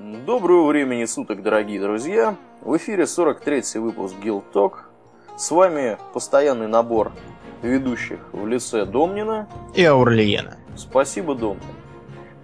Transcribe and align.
Доброго 0.00 0.68
времени 0.68 1.04
суток, 1.04 1.42
дорогие 1.42 1.78
друзья! 1.78 2.34
В 2.62 2.74
эфире 2.78 3.02
43-й 3.02 3.80
выпуск 3.80 4.14
Guild 4.24 4.44
Talk. 4.50 4.72
С 5.36 5.50
вами 5.50 5.98
постоянный 6.14 6.68
набор 6.68 7.12
ведущих 7.60 8.18
в 8.32 8.46
лице 8.46 8.86
Домнина 8.86 9.46
и 9.74 9.84
Аурлиена. 9.84 10.56
Спасибо, 10.74 11.34
Домнин. 11.34 11.60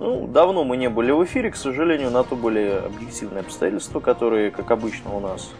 Ну, 0.00 0.26
давно 0.26 0.64
мы 0.64 0.76
не 0.76 0.90
были 0.90 1.12
в 1.12 1.24
эфире, 1.24 1.50
к 1.50 1.56
сожалению, 1.56 2.10
на 2.10 2.24
то 2.24 2.36
были 2.36 2.82
объективные 2.84 3.40
обстоятельства, 3.40 4.00
которые, 4.00 4.50
как 4.50 4.70
обычно, 4.70 5.16
у 5.16 5.20
нас 5.20 5.50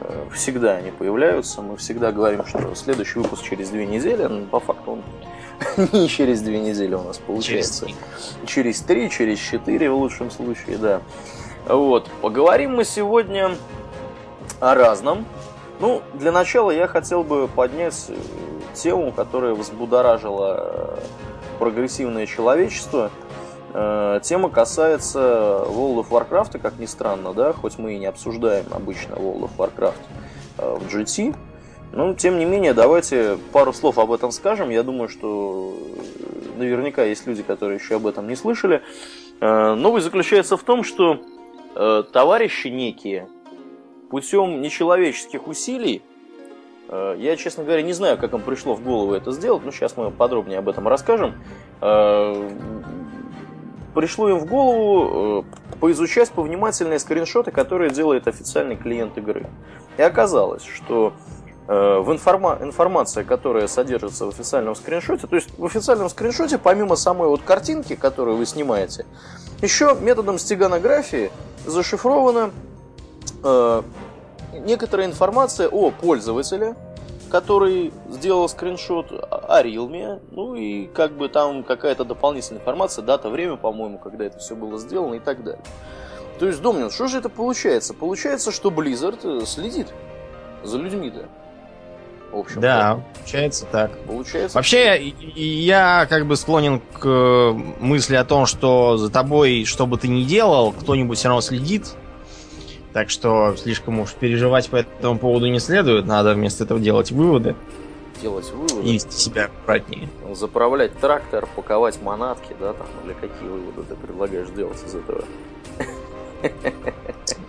э, 0.00 0.24
всегда 0.32 0.74
они 0.74 0.90
появляются. 0.90 1.62
Мы 1.62 1.76
всегда 1.76 2.10
говорим, 2.10 2.44
что 2.46 2.74
следующий 2.74 3.20
выпуск 3.20 3.44
через 3.44 3.70
две 3.70 3.86
недели, 3.86 4.24
но 4.24 4.44
по 4.46 4.58
факту 4.58 4.90
он 4.90 5.02
не 5.92 6.08
через 6.08 6.42
две 6.42 6.60
недели 6.60 6.94
у 6.94 7.02
нас 7.02 7.18
получается. 7.18 7.86
Через 8.46 8.80
три, 8.80 9.10
через 9.10 9.38
четыре 9.38 9.90
в 9.90 9.94
лучшем 9.94 10.30
случае, 10.30 10.78
да. 10.78 11.02
Вот. 11.66 12.08
Поговорим 12.20 12.76
мы 12.76 12.84
сегодня 12.84 13.52
о 14.60 14.74
разном. 14.74 15.26
Ну, 15.80 16.02
для 16.14 16.32
начала 16.32 16.70
я 16.70 16.86
хотел 16.86 17.24
бы 17.24 17.48
поднять 17.48 18.06
э, 18.08 18.14
тему, 18.74 19.12
которая 19.12 19.54
взбудоражила 19.54 20.98
прогрессивное 21.58 22.26
человечество. 22.26 23.10
Э, 23.74 24.20
тема 24.22 24.50
касается 24.50 25.18
World 25.66 26.06
of 26.06 26.08
Warcraft, 26.10 26.58
как 26.58 26.78
ни 26.78 26.86
странно, 26.86 27.32
да, 27.32 27.52
хоть 27.52 27.78
мы 27.78 27.94
и 27.94 27.98
не 27.98 28.06
обсуждаем 28.06 28.66
обычно 28.70 29.14
World 29.14 29.50
of 29.50 29.50
Warcraft 29.56 29.94
э, 30.58 30.78
в 30.78 30.86
GT, 30.86 31.34
ну, 31.92 32.14
тем 32.14 32.38
не 32.38 32.46
менее, 32.46 32.72
давайте 32.72 33.38
пару 33.52 33.72
слов 33.74 33.98
об 33.98 34.12
этом 34.12 34.30
скажем. 34.30 34.70
Я 34.70 34.82
думаю, 34.82 35.10
что 35.10 35.76
наверняка 36.56 37.04
есть 37.04 37.26
люди, 37.26 37.42
которые 37.42 37.78
еще 37.78 37.96
об 37.96 38.06
этом 38.06 38.28
не 38.28 38.34
слышали. 38.34 38.82
Э, 39.40 39.74
новость 39.74 40.06
заключается 40.06 40.56
в 40.56 40.62
том, 40.62 40.84
что 40.84 41.20
э, 41.74 42.02
товарищи 42.10 42.68
некие 42.68 43.28
путем 44.10 44.62
нечеловеческих 44.62 45.46
усилий, 45.46 46.02
э, 46.88 47.16
я, 47.18 47.36
честно 47.36 47.62
говоря, 47.62 47.82
не 47.82 47.92
знаю, 47.92 48.16
как 48.16 48.32
им 48.32 48.40
пришло 48.40 48.74
в 48.74 48.82
голову 48.82 49.12
это 49.12 49.30
сделать, 49.30 49.62
но 49.62 49.70
сейчас 49.70 49.94
мы 49.98 50.10
подробнее 50.10 50.60
об 50.60 50.68
этом 50.70 50.88
расскажем. 50.88 51.34
Пришло 53.94 54.30
им 54.30 54.38
в 54.38 54.46
голову 54.46 55.44
поизучать 55.78 56.30
повнимательные 56.30 56.98
скриншоты, 56.98 57.50
которые 57.50 57.90
делает 57.90 58.26
официальный 58.26 58.76
клиент 58.76 59.18
игры. 59.18 59.50
И 59.98 60.02
оказалось, 60.02 60.64
что 60.64 61.12
Э, 61.12 61.41
в 61.72 62.12
информа 62.12 62.58
информация, 62.60 63.24
которая 63.24 63.66
содержится 63.66 64.26
в 64.26 64.28
официальном 64.28 64.74
скриншоте, 64.74 65.26
то 65.26 65.36
есть 65.36 65.48
в 65.56 65.64
официальном 65.64 66.10
скриншоте, 66.10 66.58
помимо 66.58 66.96
самой 66.96 67.28
вот 67.28 67.42
картинки, 67.42 67.94
которую 67.96 68.36
вы 68.36 68.46
снимаете, 68.46 69.06
еще 69.62 69.96
методом 70.00 70.38
стеганографии 70.38 71.30
зашифрована 71.64 72.50
э, 73.42 73.82
некоторая 74.52 75.06
информация 75.06 75.68
о 75.68 75.90
пользователе, 75.90 76.74
который 77.30 77.92
сделал 78.10 78.48
скриншот, 78.48 79.06
о 79.10 79.62
Realme, 79.62 80.20
ну 80.30 80.54
и 80.54 80.86
как 80.86 81.12
бы 81.12 81.28
там 81.28 81.62
какая-то 81.62 82.04
дополнительная 82.04 82.60
информация, 82.60 83.02
дата, 83.02 83.30
время, 83.30 83.56
по-моему, 83.56 83.98
когда 83.98 84.26
это 84.26 84.38
все 84.38 84.54
было 84.54 84.78
сделано 84.78 85.14
и 85.14 85.20
так 85.20 85.42
далее. 85.42 85.62
То 86.38 86.46
есть, 86.46 86.60
Домнин, 86.60 86.90
что 86.90 87.06
же 87.06 87.18
это 87.18 87.28
получается? 87.28 87.94
Получается, 87.94 88.50
что 88.52 88.70
Blizzard 88.70 89.46
следит 89.46 89.88
за 90.62 90.76
людьми-то 90.76 91.28
в 92.32 92.38
общем. 92.38 92.60
Да, 92.60 93.00
получается 93.18 93.66
так. 93.70 93.98
Получается. 94.06 94.56
Вообще, 94.56 95.14
я 95.34 96.06
как 96.08 96.26
бы 96.26 96.36
склонен 96.36 96.80
к 96.80 97.06
э, 97.06 97.52
мысли 97.80 98.16
о 98.16 98.24
том, 98.24 98.46
что 98.46 98.96
за 98.96 99.10
тобой, 99.10 99.64
что 99.64 99.86
бы 99.86 99.98
ты 99.98 100.08
ни 100.08 100.24
делал, 100.24 100.72
кто-нибудь 100.72 101.18
все 101.18 101.28
равно 101.28 101.40
следит. 101.40 101.94
Так 102.92 103.08
что 103.08 103.54
слишком 103.56 104.00
уж 104.00 104.12
переживать 104.12 104.68
по 104.68 104.76
этому 104.76 105.18
поводу 105.18 105.46
не 105.46 105.60
следует. 105.60 106.06
Надо 106.06 106.34
вместо 106.34 106.64
этого 106.64 106.78
делать 106.78 107.10
выводы. 107.10 107.54
Делать 108.20 108.50
выводы. 108.50 108.86
И 108.86 108.92
вести 108.92 109.16
себя 109.16 109.46
аккуратнее. 109.46 110.08
Заправлять 110.32 110.98
трактор, 110.98 111.48
паковать 111.56 112.02
манатки, 112.02 112.54
да, 112.60 112.74
там, 112.74 112.86
или 113.04 113.14
какие 113.14 113.48
выводы 113.48 113.82
ты 113.88 113.94
предлагаешь 113.94 114.48
делать 114.50 114.82
из 114.86 114.94
этого? 114.94 115.24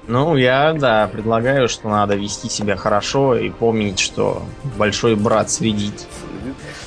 Ну, 0.08 0.36
я, 0.36 0.74
да, 0.74 1.08
предлагаю, 1.08 1.70
что 1.70 1.88
надо 1.88 2.16
вести 2.16 2.50
себя 2.50 2.76
хорошо 2.76 3.36
и 3.36 3.50
помнить, 3.50 4.00
что 4.00 4.44
большой 4.78 5.16
брат 5.16 5.50
следит. 5.50 6.08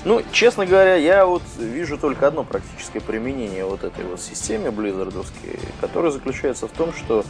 Ну, 0.04 0.22
честно 0.32 0.66
говоря, 0.66 0.96
я 0.96 1.24
вот 1.26 1.42
вижу 1.58 1.98
только 1.98 2.28
одно 2.28 2.44
практическое 2.44 3.00
применение 3.00 3.64
вот 3.64 3.84
этой 3.84 4.04
вот 4.04 4.20
системе 4.20 4.70
близзардовской, 4.70 5.58
которое 5.80 6.12
заключается 6.12 6.68
в 6.68 6.72
том, 6.72 6.92
что 6.92 7.24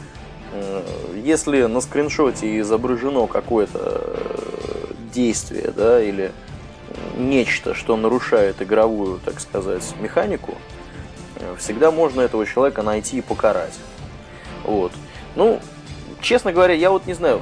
э, 0.52 0.82
если 1.24 1.62
на 1.62 1.80
скриншоте 1.80 2.60
изображено 2.60 3.26
какое-то 3.28 4.02
э, 4.02 4.92
действие, 5.14 5.72
да, 5.74 6.02
или 6.02 6.32
нечто, 7.16 7.74
что 7.74 7.96
нарушает 7.96 8.60
игровую, 8.60 9.20
так 9.24 9.40
сказать, 9.40 9.94
механику, 10.00 10.56
э, 11.36 11.54
всегда 11.58 11.90
можно 11.90 12.20
этого 12.20 12.44
человека 12.44 12.82
найти 12.82 13.18
и 13.18 13.22
покарать. 13.22 13.74
Вот. 14.66 14.92
Ну, 15.36 15.60
честно 16.20 16.52
говоря, 16.52 16.74
я 16.74 16.90
вот 16.90 17.06
не 17.06 17.14
знаю. 17.14 17.40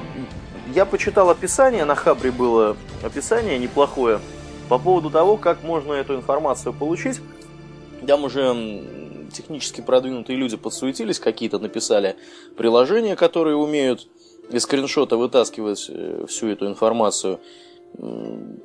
Я 0.74 0.84
почитал 0.84 1.30
описание, 1.30 1.84
на 1.84 1.94
Хабре 1.94 2.30
было 2.30 2.76
описание 3.02 3.58
неплохое 3.58 4.20
по 4.68 4.78
поводу 4.78 5.10
того, 5.10 5.36
как 5.36 5.62
можно 5.62 5.92
эту 5.92 6.14
информацию 6.14 6.72
получить. 6.72 7.20
Там 8.06 8.24
уже 8.24 8.84
технически 9.32 9.80
продвинутые 9.80 10.36
люди 10.36 10.56
подсуетились, 10.56 11.18
какие-то 11.18 11.58
написали 11.58 12.16
приложения, 12.56 13.16
которые 13.16 13.56
умеют 13.56 14.06
из 14.50 14.62
скриншота 14.62 15.16
вытаскивать 15.16 15.86
э, 15.88 16.26
всю 16.28 16.48
эту 16.48 16.66
информацию. 16.66 17.40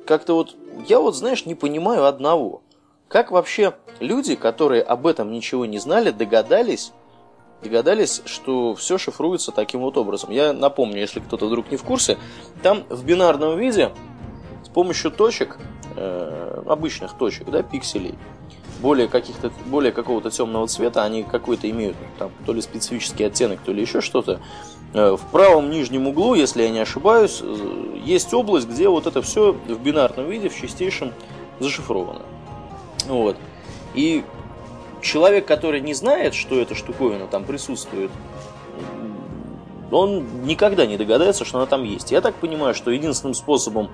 Как-то 0.06 0.34
вот, 0.34 0.56
я 0.88 1.00
вот, 1.00 1.14
знаешь, 1.16 1.46
не 1.46 1.54
понимаю 1.54 2.06
одного. 2.06 2.62
Как 3.08 3.30
вообще 3.30 3.74
люди, 4.00 4.34
которые 4.34 4.82
об 4.82 5.06
этом 5.06 5.30
ничего 5.30 5.66
не 5.66 5.78
знали, 5.78 6.10
догадались, 6.10 6.92
догадались, 7.62 8.22
что 8.24 8.74
все 8.74 8.98
шифруется 8.98 9.52
таким 9.52 9.80
вот 9.80 9.96
образом. 9.96 10.30
Я 10.30 10.52
напомню, 10.52 11.00
если 11.00 11.20
кто-то 11.20 11.46
вдруг 11.46 11.70
не 11.70 11.76
в 11.76 11.82
курсе, 11.82 12.18
там 12.62 12.84
в 12.88 13.04
бинарном 13.04 13.58
виде 13.58 13.90
с 14.64 14.68
помощью 14.68 15.10
точек, 15.10 15.58
э, 15.96 16.62
обычных 16.66 17.12
точек, 17.16 17.50
да, 17.50 17.62
пикселей, 17.62 18.14
более 18.80 19.08
каких-то, 19.08 19.52
более 19.66 19.92
какого-то 19.92 20.30
темного 20.30 20.66
цвета, 20.68 21.02
они 21.02 21.22
какой-то 21.22 21.68
имеют 21.70 21.96
там 22.18 22.30
то 22.46 22.52
ли 22.52 22.62
специфический 22.62 23.24
оттенок, 23.24 23.60
то 23.60 23.72
ли 23.72 23.82
еще 23.82 24.00
что-то. 24.00 24.40
Э, 24.92 25.16
в 25.16 25.30
правом 25.30 25.70
нижнем 25.70 26.08
углу, 26.08 26.34
если 26.34 26.62
я 26.62 26.70
не 26.70 26.80
ошибаюсь, 26.80 27.40
э, 27.42 28.00
есть 28.04 28.32
область, 28.32 28.68
где 28.68 28.88
вот 28.88 29.06
это 29.06 29.22
все 29.22 29.52
в 29.52 29.82
бинарном 29.82 30.28
виде, 30.28 30.48
в 30.48 30.56
чистейшем 30.56 31.12
зашифровано. 31.58 32.22
Вот. 33.06 33.36
И 33.94 34.24
человек, 35.00 35.46
который 35.46 35.80
не 35.80 35.94
знает, 35.94 36.34
что 36.34 36.60
эта 36.60 36.74
штуковина 36.74 37.26
там 37.26 37.44
присутствует, 37.44 38.10
он 39.90 40.44
никогда 40.44 40.86
не 40.86 40.96
догадается, 40.96 41.44
что 41.44 41.58
она 41.58 41.66
там 41.66 41.82
есть. 41.84 42.12
Я 42.12 42.20
так 42.20 42.34
понимаю, 42.36 42.74
что 42.74 42.90
единственным 42.90 43.34
способом, 43.34 43.90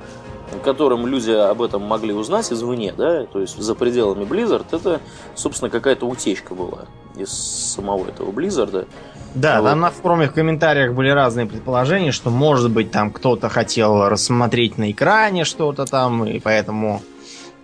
которым 0.62 1.06
люди 1.06 1.30
об 1.30 1.62
этом 1.62 1.82
могли 1.82 2.12
узнать 2.12 2.52
извне, 2.52 2.92
да, 2.96 3.24
то 3.24 3.40
есть 3.40 3.58
за 3.58 3.74
пределами 3.74 4.24
Blizzard, 4.24 4.66
это, 4.70 5.00
собственно, 5.34 5.70
какая-то 5.70 6.06
утечка 6.06 6.54
была 6.54 6.86
из 7.16 7.30
самого 7.30 8.08
этого 8.08 8.30
Blizzard. 8.30 8.86
Да, 9.34 9.60
вот. 9.60 9.68
там 9.68 9.80
на 9.80 9.90
форуме 9.90 10.28
в 10.28 10.32
комментариях 10.32 10.94
были 10.94 11.10
разные 11.10 11.46
предположения, 11.46 12.12
что, 12.12 12.30
может 12.30 12.70
быть, 12.70 12.90
там 12.90 13.10
кто-то 13.10 13.48
хотел 13.48 14.08
рассмотреть 14.08 14.78
на 14.78 14.90
экране 14.90 15.44
что-то 15.44 15.84
там, 15.84 16.24
и 16.24 16.38
поэтому 16.38 17.02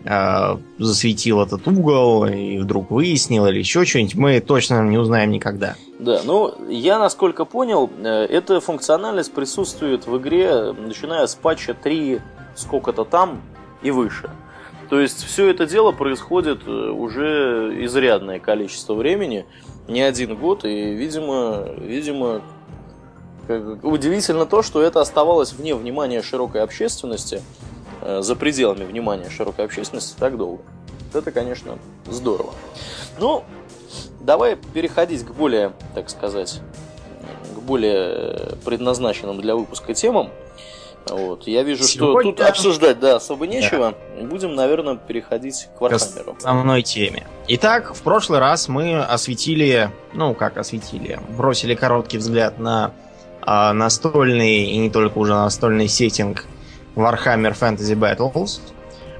э, 0.04 0.56
засветил 0.78 1.42
этот 1.42 1.66
угол 1.66 2.26
и 2.26 2.58
вдруг 2.58 2.90
выяснил 2.90 3.46
или 3.46 3.58
еще 3.58 3.84
что-нибудь, 3.84 4.14
мы 4.14 4.40
точно 4.40 4.82
не 4.82 4.98
узнаем 4.98 5.30
никогда. 5.30 5.76
Да, 5.98 6.20
ну 6.24 6.54
я 6.68 6.98
насколько 6.98 7.44
понял, 7.44 7.90
э, 7.98 8.26
эта 8.26 8.60
функциональность 8.60 9.32
присутствует 9.32 10.06
в 10.06 10.18
игре, 10.18 10.72
начиная 10.72 11.26
с 11.26 11.34
патча 11.34 11.74
3 11.74 12.20
сколько-то 12.54 13.04
там 13.04 13.40
и 13.82 13.90
выше. 13.90 14.30
То 14.90 15.00
есть 15.00 15.24
все 15.24 15.48
это 15.48 15.64
дело 15.64 15.92
происходит 15.92 16.66
э, 16.66 16.70
уже 16.70 17.72
изрядное 17.84 18.38
количество 18.38 18.94
времени, 18.94 19.46
не 19.88 20.02
один 20.02 20.36
год, 20.36 20.64
и, 20.64 20.92
видимо, 20.94 21.64
видимо, 21.78 22.42
удивительно 23.82 24.46
то, 24.46 24.62
что 24.62 24.82
это 24.82 25.00
оставалось 25.00 25.52
вне 25.52 25.74
внимания 25.74 26.22
широкой 26.22 26.62
общественности, 26.62 27.42
за 28.20 28.36
пределами 28.36 28.84
внимания 28.84 29.30
широкой 29.30 29.64
общественности 29.64 30.16
так 30.18 30.36
долго. 30.36 30.62
Это, 31.14 31.30
конечно, 31.30 31.78
здорово. 32.06 32.54
Ну, 33.18 33.44
давай 34.20 34.56
переходить 34.56 35.24
к 35.24 35.32
более, 35.32 35.72
так 35.94 36.08
сказать, 36.08 36.60
к 37.54 37.58
более 37.60 38.56
предназначенным 38.64 39.40
для 39.40 39.54
выпуска 39.54 39.94
темам. 39.94 40.30
Вот. 41.08 41.46
Я 41.48 41.62
вижу, 41.62 41.82
Сегодня... 41.84 42.32
что 42.32 42.42
тут 42.42 42.48
обсуждать, 42.48 43.00
да, 43.00 43.16
особо 43.16 43.46
нечего. 43.46 43.94
Да. 44.16 44.24
Будем, 44.24 44.54
наверное, 44.54 44.96
переходить 44.96 45.68
к 45.76 45.80
Вархаммеру. 45.80 46.34
К 46.34 46.38
основной 46.38 46.82
теме. 46.82 47.26
Итак, 47.48 47.94
в 47.94 48.02
прошлый 48.02 48.38
раз 48.38 48.68
мы 48.68 49.00
осветили, 49.00 49.90
ну 50.12 50.34
как 50.34 50.56
осветили, 50.58 51.18
бросили 51.36 51.74
короткий 51.74 52.18
взгляд 52.18 52.58
на 52.60 52.92
э, 53.44 53.72
настольный 53.72 54.66
и 54.66 54.78
не 54.78 54.90
только 54.90 55.18
уже 55.18 55.34
настольный 55.34 55.88
сеттинг 55.88 56.46
Warhammer 56.96 57.56
Fantasy 57.58 57.94
Battles. 57.94 58.60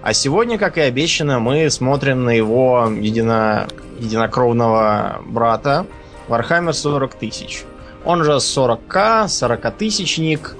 А 0.03 0.13
сегодня, 0.13 0.59
как 0.59 0.79
и 0.79 0.81
обещано, 0.81 1.39
мы 1.39 1.71
смотрим 1.71 2.25
на 2.25 2.31
его 2.31 2.89
едино... 2.91 3.69
единокровного 3.99 5.23
брата 5.27 5.87
Warhammer 6.29 6.73
40 6.73 7.15
тысяч. 7.15 7.65
Он 8.05 8.25
же 8.25 8.33
40к, 8.33 9.27
40-тысячник, 9.27 10.57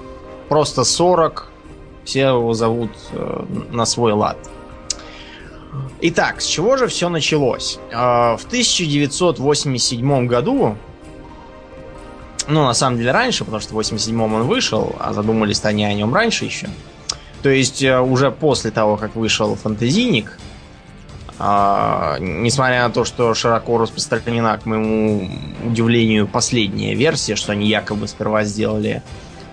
просто 0.47 0.83
40. 0.83 1.51
Все 2.05 2.27
его 2.27 2.53
зовут 2.53 2.91
э, 3.11 3.45
на 3.71 3.85
свой 3.85 4.13
лад. 4.13 4.37
Итак, 6.01 6.41
с 6.41 6.45
чего 6.45 6.77
же 6.77 6.87
все 6.87 7.09
началось? 7.09 7.79
Э, 7.91 8.35
в 8.37 8.45
1987 8.47 10.27
году, 10.27 10.77
ну, 12.47 12.65
на 12.65 12.73
самом 12.73 12.97
деле 12.97 13.11
раньше, 13.11 13.45
потому 13.45 13.61
что 13.61 13.71
в 13.71 13.75
87 13.75 14.21
он 14.21 14.43
вышел, 14.43 14.95
а 14.99 15.13
задумались-то 15.13 15.69
они 15.69 15.85
о 15.85 15.93
нем 15.93 16.13
раньше 16.13 16.45
еще. 16.45 16.69
То 17.43 17.49
есть 17.49 17.83
э, 17.83 17.99
уже 17.99 18.31
после 18.31 18.71
того, 18.71 18.95
как 18.95 19.15
вышел 19.15 19.55
фантазийник, 19.55 20.39
а, 21.39 22.17
несмотря 22.19 22.87
на 22.87 22.93
то, 22.93 23.03
что 23.03 23.33
широко 23.33 23.77
распространена, 23.77 24.57
к 24.57 24.65
моему 24.65 25.29
удивлению, 25.65 26.25
последняя 26.25 26.95
версия, 26.95 27.35
что 27.35 27.51
они 27.51 27.67
якобы 27.67 28.07
сперва 28.07 28.45
сделали 28.45 29.03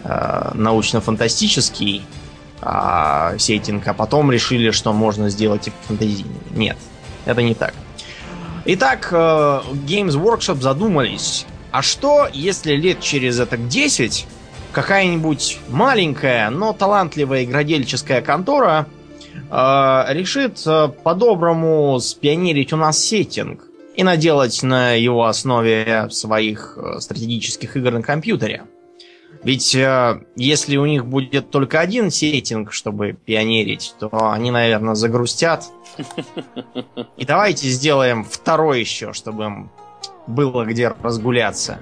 а, 0.04 0.52
научно-фантастический 0.54 2.02
а, 2.62 3.36
сеттинг, 3.38 3.88
а 3.88 3.94
потом 3.94 4.30
решили, 4.30 4.70
что 4.70 4.92
можно 4.92 5.28
сделать 5.28 5.66
и 5.66 5.72
фантазийный. 5.88 6.30
Нет, 6.54 6.76
это 7.24 7.42
не 7.42 7.54
так. 7.54 7.74
Итак, 8.66 9.08
э, 9.10 9.16
Games 9.16 10.10
Workshop 10.10 10.60
задумались, 10.60 11.46
а 11.72 11.82
что, 11.82 12.28
если 12.32 12.74
лет 12.74 13.00
через 13.00 13.40
это 13.40 13.56
10 13.56 14.26
какая-нибудь 14.72 15.58
маленькая, 15.68 16.50
но 16.50 16.72
талантливая 16.72 17.44
игродельческая 17.44 18.22
контора 18.22 18.86
э, 19.50 20.04
решит 20.10 20.62
э, 20.66 20.88
по-доброму 21.02 21.98
спионерить 22.00 22.72
у 22.72 22.76
нас 22.76 22.98
сеттинг 22.98 23.64
и 23.96 24.02
наделать 24.02 24.62
на 24.62 24.92
его 24.92 25.26
основе 25.26 26.08
своих 26.10 26.78
э, 26.78 27.00
стратегических 27.00 27.76
игр 27.76 27.92
на 27.92 28.02
компьютере. 28.02 28.64
Ведь 29.42 29.74
э, 29.74 30.22
если 30.36 30.76
у 30.76 30.86
них 30.86 31.06
будет 31.06 31.50
только 31.50 31.80
один 31.80 32.10
сеттинг, 32.10 32.72
чтобы 32.72 33.12
пионерить, 33.12 33.94
то 33.98 34.30
они, 34.30 34.50
наверное, 34.50 34.94
загрустят. 34.94 35.64
И 37.16 37.24
давайте 37.24 37.68
сделаем 37.68 38.24
второй 38.24 38.80
еще, 38.80 39.12
чтобы 39.12 39.44
им 39.44 39.70
было 40.26 40.64
где 40.64 40.88
разгуляться. 41.02 41.78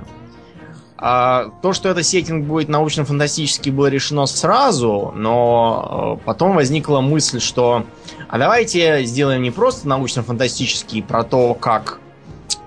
А, 1.01 1.53
то, 1.63 1.73
что 1.73 1.89
это 1.89 2.03
сеттинг 2.03 2.45
будет 2.47 2.69
научно-фантастический, 2.69 3.71
было 3.71 3.87
решено 3.87 4.27
сразу, 4.27 5.13
но 5.15 6.19
э, 6.19 6.25
потом 6.25 6.57
возникла 6.57 7.01
мысль, 7.01 7.41
что 7.41 7.85
а 8.29 8.37
давайте 8.37 9.05
сделаем 9.05 9.43
не 9.43 9.53
просто 9.53 9.87
научно-фантастический 9.87 11.05
про 11.05 11.23
то, 11.23 11.55
как 11.55 12.01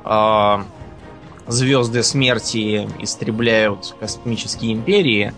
э, 0.06 0.58
звезды 1.48 2.04
смерти 2.04 2.88
истребляют 3.00 3.96
космические 4.00 4.74
империи, 4.74 5.34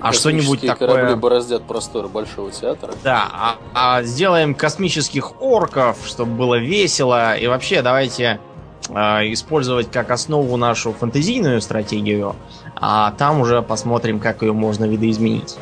а 0.00 0.12
что-нибудь 0.12 0.62
такое... 0.62 0.88
корабли 0.88 1.14
бороздят 1.14 1.62
просторы 1.62 2.08
Большого 2.08 2.50
театра. 2.50 2.92
Да, 3.04 3.28
а, 3.32 3.56
а 3.72 4.02
сделаем 4.02 4.56
космических 4.56 5.40
орков, 5.40 5.98
чтобы 6.04 6.32
было 6.32 6.58
весело, 6.58 7.36
и 7.36 7.46
вообще 7.46 7.82
давайте 7.82 8.40
использовать 8.88 9.90
как 9.90 10.10
основу 10.10 10.56
нашу 10.56 10.92
фэнтезийную 10.92 11.60
стратегию, 11.60 12.36
а 12.76 13.10
там 13.12 13.40
уже 13.40 13.62
посмотрим, 13.62 14.20
как 14.20 14.42
ее 14.42 14.52
можно 14.52 14.84
видоизменить. 14.84 15.56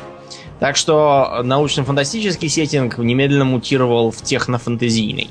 Так 0.59 0.75
что 0.75 1.41
научно-фантастический 1.43 2.49
сеттинг 2.49 2.97
немедленно 2.97 3.45
мутировал 3.45 4.11
в 4.11 4.21
технофантазийный. 4.21 5.29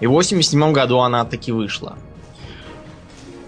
И 0.00 0.06
в 0.06 0.10
87 0.10 0.72
году 0.72 0.98
она 1.00 1.24
таки 1.24 1.52
вышла. 1.52 1.96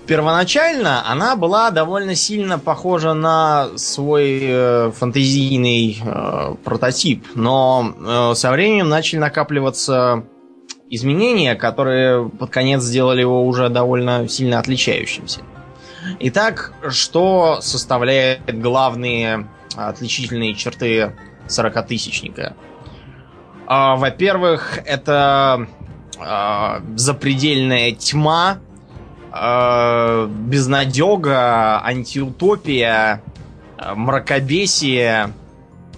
Первоначально 0.06 1.02
она 1.10 1.34
была 1.34 1.70
довольно 1.72 2.14
сильно 2.14 2.60
похожа 2.60 3.12
на 3.12 3.70
свой 3.76 4.38
э, 4.40 4.92
фантазийный 4.92 6.00
э, 6.00 6.54
прототип, 6.62 7.26
но 7.34 7.92
э, 7.98 8.34
со 8.36 8.52
временем 8.52 8.88
начали 8.88 9.18
накапливаться 9.18 10.22
изменения, 10.90 11.54
которые 11.54 12.28
под 12.28 12.50
конец 12.50 12.82
сделали 12.82 13.20
его 13.20 13.46
уже 13.46 13.68
довольно 13.68 14.28
сильно 14.28 14.58
отличающимся. 14.58 15.40
Итак, 16.20 16.72
что 16.88 17.58
составляет 17.60 18.60
главные 18.60 19.48
отличительные 19.74 20.54
черты 20.54 21.12
40-тысячника? 21.48 22.54
А, 23.66 23.96
во-первых, 23.96 24.78
это 24.86 25.66
а, 26.18 26.80
запредельная 26.94 27.92
тьма, 27.92 28.58
а, 29.32 30.26
безнадега, 30.26 31.84
антиутопия, 31.84 33.22
мракобесие, 33.94 35.32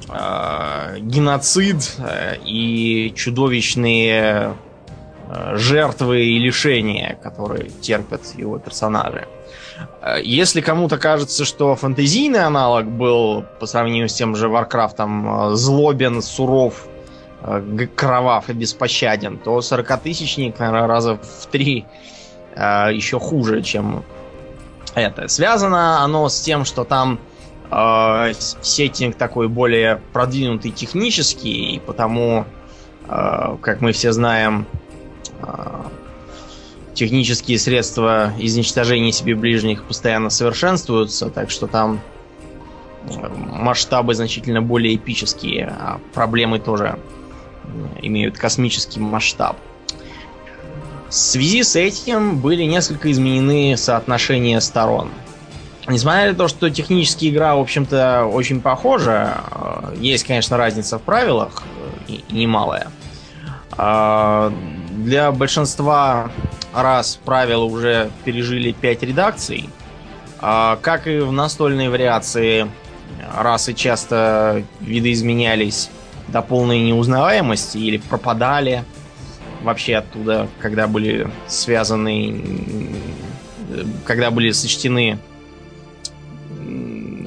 геноцид 0.09 1.97
и 2.45 3.13
чудовищные 3.15 4.55
жертвы 5.55 6.25
и 6.25 6.39
лишения, 6.39 7.19
которые 7.23 7.71
терпят 7.81 8.23
его 8.37 8.59
персонажи. 8.59 9.27
Э, 10.03 10.17
если 10.23 10.61
кому-то 10.61 10.99
кажется, 10.99 11.45
что 11.45 11.75
фэнтезийный 11.75 12.45
аналог 12.45 12.87
был 12.87 13.45
по 13.61 13.67
сравнению 13.67 14.09
с 14.09 14.15
тем 14.15 14.37
же 14.37 14.49
Варкрафтом 14.49 15.53
э, 15.53 15.55
злобен, 15.55 16.23
суров, 16.23 16.87
кровав 17.95 18.51
и 18.51 18.53
беспощаден, 18.53 19.39
то 19.39 19.59
40-тысячник, 19.59 20.59
наверное, 20.59 20.89
раза 20.89 21.15
в 21.17 21.47
три 21.47 21.87
еще 22.57 23.21
хуже, 23.21 23.63
чем 23.63 24.03
это. 24.95 25.29
Связано 25.29 26.03
оно 26.03 26.29
с 26.29 26.41
тем, 26.41 26.65
что 26.65 26.85
там 26.85 27.19
э, 27.71 28.33
сеттинг 28.39 29.17
такой 29.17 29.49
более 29.49 30.01
продвинутый 30.13 30.71
технический, 30.71 31.77
и 31.77 31.79
потому, 31.79 32.45
э, 33.09 33.57
как 33.61 33.81
мы 33.81 33.93
все 33.93 34.13
знаем, 34.13 34.67
технические 36.99 37.59
средства 37.59 38.33
изничтожения 38.39 39.13
себе 39.13 39.37
ближних 39.37 39.85
постоянно 39.85 40.31
совершенствуются, 40.31 41.31
так 41.31 41.49
что 41.49 41.69
там 41.69 42.01
э, 43.05 43.29
масштабы 43.29 44.15
значительно 44.15 44.63
более 44.63 44.97
эпические, 44.97 45.67
а 45.79 46.01
проблемы 46.13 46.59
тоже 46.59 46.99
имеют 48.03 48.37
космический 48.37 48.99
масштаб. 48.99 49.57
В 51.09 51.15
связи 51.15 51.63
с 51.63 51.77
этим 51.77 52.41
были 52.41 52.65
несколько 52.65 53.13
изменены 53.13 53.77
соотношения 53.77 54.61
сторон. 54.61 55.11
Несмотря 55.87 56.33
на 56.33 56.35
то, 56.37 56.49
что 56.49 56.69
технически 56.69 57.31
игра, 57.31 57.55
в 57.55 57.61
общем-то, 57.61 58.27
очень 58.27 58.61
похожа, 58.61 59.41
э, 59.53 59.95
есть, 60.01 60.27
конечно, 60.27 60.57
разница 60.57 60.99
в 60.99 61.03
правилах, 61.03 61.63
э, 62.09 62.15
и 62.29 62.35
немалая. 62.35 62.89
Для 64.99 65.31
большинства 65.31 66.29
раз 66.75 67.21
правила 67.25 67.63
уже 67.63 68.11
пережили 68.25 68.73
5 68.73 69.03
редакций. 69.05 69.71
А, 70.41 70.77
как 70.83 71.07
и 71.07 71.21
в 71.21 71.31
настольной 71.31 71.89
вариации, 71.89 72.69
расы 73.33 73.75
часто 73.75 74.65
видоизменялись 74.81 75.89
до 76.27 76.43
полной 76.43 76.81
неузнаваемости 76.81 77.79
или 77.79 77.99
пропадали 77.99 78.85
вообще 79.63 79.97
оттуда, 79.97 80.49
когда 80.59 80.89
были 80.89 81.31
связаны, 81.47 82.43
когда 84.05 84.33
были 84.33 84.51
сочтены 84.51 85.19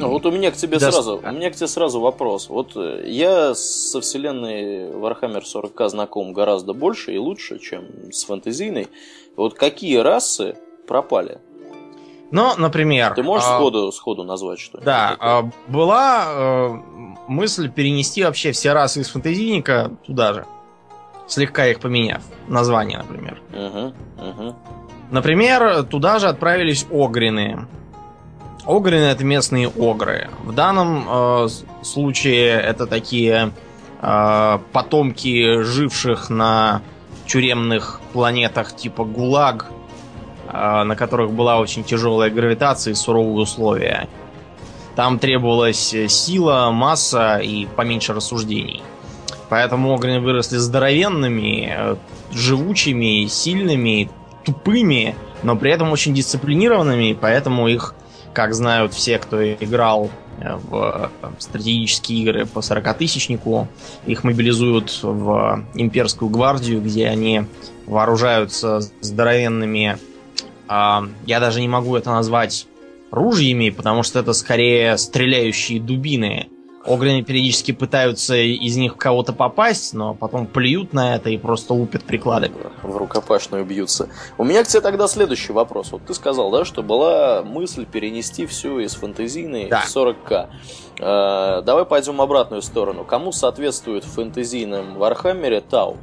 ну, 0.01 0.10
вот 0.10 0.25
у 0.25 0.31
меня 0.31 0.51
к 0.51 0.55
тебе 0.55 0.79
да, 0.79 0.91
сразу, 0.91 1.22
у 1.24 1.31
меня 1.31 1.50
к 1.51 1.55
тебе 1.55 1.67
сразу 1.67 2.00
вопрос. 2.00 2.50
Вот 2.50 2.75
э, 2.75 3.03
я 3.08 3.53
со 3.55 4.01
вселенной 4.01 4.89
Warhammer 4.89 5.43
40к 5.43 5.89
знаком 5.89 6.34
гораздо 6.34 6.74
больше 6.74 7.13
и 7.13 7.17
лучше, 7.17 7.60
чем 7.60 8.12
с 8.12 8.24
фэнтезийной. 8.25 8.88
Вот 9.36 9.53
какие 9.53 9.98
расы 9.98 10.55
пропали? 10.88 11.39
Ну, 12.31 12.51
например... 12.58 13.13
Ты 13.13 13.24
можешь 13.24 13.48
а... 13.48 13.58
сходу, 13.58 13.91
сходу 13.91 14.24
назвать 14.24 14.60
что-нибудь? 14.60 14.86
Да, 14.86 15.15
а, 15.20 15.50
была 15.67 16.25
э, 16.27 16.70
мысль 17.27 17.70
перенести 17.70 18.24
вообще 18.24 18.51
все 18.51 18.74
расы 18.74 19.01
из 19.01 19.10
фэнтезийника 19.10 19.91
туда 20.05 20.34
же. 20.34 20.46
Слегка 21.27 21.67
их 21.67 21.79
поменяв. 21.79 22.22
Название, 22.48 22.98
например. 22.98 23.41
Угу, 23.53 23.93
угу. 24.29 24.55
Например, 25.12 25.84
туда 25.84 26.20
же 26.20 26.27
отправились 26.27 26.86
огрины 26.89 27.67
Огрины 28.65 29.05
это 29.05 29.23
местные 29.23 29.67
огры. 29.67 30.29
В 30.43 30.53
данном 30.53 31.07
э, 31.07 31.47
случае 31.81 32.59
это 32.61 32.85
такие 32.85 33.51
э, 34.01 34.59
потомки 34.71 35.61
живших 35.61 36.29
на 36.29 36.81
тюремных 37.25 38.01
планетах 38.13 38.75
типа 38.75 39.03
ГУЛАГ, 39.03 39.65
э, 40.47 40.83
на 40.83 40.95
которых 40.95 41.31
была 41.31 41.59
очень 41.59 41.83
тяжелая 41.83 42.29
гравитация 42.29 42.91
и 42.91 42.95
суровые 42.95 43.43
условия. 43.43 44.07
Там 44.95 45.19
требовалась 45.19 45.95
сила, 46.07 46.69
масса 46.71 47.37
и 47.37 47.65
поменьше 47.65 48.13
рассуждений. 48.13 48.83
Поэтому 49.51 49.93
огрины 49.93 50.21
выросли 50.21 50.57
здоровенными, 50.57 51.73
э, 51.75 51.95
живучими, 52.31 53.27
сильными, 53.27 54.09
тупыми, 54.45 55.15
но 55.43 55.55
при 55.55 55.71
этом 55.71 55.91
очень 55.91 56.13
дисциплинированными, 56.13 57.17
поэтому 57.19 57.67
их, 57.67 57.93
как 58.33 58.53
знают 58.53 58.93
все, 58.93 59.17
кто 59.19 59.53
играл 59.53 60.09
э, 60.39 60.55
в 60.55 61.11
э, 61.21 61.27
стратегические 61.39 62.19
игры 62.21 62.45
по 62.45 62.59
40-тысячнику, 62.59 63.67
их 64.05 64.23
мобилизуют 64.23 65.00
в 65.01 65.65
имперскую 65.73 66.29
гвардию, 66.29 66.81
где 66.81 67.07
они 67.07 67.43
вооружаются 67.85 68.81
здоровенными... 69.01 69.97
А, 70.67 71.05
я 71.25 71.39
даже 71.39 71.59
не 71.59 71.67
могу 71.67 71.95
это 71.97 72.11
назвать 72.11 72.67
ружьями, 73.11 73.69
потому 73.69 74.03
что 74.03 74.19
это 74.19 74.31
скорее 74.33 74.97
стреляющие 74.97 75.81
дубины, 75.81 76.47
Огрины 76.85 77.23
периодически 77.23 77.73
пытаются 77.73 78.35
из 78.35 78.75
них 78.75 78.97
кого-то 78.97 79.33
попасть, 79.33 79.93
но 79.93 80.15
потом 80.15 80.47
плюют 80.47 80.93
на 80.93 81.15
это 81.15 81.29
и 81.29 81.38
просто 81.38 81.73
лупят 81.73 82.03
прикладами. 82.03 82.51
В 82.81 82.97
рукопашную 82.97 83.65
бьются. 83.65 84.09
У 84.38 84.43
меня 84.43 84.63
к 84.63 84.67
тебе 84.67 84.81
тогда 84.81 85.07
следующий 85.07 85.53
вопрос. 85.53 85.91
Вот 85.91 86.05
ты 86.05 86.13
сказал, 86.13 86.50
да, 86.50 86.65
что 86.65 86.81
была 86.81 87.43
мысль 87.43 87.85
перенести 87.85 88.47
все 88.47 88.79
из 88.79 88.95
фэнтезийной 88.95 89.67
да. 89.67 89.81
в 89.81 89.95
40к. 89.95 90.50
Э, 91.00 91.61
давай 91.63 91.85
пойдем 91.85 92.17
в 92.17 92.21
обратную 92.21 92.63
сторону. 92.63 93.03
Кому 93.03 93.31
соответствует 93.31 94.03
в 94.03 94.13
фэнтезийном 94.13 94.95
Вархаммере 94.95 95.61
Тау? 95.61 95.97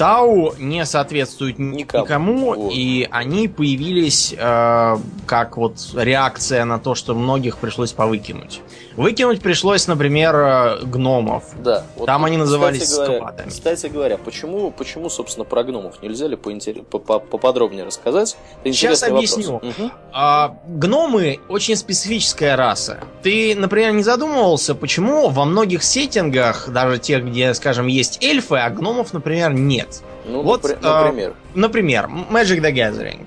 Тау 0.00 0.54
не 0.58 0.86
соответствуют 0.86 1.58
никому, 1.58 2.04
никому 2.04 2.54
вот. 2.54 2.72
и 2.72 3.06
они 3.10 3.48
появились 3.48 4.34
э, 4.34 4.96
как 5.26 5.58
вот 5.58 5.76
реакция 5.94 6.64
на 6.64 6.78
то, 6.78 6.94
что 6.94 7.14
многих 7.14 7.58
пришлось 7.58 7.92
повыкинуть. 7.92 8.62
Выкинуть 8.96 9.40
пришлось, 9.40 9.86
например, 9.86 10.34
э, 10.34 10.78
гномов. 10.84 11.44
Да. 11.62 11.84
Вот 11.96 12.06
Там 12.06 12.24
они 12.24 12.36
назывались 12.36 12.82
кстати 12.82 12.98
говоря, 12.98 13.18
скватами. 13.18 13.48
Кстати 13.48 13.86
говоря, 13.86 14.18
почему, 14.18 14.70
почему, 14.70 15.08
собственно, 15.08 15.44
про 15.44 15.62
гномов? 15.62 16.02
Нельзя 16.02 16.26
ли 16.26 16.36
поинтер... 16.36 16.82
поподробнее 16.82 17.84
рассказать? 17.84 18.36
Это 18.64 18.72
Сейчас 18.72 19.02
объясню. 19.02 19.56
Угу. 19.56 19.90
А, 20.12 20.56
гномы 20.66 21.40
очень 21.48 21.76
специфическая 21.76 22.56
раса. 22.56 23.00
Ты, 23.22 23.54
например, 23.56 23.92
не 23.92 24.02
задумывался, 24.02 24.74
почему 24.74 25.28
во 25.28 25.44
многих 25.44 25.82
сеттингах, 25.82 26.68
даже 26.68 26.98
тех, 26.98 27.24
где, 27.24 27.54
скажем, 27.54 27.86
есть 27.86 28.22
эльфы, 28.22 28.56
а 28.56 28.70
гномов, 28.70 29.12
например, 29.12 29.52
нет? 29.52 30.02
Ну, 30.26 30.42
вот, 30.42 30.62
например. 30.62 31.30
А, 31.32 31.34
например, 31.54 32.06
Magic 32.30 32.60
the 32.60 32.72
Gathering. 32.72 33.26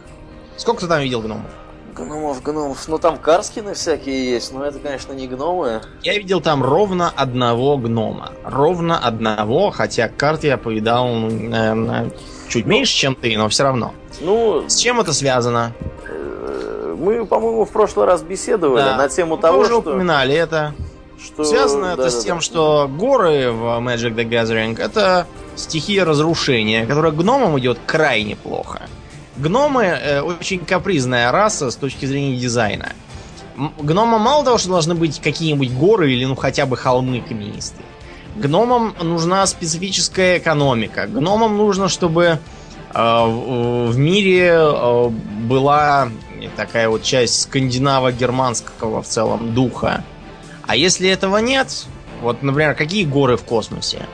Сколько 0.57 0.81
ты 0.81 0.87
там 0.87 1.01
видел 1.01 1.21
гномов? 1.21 1.49
Гномов, 1.95 2.41
гномов. 2.41 2.87
Ну 2.87 2.97
там 2.97 3.17
карскины 3.17 3.73
всякие 3.73 4.31
есть, 4.31 4.51
но 4.51 4.65
это, 4.65 4.79
конечно, 4.79 5.13
не 5.13 5.27
гномы. 5.27 5.81
Я 6.01 6.17
видел 6.17 6.41
там 6.41 6.63
ровно 6.63 7.11
одного 7.15 7.77
гнома. 7.77 8.31
Ровно 8.43 8.97
одного, 8.97 9.69
хотя 9.69 10.09
карт 10.09 10.43
я 10.43 10.57
повидал, 10.57 11.07
наверное, 11.07 12.11
чуть 12.49 12.65
ну, 12.65 12.71
меньше, 12.71 12.93
чем 12.93 13.15
ты, 13.15 13.37
но 13.37 13.47
все 13.49 13.63
равно. 13.63 13.93
Ну. 14.21 14.63
С 14.67 14.77
чем 14.77 14.99
это 14.99 15.13
связано? 15.13 15.73
Э, 16.07 16.95
мы, 16.97 17.25
по-моему, 17.25 17.65
в 17.65 17.71
прошлый 17.71 18.07
раз 18.07 18.23
беседовали 18.23 18.83
да. 18.83 18.97
на 18.97 19.07
тему 19.07 19.35
Мы 19.35 19.41
того, 19.41 19.59
уже 19.59 19.69
что... 19.69 19.79
упоминали 19.79 20.35
это. 20.35 20.73
Что... 21.23 21.43
Связано 21.43 21.87
да, 21.87 21.93
это 21.93 22.03
да, 22.03 22.09
с 22.09 22.23
тем, 22.23 22.37
да. 22.37 22.41
что 22.41 22.89
горы 22.89 23.51
в 23.51 23.63
Magic 23.79 24.15
the 24.15 24.27
Gathering 24.27 24.81
это 24.81 25.27
стихия 25.55 26.05
разрушения, 26.05 26.85
которая 26.85 27.11
гномам 27.11 27.57
идет 27.59 27.77
крайне 27.85 28.35
плохо. 28.35 28.81
Гномы 29.35 29.83
э, 29.83 30.21
очень 30.21 30.59
капризная 30.59 31.31
раса 31.31 31.71
с 31.71 31.75
точки 31.75 32.05
зрения 32.05 32.37
дизайна. 32.37 32.91
Гномам 33.79 34.21
мало 34.21 34.45
того, 34.45 34.57
что 34.57 34.69
должны 34.69 34.95
быть 34.95 35.21
какие-нибудь 35.21 35.71
горы 35.71 36.11
или 36.11 36.25
ну 36.25 36.35
хотя 36.35 36.65
бы 36.65 36.77
холмы 36.77 37.21
каменистые. 37.21 37.85
Гномам 38.35 38.95
нужна 39.01 39.45
специфическая 39.45 40.39
экономика. 40.39 41.07
Гномам 41.07 41.57
нужно, 41.57 41.87
чтобы 41.87 42.39
э, 42.93 42.93
в, 42.93 43.97
мире 43.97 44.53
э, 44.53 45.09
была 45.09 46.09
такая 46.55 46.89
вот 46.89 47.03
часть 47.03 47.41
скандинаво-германского 47.41 49.01
в 49.01 49.07
целом 49.07 49.53
духа. 49.53 50.03
А 50.65 50.75
если 50.75 51.09
этого 51.09 51.37
нет, 51.37 51.85
вот, 52.21 52.41
например, 52.41 52.75
какие 52.75 53.05
горы 53.05 53.37
в 53.37 53.43
космосе? 53.43 54.07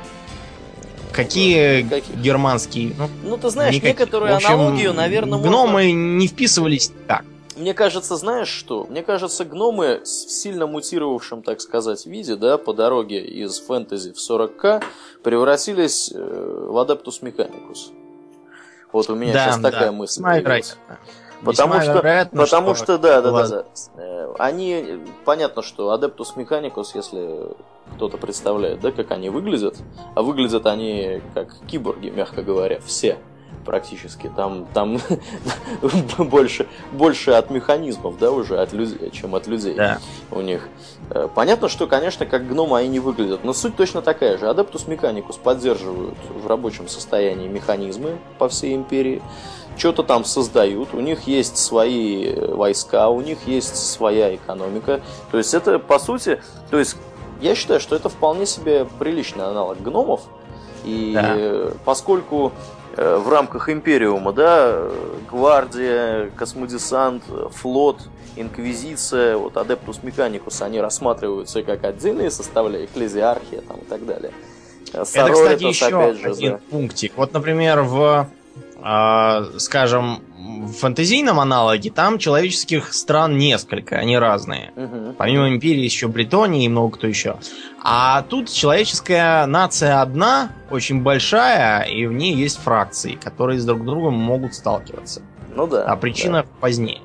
Какие 1.11 1.81
Никаких. 1.81 2.15
германские? 2.17 2.93
Ну, 2.97 3.09
ну 3.23 3.37
ты 3.37 3.49
знаешь, 3.49 3.73
никаких. 3.73 3.99
некоторую 3.99 4.35
общем, 4.35 4.53
аналогию, 4.53 4.93
наверное, 4.93 5.39
гномы 5.39 5.71
можно... 5.71 5.91
не 5.91 6.27
вписывались 6.27 6.91
так. 7.07 7.25
Мне 7.55 7.73
кажется, 7.73 8.15
знаешь 8.15 8.47
что? 8.47 8.85
Мне 8.89 9.03
кажется, 9.03 9.43
гномы 9.43 10.01
в 10.03 10.07
сильно 10.07 10.65
мутировавшем, 10.65 11.41
так 11.41 11.59
сказать, 11.59 12.05
виде, 12.05 12.35
да, 12.37 12.57
по 12.57 12.73
дороге 12.73 13.19
из 13.21 13.59
фэнтези 13.59 14.13
в 14.13 14.17
40к 14.17 14.81
превратились 15.23 16.09
э, 16.13 16.17
в 16.17 16.77
Adeptus 16.77 17.21
Mechanicus. 17.21 17.91
Вот 18.93 19.09
у 19.09 19.15
меня 19.15 19.33
да, 19.33 19.45
сейчас 19.45 19.57
да. 19.59 19.71
такая 19.71 19.91
мысль. 19.91 20.23
Появилась. 20.23 20.77
Потому 21.43 21.81
что, 21.81 22.27
потому 22.31 22.75
что, 22.75 22.83
что 22.83 22.97
да, 22.97 23.21
да, 23.21 23.31
да, 23.31 23.47
да. 23.47 23.65
Э, 23.95 24.33
они, 24.37 24.99
понятно, 25.25 25.61
что 25.61 25.93
Adeptus 25.93 26.35
Mechanicus, 26.35 26.87
если 26.93 27.55
кто-то 27.95 28.17
представляет, 28.17 28.81
да, 28.81 28.91
как 28.91 29.11
они 29.11 29.29
выглядят, 29.29 29.77
а 30.15 30.21
выглядят 30.21 30.65
они 30.65 31.21
как 31.33 31.55
киборги, 31.67 32.09
мягко 32.09 32.41
говоря, 32.41 32.79
все 32.85 33.17
практически. 33.65 34.31
Там, 34.35 34.67
там 34.73 34.99
больше, 36.17 36.67
больше 36.91 37.31
от 37.31 37.49
механизмов, 37.49 38.17
да, 38.17 38.31
уже 38.31 38.59
от 38.59 38.73
людей, 38.73 39.11
чем 39.11 39.35
от 39.35 39.47
людей 39.47 39.75
да. 39.75 39.99
у 40.31 40.41
них. 40.41 40.67
Э, 41.09 41.27
понятно, 41.33 41.69
что, 41.69 41.87
конечно, 41.87 42.25
как 42.25 42.47
гномы 42.47 42.79
они 42.79 42.89
не 42.89 42.99
выглядят, 42.99 43.43
но 43.43 43.53
суть 43.53 43.75
точно 43.75 44.01
такая 44.01 44.37
же. 44.37 44.45
Adeptus 44.45 44.87
Mechanicus 44.87 45.39
поддерживают 45.41 46.17
в 46.29 46.47
рабочем 46.47 46.87
состоянии 46.87 47.47
механизмы 47.47 48.17
по 48.37 48.49
всей 48.49 48.75
империи 48.75 49.21
что-то 49.79 50.03
там 50.03 50.25
создают, 50.25 50.93
у 50.93 50.99
них 50.99 51.27
есть 51.27 51.57
свои 51.57 52.35
войска, 52.35 53.09
у 53.09 53.21
них 53.21 53.47
есть 53.47 53.75
своя 53.75 54.35
экономика. 54.35 55.01
То 55.31 55.37
есть 55.37 55.53
это, 55.53 55.79
по 55.79 55.97
сути, 55.97 56.41
то 56.69 56.77
есть 56.77 56.97
я 57.41 57.55
считаю, 57.55 57.79
что 57.79 57.95
это 57.95 58.09
вполне 58.09 58.45
себе 58.45 58.85
приличный 58.99 59.45
аналог 59.45 59.81
гномов. 59.81 60.21
И 60.83 61.11
да. 61.13 61.71
поскольку 61.85 62.51
э, 62.95 63.17
в 63.17 63.29
рамках 63.29 63.69
Империума, 63.69 64.31
да, 64.33 64.89
гвардия, 65.29 66.29
космодесант, 66.37 67.23
флот, 67.51 68.01
инквизиция, 68.35 69.37
вот 69.37 69.57
Адептус 69.57 70.03
Механикус, 70.03 70.61
они 70.61 70.79
рассматриваются 70.79 71.63
как 71.63 71.83
отдельные 71.83 72.31
составляющие, 72.31 72.85
экклезиархия 72.87 73.61
там 73.61 73.77
и 73.77 73.85
так 73.85 74.05
далее. 74.05 74.31
Сороритас, 74.91 75.15
это, 75.15 75.33
кстати, 75.33 75.63
еще 75.63 76.13
же, 76.13 76.29
один 76.29 76.51
да. 76.53 76.59
пунктик. 76.69 77.13
Вот, 77.15 77.33
например, 77.33 77.81
в 77.81 78.27
э, 78.31 78.38
скажем, 79.57 80.21
в 80.37 80.73
фэнтезийном 80.73 81.39
аналоге 81.39 81.89
там 81.89 82.17
человеческих 82.17 82.93
стран 82.93 83.37
несколько, 83.37 83.97
они 83.97 84.17
разные. 84.17 84.71
Угу. 84.75 85.15
Помимо 85.17 85.49
империи 85.49 85.83
еще 85.83 86.07
Бретонии 86.07 86.65
и 86.65 86.69
много 86.69 86.97
кто 86.97 87.07
еще. 87.07 87.37
А 87.83 88.23
тут 88.23 88.51
человеческая 88.51 89.45
нация 89.45 90.01
одна, 90.01 90.51
очень 90.69 91.01
большая, 91.01 91.83
и 91.83 92.05
в 92.05 92.13
ней 92.13 92.35
есть 92.35 92.59
фракции, 92.59 93.13
которые 93.13 93.59
с 93.59 93.65
друг 93.65 93.85
другом 93.85 94.15
могут 94.15 94.53
сталкиваться. 94.53 95.21
Ну 95.55 95.67
да. 95.67 95.83
А 95.83 95.95
причина 95.95 96.43
да. 96.43 96.49
позднее. 96.59 97.01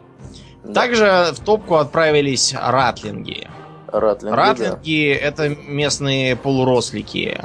Да. 0.64 0.72
Также 0.72 1.32
в 1.32 1.40
топку 1.40 1.76
отправились 1.76 2.54
ратлинги. 2.54 3.48
Ратлинги, 3.88 4.34
ратлинги 4.34 5.18
да. 5.20 5.26
это 5.26 5.48
местные 5.68 6.36
полурослики. 6.36 7.44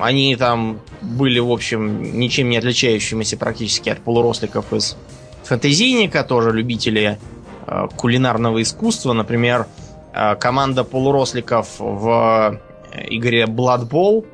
Они 0.00 0.36
там 0.36 0.80
были, 1.02 1.38
в 1.40 1.50
общем, 1.50 2.18
ничем 2.18 2.48
не 2.50 2.58
отличающимися 2.58 3.36
практически 3.36 3.88
от 3.90 3.98
полуросликов 4.00 4.72
из 4.72 4.96
фэнтезийника, 5.44 6.24
тоже 6.24 6.52
любители 6.52 7.18
э, 7.66 7.88
кулинарного 7.96 8.62
искусства. 8.62 9.12
Например, 9.12 9.66
э, 10.12 10.36
команда 10.36 10.84
полуросликов 10.84 11.68
в 11.78 12.60
э, 12.92 13.06
игре 13.10 13.44
Blood 13.44 13.88
Bowl 13.88 14.26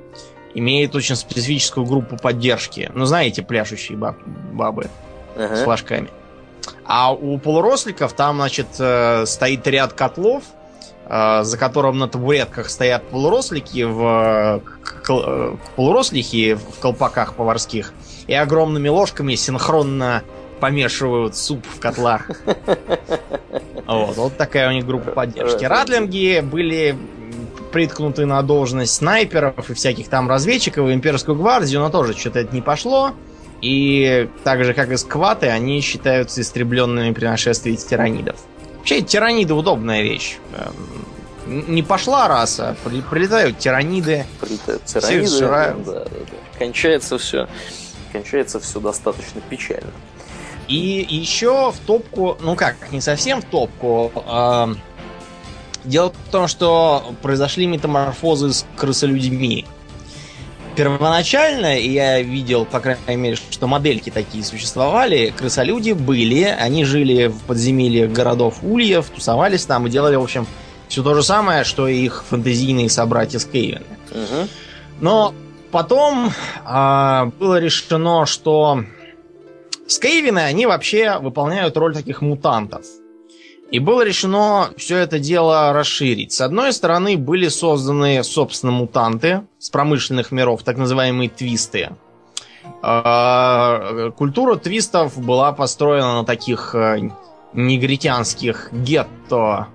имеет 0.55 0.95
очень 0.95 1.17
специфическую 1.17 1.87
группу 1.87 2.17
поддержки. 2.17 2.91
Ну, 2.95 3.07
знаете, 3.07 3.43
пляшущие 3.43 3.99
баб 3.99 4.17
бабы 4.53 4.89
uh-huh. 5.37 5.57
с 5.57 5.65
флажками. 5.65 6.09
А 6.85 7.13
у 7.13 7.39
полуросликов 7.39 8.13
там, 8.13 8.37
значит, 8.37 8.67
э, 8.79 9.25
стоит 9.27 9.67
ряд 9.67 9.93
котлов, 9.93 10.45
за 11.09 11.57
которым 11.59 11.99
на 11.99 12.09
табуретках 12.09 12.71
стоят 12.71 13.05
полурослики 13.09 13.83
в 13.83 14.63
полурослихи 15.77 16.55
в 16.55 16.81
колпаках 16.81 17.35
поварских 17.35 17.93
и 18.27 18.35
огромными 18.35 18.89
ложками 18.89 19.35
синхронно 19.35 20.23
помешивают 20.61 21.37
суп 21.37 21.65
в 21.67 21.79
котлах. 21.79 22.31
Вот, 23.87 24.17
вот 24.17 24.37
такая 24.39 24.71
у 24.71 24.73
них 24.73 24.87
группа 24.87 25.11
поддержки. 25.11 25.65
Радлинги 25.65 26.41
были 26.41 26.97
приткнуты 27.71 28.25
на 28.25 28.41
должность 28.43 28.95
снайперов 28.95 29.69
и 29.69 29.75
всяких 29.75 30.09
там 30.09 30.29
разведчиков 30.29 30.91
имперскую 30.91 31.37
гвардию, 31.37 31.81
но 31.81 31.91
тоже 31.91 32.17
что-то 32.17 32.39
это 32.39 32.55
не 32.55 32.63
пошло. 32.63 33.13
И 33.61 34.29
так 34.43 34.65
же, 34.65 34.73
как 34.75 34.91
и 34.91 34.97
скваты, 34.97 35.49
они 35.49 35.81
считаются 35.81 36.41
истребленными 36.41 37.13
при 37.13 37.27
нашествии 37.27 37.75
тиранидов. 37.75 38.37
Вообще, 38.85 39.01
тираниды 39.01 39.55
удобная 39.55 40.03
вещь. 40.03 40.37
Эм, 40.53 41.75
не 41.75 41.83
пошла 41.83 42.29
раса, 42.29 42.77
прилетают 42.85 43.57
тираниды. 43.57 44.27
Прилетают 44.43 44.85
тираниды, 44.85 45.41
да, 45.41 45.75
да, 45.87 46.05
да. 46.05 46.07
Кончается 46.59 47.17
все. 47.17 47.49
Кончается 48.13 48.61
все 48.61 48.81
достаточно 48.81 49.41
печально. 49.41 49.91
И 50.69 51.07
еще 51.09 51.73
в 51.73 51.79
топку, 51.87 52.37
ну 52.43 52.57
как, 52.57 52.93
не 52.93 53.01
совсем 53.01 53.41
в 53.41 53.47
топку. 53.47 54.13
Э, 54.27 54.75
дело 55.85 56.13
в 56.13 56.31
том, 56.31 56.47
что 56.47 57.15
произошли 57.23 57.67
метаморфозы 57.67 58.53
с 58.53 58.67
крысолюдьми. 58.77 59.65
Первоначально 60.77 61.79
я 61.79 62.21
видел, 62.21 62.65
по 62.65 62.81
крайней 62.81 63.17
мере, 63.17 63.37
что 63.37 63.67
модельки 63.69 64.11
такие 64.11 64.43
существовали. 64.43 65.33
Крысолюди 65.37 65.93
были, 65.93 66.43
они 66.45 66.85
жили 66.85 67.29
в 67.29 67.39
подземельях 67.43 68.11
городов 68.11 68.57
Ульев, 68.63 69.09
тусовались 69.11 69.65
там 69.67 69.87
и 69.87 69.91
делали, 69.91 70.17
в 70.17 70.23
общем, 70.23 70.47
все 70.89 71.03
то 71.03 71.15
же 71.15 71.23
самое, 71.23 71.65
что 71.65 71.87
и 71.87 71.97
их 71.97 72.25
фэнтезийные 72.29 72.91
собратья 72.91 73.39
с 73.39 73.45
Кейвен. 73.45 73.85
Угу. 74.11 74.49
Но 75.01 75.35
потом 75.71 76.33
а, 76.65 77.27
было 77.39 77.61
решено, 77.61 78.27
что 78.27 78.85
Скейвины, 79.87 80.41
они 80.41 80.67
вообще 80.67 81.19
выполняют 81.19 81.77
роль 81.77 81.95
таких 81.95 82.21
мутантов. 82.23 82.83
И 83.75 83.81
было 83.81 84.05
решено 84.05 84.71
все 84.77 84.99
это 84.99 85.19
дело 85.19 85.73
расширить. 85.73 86.31
С 86.31 86.41
одной 86.41 86.73
стороны, 86.73 87.17
были 87.17 87.49
созданы, 87.49 88.23
собственно, 88.23 88.71
мутанты 88.71 89.49
с 89.59 89.69
промышленных 89.69 90.31
миров, 90.31 90.63
так 90.63 90.77
называемые 90.77 91.29
твисты. 91.29 91.91
А, 92.83 94.13
культура 94.13 94.55
твистов 94.55 95.19
была 95.19 95.51
построена 95.51 96.21
на 96.21 96.25
таких 96.25 96.77
э, 96.77 97.11
негритянских 97.53 98.69
гетто. 98.71 99.67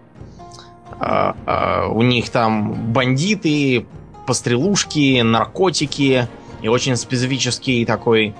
А, 0.98 1.36
а, 1.46 1.88
у 1.90 2.02
них 2.02 2.30
там 2.30 2.94
бандиты, 2.94 3.86
пострелушки, 4.26 5.20
наркотики 5.24 6.30
и 6.62 6.68
очень 6.70 6.96
специфический 6.96 7.84
такой 7.84 8.34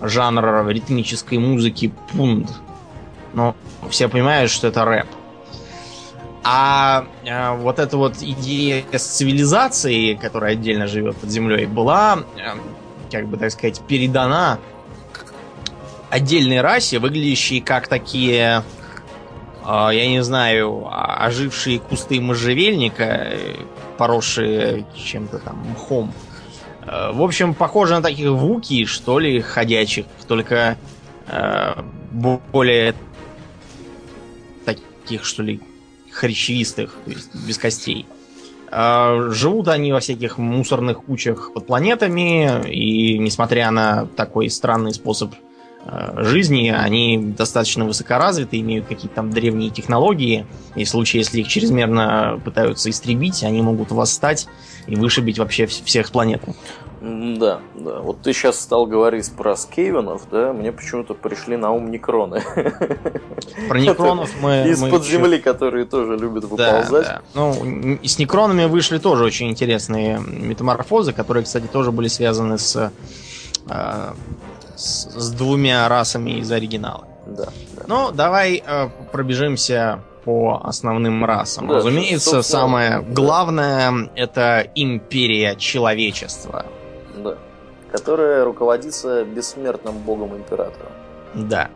жанр 0.00 0.68
ритмической 0.68 1.36
музыки 1.36 1.92
пунд. 2.12 2.48
Но 3.34 3.54
все 3.90 4.08
понимают, 4.08 4.50
что 4.50 4.68
это 4.68 4.84
рэп. 4.84 5.06
А 6.44 7.06
э, 7.24 7.56
вот 7.56 7.78
эта 7.78 7.96
вот 7.96 8.16
идея 8.20 8.84
с 8.92 9.02
цивилизацией, 9.02 10.16
которая 10.16 10.52
отдельно 10.52 10.88
живет 10.88 11.16
под 11.16 11.30
землей, 11.30 11.66
была, 11.66 12.24
э, 12.36 12.54
как 13.10 13.28
бы 13.28 13.36
так 13.36 13.52
сказать, 13.52 13.80
передана 13.86 14.58
отдельной 16.10 16.60
расе, 16.60 16.98
выглядящей 16.98 17.60
как 17.60 17.86
такие, 17.86 18.64
э, 19.64 19.88
я 19.92 20.08
не 20.08 20.22
знаю, 20.24 20.88
ожившие 20.90 21.78
кусты 21.78 22.20
можжевельника, 22.20 23.04
э, 23.04 23.54
поросшие 23.96 24.84
чем-то 24.96 25.38
там 25.38 25.64
мхом. 25.70 26.12
Э, 26.84 27.12
в 27.12 27.22
общем, 27.22 27.54
похоже 27.54 27.94
на 27.94 28.02
таких 28.02 28.30
вуки, 28.30 28.84
что 28.84 29.20
ли, 29.20 29.40
ходячих, 29.40 30.06
только 30.26 30.76
э, 31.28 31.82
более 32.10 32.94
таких, 35.02 35.24
что 35.24 35.42
ли, 35.42 35.60
хрящевистых, 36.10 36.94
то 37.04 37.10
есть 37.10 37.34
без 37.46 37.58
костей. 37.58 38.06
Э, 38.70 39.30
живут 39.32 39.68
они 39.68 39.92
во 39.92 40.00
всяких 40.00 40.38
мусорных 40.38 41.04
кучах 41.04 41.52
под 41.52 41.66
планетами, 41.66 42.68
и 42.70 43.18
несмотря 43.18 43.70
на 43.70 44.06
такой 44.16 44.48
странный 44.50 44.94
способ 44.94 45.34
э, 45.84 46.24
жизни, 46.24 46.68
они 46.68 47.18
достаточно 47.18 47.84
высокоразвиты, 47.84 48.58
имеют 48.60 48.86
какие-то 48.86 49.16
там 49.16 49.30
древние 49.30 49.70
технологии, 49.70 50.46
и 50.74 50.84
в 50.84 50.88
случае, 50.88 51.20
если 51.20 51.40
их 51.40 51.48
чрезмерно 51.48 52.40
пытаются 52.44 52.88
истребить, 52.88 53.42
они 53.42 53.62
могут 53.62 53.90
восстать 53.90 54.48
и 54.86 54.96
вышибить 54.96 55.38
вообще 55.38 55.66
всех 55.66 56.06
с 56.06 56.10
планеты. 56.10 56.54
Да, 57.02 57.60
да. 57.74 57.98
Вот 57.98 58.22
ты 58.22 58.32
сейчас 58.32 58.60
стал 58.60 58.86
говорить 58.86 59.32
про 59.32 59.56
скейвенов, 59.56 60.22
да, 60.30 60.52
мне 60.52 60.70
почему-то 60.70 61.14
пришли 61.14 61.56
на 61.56 61.72
ум 61.72 61.90
некроны. 61.90 62.42
Про 63.68 63.80
некронов 63.80 64.30
мы... 64.40 64.68
Из-под 64.68 65.04
земли, 65.04 65.38
которые 65.38 65.84
тоже 65.84 66.16
любят 66.16 66.44
выползать. 66.44 67.06
Да, 67.06 67.22
Ну, 67.34 67.98
с 68.04 68.18
некронами 68.18 68.66
вышли 68.66 68.98
тоже 68.98 69.24
очень 69.24 69.50
интересные 69.50 70.20
метаморфозы, 70.20 71.12
которые, 71.12 71.42
кстати, 71.42 71.66
тоже 71.66 71.90
были 71.90 72.06
связаны 72.06 72.56
с, 72.56 72.92
э, 73.68 74.12
с, 74.76 75.10
с 75.10 75.30
двумя 75.32 75.88
расами 75.88 76.38
из 76.38 76.52
оригинала. 76.52 77.08
Да. 77.26 77.46
да. 77.46 77.82
Ну, 77.88 78.12
давай 78.12 78.62
э, 78.64 78.88
пробежимся 79.10 80.04
по 80.24 80.60
основным 80.62 81.24
расам. 81.24 81.66
Да, 81.66 81.74
Разумеется, 81.76 82.42
самое 82.42 83.00
главное 83.00 84.08
это 84.14 84.68
империя 84.76 85.56
человечества. 85.56 86.66
Да. 87.16 87.36
Которая 87.90 88.44
руководится 88.44 89.24
бессмертным 89.24 89.98
богом-императором. 89.98 90.92
Да. 91.34 91.70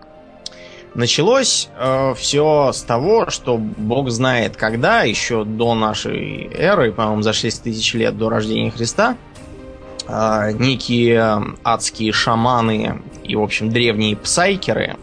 Началось 0.95 1.69
э, 1.79 2.15
все 2.15 2.73
с 2.73 2.83
того, 2.83 3.29
что 3.29 3.59
бог 3.59 4.09
знает 4.11 4.57
когда, 4.57 5.03
еще 5.03 5.45
до 5.45 5.75
нашей 5.75 6.51
эры, 6.55 6.93
по-моему, 6.93 7.21
за 7.23 7.35
6 7.35 7.65
тысяч 7.65 7.93
лет 7.93 8.17
до 8.17 8.31
рождения 8.31 8.71
Христа, 8.71 9.17
э, 10.09 10.53
некие 10.53 11.43
адские 11.63 12.13
шаманы 12.13 13.03
и, 13.25 13.37
в 13.37 13.43
общем, 13.43 13.69
древние 13.69 14.17
псайкеры 14.17 14.97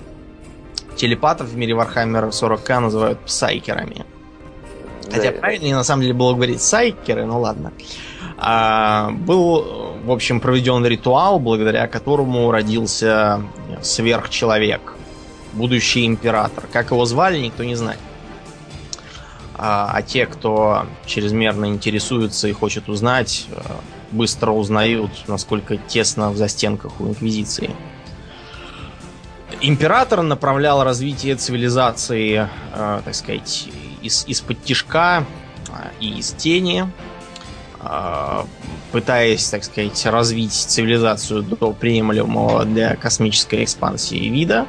телепатов 0.95 1.49
в 1.49 1.57
мире 1.57 1.73
Warhammer 1.73 2.29
40к 2.29 2.79
называют 2.79 3.19
псайкерами. 3.19 4.05
Хотя 5.11 5.31
да, 5.31 5.37
правильнее 5.37 5.75
на 5.75 5.83
самом 5.83 6.01
деле 6.01 6.13
было 6.13 6.33
говорить 6.33 6.61
сайкеры, 6.61 7.25
ну 7.25 7.39
ладно. 7.39 7.71
А, 8.37 9.11
был, 9.11 9.95
в 10.03 10.11
общем, 10.11 10.39
проведен 10.39 10.85
ритуал, 10.85 11.39
благодаря 11.39 11.87
которому 11.87 12.51
родился 12.51 13.41
сверхчеловек, 13.81 14.93
будущий 15.53 16.05
император. 16.05 16.65
Как 16.71 16.91
его 16.91 17.05
звали, 17.05 17.39
никто 17.39 17.63
не 17.63 17.75
знает. 17.75 17.99
А, 19.55 19.91
а 19.93 20.01
те, 20.01 20.25
кто 20.25 20.85
чрезмерно 21.05 21.65
интересуется 21.67 22.47
и 22.47 22.51
хочет 22.51 22.89
узнать, 22.89 23.45
э, 23.51 23.61
быстро 24.11 24.51
узнают, 24.51 25.11
насколько 25.27 25.77
тесно 25.77 26.31
в 26.31 26.37
застенках 26.37 26.99
у 26.99 27.07
Инквизиции. 27.07 27.71
Император 29.61 30.23
направлял 30.23 30.83
развитие 30.83 31.35
цивилизации, 31.35 32.49
э, 32.73 33.01
так 33.05 33.15
сказать, 33.15 33.69
из, 34.01 34.25
из-под 34.27 34.61
тишка 34.63 35.23
э, 35.69 35.89
и 35.99 36.17
из 36.17 36.31
тени, 36.31 36.91
пытаясь, 38.91 39.49
так 39.49 39.63
сказать, 39.63 40.05
развить 40.05 40.53
цивилизацию 40.53 41.43
до 41.43 41.71
приемлемого 41.71 42.63
для 42.65 42.95
космической 42.95 43.63
экспансии 43.63 44.29
вида. 44.29 44.67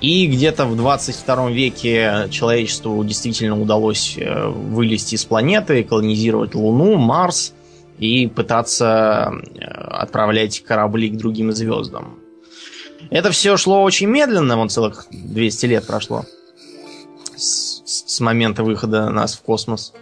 И 0.00 0.26
где-то 0.26 0.64
в 0.64 0.76
22 0.76 1.50
веке 1.50 2.26
человечеству 2.30 3.04
действительно 3.04 3.60
удалось 3.60 4.16
э, 4.16 4.48
вылезти 4.48 5.16
с 5.16 5.26
планеты, 5.26 5.84
колонизировать 5.84 6.54
Луну, 6.54 6.96
Марс 6.96 7.52
и 7.98 8.26
пытаться 8.26 9.30
э, 9.30 9.62
отправлять 9.62 10.64
корабли 10.64 11.10
к 11.10 11.18
другим 11.18 11.52
звездам. 11.52 12.18
Это 13.10 13.30
все 13.30 13.58
шло 13.58 13.82
очень 13.82 14.06
медленно, 14.06 14.56
вон 14.56 14.70
целых 14.70 15.06
200 15.10 15.66
лет 15.66 15.86
прошло 15.86 16.24
с, 17.36 17.82
с 17.84 18.20
момента 18.20 18.62
выхода 18.62 19.10
нас 19.10 19.34
в 19.34 19.42
космос. 19.42 19.92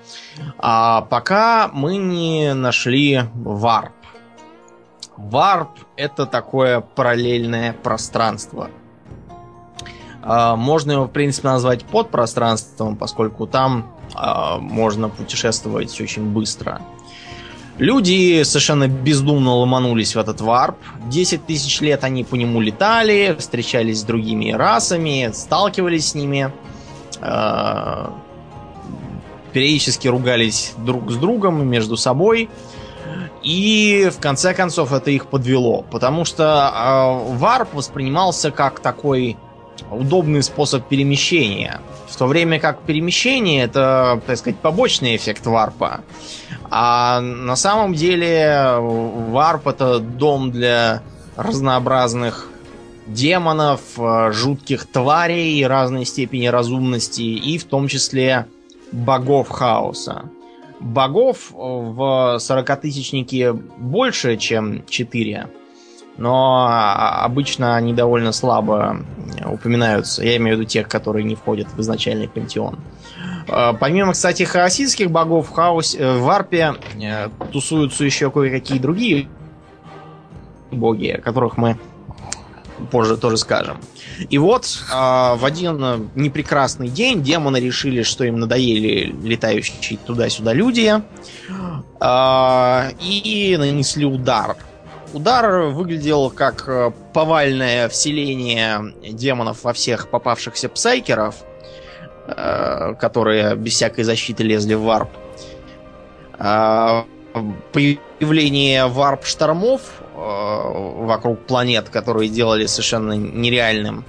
А 0.59 1.03
пока 1.03 1.71
мы 1.73 1.97
не 1.97 2.55
нашли 2.55 3.23
варп. 3.35 3.93
Варп 5.17 5.71
это 5.97 6.27
такое 6.27 6.81
параллельное 6.81 7.73
пространство. 7.73 8.71
А, 10.23 10.57
можно 10.57 10.93
его, 10.93 11.05
в 11.05 11.11
принципе, 11.11 11.49
назвать 11.49 11.85
подпространством, 11.85 12.97
поскольку 12.97 13.47
там 13.47 13.93
а, 14.15 14.59
можно 14.59 15.09
путешествовать 15.09 16.01
очень 16.01 16.25
быстро. 16.25 16.81
Люди 17.79 18.43
совершенно 18.43 18.89
бездумно 18.89 19.55
ломанулись 19.55 20.17
в 20.17 20.19
этот 20.19 20.41
варп. 20.41 20.77
10 21.07 21.47
тысяч 21.47 21.81
лет 21.81 22.03
они 22.03 22.25
по 22.25 22.35
нему 22.35 22.61
летали, 22.61 23.37
встречались 23.39 24.01
с 24.01 24.03
другими 24.03 24.53
расами, 24.53 25.31
сталкивались 25.33 26.09
с 26.09 26.15
ними. 26.15 26.53
Периодически 29.53 30.09
ругались 30.09 30.75
друг 30.79 31.11
с 31.11 31.17
другом 31.17 31.67
между 31.67 31.97
собой. 31.97 32.49
И 33.43 34.11
в 34.15 34.21
конце 34.21 34.53
концов 34.53 34.93
это 34.93 35.11
их 35.11 35.27
подвело, 35.27 35.85
потому 35.91 36.25
что 36.25 37.25
э, 37.25 37.37
варп 37.37 37.73
воспринимался 37.75 38.51
как 38.51 38.81
такой 38.81 39.37
удобный 39.91 40.43
способ 40.43 40.87
перемещения. 40.87 41.81
В 42.09 42.17
то 42.17 42.27
время 42.27 42.59
как 42.59 42.83
перемещение 42.83 43.65
это, 43.65 44.21
так 44.27 44.39
сказать, 44.39 44.59
побочный 44.59 45.17
эффект 45.17 45.47
варпа. 45.47 46.01
А 46.71 47.21
на 47.21 47.57
самом 47.57 47.95
деле 47.95 48.75
варп 48.79 49.69
это 49.69 50.01
дом 50.01 50.51
для 50.51 51.03
разнообразных 51.37 52.49
демонов, 53.07 53.81
э, 53.97 54.33
жутких 54.33 54.87
тварей 54.87 55.67
разной 55.67 56.05
степени 56.05 56.47
разумности 56.47 57.23
и 57.23 57.57
в 57.57 57.65
том 57.65 57.89
числе 57.89 58.47
богов 58.93 59.49
хаоса. 59.49 60.25
Богов 60.81 61.51
в 61.53 62.39
сорокатысячнике 62.39 63.53
больше, 63.53 64.37
чем 64.37 64.85
4, 64.87 65.49
но 66.19 66.69
обычно 66.71 67.77
они 67.77 67.93
довольно 67.95 68.33
слабо 68.33 68.99
упоминаются. 69.45 70.25
Я 70.25 70.37
имею 70.37 70.57
в 70.57 70.61
виду 70.61 70.69
тех, 70.69 70.89
которые 70.89 71.25
не 71.25 71.35
входят 71.35 71.69
в 71.73 71.81
изначальный 71.81 72.29
пантеон. 72.29 72.79
Э, 73.49 73.73
помимо, 73.79 74.13
кстати, 74.13 74.43
хаоситских 74.43 75.11
богов 75.11 75.49
в, 75.49 75.53
хаосе, 75.53 75.99
э, 75.99 76.17
в 76.19 76.23
Варпе 76.23 76.75
тусуются 77.53 78.05
еще 78.05 78.31
кое-какие 78.31 78.79
другие 78.79 79.29
боги, 80.71 81.21
которых 81.23 81.57
мы 81.57 81.79
позже 82.91 83.17
тоже 83.17 83.37
скажем. 83.37 83.81
И 84.31 84.39
вот 84.39 84.65
э, 84.65 84.95
в 84.95 85.45
один 85.45 86.11
непрекрасный 86.15 86.89
день 86.89 87.23
демоны 87.23 87.59
решили, 87.59 88.03
что 88.03 88.25
им 88.25 88.41
надоели 88.41 89.15
летающие 89.23 89.99
туда-сюда 89.99 90.53
люди, 90.53 90.95
э, 92.01 92.91
и 93.01 93.57
нанесли 93.59 94.05
удар. 94.05 94.57
Удар 95.15 95.69
выглядел 95.69 96.31
как 96.31 96.69
э, 96.69 96.93
повальное 97.15 97.89
вселение 97.89 98.95
демонов 99.11 99.65
во 99.65 99.73
всех 99.73 100.09
попавшихся 100.09 100.69
псайкеров, 100.69 101.37
э, 102.27 102.95
которые 103.01 103.57
без 103.57 103.73
всякой 103.75 104.05
защиты 104.05 104.43
лезли 104.43 104.75
в 104.75 104.83
варп. 104.83 105.09
Э, 106.39 107.05
появление 107.73 108.87
варп-штормов 108.87 109.81
Э, 110.21 111.05
вокруг 111.05 111.47
планет, 111.47 111.91
которые 111.91 112.29
делали 112.29 112.67
совершенно 112.67 113.13
нереальным 113.13 114.05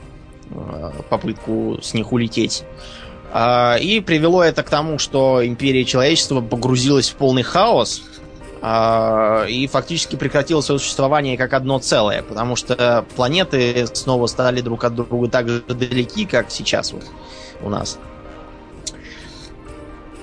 э, 0.49 0.91
попытку 1.07 1.77
с 1.83 1.93
них 1.93 2.11
улететь. 2.11 2.63
А, 3.31 3.75
и 3.79 3.99
привело 3.99 4.43
это 4.43 4.63
к 4.63 4.71
тому, 4.71 4.97
что 4.97 5.45
империя 5.45 5.85
человечества 5.85 6.41
погрузилась 6.41 7.09
в 7.09 7.15
полный 7.15 7.43
хаос 7.43 8.01
а, 8.63 9.45
и 9.45 9.67
фактически 9.67 10.15
прекратила 10.15 10.61
свое 10.61 10.79
существование 10.79 11.37
как 11.37 11.53
одно 11.53 11.77
целое, 11.77 12.23
потому 12.23 12.55
что 12.55 13.05
планеты 13.15 13.85
снова 13.93 14.25
стали 14.25 14.61
друг 14.61 14.85
от 14.85 14.95
друга 14.95 15.29
так 15.29 15.47
же 15.47 15.61
далеки, 15.61 16.25
как 16.25 16.49
сейчас 16.49 16.91
вот 16.91 17.05
у 17.61 17.69
нас. 17.69 17.99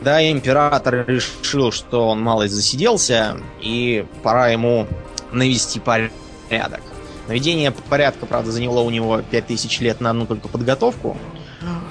Да, 0.00 0.30
император 0.30 1.04
решил, 1.06 1.72
что 1.72 2.08
он 2.08 2.20
малость 2.20 2.54
засиделся, 2.54 3.38
и 3.60 4.04
пора 4.22 4.48
ему 4.48 4.86
навести 5.32 5.80
порядок. 5.80 6.80
Наведение 7.28 7.72
порядка, 7.72 8.26
правда, 8.26 8.52
заняло 8.52 8.80
у 8.80 8.90
него 8.90 9.20
5000 9.30 9.80
лет 9.80 10.00
на 10.00 10.10
одну 10.10 10.26
только 10.26 10.48
подготовку. 10.48 11.16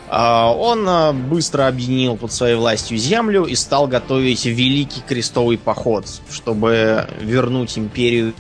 А, 0.08 0.54
он 0.54 0.88
а, 0.88 1.12
быстро 1.12 1.68
объединил 1.68 2.16
под 2.16 2.32
своей 2.32 2.56
властью 2.56 2.98
землю 2.98 3.44
и 3.44 3.56
стал 3.56 3.88
готовить 3.88 4.46
великий 4.46 5.02
крестовый 5.02 5.58
поход, 5.58 6.06
чтобы 6.32 7.08
вернуть 7.20 7.78
империю 7.78 8.34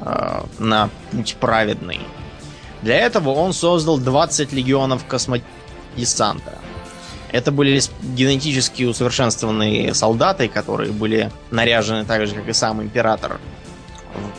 а, 0.00 0.46
на 0.58 0.90
путь 1.12 1.36
праведный. 1.38 2.00
Для 2.82 2.96
этого 2.96 3.30
он 3.30 3.52
создал 3.52 3.98
20 3.98 4.52
легионов 4.52 5.04
космодесанта. 5.06 6.58
Это 7.32 7.52
были 7.52 7.80
генетически 8.02 8.84
усовершенствованные 8.84 9.94
солдаты, 9.94 10.48
которые 10.48 10.92
были 10.92 11.30
наряжены 11.50 12.04
так 12.04 12.26
же, 12.26 12.34
как 12.34 12.48
и 12.48 12.52
сам 12.52 12.82
император, 12.82 13.40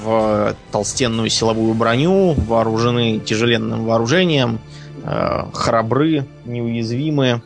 в 0.02 0.56
толстенную 0.72 1.30
силовую 1.30 1.74
броню, 1.74 2.34
вооружены 2.34 3.20
тяжеленным 3.20 3.86
вооружением, 3.86 4.60
э, 5.04 5.44
храбры, 5.54 6.26
неуязвимы. 6.46 7.42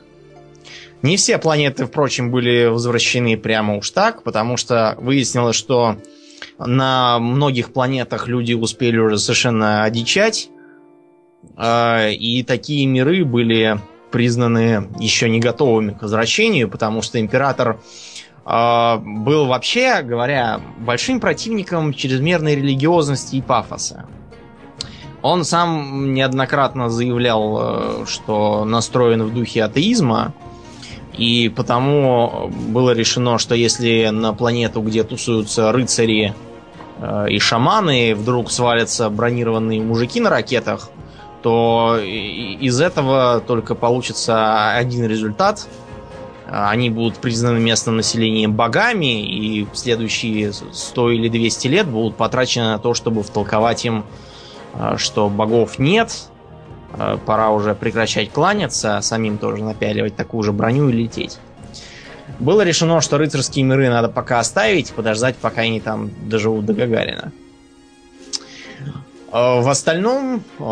Не 1.01 1.17
все 1.17 1.37
планеты, 1.37 1.85
впрочем, 1.85 2.31
были 2.31 2.67
возвращены 2.67 3.35
прямо 3.37 3.77
уж 3.77 3.89
так, 3.89 4.23
потому 4.23 4.55
что 4.57 4.95
выяснилось, 4.99 5.55
что 5.55 5.97
на 6.59 7.19
многих 7.19 7.73
планетах 7.73 8.27
люди 8.27 8.53
успели 8.53 8.97
уже 8.97 9.17
совершенно 9.17 9.83
одичать, 9.83 10.49
э, 11.57 12.13
и 12.13 12.43
такие 12.43 12.85
миры 12.85 13.25
были 13.25 13.79
признаны 14.11 14.89
еще 14.99 15.29
не 15.29 15.39
готовыми 15.39 15.91
к 15.91 16.01
возвращению, 16.01 16.69
потому 16.69 17.01
что 17.01 17.19
император 17.19 17.79
а, 18.43 18.97
был 19.03 19.47
вообще, 19.47 20.01
говоря, 20.01 20.61
большим 20.79 21.19
противником 21.19 21.93
чрезмерной 21.93 22.55
религиозности 22.55 23.35
и 23.35 23.41
пафоса. 23.41 24.05
Он 25.21 25.43
сам 25.43 26.13
неоднократно 26.13 26.89
заявлял, 26.89 27.59
э, 27.59 28.05
что 28.07 28.65
настроен 28.65 29.21
в 29.21 29.33
духе 29.33 29.63
атеизма, 29.63 30.33
и 31.15 31.49
потому 31.55 32.49
было 32.49 32.91
решено, 32.91 33.37
что 33.37 33.53
если 33.53 34.09
на 34.11 34.33
планету, 34.33 34.81
где 34.81 35.03
тусуются 35.03 35.71
рыцари 35.71 36.33
э, 36.99 37.25
и 37.29 37.37
шаманы, 37.37 38.15
вдруг 38.15 38.49
свалятся 38.49 39.11
бронированные 39.11 39.81
мужики 39.81 40.19
на 40.19 40.31
ракетах, 40.31 40.89
то 41.41 41.97
из 41.99 42.79
этого 42.79 43.41
только 43.45 43.75
получится 43.75 44.73
один 44.73 45.05
результат– 45.05 45.67
они 46.51 46.89
будут 46.89 47.17
признаны 47.17 47.59
местным 47.59 47.95
населением 47.95 48.53
богами, 48.53 49.25
и 49.25 49.65
следующие 49.73 50.51
100 50.51 51.11
или 51.11 51.29
200 51.29 51.67
лет 51.69 51.87
будут 51.87 52.17
потрачены 52.17 52.65
на 52.65 52.77
то, 52.77 52.93
чтобы 52.93 53.23
втолковать 53.23 53.85
им, 53.85 54.03
а, 54.73 54.97
что 54.97 55.29
богов 55.29 55.79
нет, 55.79 56.27
а, 56.91 57.17
пора 57.17 57.51
уже 57.51 57.73
прекращать 57.73 58.31
кланяться, 58.31 58.97
а 58.97 59.01
самим 59.01 59.37
тоже 59.37 59.63
напяливать 59.63 60.17
такую 60.17 60.43
же 60.43 60.51
броню 60.51 60.89
и 60.89 60.91
лететь. 60.91 61.39
Было 62.39 62.63
решено, 62.63 62.99
что 62.99 63.17
рыцарские 63.17 63.63
миры 63.63 63.89
надо 63.89 64.09
пока 64.09 64.39
оставить, 64.39 64.91
подождать, 64.91 65.37
пока 65.37 65.61
они 65.61 65.79
там 65.79 66.11
доживут 66.27 66.65
до 66.65 66.73
Гагарина. 66.73 67.31
Э, 69.31 69.61
в 69.61 69.69
остальном 69.69 70.43
э, 70.59 70.63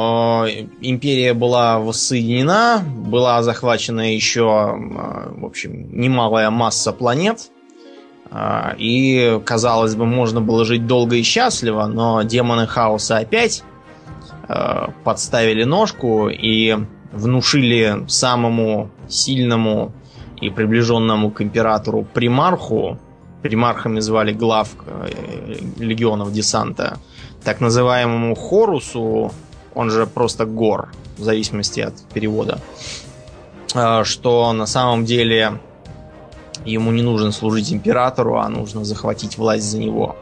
империя 0.82 1.34
была 1.34 1.80
воссоединена, 1.80 2.84
была 2.84 3.42
захвачена 3.42 4.14
еще, 4.14 4.42
э, 4.42 5.40
в 5.40 5.46
общем, 5.46 5.90
немалая 6.00 6.50
масса 6.50 6.92
планет. 6.92 7.52
И, 8.78 9.42
казалось 9.44 9.96
бы, 9.96 10.06
можно 10.06 10.40
было 10.40 10.64
жить 10.64 10.86
долго 10.86 11.16
и 11.16 11.24
счастливо, 11.24 11.88
но 11.88 12.22
демоны 12.22 12.68
хаоса 12.68 13.18
опять 13.18 13.64
подставили 15.04 15.64
ножку 15.64 16.30
и 16.30 16.78
внушили 17.12 18.06
самому 18.08 18.92
сильному 19.08 19.94
и 20.40 20.52
приближенному 20.52 21.32
к 21.32 21.42
императору 21.42 22.06
примарху, 22.14 23.00
примархами 23.42 24.00
звали 24.00 24.32
глав 24.32 24.76
легионов 25.80 26.32
десанта, 26.32 27.00
так 27.50 27.62
называемому 27.62 28.36
Хорусу, 28.36 29.32
он 29.74 29.90
же 29.90 30.06
просто 30.06 30.46
Гор, 30.46 30.90
в 31.18 31.24
зависимости 31.24 31.80
от 31.80 31.96
перевода, 32.14 32.60
а, 33.74 34.04
что 34.04 34.54
на 34.54 34.68
самом 34.68 35.04
деле 35.04 35.60
ему 36.64 36.92
не 36.92 37.02
нужно 37.02 37.32
служить 37.32 37.74
императору, 37.74 38.38
а 38.38 38.50
нужно 38.50 38.86
захватить 38.86 39.40
власть 39.40 39.64
за 39.64 39.80
него. 39.80 40.16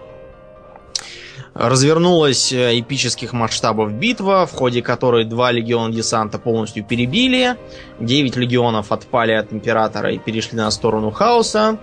Развернулась 1.54 2.54
э, 2.54 2.80
эпических 2.80 3.34
масштабов 3.34 3.92
битва, 3.92 4.46
в 4.46 4.54
ходе 4.54 4.82
которой 4.82 5.26
два 5.26 5.52
легиона 5.52 5.94
десанта 5.94 6.40
полностью 6.40 6.86
перебили, 6.86 7.58
девять 8.00 8.38
легионов 8.38 8.94
отпали 8.94 9.34
от 9.34 9.52
императора 9.52 10.14
и 10.14 10.18
перешли 10.18 10.56
на 10.58 10.72
сторону 10.72 11.12
хаоса, 11.12 11.78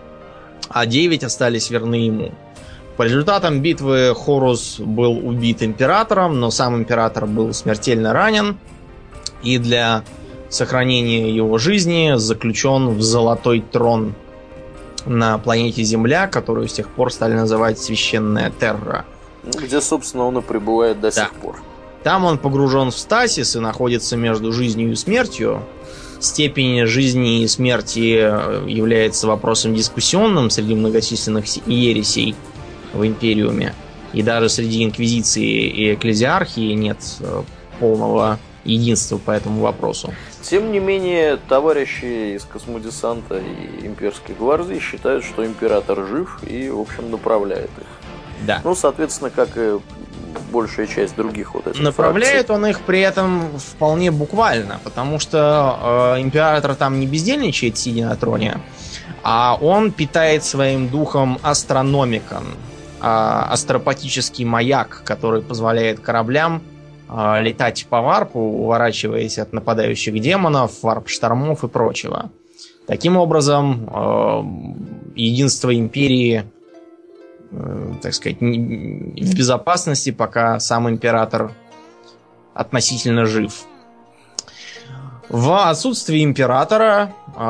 а 0.70 0.87
девять 0.87 1.22
остались 1.22 1.68
верны 1.68 1.96
ему. 1.96 2.33
По 2.96 3.02
результатам 3.02 3.61
битвы 3.61 4.14
Хорус 4.14 4.78
был 4.78 5.26
убит 5.26 5.62
императором, 5.62 6.38
но 6.38 6.50
сам 6.50 6.76
император 6.76 7.26
был 7.26 7.52
смертельно 7.52 8.12
ранен. 8.12 8.57
И 9.42 9.59
для 9.59 10.04
сохранения 10.48 11.35
его 11.35 11.59
жизни 11.59 12.12
заключен 12.16 12.90
в 12.90 13.02
золотой 13.02 13.61
трон 13.61 14.14
на 15.07 15.38
планете 15.38 15.83
Земля, 15.83 16.28
которую 16.28 16.68
с 16.68 16.72
тех 16.72 16.88
пор 16.88 17.12
стали 17.12 17.35
называть 17.35 17.78
Священная 17.78 18.52
Терра. 18.59 19.04
Где, 19.42 19.80
собственно, 19.80 20.24
он 20.24 20.38
и 20.38 20.40
пребывает 20.40 21.00
до 21.00 21.12
да. 21.12 21.24
сих 21.24 21.33
пор. 21.35 21.61
Там 22.04 22.24
он 22.24 22.38
погружен 22.38 22.90
в 22.90 22.96
стасис 22.96 23.57
и 23.57 23.59
находится 23.59 24.16
между 24.16 24.52
жизнью 24.52 24.92
и 24.92 24.94
смертью. 24.94 25.62
Степень 26.20 26.87
жизни 26.87 27.42
и 27.42 27.48
смерти 27.48 28.68
является 28.70 29.26
вопросом 29.26 29.74
дискуссионным 29.74 30.48
среди 30.48 30.74
многочисленных 30.74 31.44
ересей. 31.66 32.35
В 32.94 33.07
Империуме. 33.07 33.74
И 34.12 34.22
даже 34.22 34.48
среди 34.48 34.85
Инквизиции 34.85 35.44
и 35.44 35.94
Экклезиархии 35.94 36.72
нет 36.72 36.98
э, 37.20 37.42
полного 37.80 38.38
единства 38.64 39.18
по 39.18 39.33
этому 39.33 39.61
вопросу. 39.61 40.14
Тем 40.42 40.72
не 40.72 40.78
менее, 40.78 41.38
товарищи 41.48 42.37
из 42.37 42.44
Космодесанта 42.44 43.38
и 43.38 43.87
Имперской 43.87 44.35
гвардии 44.35 44.78
считают, 44.78 45.24
что 45.24 45.44
император 45.44 46.07
жив 46.07 46.40
и, 46.46 46.68
в 46.68 46.80
общем, 46.80 47.11
направляет 47.11 47.70
их. 47.78 47.87
Да. 48.46 48.61
Ну, 48.64 48.74
соответственно, 48.74 49.30
как 49.30 49.48
и 49.57 49.78
большая 50.52 50.87
часть 50.87 51.16
других 51.16 51.54
вот 51.54 51.66
этих 51.66 51.80
Направляет 51.80 52.46
фракций. 52.46 52.54
он 52.54 52.66
их 52.66 52.80
при 52.80 53.00
этом 53.00 53.59
вполне 53.59 54.11
буквально, 54.11 54.80
потому 54.85 55.18
что 55.18 56.14
э, 56.16 56.20
император 56.20 56.74
там 56.74 57.00
не 57.00 57.07
бездельничает, 57.07 57.78
сидя 57.78 58.07
на 58.07 58.16
троне, 58.16 58.59
а 59.22 59.57
он 59.61 59.92
питает 59.92 60.44
своим 60.44 60.88
духом 60.88 61.38
астрономикон, 61.42 62.44
астропатический 63.06 64.44
маяк, 64.44 65.02
который 65.04 65.42
позволяет 65.42 66.00
кораблям 66.00 66.62
э, 67.08 67.42
летать 67.42 67.86
по 67.88 68.00
варпу, 68.00 68.38
уворачиваясь 68.38 69.38
от 69.38 69.52
нападающих 69.52 70.18
демонов, 70.20 70.82
варп-штормов 70.82 71.64
и 71.64 71.68
прочего. 71.68 72.30
Таким 72.86 73.16
образом, 73.16 73.88
э, 73.92 75.16
единство 75.16 75.74
империи 75.74 76.44
Э, 77.56 77.92
так 78.02 78.14
сказать, 78.14 78.40
в 78.40 79.36
безопасности, 79.36 80.10
пока 80.10 80.58
сам 80.58 80.88
император 80.88 81.52
относительно 82.52 83.26
жив. 83.26 83.64
В 85.28 85.68
отсутствие 85.68 86.22
императора 86.22 87.14
э, 87.34 87.40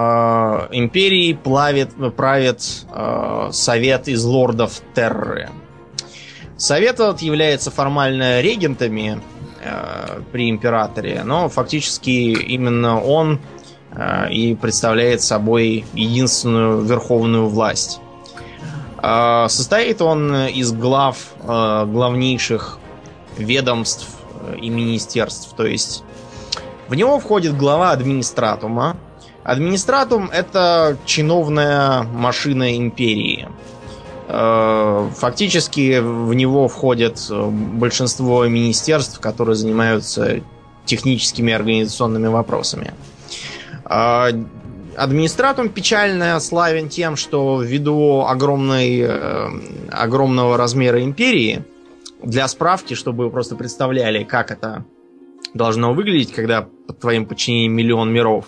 империей 0.73 1.35
плавит, 1.35 1.91
правит 2.17 2.87
э, 2.93 3.49
совет 3.53 4.09
из 4.09 4.25
лордов 4.25 4.81
Терры. 4.95 5.51
Совет 6.57 6.95
этот 6.95 7.21
является 7.21 7.71
формально 7.71 8.41
регентами 8.41 9.21
э, 9.63 10.21
при 10.33 10.49
императоре, 10.51 11.23
но 11.25 11.49
фактически 11.49 12.11
именно 12.11 13.03
он 13.03 13.41
э, 13.91 14.31
и 14.31 14.55
представляет 14.55 15.21
собой 15.21 15.85
единственную 15.95 16.83
верховную 16.83 17.49
власть. 17.49 18.01
А, 19.07 19.49
состоит 19.49 20.01
он 20.01 20.35
из 20.47 20.73
глав 20.73 21.35
а, 21.41 21.85
главнейших 21.85 22.79
ведомств 23.37 24.09
э, 24.41 24.57
и 24.63 24.71
министерств. 24.71 25.55
То 25.55 25.67
есть 25.67 26.05
в 26.89 26.95
него 26.95 27.19
входит 27.19 27.57
глава 27.57 27.91
администратума. 27.91 28.97
Администратум 29.43 30.31
это 30.33 30.97
чиновная 31.05 32.03
машина 32.03 32.77
империи. 32.77 33.49
А, 34.29 35.11
фактически 35.15 36.01
в 36.01 36.33
него 36.33 36.69
входят 36.69 37.21
э, 37.31 37.47
большинство 37.51 38.47
министерств, 38.47 39.21
которые 39.21 39.55
занимаются 39.55 40.41
техническими 40.87 41.51
и 41.51 41.55
организационными 41.55 42.29
вопросами. 42.29 42.95
Администратум 44.97 45.69
печально 45.69 46.39
славен 46.41 46.89
тем, 46.89 47.17
что 47.17 47.61
ввиду 47.61 48.23
огромной, 48.23 49.01
э, 49.01 49.49
огромного 49.91 50.57
размера 50.57 51.03
империи, 51.03 51.65
для 52.23 52.49
справки, 52.49 52.95
чтобы 52.95 53.25
вы 53.25 53.31
просто 53.31 53.57
представляли, 53.57 54.25
как 54.25 54.51
это 54.51 54.85
должно 55.55 55.95
выглядеть, 55.95 56.33
когда 56.33 56.63
под 56.63 56.99
твоим 56.99 57.27
подчинением 57.27 57.73
миллион 57.73 58.13
миров. 58.13 58.47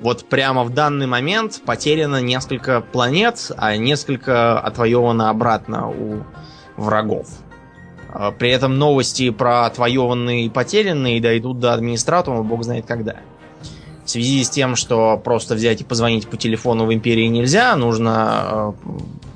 Вот 0.00 0.24
прямо 0.24 0.64
в 0.64 0.70
данный 0.70 1.06
момент 1.06 1.62
потеряно 1.64 2.20
несколько 2.20 2.80
планет, 2.80 3.52
а 3.56 3.76
несколько 3.76 4.58
отвоевано 4.58 5.30
обратно 5.30 5.88
у 5.88 6.24
врагов. 6.76 7.28
А 8.08 8.32
при 8.32 8.50
этом 8.50 8.78
новости 8.78 9.30
про 9.30 9.64
отвоеванные 9.66 10.46
и 10.46 10.50
потерянные 10.50 11.20
дойдут 11.20 11.60
до 11.60 11.72
администратума, 11.72 12.42
бог 12.42 12.64
знает 12.64 12.84
когда. 12.84 13.16
В 14.04 14.10
связи 14.10 14.42
с 14.42 14.50
тем, 14.50 14.74
что 14.74 15.16
просто 15.16 15.54
взять 15.54 15.80
и 15.80 15.84
позвонить 15.84 16.26
по 16.26 16.36
телефону 16.36 16.86
в 16.86 16.92
Империи 16.92 17.28
нельзя, 17.28 17.76
нужно 17.76 18.74
э, 18.84 18.88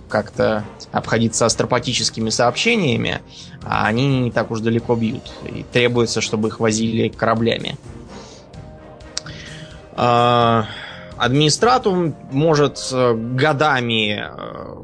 как-то 0.09 0.65
обходиться 0.93 1.47
астропатическими 1.47 2.31
сообщениями, 2.31 3.21
а 3.65 3.87
они 3.87 4.21
не 4.21 4.31
так 4.31 4.51
уж 4.51 4.61
далеко 4.61 4.95
бьют. 4.95 5.33
И 5.45 5.65
требуется, 5.73 6.21
чтобы 6.21 6.49
их 6.49 6.61
возили 6.61 7.09
кораблями. 7.09 7.77
Э, 9.97 10.65
администратум 11.17 12.15
может 12.31 12.79
э, 12.93 13.15
годами 13.15 14.25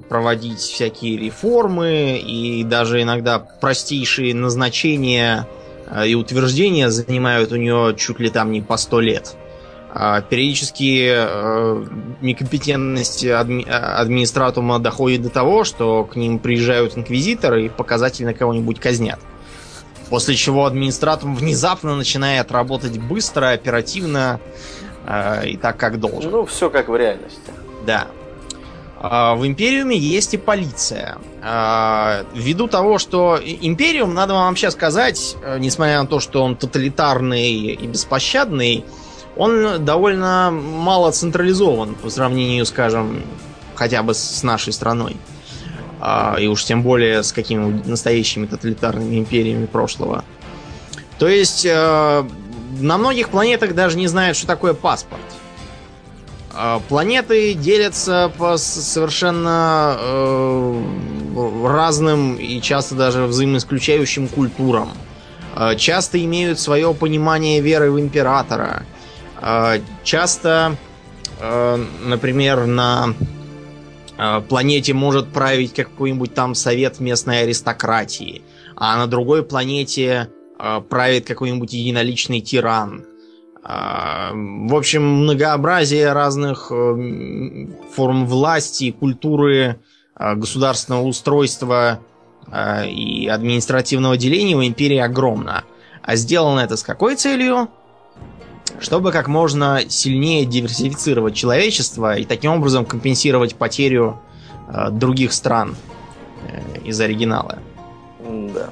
проводить 0.09 0.59
всякие 0.59 1.17
реформы 1.17 2.19
и 2.19 2.65
даже 2.65 3.03
иногда 3.03 3.39
простейшие 3.39 4.35
назначения 4.35 5.47
и 6.07 6.15
утверждения 6.15 6.91
занимают 6.91 7.53
у 7.53 7.57
нее 7.57 7.95
чуть 7.99 8.19
ли 8.19 8.31
там 8.31 8.51
не 8.51 8.63
по 8.63 8.77
сто 8.77 9.01
лет. 9.01 9.37
А 9.95 10.23
периодически 10.23 11.11
э, 11.15 11.87
некомпетентность 12.23 13.25
адми- 13.27 13.69
администратума 13.69 14.79
доходит 14.79 15.21
до 15.21 15.29
того, 15.29 15.65
что 15.65 16.05
к 16.05 16.17
ним 16.17 16.39
приезжают 16.39 16.97
инквизиторы 16.97 17.67
и 17.67 17.69
показательно 17.69 18.33
кого-нибудь 18.33 18.81
казнят. 18.81 19.21
После 20.09 20.35
чего 20.35 20.65
администратум 20.65 21.37
внезапно 21.37 21.95
начинает 21.95 22.51
работать 22.53 22.99
быстро, 22.99 23.51
оперативно 23.51 24.41
э, 25.07 25.51
и 25.51 25.57
так, 25.59 25.77
как 25.77 26.01
должен. 26.01 26.31
Ну, 26.31 26.47
все 26.47 26.71
как 26.71 26.89
в 26.89 26.97
реальности. 26.97 27.53
Да. 27.85 28.07
А, 28.99 29.35
в 29.35 29.47
Империуме 29.47 29.99
есть 29.99 30.33
и 30.33 30.39
полиция. 30.39 31.19
А, 31.43 32.25
ввиду 32.35 32.67
того, 32.67 32.97
что 32.97 33.39
Империум, 33.43 34.15
надо 34.15 34.33
вам 34.33 34.49
вообще 34.49 34.71
сказать, 34.71 35.37
э, 35.43 35.59
несмотря 35.59 36.01
на 36.01 36.07
то, 36.07 36.19
что 36.19 36.43
он 36.43 36.57
тоталитарный 36.57 37.53
и 37.53 37.87
беспощадный, 37.87 38.87
он 39.37 39.85
довольно 39.85 40.51
мало 40.51 41.11
централизован 41.11 41.95
по 41.95 42.11
сравнению, 42.11 42.67
скажем, 42.67 43.23
хотя 43.75 44.03
бы 44.03 44.15
с 44.15 44.43
нашей 44.43 44.73
страной. 44.73 45.17
А, 46.01 46.37
и 46.39 46.49
уж 46.49 46.65
тем 46.65 46.83
более 46.83 47.23
с 47.23 47.33
какими 47.33 47.81
настоящими 47.87 48.47
тоталитарными 48.47 49.19
империями 49.19 49.67
прошлого. 49.67 50.25
То 51.19 51.29
есть 51.29 51.65
э, 51.65 52.25
на 52.81 52.99
многих 52.99 53.29
планетах 53.29 53.75
даже 53.75 53.97
не 53.97 54.09
знают, 54.09 54.37
что 54.37 54.47
такое 54.49 54.75
паспорт. 54.75 55.21
Э, 56.55 56.81
планеты 56.89 57.55
делятся 57.55 58.33
по 58.37 58.57
совершенно 58.57 59.97
э, 59.99 60.83
разным 61.65 62.35
и 62.35 62.61
часто 62.61 62.97
даже 62.97 63.27
взаимоисключающим 63.27 64.27
культурам. 64.27 64.91
Э, 65.55 65.77
часто 65.77 66.23
имеют 66.25 66.59
свое 66.59 66.93
понимание 66.95 67.61
веры 67.61 67.93
в 67.93 68.01
императора. 68.01 68.83
А, 68.83 69.02
часто, 70.05 70.77
а, 71.41 71.81
например, 72.05 72.67
на 72.67 73.15
а, 74.17 74.41
планете 74.41 74.95
может 74.95 75.29
править 75.33 75.75
какой-нибудь 75.75 76.33
там 76.33 76.55
совет 76.55 77.01
местной 77.01 77.43
аристократии, 77.43 78.43
а 78.77 78.97
на 78.97 79.07
другой 79.07 79.43
планете 79.43 80.29
правит 80.89 81.27
какой-нибудь 81.27 81.73
единоличный 81.73 82.41
тиран. 82.41 83.05
В 83.65 84.75
общем, 84.77 85.03
многообразие 85.03 86.13
разных 86.13 86.71
э, 86.71 87.67
форм 87.93 88.27
власти, 88.27 88.93
культуры, 88.93 89.81
государственного 90.17 91.03
устройства 91.03 91.99
и 92.87 93.29
административного 93.29 94.17
деления 94.17 94.57
в 94.57 94.65
империи 94.65 94.99
огромно. 94.99 95.65
А 96.01 96.15
сделано 96.15 96.61
это 96.61 96.77
с 96.77 96.85
какой 96.85 97.17
целью? 97.17 97.69
Чтобы 98.83 99.13
как 99.13 99.29
можно 99.29 99.81
сильнее 99.89 100.45
диверсифицировать 100.45 101.35
человечество 101.35 102.17
и 102.17 102.25
таким 102.25 102.53
образом 102.53 102.85
компенсировать 102.85 103.55
потерю 103.55 104.21
э, 104.69 104.91
других 104.91 105.33
стран 105.33 105.77
э, 106.49 106.81
из 106.85 107.01
оригинала. 107.01 107.59
Да, 108.21 108.71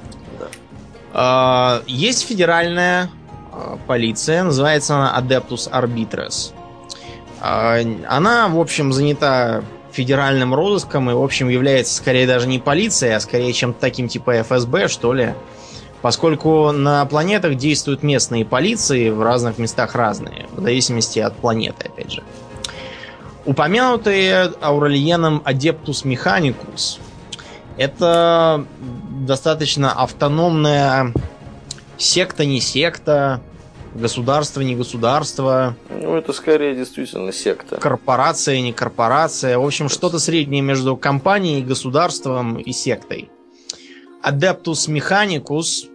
да. 1.13 1.81
Э, 1.81 1.83
есть 1.87 2.27
федеральная 2.27 3.09
э, 3.51 3.77
полиция, 3.87 4.43
называется 4.43 4.95
она 4.95 5.19
Adeptus 5.19 5.69
Arbitres. 5.71 6.53
Э, 7.41 7.83
она, 8.07 8.47
в 8.47 8.59
общем, 8.59 8.93
занята 8.93 9.63
федеральным 9.91 10.53
розыском 10.53 11.09
и, 11.09 11.13
в 11.13 11.21
общем, 11.21 11.49
является 11.49 11.95
скорее 11.95 12.27
даже 12.27 12.47
не 12.47 12.59
полицией, 12.59 13.15
а 13.15 13.19
скорее 13.19 13.51
чем-то 13.53 13.79
таким 13.79 14.07
типа 14.07 14.43
ФСБ, 14.43 14.87
что 14.87 15.13
ли. 15.13 15.33
Поскольку 16.01 16.71
на 16.71 17.05
планетах 17.05 17.55
действуют 17.55 18.01
местные 18.01 18.43
полиции, 18.43 19.09
в 19.09 19.21
разных 19.21 19.57
местах 19.59 19.93
разные, 19.95 20.47
в 20.51 20.61
зависимости 20.61 21.19
от 21.19 21.35
планеты, 21.35 21.87
опять 21.87 22.11
же. 22.11 22.23
Упомянутые 23.45 24.51
Аурельеном 24.61 25.41
Адептус 25.45 26.05
Механикус 26.05 26.99
это 27.77 28.65
достаточно 29.25 29.91
автономная 29.93 31.13
секта, 31.97 32.45
не 32.45 32.59
секта, 32.61 33.41
государство, 33.95 34.61
не 34.61 34.75
государство. 34.75 35.75
Ну, 35.89 36.15
это 36.15 36.33
скорее 36.33 36.75
действительно 36.75 37.31
секта. 37.31 37.77
Корпорация, 37.77 38.61
не 38.61 38.73
корпорация. 38.73 39.57
В 39.57 39.65
общем, 39.65 39.89
что-то 39.89 40.19
среднее 40.19 40.61
между 40.61 40.95
компанией, 40.97 41.61
государством 41.61 42.57
и 42.57 42.71
сектой. 42.71 43.29
Mechanicus 44.23 45.87
э, 45.87 45.90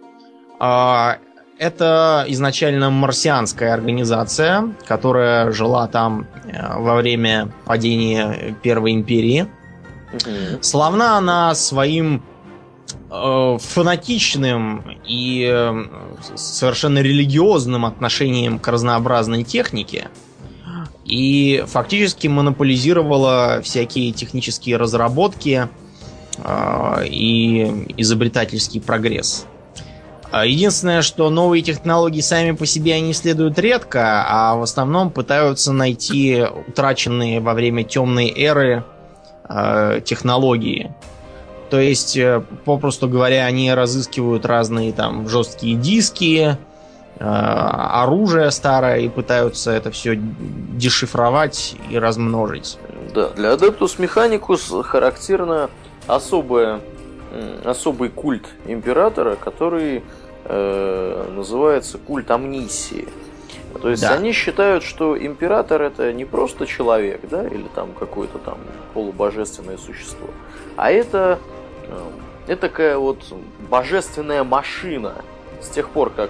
это 1.59 2.25
изначально 2.27 2.89
марсианская 2.89 3.73
организация, 3.73 4.73
которая 4.85 5.51
жила 5.51 5.87
там 5.87 6.27
э, 6.45 6.77
во 6.77 6.95
время 6.95 7.51
падения 7.65 8.55
Первой 8.61 8.93
империи. 8.93 9.47
Угу. 10.13 10.61
Славна 10.61 11.17
она 11.17 11.55
своим 11.55 12.23
э, 13.09 13.57
фанатичным 13.59 14.99
и 15.05 15.49
э, 15.51 15.85
совершенно 16.35 16.99
религиозным 16.99 17.85
отношением 17.85 18.59
к 18.59 18.67
разнообразной 18.67 19.43
технике 19.43 20.09
и 21.05 21.63
фактически 21.65 22.27
монополизировала 22.27 23.61
всякие 23.63 24.11
технические 24.11 24.75
разработки 24.75 25.69
и 27.05 27.85
изобретательский 27.95 28.81
прогресс. 28.81 29.47
А 30.29 30.45
единственное, 30.45 31.01
что 31.01 31.29
новые 31.29 31.63
технологии 31.63 32.19
сами 32.19 32.51
по 32.51 32.65
себе 32.65 32.95
они 32.95 33.11
исследуют 33.11 33.57
редко, 33.59 34.25
а 34.27 34.55
в 34.55 34.61
основном 34.61 35.09
пытаются 35.09 35.71
найти 35.71 36.45
утраченные 36.67 37.39
во 37.39 37.53
время 37.53 37.83
темной 37.83 38.29
эры 38.35 38.83
э, 39.47 40.01
технологии. 40.03 40.93
То 41.69 41.79
есть, 41.79 42.17
э, 42.17 42.43
попросту 42.65 43.07
говоря, 43.07 43.45
они 43.45 43.73
разыскивают 43.73 44.45
разные 44.45 44.91
там 44.91 45.29
жесткие 45.29 45.75
диски, 45.75 46.57
э, 47.19 47.23
оружие 47.23 48.51
старое 48.51 48.99
и 48.99 49.09
пытаются 49.09 49.71
это 49.71 49.91
все 49.91 50.17
дешифровать 50.17 51.75
и 51.89 51.97
размножить. 51.97 52.77
Да, 53.13 53.29
для 53.29 53.53
Adeptus 53.53 53.97
Mechanicus 53.97 54.83
характерно 54.83 55.69
особое 56.05 56.81
особый 57.63 58.09
культ 58.09 58.47
императора, 58.65 59.35
который 59.35 60.03
э, 60.45 61.31
называется 61.35 61.97
культ 61.97 62.31
амнисии. 62.31 63.07
То 63.81 63.89
есть 63.89 64.01
да. 64.01 64.13
они 64.13 64.31
считают, 64.31 64.83
что 64.83 65.17
император 65.17 65.81
это 65.81 66.11
не 66.13 66.25
просто 66.25 66.65
человек, 66.65 67.21
да, 67.29 67.45
или 67.45 67.65
там 67.75 67.91
какое-то 67.93 68.39
там 68.39 68.57
полубожественное 68.93 69.77
существо, 69.77 70.29
а 70.75 70.91
это 70.91 71.39
э, 72.47 72.55
такая 72.55 72.97
вот 72.97 73.19
божественная 73.69 74.43
машина. 74.43 75.15
С 75.61 75.69
тех 75.69 75.89
пор, 75.89 76.11
как 76.11 76.29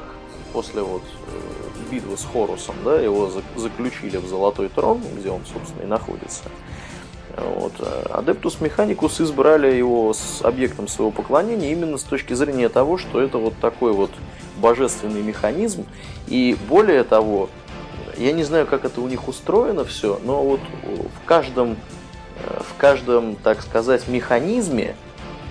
после 0.51 0.81
вот 0.81 1.03
э, 1.03 1.91
битвы 1.91 2.17
с 2.17 2.25
Хорусом, 2.25 2.75
да, 2.83 2.99
его 2.99 3.29
заключили 3.55 4.17
в 4.17 4.25
Золотой 4.25 4.69
Трон, 4.69 5.01
где 5.17 5.29
он, 5.29 5.41
собственно, 5.45 5.83
и 5.83 5.85
находится. 5.85 6.43
Вот. 7.37 7.73
Адептус 8.09 8.59
Механикус 8.61 9.21
избрали 9.21 9.73
его 9.73 10.13
с 10.13 10.41
объектом 10.41 10.87
своего 10.87 11.11
поклонения 11.11 11.71
именно 11.71 11.97
с 11.97 12.03
точки 12.03 12.33
зрения 12.33 12.67
того, 12.67 12.97
что 12.97 13.21
это 13.21 13.37
вот 13.37 13.53
такой 13.61 13.93
вот 13.93 14.11
божественный 14.57 15.21
механизм. 15.21 15.85
И 16.27 16.57
более 16.67 17.03
того, 17.03 17.49
я 18.17 18.31
не 18.31 18.43
знаю, 18.43 18.65
как 18.65 18.85
это 18.85 19.01
у 19.01 19.07
них 19.07 19.27
устроено 19.27 19.85
все, 19.85 20.19
но 20.23 20.43
вот 20.43 20.59
в 20.83 21.27
каждом, 21.27 21.77
в 22.43 22.77
каждом, 22.79 23.35
так 23.35 23.61
сказать, 23.61 24.07
механизме 24.07 24.95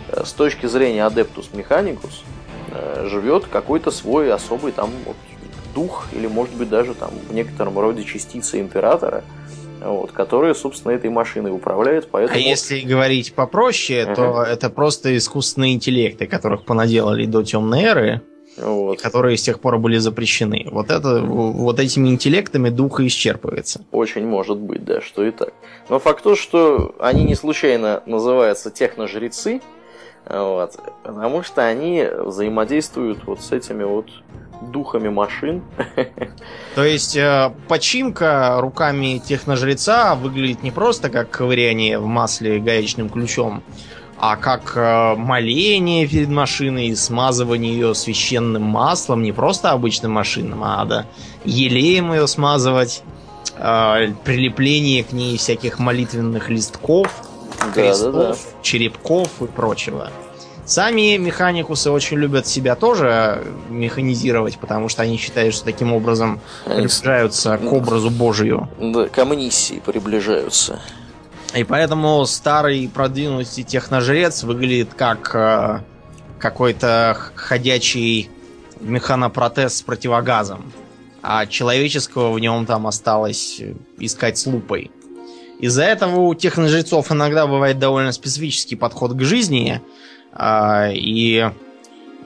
э, 0.09 0.25
с 0.25 0.33
точки 0.33 0.67
зрения 0.67 1.05
Адептус 1.05 1.51
Механикус 1.53 2.25
э, 2.73 3.07
живет 3.09 3.47
какой-то 3.47 3.93
свой 3.93 4.33
особый 4.33 4.73
там 4.73 4.91
вот, 5.05 5.17
дух 5.73 6.07
или 6.13 6.27
может 6.27 6.55
быть 6.55 6.69
даже 6.69 6.95
там 6.95 7.11
в 7.29 7.35
некотором 7.35 7.79
роде 7.79 8.03
частица 8.03 8.59
императора– 8.61 9.23
вот, 9.87 10.13
которые, 10.13 10.55
собственно, 10.55 10.93
этой 10.93 11.11
машиной 11.11 11.53
управляют. 11.53 12.09
Поэтому... 12.11 12.39
А 12.39 12.41
если 12.41 12.81
говорить 12.81 13.35
попроще, 13.35 14.03
uh-huh. 14.03 14.15
то 14.15 14.43
это 14.43 14.71
просто 14.71 15.17
искусственные 15.17 15.75
интеллекты, 15.75 16.27
которых 16.27 16.65
понаделали 16.65 17.27
до 17.27 17.43
темной 17.43 17.83
эры, 17.83 18.23
вот. 18.57 19.01
которые 19.01 19.37
с 19.37 19.43
тех 19.43 19.61
пор 19.61 19.79
были 19.79 19.99
запрещены. 19.99 20.67
Вот, 20.71 20.91
это, 20.91 21.21
вот 21.21 21.79
этими 21.79 22.09
интеллектами 22.09 22.71
духа 22.71 23.07
исчерпывается. 23.07 23.83
Очень 23.93 24.27
может 24.27 24.59
быть, 24.59 24.85
да, 24.85 25.01
что 25.01 25.25
и 25.25 25.31
так. 25.31 25.53
Но 25.89 25.99
факт 25.99 26.23
то, 26.23 26.35
что 26.35 26.95
они 26.99 27.25
не 27.25 27.35
случайно 27.35 28.03
называются 28.07 28.71
техножрецы, 28.71 29.61
вот, 30.29 30.73
потому 31.05 31.43
что 31.43 31.65
они 31.65 32.05
взаимодействуют 32.05 33.25
вот 33.27 33.41
с 33.41 33.53
этими 33.53 33.85
вот 33.85 34.07
духами 34.61 35.09
машин. 35.09 35.63
То 36.75 36.85
есть 36.85 37.17
э, 37.17 37.53
починка 37.69 38.57
руками 38.61 39.21
техножреца 39.25 40.15
выглядит 40.15 40.63
не 40.63 40.71
просто 40.71 41.11
как 41.11 41.31
ковыряние 41.31 41.99
в 41.99 42.07
масле 42.07 42.59
гаечным 42.59 43.09
ключом, 43.09 43.63
а 44.19 44.37
как 44.37 44.73
э, 44.77 45.15
моление 45.17 46.07
перед 46.07 46.29
машиной, 46.29 46.95
смазывание 46.97 47.73
ее 47.73 47.95
священным 47.95 48.63
маслом, 48.63 49.23
не 49.23 49.33
просто 49.33 49.71
обычным 49.71 50.13
машинным, 50.13 50.65
а 50.65 50.79
надо 50.79 51.07
елеем 51.45 52.13
ее 52.13 52.27
смазывать, 52.27 53.03
э, 53.59 54.09
прилепление 54.25 55.05
к 55.05 55.13
ней 55.13 55.37
всяких 55.37 55.79
молитвенных 55.79 56.49
листков, 56.49 57.09
да, 57.59 57.73
крестов, 57.73 58.13
да, 58.13 58.33
да. 58.33 58.37
черепков 58.63 59.29
и 59.41 59.47
прочего. 59.47 60.11
Сами 60.67 61.17
механикусы 61.17 61.93
очень 61.93 62.17
любят 62.17 62.49
себя 62.49 62.75
тоже 62.75 63.47
механизировать, 63.71 64.59
потому 64.59 64.89
что 64.89 65.03
они 65.03 65.17
считают, 65.17 65.55
что 65.55 65.65
таким 65.65 65.93
образом 65.93 66.41
приближаются 66.65 67.57
к 67.57 67.73
образу 67.73 68.11
Божию. 68.11 68.69
Да, 68.81 69.07
к 69.07 69.17
амнисии 69.17 69.81
приближаются. 69.85 70.81
И 71.55 71.63
поэтому 71.63 72.27
старый 72.27 72.91
продвинутый 72.93 73.63
техножрец 73.63 74.43
выглядит 74.43 74.93
как 74.95 75.31
э, 75.37 75.83
какой-то 76.41 77.17
ходячий 77.37 78.29
механопротез 78.81 79.77
с 79.77 79.83
противогазом. 79.83 80.73
А 81.23 81.47
человеческого 81.47 82.33
в 82.33 82.41
нем 82.41 82.67
там 82.67 82.89
осталось 82.89 83.63
искать 83.99 84.37
с 84.37 84.47
лупой. 84.47 84.91
Из-за 85.61 85.85
этого 85.85 86.23
у 86.23 86.35
техножрецов 86.35 87.13
иногда 87.13 87.47
бывает 87.47 87.79
довольно 87.79 88.11
специфический 88.11 88.75
подход 88.75 89.13
к 89.13 89.23
жизни– 89.23 89.81
и 90.39 91.51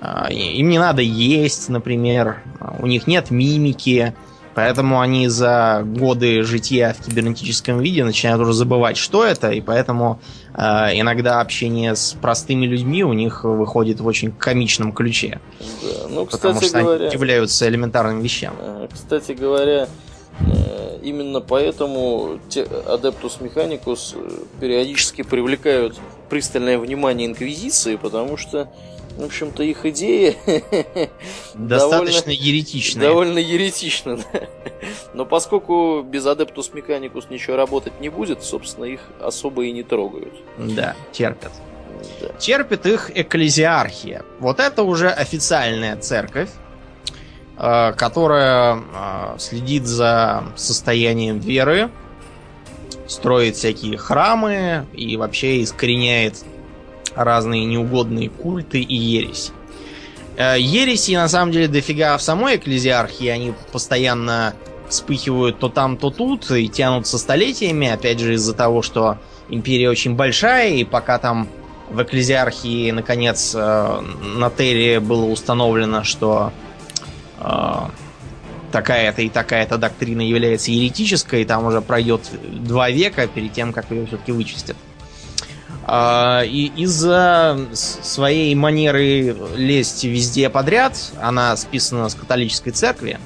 а, 0.00 0.28
им 0.30 0.68
не 0.68 0.78
надо 0.78 1.02
есть, 1.02 1.68
например, 1.68 2.42
у 2.78 2.86
них 2.86 3.06
нет 3.06 3.30
мимики, 3.30 4.14
поэтому 4.54 5.00
они 5.00 5.28
за 5.28 5.82
годы 5.84 6.42
жития 6.42 6.94
в 6.94 7.04
кибернетическом 7.04 7.80
виде 7.80 8.02
начинают 8.02 8.40
уже 8.40 8.54
забывать, 8.54 8.96
что 8.96 9.24
это, 9.24 9.50
и 9.50 9.60
поэтому 9.60 10.18
а, 10.54 10.90
иногда 10.94 11.40
общение 11.40 11.94
с 11.94 12.16
простыми 12.20 12.64
людьми 12.64 13.04
у 13.04 13.12
них 13.12 13.44
выходит 13.44 14.00
в 14.00 14.06
очень 14.06 14.32
комичном 14.32 14.92
ключе. 14.92 15.40
Да. 15.60 16.08
Ну, 16.08 16.24
кстати 16.24 16.42
потому 16.42 16.62
что 16.62 16.80
говоря, 16.80 16.96
они 16.96 17.08
удивляются 17.08 17.68
элементарным 17.68 18.22
вещам. 18.22 18.54
Кстати 18.90 19.32
говоря, 19.32 19.86
э, 20.40 20.98
именно 21.02 21.40
поэтому 21.40 22.38
Adeptus 22.48 23.38
Mechanicus 23.40 24.16
э, 24.16 24.30
периодически 24.60 25.22
привлекают 25.22 26.00
пристальное 26.30 26.78
внимание 26.78 27.28
Инквизиции, 27.28 27.96
потому 27.96 28.36
что, 28.36 28.70
в 29.18 29.24
общем-то, 29.24 29.62
их 29.62 29.84
идеи 29.84 30.36
достаточно 31.54 32.30
еретичные. 32.30 33.08
Довольно 33.08 33.38
еретично, 33.38 34.16
да. 34.16 34.40
Но 35.12 35.26
поскольку 35.26 36.02
без 36.02 36.24
Adeptus 36.24 36.72
Mechanicus 36.72 37.26
ничего 37.28 37.56
работать 37.56 38.00
не 38.00 38.08
будет, 38.08 38.42
собственно, 38.42 38.84
их 38.86 39.00
особо 39.20 39.64
и 39.64 39.72
не 39.72 39.82
трогают. 39.82 40.34
Да, 40.56 40.94
терпят. 41.12 41.52
Да. 42.20 42.28
Терпит 42.38 42.86
их 42.86 43.10
экклезиархия. 43.14 44.22
Вот 44.38 44.60
это 44.60 44.84
уже 44.84 45.10
официальная 45.10 45.96
церковь, 45.96 46.48
э, 47.58 47.92
которая 47.92 48.78
э, 48.78 49.38
следит 49.38 49.86
за 49.86 50.44
состоянием 50.56 51.38
веры, 51.40 51.90
строит 53.10 53.56
всякие 53.56 53.98
храмы 53.98 54.86
и 54.92 55.16
вообще 55.16 55.64
искореняет 55.64 56.36
разные 57.16 57.64
неугодные 57.64 58.30
культы 58.30 58.80
и 58.80 58.94
ереси. 58.94 59.50
Э, 60.36 60.54
ереси, 60.58 61.16
на 61.16 61.28
самом 61.28 61.50
деле, 61.50 61.66
дофига 61.66 62.16
в 62.16 62.22
самой 62.22 62.56
экклезиархии. 62.56 63.26
Они 63.26 63.52
постоянно 63.72 64.54
вспыхивают 64.88 65.58
то 65.58 65.68
там, 65.68 65.96
то 65.96 66.10
тут 66.10 66.50
и 66.52 66.68
тянутся 66.68 67.18
столетиями. 67.18 67.88
Опять 67.88 68.20
же, 68.20 68.34
из-за 68.34 68.54
того, 68.54 68.80
что 68.80 69.18
империя 69.48 69.90
очень 69.90 70.14
большая, 70.14 70.70
и 70.74 70.84
пока 70.84 71.18
там 71.18 71.48
в 71.90 72.00
экклезиархии, 72.00 72.92
наконец, 72.92 73.52
э, 73.56 74.00
на 74.36 74.50
Терре 74.50 75.00
было 75.00 75.24
установлено, 75.24 76.04
что 76.04 76.52
э, 77.40 77.72
такая-то 78.72 79.22
и 79.22 79.28
такая-то 79.28 79.78
доктрина 79.78 80.22
является 80.22 80.70
еретической, 80.70 81.42
и 81.42 81.44
там 81.44 81.64
уже 81.64 81.80
пройдет 81.80 82.22
два 82.42 82.90
века 82.90 83.26
перед 83.26 83.52
тем, 83.52 83.72
как 83.72 83.90
ее 83.90 84.06
все-таки 84.06 84.32
вычистят. 84.32 84.76
А, 85.84 86.42
и 86.44 86.70
из-за 86.76 87.58
своей 87.72 88.54
манеры 88.54 89.36
лезть 89.56 90.04
везде 90.04 90.48
подряд, 90.48 90.96
она 91.20 91.56
списана 91.56 92.08
с 92.08 92.14
католической 92.14 92.70
церкви, 92.70 93.18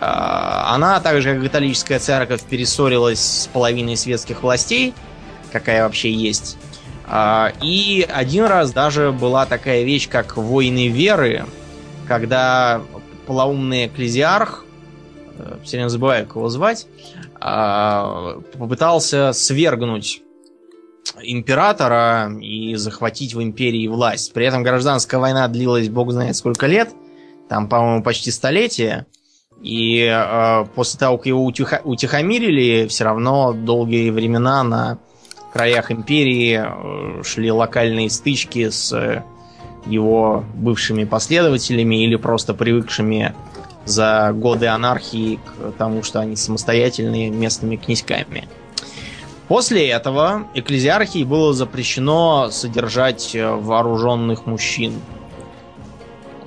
Она, 0.00 1.00
так 1.00 1.22
же 1.22 1.34
как 1.34 1.42
католическая 1.44 1.98
церковь, 1.98 2.42
перессорилась 2.42 3.20
с 3.20 3.46
половиной 3.46 3.96
светских 3.96 4.42
властей, 4.42 4.92
какая 5.50 5.84
вообще 5.84 6.12
есть. 6.12 6.58
И 7.62 8.06
один 8.12 8.44
раз 8.44 8.72
даже 8.72 9.12
была 9.12 9.46
такая 9.46 9.84
вещь, 9.84 10.08
как 10.08 10.36
войны 10.36 10.88
веры, 10.88 11.46
когда 12.06 12.82
полоумный 13.26 13.86
экклезиарх, 13.86 14.63
все 15.62 15.76
время 15.76 15.88
забываю, 15.88 16.26
его 16.26 16.48
звать, 16.48 16.86
попытался 17.38 19.32
свергнуть 19.32 20.22
императора 21.22 22.32
и 22.40 22.74
захватить 22.76 23.34
в 23.34 23.42
империи 23.42 23.86
власть. 23.88 24.32
При 24.32 24.46
этом 24.46 24.62
гражданская 24.62 25.20
война 25.20 25.48
длилась 25.48 25.88
бог 25.88 26.12
знает 26.12 26.36
сколько 26.36 26.66
лет, 26.66 26.90
там, 27.48 27.68
по-моему, 27.68 28.02
почти 28.02 28.30
столетие. 28.30 29.06
И 29.62 30.00
э, 30.00 30.66
после 30.74 30.98
того, 30.98 31.16
как 31.16 31.26
его 31.26 31.48
утихо- 31.48 31.80
утихомирили, 31.84 32.86
все 32.88 33.04
равно 33.04 33.52
долгие 33.52 34.10
времена 34.10 34.62
на 34.62 34.98
краях 35.52 35.90
империи 35.90 36.60
э, 36.62 37.22
шли 37.22 37.50
локальные 37.50 38.10
стычки 38.10 38.68
с 38.68 38.92
э, 38.92 39.22
его 39.86 40.44
бывшими 40.54 41.04
последователями 41.04 42.04
или 42.04 42.16
просто 42.16 42.52
привыкшими 42.52 43.34
за 43.84 44.32
годы 44.32 44.66
анархии 44.66 45.36
к 45.36 45.72
тому, 45.78 46.02
что 46.02 46.20
они 46.20 46.36
самостоятельные 46.36 47.30
местными 47.30 47.76
князьками. 47.76 48.48
После 49.48 49.88
этого 49.88 50.46
экклезиархии 50.54 51.22
было 51.22 51.52
запрещено 51.52 52.48
содержать 52.50 53.34
э, 53.34 53.54
вооруженных 53.54 54.46
мужчин. 54.46 54.94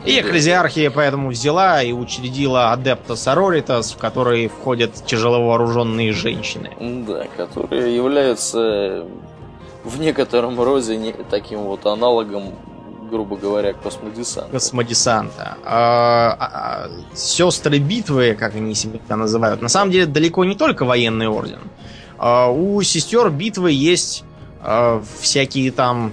И 0.03 0.19
экклезиархия 0.19 0.89
поэтому 0.89 1.29
взяла 1.29 1.83
и 1.83 1.91
учредила 1.91 2.71
адепта 2.71 3.15
Сороритас, 3.15 3.91
в 3.91 3.97
который 3.97 4.47
входят 4.47 4.93
тяжеловооруженные 5.05 6.13
женщины. 6.13 6.71
Да, 7.05 7.25
которые 7.35 7.95
являются 7.95 9.05
в 9.83 9.99
некотором 9.99 10.59
роде 10.59 11.13
таким 11.29 11.59
вот 11.59 11.85
аналогом 11.85 12.53
грубо 13.09 13.37
говоря, 13.37 13.73
космодесанта. 13.73 14.51
Космодесанта. 14.51 15.57
А, 15.63 16.89
сестры 17.13 17.79
битвы, 17.79 18.35
как 18.37 18.55
они 18.55 18.75
себя 18.75 18.99
называют, 19.15 19.61
на 19.61 19.69
самом 19.69 19.91
деле 19.91 20.05
далеко 20.05 20.45
не 20.45 20.55
только 20.55 20.85
военный 20.85 21.27
орден. 21.27 21.59
А, 22.17 22.49
у 22.49 22.81
сестер 22.81 23.29
битвы 23.29 23.71
есть 23.71 24.23
а, 24.61 25.01
всякие 25.19 25.71
там 25.71 26.11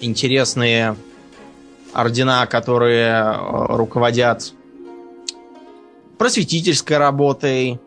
интересные 0.00 0.96
ордена, 1.92 2.46
которые 2.46 3.36
руководят 3.38 4.52
просветительской 6.18 6.98
работой, 6.98 7.78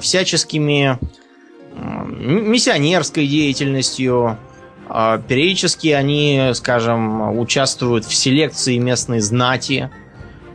всяческими 0.00 0.98
миссионерской 1.74 3.26
деятельностью. 3.26 4.38
Периодически 4.88 5.88
они, 5.88 6.52
скажем, 6.54 7.38
участвуют 7.38 8.04
в 8.04 8.14
селекции 8.14 8.78
местной 8.78 9.20
знати. 9.20 9.90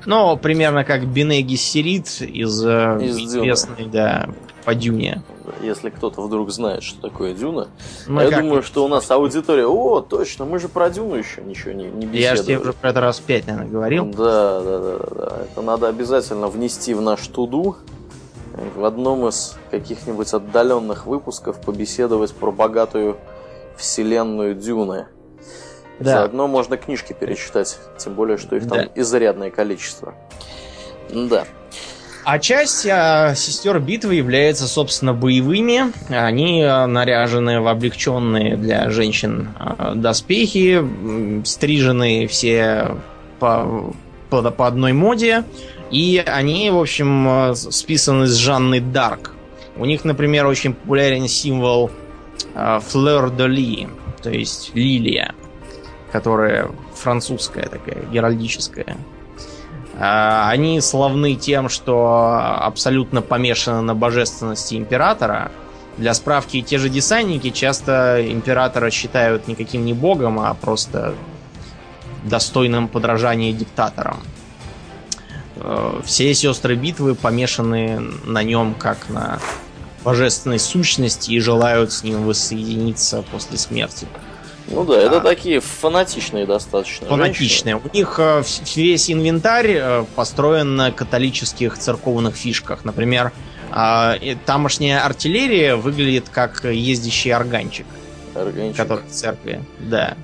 Ну, 0.06 0.36
примерно 0.38 0.84
как 0.84 1.06
Бенеги 1.06 1.56
Сирит 1.56 2.22
из, 2.22 2.66
э, 2.66 3.00
из 3.02 3.18
известной, 3.18 3.86
да, 3.86 4.28
по 4.66 4.76
Дюне. 4.76 5.22
Если 5.62 5.90
кто-то 5.90 6.22
вдруг 6.22 6.52
знает, 6.52 6.84
что 6.84 7.02
такое 7.02 7.34
Дюна. 7.34 7.68
Ну, 8.08 8.22
я 8.22 8.32
думаю, 8.32 8.60
это? 8.60 8.68
что 8.68 8.84
у 8.86 8.88
нас 8.88 9.10
аудитория, 9.12 9.66
о, 9.66 10.02
точно, 10.02 10.46
мы 10.46 10.60
же 10.60 10.68
про 10.68 10.90
Дюну 10.90 11.16
еще 11.16 11.42
ничего 11.42 11.72
не, 11.72 11.86
не 11.86 12.06
беседовали. 12.06 12.18
Я 12.18 12.36
же 12.36 12.44
тебе 12.44 12.60
уже 12.60 12.74
про 12.74 12.90
это 12.90 13.02
раз 13.02 13.20
пять, 13.20 13.48
наверное, 13.48 13.70
говорил. 13.70 14.06
Да, 14.06 14.62
да, 14.62 14.80
да, 14.80 14.98
да. 15.16 15.38
Это 15.44 15.62
надо 15.62 15.88
обязательно 15.88 16.48
внести 16.48 16.94
в 16.94 17.02
наш 17.02 17.26
туду. 17.28 17.78
В 18.76 18.86
одном 18.86 19.28
из 19.28 19.58
каких-нибудь 19.72 20.32
отдаленных 20.34 21.08
выпусков 21.08 21.60
побеседовать 21.62 22.34
про 22.34 22.52
богатую 22.52 23.18
вселенную 23.78 24.56
Дюны. 24.56 25.08
Да. 26.00 26.12
Заодно 26.20 26.48
можно 26.48 26.78
книжки 26.78 27.14
перечитать, 27.14 27.78
тем 27.98 28.16
более, 28.16 28.38
что 28.38 28.56
их 28.56 28.68
там 28.68 28.78
да. 28.80 28.90
изрядное 28.96 29.52
количество. 29.52 30.16
Да. 31.10 31.46
А 32.26 32.40
часть 32.40 32.88
а, 32.88 33.36
сестер 33.36 33.80
битвы 33.80 34.16
является, 34.16 34.68
собственно, 34.68 35.14
боевыми. 35.14 35.92
Они 36.10 36.64
а, 36.64 36.88
наряжены 36.88 37.60
в 37.60 37.68
облегченные 37.68 38.56
для 38.56 38.90
женщин 38.90 39.50
а, 39.60 39.94
доспехи, 39.94 40.82
стрижены 41.46 42.28
все 42.28 42.96
по, 43.40 43.94
по, 44.30 44.52
по 44.52 44.68
одной 44.68 44.94
моде. 44.94 45.44
И 45.92 46.24
они, 46.26 46.70
в 46.72 46.80
общем, 46.80 47.28
а, 47.28 47.56
списаны 47.56 48.28
с 48.28 48.36
Жанны 48.36 48.80
Дарк. 48.80 49.34
У 49.76 49.86
них, 49.86 50.06
например, 50.06 50.46
очень 50.46 50.74
популярен 50.74 51.28
символ 51.28 51.92
Fleur 52.56 53.36
de 53.36 53.48
Lis, 53.48 53.90
то 54.22 54.30
есть 54.30 54.72
лилия 54.76 55.34
которая 56.14 56.70
французская 56.94 57.68
такая, 57.68 58.06
геральдическая. 58.06 58.98
А, 60.00 60.48
они 60.50 60.80
славны 60.80 61.34
тем, 61.34 61.70
что 61.70 62.40
абсолютно 62.60 63.24
помешаны 63.24 63.82
на 63.82 63.96
божественности 63.96 64.76
императора. 64.76 65.52
Для 65.98 66.14
справки, 66.14 66.62
те 66.62 66.78
же 66.78 66.90
десантники 66.90 67.50
часто 67.50 68.24
императора 68.32 68.92
считают 68.92 69.48
никаким 69.48 69.86
не 69.86 69.94
богом, 69.94 70.40
а 70.40 70.54
просто 70.54 71.16
достойным 72.24 72.88
подражания 72.88 73.52
диктатором. 73.52 74.18
Э, 75.56 76.00
все 76.06 76.32
сестры 76.36 76.76
битвы 76.76 77.16
помешаны 77.16 78.00
на 78.24 78.44
нем 78.44 78.76
как 78.76 79.10
на 79.10 79.40
божественной 80.04 80.60
сущности 80.60 81.32
и 81.32 81.40
желают 81.40 81.92
с 81.92 82.04
ним 82.04 82.24
воссоединиться 82.26 83.24
после 83.32 83.58
смерти. 83.58 84.08
Ну 84.68 84.86
да, 84.86 84.98
это 84.98 85.20
такие 85.20 85.60
фанатичные 85.60 86.46
достаточно. 86.46 87.08
Фанатичные. 87.08 87.76
Женщины. 87.76 87.92
У 87.92 87.96
них 87.96 88.16
э, 88.18 88.44
весь 88.76 89.12
инвентарь 89.12 89.72
э, 89.72 90.06
построен 90.16 90.76
на 90.76 90.92
католических 90.92 91.78
церковных 91.78 92.36
фишках. 92.36 92.86
Например, 92.86 93.34
э, 93.76 94.36
тамошняя 94.46 95.06
артиллерия 95.06 95.76
выглядит 95.76 96.30
как 96.30 96.64
ездящий 96.64 97.34
органчик. 97.34 97.86
Органчик. 98.36 98.78
Который 98.78 99.06
в 99.06 99.12
церкви, 99.12 99.62
да. 99.80 100.16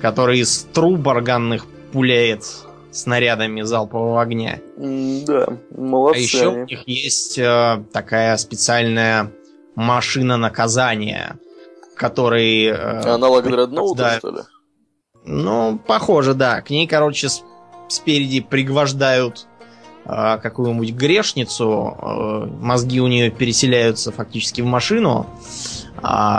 Который 0.00 0.40
из 0.40 0.66
труб 0.72 1.06
органных 1.06 1.66
пуляет 1.92 2.44
снарядами 2.92 3.62
залпового 3.62 4.20
огня. 4.20 4.60
Да, 4.76 5.48
молодцы. 5.76 6.18
А 6.18 6.20
еще 6.20 6.48
у 6.48 6.64
них 6.64 6.86
есть 6.86 7.40
такая 7.92 8.36
специальная 8.36 9.32
машина 9.74 10.36
наказания 10.36 11.38
который... 11.96 12.66
Э, 12.66 13.14
Аналог 13.14 13.44
Дредноута, 13.44 14.02
да. 14.02 14.18
что 14.18 14.30
ли? 14.30 14.38
Ну, 15.24 15.80
похоже, 15.84 16.34
да. 16.34 16.60
К 16.60 16.70
ней, 16.70 16.86
короче, 16.86 17.28
спереди 17.88 18.40
пригвождают 18.40 19.46
э, 20.04 20.38
какую-нибудь 20.38 20.92
грешницу, 20.92 21.96
э, 22.00 22.46
мозги 22.60 23.00
у 23.00 23.08
нее 23.08 23.30
переселяются 23.30 24.12
фактически 24.12 24.60
в 24.60 24.66
машину, 24.66 25.26
э, 25.26 25.75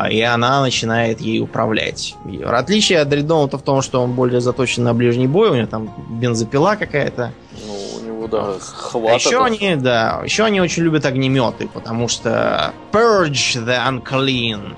и 0.09 0.21
она 0.21 0.61
начинает 0.61 1.19
ей 1.21 1.41
управлять. 1.41 2.15
Отличие 2.45 2.99
от 2.99 3.09
Дредноута 3.09 3.57
в 3.57 3.61
том, 3.61 3.81
что 3.81 4.01
он 4.01 4.13
более 4.13 4.41
заточен 4.41 4.83
на 4.83 4.93
ближний 4.93 5.27
бой, 5.27 5.49
у 5.49 5.55
него 5.55 5.67
там 5.67 5.93
бензопила 6.09 6.75
какая-то. 6.75 7.31
Ну, 7.65 7.73
у 7.97 8.05
него, 8.05 8.27
да, 8.27 8.53
хватает. 8.59 9.25
А 9.25 9.27
еще 9.27 9.43
они, 9.43 9.75
да, 9.75 10.21
еще 10.23 10.43
они 10.43 10.61
очень 10.61 10.83
любят 10.83 11.05
огнеметы, 11.05 11.67
потому 11.67 12.07
что 12.07 12.73
Purge 12.91 13.65
the 13.65 13.77
Unclean 13.87 14.75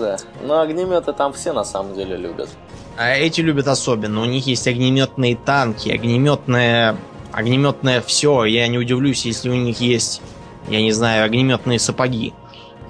да. 0.00 0.16
Но 0.42 0.60
огнеметы 0.60 1.12
там 1.12 1.32
все 1.32 1.52
на 1.52 1.64
самом 1.64 1.94
деле 1.94 2.16
любят. 2.16 2.48
А 2.96 3.10
эти 3.10 3.40
любят 3.40 3.68
особенно. 3.68 4.22
У 4.22 4.24
них 4.24 4.46
есть 4.46 4.66
огнеметные 4.66 5.36
танки, 5.36 5.90
огнеметное, 5.90 6.96
огнеметное 7.32 8.00
все. 8.00 8.44
Я 8.44 8.66
не 8.68 8.78
удивлюсь, 8.78 9.24
если 9.24 9.48
у 9.48 9.54
них 9.54 9.80
есть, 9.80 10.20
я 10.68 10.80
не 10.80 10.92
знаю, 10.92 11.24
огнеметные 11.24 11.78
сапоги 11.78 12.34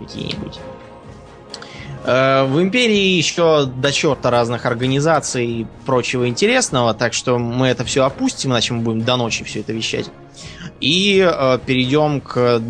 какие-нибудь. 0.05 0.59
Э, 2.05 2.45
в 2.45 2.61
империи 2.61 3.17
еще 3.17 3.67
до 3.67 3.93
черта 3.93 4.31
разных 4.31 4.67
организаций 4.67 5.47
и 5.47 5.67
прочего 5.87 6.29
интересного, 6.29 6.95
так 6.95 7.13
что 7.13 7.39
мы 7.39 7.69
это 7.69 7.85
все 7.85 8.05
опустим, 8.05 8.51
иначе 8.51 8.75
мы 8.75 8.83
будем 8.83 9.03
до 9.03 9.17
ночи 9.17 9.45
все 9.45 9.61
это 9.61 9.73
вещать. 9.73 10.11
И 10.81 11.21
э, 11.21 11.59
перейдем 11.67 12.21
к 12.21 12.37
э, 12.39 12.61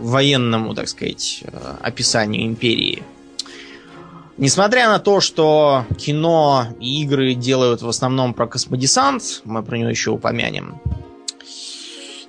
военному, 0.00 0.74
так 0.74 0.88
сказать, 0.88 1.42
э, 1.44 1.74
описанию 1.80 2.44
империи. 2.46 3.02
Несмотря 4.36 4.88
на 4.88 4.98
то, 4.98 5.20
что 5.20 5.86
кино 5.96 6.66
и 6.80 7.02
игры 7.02 7.34
делают 7.34 7.82
в 7.82 7.88
основном 7.88 8.34
про 8.34 8.46
космодесант, 8.46 9.42
мы 9.44 9.62
про 9.62 9.78
него 9.78 9.90
еще 9.90 10.10
упомянем. 10.10 10.80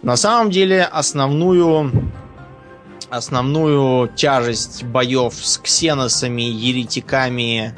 На 0.04 0.16
самом 0.16 0.52
деле 0.52 0.84
основную 0.84 2.05
основную 3.18 4.08
тяжесть 4.16 4.84
боев 4.84 5.34
с 5.34 5.58
ксеносами, 5.58 6.42
еретиками 6.42 7.76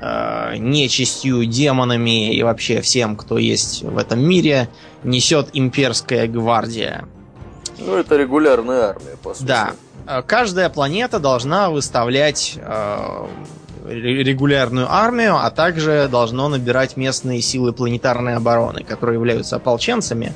э, 0.00 0.56
нечистью, 0.56 1.44
демонами 1.46 2.34
и 2.34 2.42
вообще 2.42 2.80
всем, 2.80 3.16
кто 3.16 3.38
есть 3.38 3.82
в 3.82 3.98
этом 3.98 4.20
мире, 4.20 4.68
несет 5.04 5.48
имперская 5.52 6.26
гвардия. 6.26 7.04
Ну, 7.78 7.94
это 7.94 8.16
регулярная 8.16 8.90
армия, 8.90 9.16
по 9.22 9.34
сути. 9.34 9.46
Да. 9.46 9.72
Э, 10.06 10.22
Каждая 10.22 10.68
планета 10.68 11.18
должна 11.18 11.70
выставлять 11.70 12.54
э, 12.56 13.26
ре- 13.86 14.22
регулярную 14.24 14.92
армию, 14.92 15.36
а 15.36 15.50
также 15.50 16.08
должно 16.10 16.48
набирать 16.48 16.96
местные 16.96 17.40
силы 17.40 17.72
планетарной 17.72 18.34
обороны, 18.36 18.82
которые 18.84 19.14
являются 19.14 19.56
ополченцами 19.56 20.32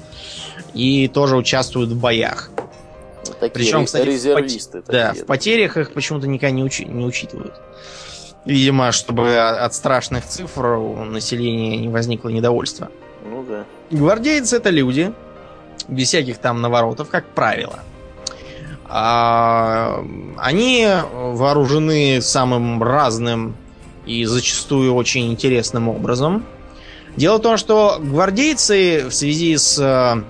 и 0.74 1.08
тоже 1.08 1.36
участвуют 1.36 1.90
в 1.90 2.00
боях. 2.00 2.50
Такие 3.24 3.50
Причем, 3.50 3.84
кстати, 3.86 4.02
в 4.02 4.06
резервисты. 4.06 4.78
поте- 4.78 4.92
Да, 4.92 5.08
такие, 5.08 5.24
в 5.24 5.26
потерях 5.26 5.76
их 5.76 5.92
почему-то 5.92 6.26
никогда 6.26 6.50
не, 6.54 6.62
учи- 6.62 6.84
не 6.86 7.04
учитывают. 7.04 7.54
Видимо, 8.44 8.90
чтобы 8.92 9.36
от 9.38 9.72
страшных 9.74 10.26
цифр 10.26 10.66
у 10.66 11.04
населения 11.04 11.76
не 11.76 11.88
возникло 11.88 12.28
недовольства. 12.28 12.90
Ну 13.24 13.44
да. 13.48 13.64
Гвардейцы 13.90 14.56
это 14.56 14.70
люди, 14.70 15.12
без 15.88 16.08
всяких 16.08 16.38
там 16.38 16.60
наворотов, 16.60 17.08
как 17.08 17.24
правило. 17.26 17.78
А, 18.94 20.04
они 20.38 20.86
вооружены 21.12 22.20
самым 22.20 22.82
разным 22.82 23.56
и 24.04 24.24
зачастую 24.24 24.94
очень 24.94 25.30
интересным 25.32 25.88
образом. 25.88 26.44
Дело 27.16 27.38
в 27.38 27.42
том, 27.42 27.56
что 27.56 27.98
гвардейцы 28.00 29.04
в 29.08 29.12
связи 29.14 29.56
с 29.56 29.78
э, 29.78 30.22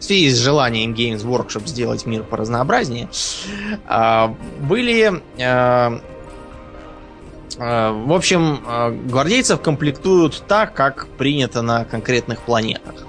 в 0.00 0.04
связи 0.04 0.30
с 0.30 0.38
желанием 0.38 0.92
Games 0.94 1.24
Workshop 1.24 1.66
сделать 1.66 2.06
мир 2.06 2.24
поразнообразнее, 2.24 3.08
а, 3.86 4.34
были 4.60 5.22
э, 5.38 6.00
э, 7.58 7.90
в 7.90 8.12
общем, 8.12 8.60
гвардейцев 9.06 9.60
комплектуют 9.60 10.42
так, 10.48 10.74
как 10.74 11.06
принято 11.18 11.62
на 11.62 11.84
конкретных 11.84 12.40
планетах. 12.40 13.06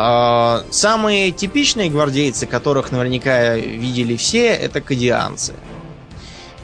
А, 0.00 0.64
Самые 0.70 1.32
типичные 1.32 1.90
гвардейцы, 1.90 2.46
которых 2.46 2.92
наверняка 2.92 3.56
видели 3.56 4.16
все, 4.16 4.48
это 4.48 4.80
кадианцы. 4.80 5.54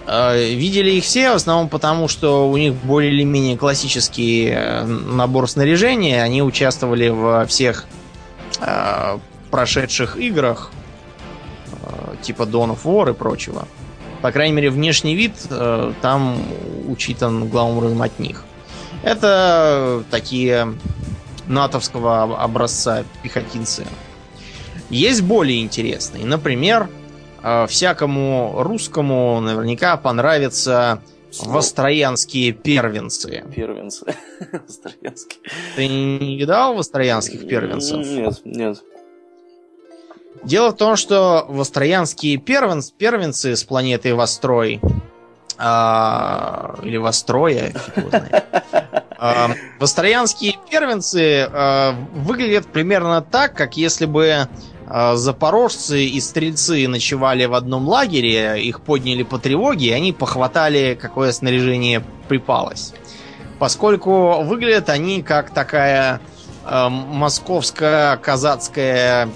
А, 0.06 0.36
Видели 0.36 0.92
их 0.92 1.04
все 1.04 1.32
в 1.32 1.36
основном 1.36 1.68
потому, 1.68 2.08
что 2.08 2.48
у 2.48 2.56
них 2.56 2.74
более 2.74 3.12
или 3.12 3.24
менее 3.24 3.56
классический 3.56 4.50
э, 4.50 4.84
набор 4.84 5.48
снаряжения. 5.48 6.22
Они 6.22 6.42
участвовали 6.42 7.08
во 7.08 7.46
всех 7.46 7.86
э, 8.60 9.18
прошедших 9.50 10.16
играх, 10.16 10.70
э, 11.82 12.16
типа 12.22 12.42
Dawn 12.42 12.74
of 12.76 12.84
War 12.84 13.10
и 13.10 13.14
прочего. 13.14 13.66
По 14.22 14.32
крайней 14.32 14.54
мере, 14.54 14.70
внешний 14.70 15.14
вид 15.14 15.34
э, 15.50 15.92
там 16.00 16.42
учитан 16.88 17.48
главным 17.48 17.78
образом 17.78 18.02
от 18.02 18.18
них. 18.18 18.44
Это 19.02 20.02
такие 20.10 20.74
натовского 21.46 22.22
об- 22.22 22.32
образца 22.32 23.04
пехотинцы. 23.22 23.84
Есть 24.90 25.22
более 25.22 25.62
интересные. 25.62 26.24
Например, 26.24 26.88
всякому 27.68 28.54
русскому 28.58 29.40
наверняка 29.40 29.96
понравятся 29.98 31.00
востроянские 31.42 32.52
первенцы. 32.52 33.44
Первенцы. 33.54 34.14
Строянские. 34.68 35.40
Ты 35.76 35.88
не 35.88 36.36
видал 36.38 36.74
востроянских 36.74 37.46
первенцев? 37.46 37.98
Нет, 38.06 38.40
нет. 38.44 38.82
Дело 40.42 40.70
в 40.70 40.76
том, 40.76 40.96
что 40.96 41.46
востроянские 41.48 42.36
первенц, 42.36 42.90
первенцы 42.90 43.56
с 43.56 43.64
планеты 43.64 44.14
Вострой 44.14 44.80
а, 45.56 46.78
или 46.82 46.96
Востроя, 46.96 47.70
фиг 47.70 47.96
его 47.96 48.08
знает. 48.10 48.44
А, 49.16 49.50
Востроянские 49.78 50.58
первенцы 50.70 51.48
а, 51.50 51.94
выглядят 52.12 52.66
примерно 52.66 53.22
так, 53.22 53.54
как 53.54 53.76
если 53.76 54.06
бы 54.06 54.48
запорожцы 54.88 56.04
и 56.04 56.20
стрельцы 56.20 56.86
ночевали 56.88 57.44
в 57.46 57.54
одном 57.54 57.88
лагере, 57.88 58.62
их 58.62 58.80
подняли 58.80 59.22
по 59.22 59.38
тревоге, 59.38 59.86
и 59.88 59.92
они 59.92 60.12
похватали, 60.12 60.98
какое 61.00 61.32
снаряжение 61.32 62.04
припалось. 62.28 62.92
Поскольку 63.58 64.42
выглядят 64.42 64.88
они 64.90 65.22
как 65.22 65.50
такая 65.50 66.20
а, 66.64 66.88
московская 66.90 68.16
казацкая 68.18 69.28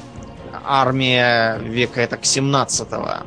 армия 0.67 1.59
века 1.59 2.07
так 2.07 2.23
17-го. 2.23 3.27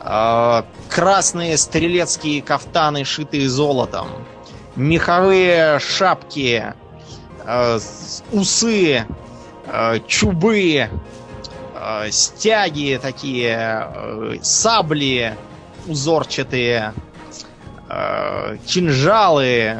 А, 0.00 0.64
Красные 0.90 1.56
стрелецкие 1.56 2.42
кафтаны, 2.42 3.04
шитые 3.04 3.48
золотом. 3.48 4.08
Меховые 4.76 5.78
шапки. 5.78 6.74
а, 7.46 7.78
с- 7.78 8.22
Усы. 8.32 9.04
а, 9.66 9.98
Чубы. 10.06 10.88
А, 11.74 12.10
Стяги 12.10 12.98
такие. 13.00 13.56
а, 13.56 14.36
Сабли 14.42 15.36
узорчатые. 15.86 16.94
а, 17.88 18.56
Кинжалы. 18.66 19.76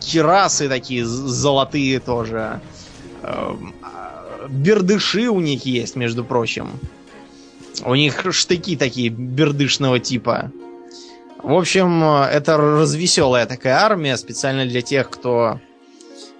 Кирасы 0.00 0.68
такие 0.68 1.04
золотые 1.04 2.00
тоже. 2.00 2.60
Эм, 3.22 3.74
а, 3.82 4.46
Бердыши 4.48 5.28
у 5.28 5.40
них 5.40 5.66
есть, 5.66 5.96
между 5.96 6.24
прочим. 6.24 6.68
У 7.84 7.94
них 7.94 8.24
штыки 8.32 8.76
такие 8.76 9.08
бердышного 9.10 9.98
типа. 9.98 10.50
В 11.42 11.52
общем, 11.52 12.02
э, 12.02 12.24
это 12.32 12.56
развеселая 12.56 13.46
такая 13.46 13.74
армия, 13.74 14.16
специально 14.16 14.64
для 14.66 14.80
тех, 14.82 15.10
кто 15.10 15.60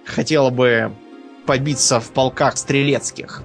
хотел 0.05 0.49
бы 0.49 0.91
побиться 1.47 1.99
в 1.99 2.11
полках 2.11 2.57
стрелецких. 2.57 3.41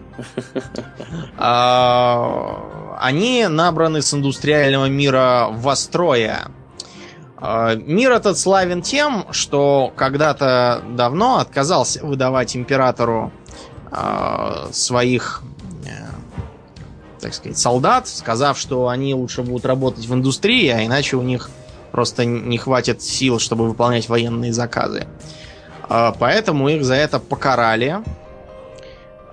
А, 1.39 2.99
Они 3.01 3.47
набраны 3.49 4.03
с 4.03 4.13
индустриального 4.13 4.87
мира 4.87 5.49
Востроя. 5.51 6.49
А, 7.39 7.75
Мир 7.75 8.13
этот 8.13 8.39
славен 8.39 8.83
тем, 8.83 9.27
что 9.31 9.93
когда-то 9.97 10.83
давно 10.91 11.39
отказался 11.39 12.05
выдавать 12.05 12.55
императору 12.57 13.33
а, 13.91 14.69
своих, 14.73 15.43
э, 15.87 16.07
так 17.21 17.35
сказать, 17.35 17.59
солдат, 17.59 18.09
сказав, 18.09 18.59
что 18.59 18.89
они 18.89 19.15
лучше 19.15 19.43
будут 19.43 19.65
работать 19.65 20.07
в 20.07 20.15
индустрии, 20.15 20.69
а 20.69 20.85
иначе 20.85 21.17
у 21.17 21.23
них 21.23 21.51
просто 21.93 22.25
не 22.25 22.59
хватит 22.59 23.03
сил, 23.03 23.39
чтобы 23.39 23.69
выполнять 23.69 24.09
военные 24.09 24.53
заказы. 24.53 25.07
Поэтому 26.19 26.69
их 26.69 26.85
за 26.85 26.95
это 26.95 27.19
покарали. 27.19 27.99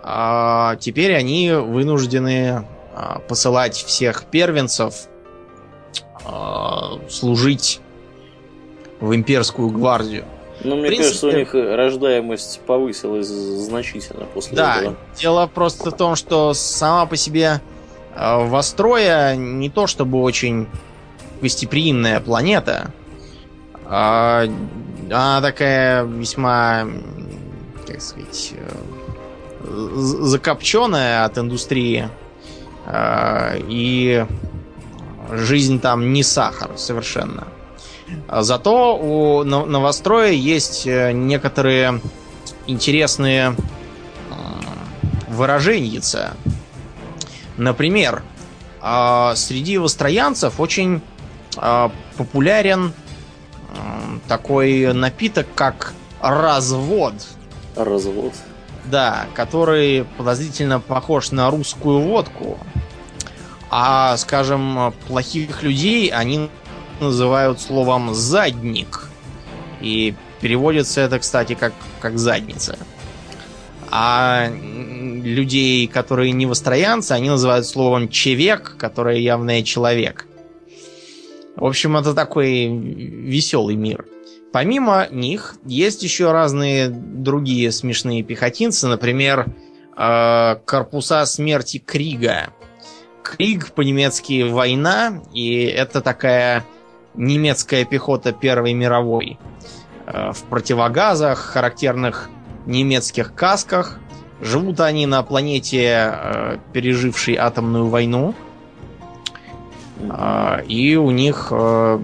А 0.03 0.75
Теперь 0.77 1.15
они 1.15 1.51
вынуждены 1.51 2.65
а, 2.95 3.19
посылать 3.27 3.75
всех 3.75 4.23
первенцев 4.25 5.07
а, 6.25 6.99
служить 7.09 7.79
в 8.99 9.15
имперскую 9.15 9.69
гвардию. 9.69 10.25
Ну, 10.63 10.75
мне 10.75 10.87
принципе- 10.87 11.03
кажется, 11.03 11.27
у 11.27 11.31
них 11.31 11.53
рождаемость 11.53 12.59
повысилась 12.65 13.27
значительно 13.27 14.25
после 14.25 14.57
Да, 14.57 14.77
этого. 14.81 14.95
дело 15.17 15.47
просто 15.47 15.91
в 15.91 15.95
том, 15.95 16.15
что 16.15 16.53
сама 16.53 17.05
по 17.05 17.15
себе 17.15 17.61
э, 18.15 18.45
Востроя 18.45 19.35
не 19.37 19.69
то 19.69 19.87
чтобы 19.87 20.21
очень 20.21 20.67
гостеприимная 21.41 22.19
планета, 22.19 22.91
а 23.85 24.47
она 25.11 25.41
такая 25.41 26.03
весьма, 26.03 26.85
как 27.87 28.01
сказать, 28.01 28.53
э, 28.55 28.69
закопченная 30.21 31.25
от 31.25 31.37
индустрии. 31.37 32.09
э, 32.85 33.59
И 33.67 34.25
жизнь 35.31 35.79
там 35.79 36.11
не 36.13 36.23
сахар 36.23 36.71
совершенно. 36.77 37.47
Зато 38.27 38.97
у 38.97 39.43
Но- 39.43 39.65
новостроя 39.65 40.31
есть 40.31 40.87
э, 40.87 41.11
некоторые 41.11 42.01
интересные 42.67 43.55
выраженьица. 45.27 46.33
Например, 47.57 48.23
среди 49.35 49.77
востроянцев 49.77 50.59
очень 50.59 51.01
популярен 52.17 52.93
такой 54.27 54.93
напиток, 54.93 55.47
как 55.55 55.93
развод. 56.21 57.13
Развод. 57.75 58.33
Да, 58.85 59.27
который 59.35 60.05
подозрительно 60.17 60.79
похож 60.79 61.31
на 61.31 61.49
русскую 61.49 61.99
водку. 61.99 62.57
А, 63.69 64.17
скажем, 64.17 64.93
плохих 65.07 65.61
людей 65.61 66.09
они 66.09 66.49
называют 66.99 67.61
словом 67.61 68.13
задник. 68.13 69.07
И 69.81 70.15
переводится 70.41 71.01
это, 71.01 71.19
кстати, 71.19 71.53
как, 71.53 71.73
как 71.99 72.17
задница. 72.17 72.77
А 73.91 74.49
людей, 74.49 75.87
которые 75.87 76.31
не 76.31 76.45
востроянцы, 76.45 77.13
они 77.13 77.29
называют 77.29 77.65
словом 77.65 78.09
чевек, 78.09 78.75
которое 78.77 79.17
явно 79.17 79.63
человек. 79.63 80.25
В 81.55 81.65
общем, 81.65 81.97
это 81.97 82.13
такой 82.13 82.67
веселый 82.67 83.75
мир. 83.75 84.05
Помимо 84.51 85.07
них 85.11 85.55
есть 85.65 86.03
еще 86.03 86.31
разные 86.31 86.89
другие 86.89 87.71
смешные 87.71 88.23
пехотинцы, 88.23 88.87
например, 88.87 89.47
э, 89.95 90.55
корпуса 90.65 91.25
смерти 91.25 91.77
Крига. 91.77 92.49
Криг 93.21 93.73
по-немецки 93.73 94.43
война, 94.43 95.21
и 95.33 95.65
это 95.65 96.01
такая 96.01 96.65
немецкая 97.13 97.85
пехота 97.85 98.31
Первой 98.31 98.73
мировой. 98.73 99.37
Э, 100.11 100.31
в 100.31 100.43
противогазах, 100.45 101.37
характерных 101.37 102.29
немецких 102.65 103.35
касках. 103.35 103.99
Живут 104.41 104.79
они 104.79 105.05
на 105.05 105.21
планете, 105.21 106.11
э, 106.11 106.57
пережившей 106.73 107.35
атомную 107.35 107.87
войну. 107.87 108.33
Э, 109.99 110.63
и 110.67 110.95
у 110.95 111.11
них 111.11 111.47
э, 111.51 111.99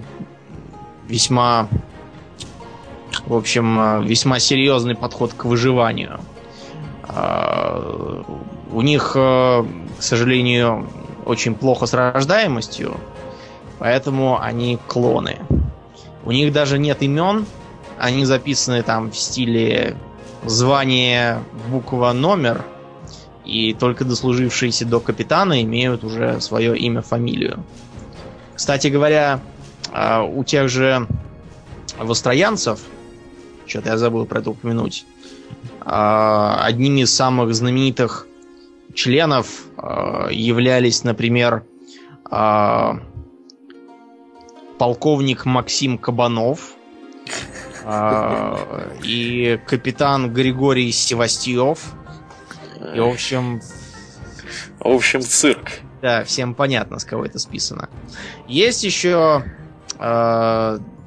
весьма 1.08 1.68
в 3.26 3.34
общем, 3.34 3.78
э, 3.78 4.02
весьма 4.04 4.38
серьезный 4.38 4.94
подход 4.94 5.32
к 5.32 5.44
выживанию. 5.44 6.20
А, 7.08 8.22
у 8.72 8.82
них, 8.82 9.12
э, 9.14 9.64
к 9.98 10.02
сожалению, 10.02 10.88
очень 11.24 11.54
плохо 11.54 11.86
с 11.86 11.94
рождаемостью, 11.94 12.96
поэтому 13.78 14.40
они 14.40 14.78
клоны. 14.86 15.38
У 16.24 16.32
них 16.32 16.52
даже 16.52 16.78
нет 16.78 17.02
имен, 17.02 17.46
они 17.98 18.24
записаны 18.24 18.82
там 18.82 19.10
в 19.10 19.16
стиле 19.16 19.96
звание, 20.44 21.38
буква, 21.70 22.12
номер, 22.12 22.64
и 23.44 23.74
только 23.74 24.04
дослужившиеся 24.04 24.84
до 24.86 25.00
капитана 25.00 25.62
имеют 25.62 26.04
уже 26.04 26.40
свое 26.40 26.76
имя, 26.76 27.02
фамилию. 27.02 27.64
Кстати 28.56 28.86
говоря, 28.88 29.40
а, 29.92 30.22
у 30.22 30.42
тех 30.42 30.70
же 30.70 31.06
востроянцев 31.98 32.80
что-то 33.66 33.90
я 33.90 33.98
забыл 33.98 34.24
про 34.24 34.40
это 34.40 34.50
упомянуть. 34.50 35.04
А, 35.82 36.64
одними 36.64 37.02
из 37.02 37.14
самых 37.14 37.54
знаменитых 37.54 38.26
членов 38.94 39.64
а, 39.76 40.28
являлись, 40.30 41.04
например, 41.04 41.64
полковник 44.78 45.44
Максим 45.44 45.96
Кабанов 45.96 46.72
и 49.04 49.60
капитан 49.64 50.32
Григорий 50.32 50.90
Севастьев. 50.90 51.94
И, 52.94 52.98
в 52.98 53.06
общем... 53.06 53.60
В 54.80 54.88
общем, 54.88 55.20
цирк. 55.20 55.85
Да, 56.02 56.24
всем 56.24 56.54
понятно, 56.54 56.98
с 56.98 57.04
кого 57.04 57.24
это 57.24 57.38
списано. 57.38 57.88
Есть 58.48 58.84
еще 58.84 59.42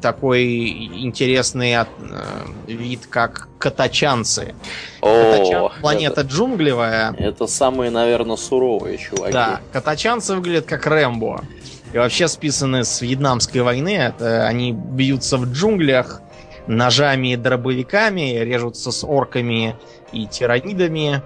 такой 0.01 0.69
интересный 1.03 1.75
от, 1.75 1.89
э, 1.99 2.71
вид, 2.71 3.07
как 3.09 3.49
катачанцы. 3.57 4.55
О, 5.01 5.07
Катачан, 5.07 5.71
планета 5.81 6.21
это, 6.21 6.29
джунглевая. 6.29 7.13
Это 7.17 7.47
самые, 7.47 7.91
наверное, 7.91 8.37
суровые 8.37 8.97
чуваки. 8.97 9.33
Да, 9.33 9.61
катачанцы 9.73 10.35
выглядят 10.35 10.65
как 10.65 10.87
Рэмбо. 10.87 11.43
И 11.91 11.97
вообще 11.97 12.27
списаны 12.27 12.83
с 12.83 13.01
Вьетнамской 13.01 13.61
войны. 13.61 13.95
Это 13.95 14.47
они 14.47 14.71
бьются 14.71 15.37
в 15.37 15.51
джунглях 15.51 16.21
ножами 16.67 17.33
и 17.33 17.35
дробовиками, 17.35 18.37
режутся 18.39 18.91
с 18.91 19.03
орками 19.03 19.75
и 20.11 20.27
тиранидами 20.27 21.23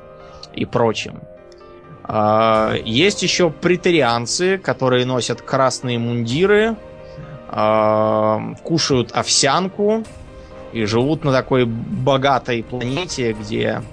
и 0.56 0.66
прочим. 0.66 1.20
А, 2.04 2.76
есть 2.84 3.24
еще 3.24 3.50
претарианцы, 3.50 4.58
которые 4.58 5.06
носят 5.06 5.42
красные 5.42 6.00
мундиры, 6.00 6.76
кушают 8.64 9.12
овсянку 9.12 10.04
и 10.72 10.86
живут 10.86 11.24
на 11.24 11.32
такой 11.32 11.66
богатой 11.66 12.64
планете, 12.64 13.34
где 13.34 13.84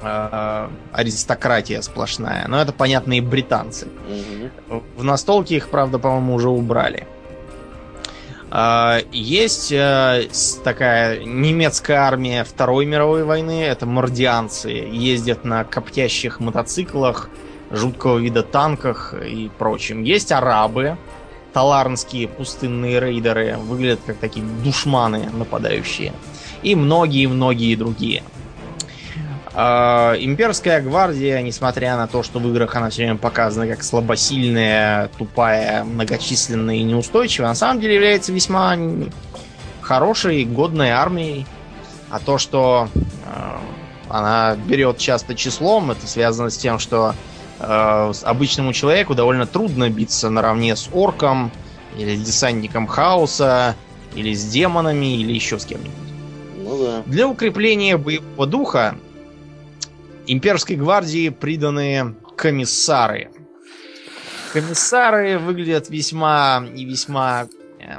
э, 0.00 0.68
аристократия 0.92 1.82
сплошная. 1.82 2.46
Но 2.46 2.60
это, 2.60 2.72
понятно, 2.72 3.14
и 3.14 3.20
британцы. 3.20 3.88
В 4.96 5.02
настолке 5.02 5.56
их, 5.56 5.70
правда, 5.70 5.98
по-моему, 5.98 6.34
уже 6.34 6.50
убрали. 6.50 7.08
Э, 8.50 9.00
есть 9.12 9.72
э, 9.72 10.28
такая 10.64 11.24
немецкая 11.24 11.98
армия 11.98 12.44
Второй 12.44 12.86
мировой 12.86 13.24
войны. 13.24 13.62
Это 13.62 13.86
мордианцы. 13.86 14.70
Ездят 14.70 15.44
на 15.44 15.64
коптящих 15.64 16.40
мотоциклах, 16.40 17.28
жуткого 17.70 18.18
вида 18.18 18.42
танках 18.42 19.14
и 19.14 19.50
прочим. 19.58 20.02
Есть 20.02 20.32
арабы 20.32 20.96
таларнские 21.52 22.28
пустынные 22.28 23.00
рейдеры 23.00 23.56
выглядят 23.58 24.00
как 24.06 24.18
такие 24.18 24.44
душманы 24.62 25.28
нападающие. 25.32 26.12
И 26.62 26.74
многие-многие 26.74 27.74
другие. 27.74 28.22
Э, 29.60 30.14
Имперская 30.20 30.80
гвардия, 30.80 31.42
несмотря 31.42 31.96
на 31.96 32.06
то, 32.06 32.22
что 32.22 32.38
в 32.38 32.48
играх 32.48 32.76
она 32.76 32.90
все 32.90 33.02
время 33.02 33.18
показана 33.18 33.66
как 33.66 33.82
слабосильная, 33.82 35.10
тупая, 35.18 35.82
многочисленная 35.82 36.76
и 36.76 36.84
неустойчивая, 36.84 37.48
на 37.48 37.56
самом 37.56 37.80
деле 37.80 37.96
является 37.96 38.32
весьма 38.32 38.76
хорошей, 39.80 40.44
годной 40.44 40.90
армией. 40.90 41.44
А 42.08 42.20
то, 42.20 42.38
что 42.38 42.88
э, 42.94 43.56
она 44.08 44.54
берет 44.54 44.98
часто 44.98 45.34
числом, 45.34 45.90
это 45.90 46.06
связано 46.06 46.50
с 46.50 46.56
тем, 46.56 46.78
что 46.78 47.16
э, 47.58 48.12
обычному 48.22 48.72
человеку 48.72 49.16
довольно 49.16 49.44
трудно 49.44 49.90
биться 49.90 50.30
наравне 50.30 50.76
с 50.76 50.88
орком, 50.92 51.50
или 51.96 52.14
с 52.14 52.22
десантником 52.22 52.86
хаоса, 52.86 53.74
или 54.14 54.32
с 54.34 54.44
демонами, 54.44 55.16
или 55.16 55.32
еще 55.32 55.58
с 55.58 55.64
кем-нибудь. 55.64 55.92
Ну 56.58 56.84
да. 56.84 57.02
Для 57.06 57.26
укрепления 57.26 57.96
боевого 57.96 58.46
духа 58.46 58.94
имперской 60.28 60.76
гвардии 60.76 61.30
приданы 61.30 62.14
комиссары. 62.36 63.30
Комиссары 64.52 65.38
выглядят 65.38 65.90
весьма 65.90 66.64
и 66.74 66.84
весьма 66.84 67.46
э, 67.80 67.98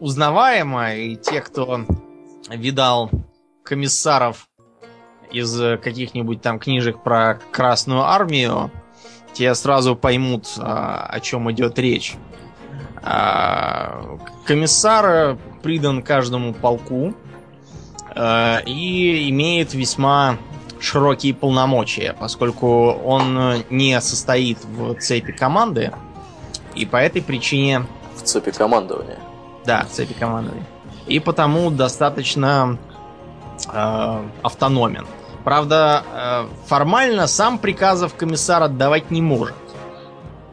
узнаваемо, 0.00 0.94
и 0.94 1.16
те, 1.16 1.40
кто 1.40 1.86
видал 2.50 3.10
комиссаров 3.62 4.48
из 5.30 5.60
э, 5.60 5.76
каких-нибудь 5.78 6.42
там 6.42 6.58
книжек 6.58 7.02
про 7.02 7.38
Красную 7.52 8.02
Армию, 8.02 8.70
те 9.32 9.54
сразу 9.54 9.96
поймут, 9.96 10.46
а, 10.58 11.06
о 11.10 11.20
чем 11.20 11.50
идет 11.52 11.78
речь. 11.78 12.14
А, 13.02 14.18
комиссар 14.46 15.38
придан 15.62 16.02
каждому 16.02 16.54
полку 16.54 17.14
а, 18.14 18.60
и 18.64 19.28
имеет 19.30 19.74
весьма 19.74 20.38
широкие 20.86 21.34
полномочия, 21.34 22.14
поскольку 22.18 22.92
он 22.92 23.64
не 23.70 24.00
состоит 24.00 24.58
в 24.64 24.94
цепи 24.94 25.32
команды, 25.32 25.92
и 26.74 26.86
по 26.86 26.96
этой 26.96 27.22
причине... 27.22 27.86
В 28.14 28.22
цепи 28.22 28.52
командования. 28.52 29.18
Да, 29.64 29.84
в 29.84 29.90
цепи 29.90 30.14
командования. 30.14 30.66
И 31.06 31.18
потому 31.18 31.70
достаточно 31.70 32.78
э, 33.72 34.22
автономен. 34.42 35.06
Правда, 35.44 36.04
э, 36.12 36.46
формально 36.66 37.26
сам 37.26 37.58
приказов 37.58 38.14
комиссар 38.14 38.62
отдавать 38.62 39.10
не 39.10 39.22
может, 39.22 39.56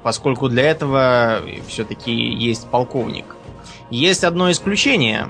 поскольку 0.02 0.50
для 0.50 0.64
этого 0.64 1.42
все-таки 1.68 2.12
есть 2.12 2.68
полковник. 2.68 3.26
Есть 3.90 4.24
одно 4.24 4.50
исключение. 4.52 5.28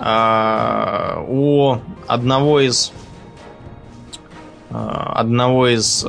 Э, 0.00 1.22
у 1.28 1.76
одного 2.06 2.60
из 2.60 2.92
э, 2.92 2.97
одного 4.70 5.68
из 5.68 6.06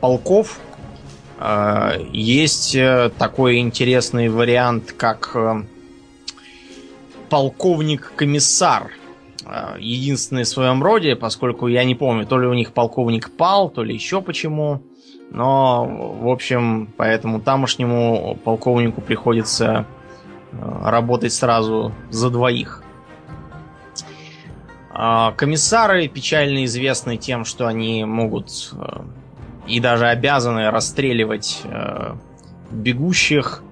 полков 0.00 0.58
есть 2.12 2.76
такой 3.18 3.58
интересный 3.58 4.28
вариант, 4.28 4.92
как 4.92 5.36
полковник-комиссар 7.30 8.90
Э, 9.50 9.76
единственный 9.78 10.44
в 10.44 10.48
своем 10.48 10.82
роде, 10.82 11.16
поскольку 11.16 11.66
я 11.66 11.82
не 11.84 11.96
помню, 11.96 12.24
то 12.24 12.38
ли 12.38 12.46
у 12.46 12.54
них 12.54 12.72
полковник 12.72 13.30
пал, 13.30 13.68
то 13.68 13.82
ли 13.82 13.94
еще 13.94 14.22
почему. 14.22 14.82
Но, 15.30 15.86
в 16.20 16.28
общем, 16.28 16.88
поэтому 16.96 17.40
тамошнему 17.40 18.38
полковнику 18.44 19.00
приходится 19.00 19.86
э, 20.52 20.56
работать 20.84 21.32
сразу 21.32 21.92
за 22.10 22.30
двоих. 22.30 22.84
А, 24.92 25.32
комиссары 25.32 26.08
печально 26.08 26.64
известны 26.64 27.16
тем, 27.16 27.44
что 27.44 27.66
они 27.66 28.04
могут 28.04 28.72
э, 28.72 29.02
и 29.66 29.78
даже 29.78 30.06
обязаны 30.08 30.70
расстреливать 30.70 31.62
бегущих 32.70 33.62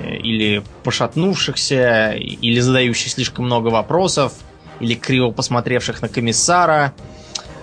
или 0.00 0.62
пошатнувшихся, 0.82 2.12
или 2.12 2.60
задающих 2.60 3.12
слишком 3.12 3.46
много 3.46 3.68
вопросов, 3.68 4.34
или 4.80 4.94
криво 4.94 5.30
посмотревших 5.30 6.02
на 6.02 6.08
комиссара. 6.08 6.92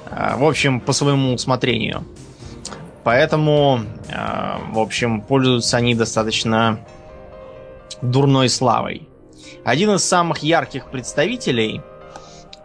В 0.09 0.43
общем, 0.43 0.79
по 0.79 0.93
своему 0.93 1.33
усмотрению. 1.33 2.03
Поэтому, 3.03 3.81
в 4.71 4.79
общем, 4.79 5.21
пользуются 5.21 5.77
они 5.77 5.93
достаточно 5.93 6.79
дурной 8.01 8.49
славой. 8.49 9.07
Один 9.63 9.91
из 9.91 10.03
самых 10.03 10.39
ярких 10.39 10.87
представителей 10.87 11.81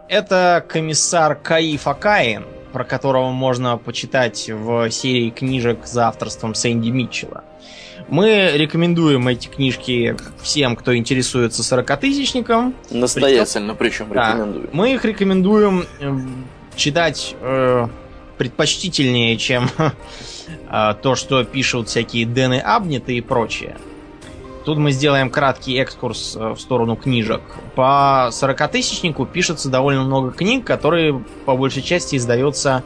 это 0.09 0.65
комиссар 0.67 1.35
Каиф 1.35 1.87
Акаин, 1.87 2.43
про 2.73 2.83
которого 2.83 3.31
можно 3.31 3.77
почитать 3.77 4.49
в 4.49 4.89
серии 4.89 5.29
книжек 5.29 5.85
за 5.85 6.07
авторством 6.07 6.55
Сэнди 6.55 6.89
Митчелла. 6.89 7.43
Мы 8.07 8.51
рекомендуем 8.55 9.27
эти 9.27 9.47
книжки 9.47 10.17
всем, 10.41 10.75
кто 10.75 10.97
интересуется 10.97 11.63
сорокатысячником. 11.63 12.73
Настоятельно, 12.89 13.75
причем, 13.75 14.07
причем 14.07 14.15
Да. 14.15 14.33
рекомендую. 14.33 14.69
Мы 14.73 14.93
их 14.95 15.05
рекомендуем 15.05 15.85
э, 15.99 16.17
читать 16.75 17.35
э, 17.39 17.87
предпочтительнее, 18.39 19.37
чем 19.37 19.69
э, 20.71 20.95
то, 21.01 21.15
что 21.15 21.43
пишут 21.43 21.89
всякие 21.89 22.25
Дэны 22.25 22.59
Абнеты 22.59 23.15
и 23.15 23.21
прочее. 23.21 23.77
Тут 24.65 24.77
мы 24.77 24.91
сделаем 24.91 25.29
краткий 25.29 25.77
экскурс 25.77 26.35
э, 26.35 26.49
в 26.49 26.59
сторону 26.59 26.95
книжек. 26.95 27.41
По 27.75 28.29
40-тысячнику 28.31 29.25
пишется 29.25 29.69
довольно 29.69 30.03
много 30.03 30.31
книг, 30.31 30.65
которые 30.65 31.23
по 31.45 31.55
большей 31.55 31.81
части 31.81 32.17
издаются 32.17 32.83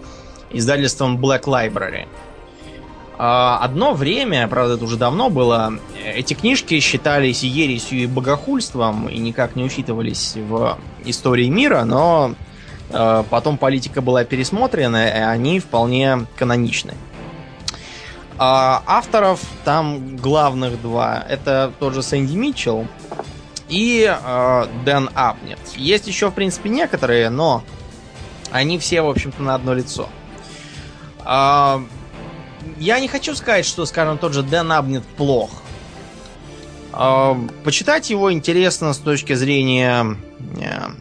издательством 0.52 1.18
Black 1.18 1.44
Library. 1.44 2.08
А, 3.18 3.60
Одно 3.62 3.94
время, 3.94 4.48
правда, 4.48 4.76
это 4.76 4.84
уже 4.86 4.98
давно 4.98 5.30
было, 5.30 5.74
эти 6.16 6.34
книжки 6.34 6.80
считались 6.80 7.44
ересью 7.44 8.00
и 8.00 8.06
богохульством 8.06 9.08
и 9.08 9.18
никак 9.18 9.56
не 9.56 9.64
учитывались 9.64 10.34
в 10.36 10.78
истории 11.06 11.48
мира, 11.48 11.84
но 11.86 12.34
э, 12.90 13.24
потом 13.30 13.58
политика 13.58 14.02
была 14.02 14.24
пересмотрена, 14.24 15.08
и 15.08 15.22
они 15.22 15.60
вполне 15.60 16.26
каноничны. 16.36 16.94
А 18.38 18.84
авторов 18.86 19.42
там 19.64 20.18
главных 20.18 20.82
два. 20.82 21.24
Это 21.30 21.72
тот 21.80 21.94
же 21.94 22.02
Сэнди 22.02 22.36
Митчелл 22.36 22.88
и 23.70 24.06
э, 24.06 24.66
Дэн 24.86 25.10
Апнет. 25.14 25.60
Есть 25.76 26.08
еще, 26.08 26.30
в 26.30 26.34
принципе, 26.34 26.70
некоторые, 26.70 27.30
но 27.30 27.64
они 28.52 28.78
все, 28.80 29.02
в 29.02 29.10
общем-то, 29.10 29.42
на 29.42 29.56
одно 29.56 29.74
лицо. 29.74 30.10
А, 31.20 31.82
я 32.78 33.00
не 33.00 33.08
хочу 33.08 33.36
сказать, 33.36 33.66
что, 33.66 33.86
скажем, 33.86 34.18
тот 34.18 34.34
же 34.34 34.44
Дэн 34.44 34.72
Абнет 34.72 35.04
плох. 35.04 35.50
А, 36.92 37.38
почитать 37.64 38.10
его 38.10 38.32
интересно 38.32 38.94
с 38.94 39.00
точки 39.00 39.34
зрения 39.34 40.18
э, 40.60 40.92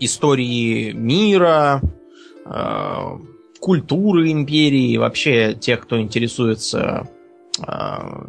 истории 0.00 0.92
мира, 0.92 1.80
э, 2.44 3.18
культуры 3.58 4.30
империи, 4.30 4.96
вообще 4.96 5.54
тех, 5.54 5.80
кто 5.80 6.00
интересуется 6.00 7.08
э, 7.58 7.62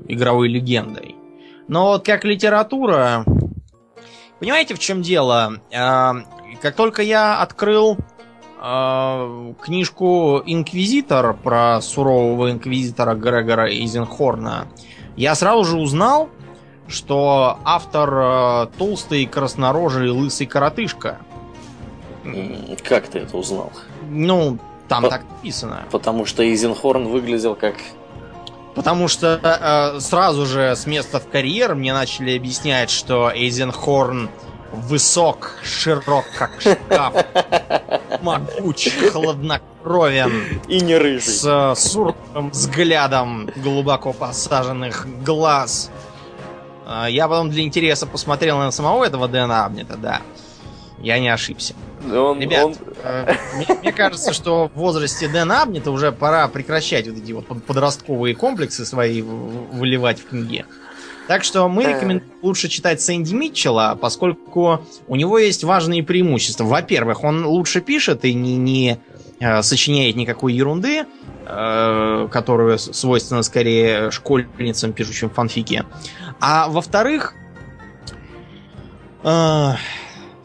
игровой 0.08 0.50
легендой. 0.50 1.16
Но 1.68 1.90
вот 1.90 2.06
как 2.06 2.26
литература, 2.26 3.24
понимаете, 4.40 4.74
в 4.76 4.80
чем 4.80 5.02
дело? 5.02 5.60
Э, 5.72 6.14
как 6.62 6.76
только 6.76 7.02
я 7.02 7.42
открыл 7.42 7.98
э, 8.62 9.54
книжку 9.62 10.42
«Инквизитор» 10.46 11.34
про 11.34 11.80
сурового 11.82 12.52
инквизитора 12.52 13.16
Грегора 13.16 13.70
Эйзенхорна, 13.70 14.68
я 15.16 15.36
сразу 15.36 15.64
же 15.66 15.78
узнал, 15.78 16.30
что 16.88 17.60
автор 17.64 18.14
э, 18.14 18.68
толстый, 18.78 19.26
краснорожий, 19.26 20.10
лысый 20.10 20.48
коротышка. 20.48 21.20
Как 22.84 23.08
ты 23.08 23.20
это 23.20 23.38
узнал? 23.38 23.72
Ну, 24.10 24.58
там 24.90 25.04
По- 25.04 25.10
так 25.10 25.22
написано. 25.30 25.84
Потому 25.92 26.26
что 26.26 26.44
Изенхорн 26.54 27.08
выглядел 27.08 27.56
как... 27.56 27.76
Потому 28.76 29.08
что 29.08 29.40
э, 29.42 30.00
сразу 30.00 30.46
же 30.46 30.76
с 30.76 30.86
места 30.86 31.20
в 31.20 31.30
карьер 31.30 31.76
мне 31.76 31.94
начали 31.94 32.36
объяснять, 32.38 32.90
что 32.90 33.32
Эйзенхорн 33.34 34.30
высок, 34.72 35.54
широк, 35.64 36.26
как 36.38 36.52
шкаф, 36.62 37.14
могуч, 38.22 38.90
хладнокровен, 39.12 40.62
И 40.68 40.80
не 40.82 40.96
рыжий. 40.98 41.22
с 41.22 41.44
э, 41.46 41.76
суровым 41.80 42.52
взглядом 42.52 43.50
глубоко 43.58 44.14
посаженных 44.14 45.08
глаз. 45.24 45.90
Э, 46.88 47.08
Я 47.10 47.28
потом 47.28 47.50
для 47.50 47.64
интереса 47.64 48.06
посмотрел 48.06 48.60
на 48.60 48.72
самого 48.72 49.04
этого 49.04 49.28
Дэна 49.28 49.66
Абнета, 49.66 49.98
да. 49.98 50.22
Я 51.02 51.20
не 51.20 51.30
ошибся. 51.30 51.74
Он, 52.14 52.40
Ребят, 52.40 52.66
он- 52.66 52.76
э, 53.04 53.34
мне, 53.56 53.68
мне 53.82 53.92
кажется, 53.92 54.34
что 54.34 54.70
в 54.74 54.78
возрасте 54.78 55.28
Дэна 55.28 55.62
Абнета 55.64 55.92
уже 55.92 56.12
пора 56.12 56.48
прекращать 56.48 57.08
вот 57.08 57.18
эти 57.18 57.32
вот 57.32 57.48
под- 57.48 57.64
подростковые 57.64 58.36
комплексы 58.36 58.86
свои 58.86 59.22
выливать 59.22 60.20
в 60.20 60.30
книге. 60.30 60.66
Так 61.28 61.44
что 61.44 61.68
мы 61.70 61.84
Э. 61.84 61.94
рекомендуем 61.96 62.32
лучше 62.42 62.70
читать 62.70 63.02
Сэнди 63.02 63.34
Митчелла, 63.36 63.98
поскольку 64.02 64.86
у 65.08 65.16
него 65.16 65.38
есть 65.38 65.64
важные 65.64 66.02
преимущества. 66.04 66.64
Во-первых, 66.66 67.24
он 67.24 67.46
лучше 67.46 67.82
пишет 67.82 68.26
и 68.26 68.34
не, 68.34 68.58
не 68.58 69.00
э, 69.40 69.62
сочиняет 69.62 70.16
никакой 70.18 70.54
ерунды, 70.54 71.06
э, 71.46 72.28
которую 72.32 72.78
свойственно 72.80 73.44
скорее 73.44 74.12
школьницам, 74.12 74.92
пишущим 74.94 75.30
фанфики. 75.30 75.84
А 76.42 76.68
во-вторых, 76.68 77.36
э, 79.24 79.72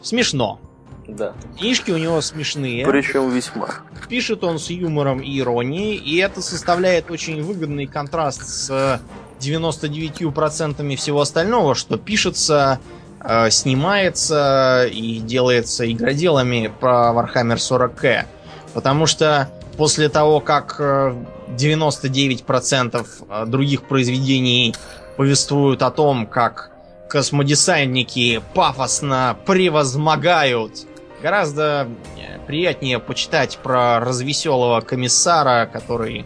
смешно. 0.05 0.59
Да. 1.07 1.33
Книжки 1.57 1.91
у 1.91 1.97
него 1.97 2.21
смешные. 2.21 2.85
Причем 2.85 3.29
весьма. 3.29 3.67
Пишет 4.09 4.43
он 4.43 4.59
с 4.59 4.69
юмором 4.69 5.19
и 5.19 5.39
иронией, 5.39 5.95
и 5.95 6.17
это 6.17 6.41
составляет 6.41 7.11
очень 7.11 7.43
выгодный 7.43 7.85
контраст 7.85 8.45
с 8.47 8.99
99% 9.39 10.95
всего 10.95 11.21
остального, 11.21 11.75
что 11.75 11.97
пишется, 11.97 12.79
э, 13.21 13.49
снимается 13.49 14.87
и 14.91 15.19
делается 15.19 15.91
игроделами 15.91 16.71
про 16.79 17.11
Warhammer 17.13 17.57
40k. 17.57 18.25
Потому 18.73 19.05
что 19.05 19.49
после 19.77 20.09
того, 20.09 20.39
как 20.39 20.77
э, 20.79 21.15
99% 21.49 23.07
э, 23.29 23.45
других 23.45 23.83
произведений 23.83 24.75
повествуют 25.17 25.81
о 25.81 25.91
том, 25.91 26.25
как 26.25 26.74
космодесантники 27.09 28.41
пафосно 28.53 29.37
превозмогают, 29.45 30.85
гораздо 31.21 31.87
э, 32.17 32.39
приятнее 32.45 32.99
почитать 32.99 33.57
про 33.61 33.99
развеселого 33.99 34.81
комиссара, 34.81 35.69
который 35.71 36.25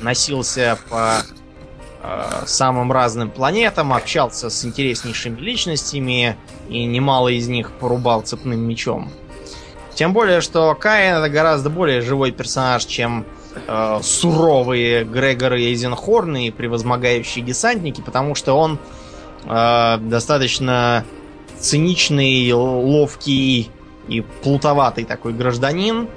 носился 0.00 0.78
по 0.88 1.22
э, 2.02 2.22
самым 2.46 2.92
разным 2.92 3.30
планетам, 3.30 3.92
общался 3.92 4.50
с 4.50 4.64
интереснейшими 4.64 5.38
личностями 5.38 6.36
и 6.68 6.84
немало 6.84 7.28
из 7.28 7.48
них 7.48 7.72
порубал 7.72 8.22
цепным 8.22 8.60
мечом. 8.60 9.10
Тем 9.94 10.12
более, 10.12 10.40
что 10.40 10.74
Каин 10.74 11.14
это 11.14 11.28
гораздо 11.28 11.70
более 11.70 12.00
живой 12.00 12.32
персонаж, 12.32 12.84
чем 12.84 13.24
э, 13.66 14.00
суровые 14.02 15.04
Грегоры 15.04 15.62
и 15.62 15.66
Эйзенхорны 15.66 16.48
и 16.48 16.50
превозмогающие 16.50 17.44
десантники, 17.44 18.00
потому 18.00 18.34
что 18.34 18.54
он 18.54 18.80
э, 19.46 19.98
достаточно 19.98 21.04
циничный, 21.58 22.52
ловкий 22.52 23.70
и 24.08 24.20
плутоватый 24.42 25.04
такой 25.04 25.32
гражданин. 25.32 26.08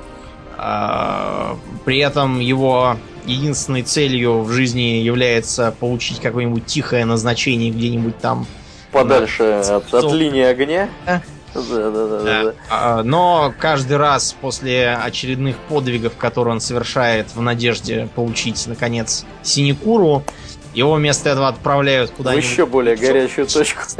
А, 0.57 1.55
При 1.85 1.99
этом 1.99 2.39
его 2.39 2.97
единственной 3.25 3.83
целью 3.83 4.41
в 4.41 4.51
жизни 4.51 5.01
является 5.01 5.73
получить 5.79 6.19
какое-нибудь 6.19 6.65
тихое 6.65 7.05
назначение 7.05 7.71
где-нибудь 7.71 8.17
там. 8.17 8.45
Подальше 8.91 9.43
от, 9.43 9.69
от 9.69 9.87
Стоп. 9.87 10.13
линии 10.13 10.43
огня. 10.43 10.89
Да. 11.05 11.21
Да, 11.53 11.61
да, 11.63 11.91
да, 11.91 12.07
да, 12.07 12.43
да. 12.43 12.53
А, 12.69 13.03
Но 13.03 13.53
каждый 13.57 13.97
раз 13.97 14.35
после 14.39 14.89
очередных 14.95 15.55
подвигов, 15.57 16.15
которые 16.15 16.53
он 16.53 16.59
совершает 16.61 17.33
в 17.33 17.41
надежде 17.41 18.07
получить, 18.15 18.65
наконец, 18.67 19.25
синекуру, 19.43 20.23
его 20.77 20.93
вместо 20.93 21.29
этого 21.29 21.47
отправляют 21.47 22.11
В 22.11 22.13
куда-нибудь 22.13 22.45
еще 22.45 22.65
более 22.67 22.95
горячую 22.95 23.47
точку. 23.47 23.81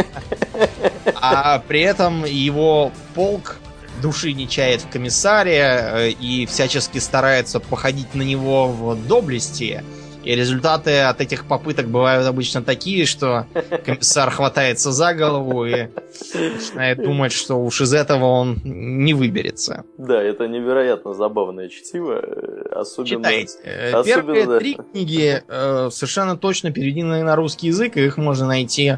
А 1.19 1.59
при 1.67 1.81
этом 1.81 2.25
его 2.25 2.91
полк 3.15 3.57
души 4.01 4.33
не 4.33 4.47
чает 4.47 4.81
в 4.81 4.89
комиссаре 4.89 5.61
э, 5.61 6.09
и 6.09 6.45
всячески 6.45 6.99
старается 6.99 7.59
походить 7.59 8.13
на 8.13 8.21
него 8.21 8.67
в 8.67 8.95
доблести. 9.07 9.83
И 10.27 10.35
результаты 10.35 10.99
от 11.03 11.21
этих 11.21 11.45
попыток 11.45 11.87
бывают 11.87 12.27
обычно 12.27 12.61
такие, 12.61 13.05
что 13.05 13.45
комиссар 13.85 14.29
хватается 14.29 14.91
за 14.91 15.13
голову 15.13 15.65
и 15.65 15.87
начинает 16.33 17.01
думать, 17.01 17.31
что 17.31 17.55
уж 17.55 17.79
из 17.79 17.93
этого 17.93 18.25
он 18.25 18.57
не 18.65 19.13
выберется. 19.13 19.85
Да, 19.97 20.21
это 20.21 20.49
невероятно 20.49 21.13
забавное 21.13 21.69
чтиво. 21.69 22.19
э, 22.21 22.69
Особенно... 22.75 23.23
Читайте. 23.23 23.53
Э, 23.63 23.91
особенно, 23.93 24.33
Первые 24.33 24.59
три 24.59 24.77
книги 24.91 25.43
э, 25.47 25.89
совершенно 25.91 26.35
точно 26.35 26.71
переведены 26.73 27.23
на 27.23 27.37
русский 27.37 27.67
язык, 27.67 27.95
и 27.95 28.03
их 28.03 28.17
можно 28.17 28.45
найти 28.47 28.87
э, 28.89 28.97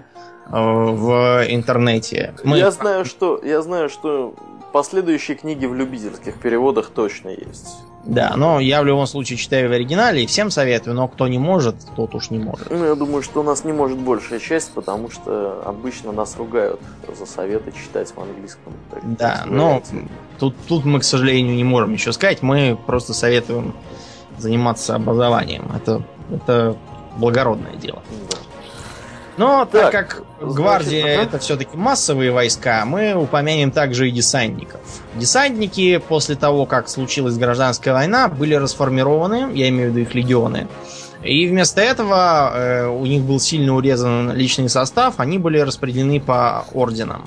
в 0.52 1.46
интернете. 1.48 2.34
Мы- 2.44 2.58
Я 2.58 2.72
знаю, 2.72 3.06
что 3.06 3.40
я 3.44 3.62
знаю, 3.62 3.90
что 3.90 4.34
последующие 4.74 5.38
книги 5.38 5.68
в 5.68 5.76
любительских 5.76 6.40
переводах 6.42 6.90
точно 6.90 7.30
есть. 7.30 7.68
Да, 8.10 8.34
но 8.36 8.60
я 8.60 8.82
в 8.82 8.86
любом 8.86 9.06
случае 9.06 9.38
читаю 9.38 9.70
в 9.70 9.72
оригинале 9.72 10.24
и 10.24 10.26
всем 10.26 10.50
советую, 10.50 10.96
но 10.96 11.08
кто 11.08 11.28
не 11.28 11.38
может, 11.38 11.76
тот 11.96 12.16
уж 12.16 12.32
не 12.32 12.40
может. 12.40 12.68
Ну, 12.70 12.84
я 12.84 12.96
думаю, 12.96 13.22
что 13.22 13.42
у 13.42 13.44
нас 13.44 13.64
не 13.64 13.72
может 13.72 14.00
большая 14.00 14.40
часть, 14.40 14.72
потому 14.74 15.12
что 15.12 15.62
обычно 15.64 16.12
нас 16.12 16.36
ругают 16.36 16.80
за 17.18 17.26
советы 17.28 17.72
читать 17.72 18.12
в 18.16 18.20
английском. 18.20 18.74
Да, 19.04 19.44
но 19.46 19.84
тут, 20.40 20.56
тут 20.68 20.86
мы, 20.86 21.00
к 21.00 21.04
сожалению, 21.04 21.56
не 21.56 21.64
можем 21.64 21.94
еще 21.94 22.12
сказать. 22.12 22.42
Мы 22.42 22.78
просто 22.88 23.14
советуем 23.14 23.76
заниматься 24.40 24.96
образованием. 24.96 25.72
Это, 25.76 26.02
это 26.32 26.76
благородное 27.18 27.76
дело. 27.76 28.02
Да. 28.32 28.38
Но 29.40 29.64
так, 29.64 29.92
так 29.92 29.92
как 29.92 30.24
значит, 30.42 30.56
гвардия 30.58 31.14
ага. 31.14 31.24
это 31.24 31.40
все-таки 31.40 31.78
массовые 31.78 32.32
войска, 32.34 32.84
мы 32.84 33.14
упомянем 33.14 33.72
также 33.72 34.10
и 34.10 34.12
десантников. 34.12 34.82
Десантники 35.16 35.98
после 35.98 36.36
того, 36.36 36.66
как 36.66 36.90
случилась 36.90 37.38
гражданская 37.38 37.94
война, 37.94 38.28
были 38.28 38.54
расформированы, 38.56 39.50
я 39.54 39.70
имею 39.70 39.92
в 39.92 39.96
виду 39.96 40.02
их 40.02 40.14
легионы. 40.14 40.68
И 41.24 41.48
вместо 41.48 41.80
этого 41.80 42.52
э, 42.54 42.88
у 42.88 43.06
них 43.06 43.24
был 43.24 43.40
сильно 43.40 43.76
урезан 43.76 44.34
личный 44.34 44.68
состав, 44.68 45.16
они 45.22 45.38
были 45.38 45.60
распределены 45.60 46.20
по 46.20 46.66
орденам. 46.74 47.26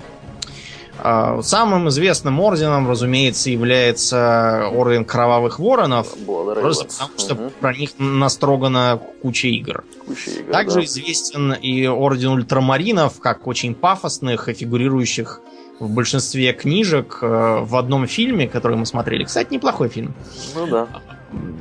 А, 0.99 1.43
самым 1.43 1.88
известным 1.88 2.38
орденом, 2.40 2.88
разумеется, 2.88 3.51
является 3.51 4.68
орден 4.72 5.05
Кровавых 5.05 5.59
Воронов. 5.59 6.14
Просто 6.24 6.84
потому, 6.84 7.18
что 7.18 7.34
угу. 7.34 7.53
про 7.61 7.74
них 7.74 7.90
настрогана 7.99 9.01
куча 9.22 9.49
игр. 9.49 9.84
Куча 10.07 10.30
игр 10.30 10.53
Также 10.53 10.76
да. 10.76 10.84
известен 10.84 11.53
и 11.53 11.86
орден 11.86 12.30
Ультрамаринов, 12.30 13.20
как 13.20 13.47
очень 13.47 13.74
пафосных 13.74 14.49
и 14.49 14.53
фигурирующих 14.53 15.40
в 15.80 15.90
большинстве 15.90 16.53
книжек 16.53 17.18
э, 17.22 17.61
в 17.62 17.76
одном 17.76 18.07
фильме, 18.07 18.47
который 18.47 18.76
мы 18.76 18.86
смотрели. 18.86 19.24
Кстати, 19.24 19.55
неплохой 19.55 19.88
фильм. 19.88 20.14
Ну 20.55 20.66
да. 20.66 20.86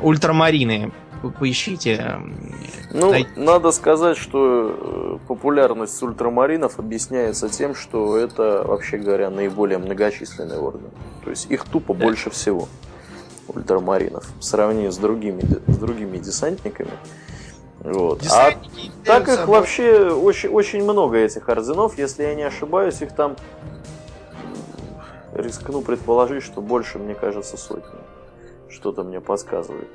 Ультрамарины 0.01 0.91
поищите. 1.29 2.19
Ну, 2.91 3.11
Дай... 3.11 3.27
надо 3.35 3.71
сказать, 3.71 4.17
что 4.17 5.19
э, 5.21 5.27
популярность 5.27 6.01
ультрамаринов 6.01 6.79
объясняется 6.79 7.49
тем, 7.49 7.75
что 7.75 8.17
это, 8.17 8.63
вообще 8.65 8.97
говоря, 8.97 9.29
наиболее 9.29 9.77
многочисленный 9.77 10.57
орден. 10.57 10.89
То 11.23 11.29
есть 11.29 11.49
их 11.51 11.65
тупо 11.65 11.93
да. 11.93 12.05
больше 12.05 12.29
всего 12.29 12.67
ультрамаринов 13.47 14.27
в 14.39 14.43
сравнении 14.43 14.89
с 14.89 14.97
другими, 14.97 15.41
с 15.67 15.77
другими 15.77 16.17
десантниками. 16.17 16.91
Вот. 17.79 18.23
а 18.29 18.51
так 19.05 19.27
их 19.27 19.35
собой... 19.35 19.59
вообще 19.59 20.09
очень, 20.09 20.49
очень 20.49 20.83
много 20.83 21.17
этих 21.17 21.49
орденов, 21.49 21.97
если 21.97 22.23
я 22.23 22.35
не 22.35 22.43
ошибаюсь, 22.43 23.01
их 23.01 23.15
там 23.15 23.35
рискну 25.33 25.81
предположить, 25.81 26.43
что 26.43 26.61
больше, 26.61 26.99
мне 26.99 27.15
кажется, 27.15 27.57
сотни. 27.57 27.99
Что-то 28.69 29.03
мне 29.03 29.19
подсказывает. 29.19 29.87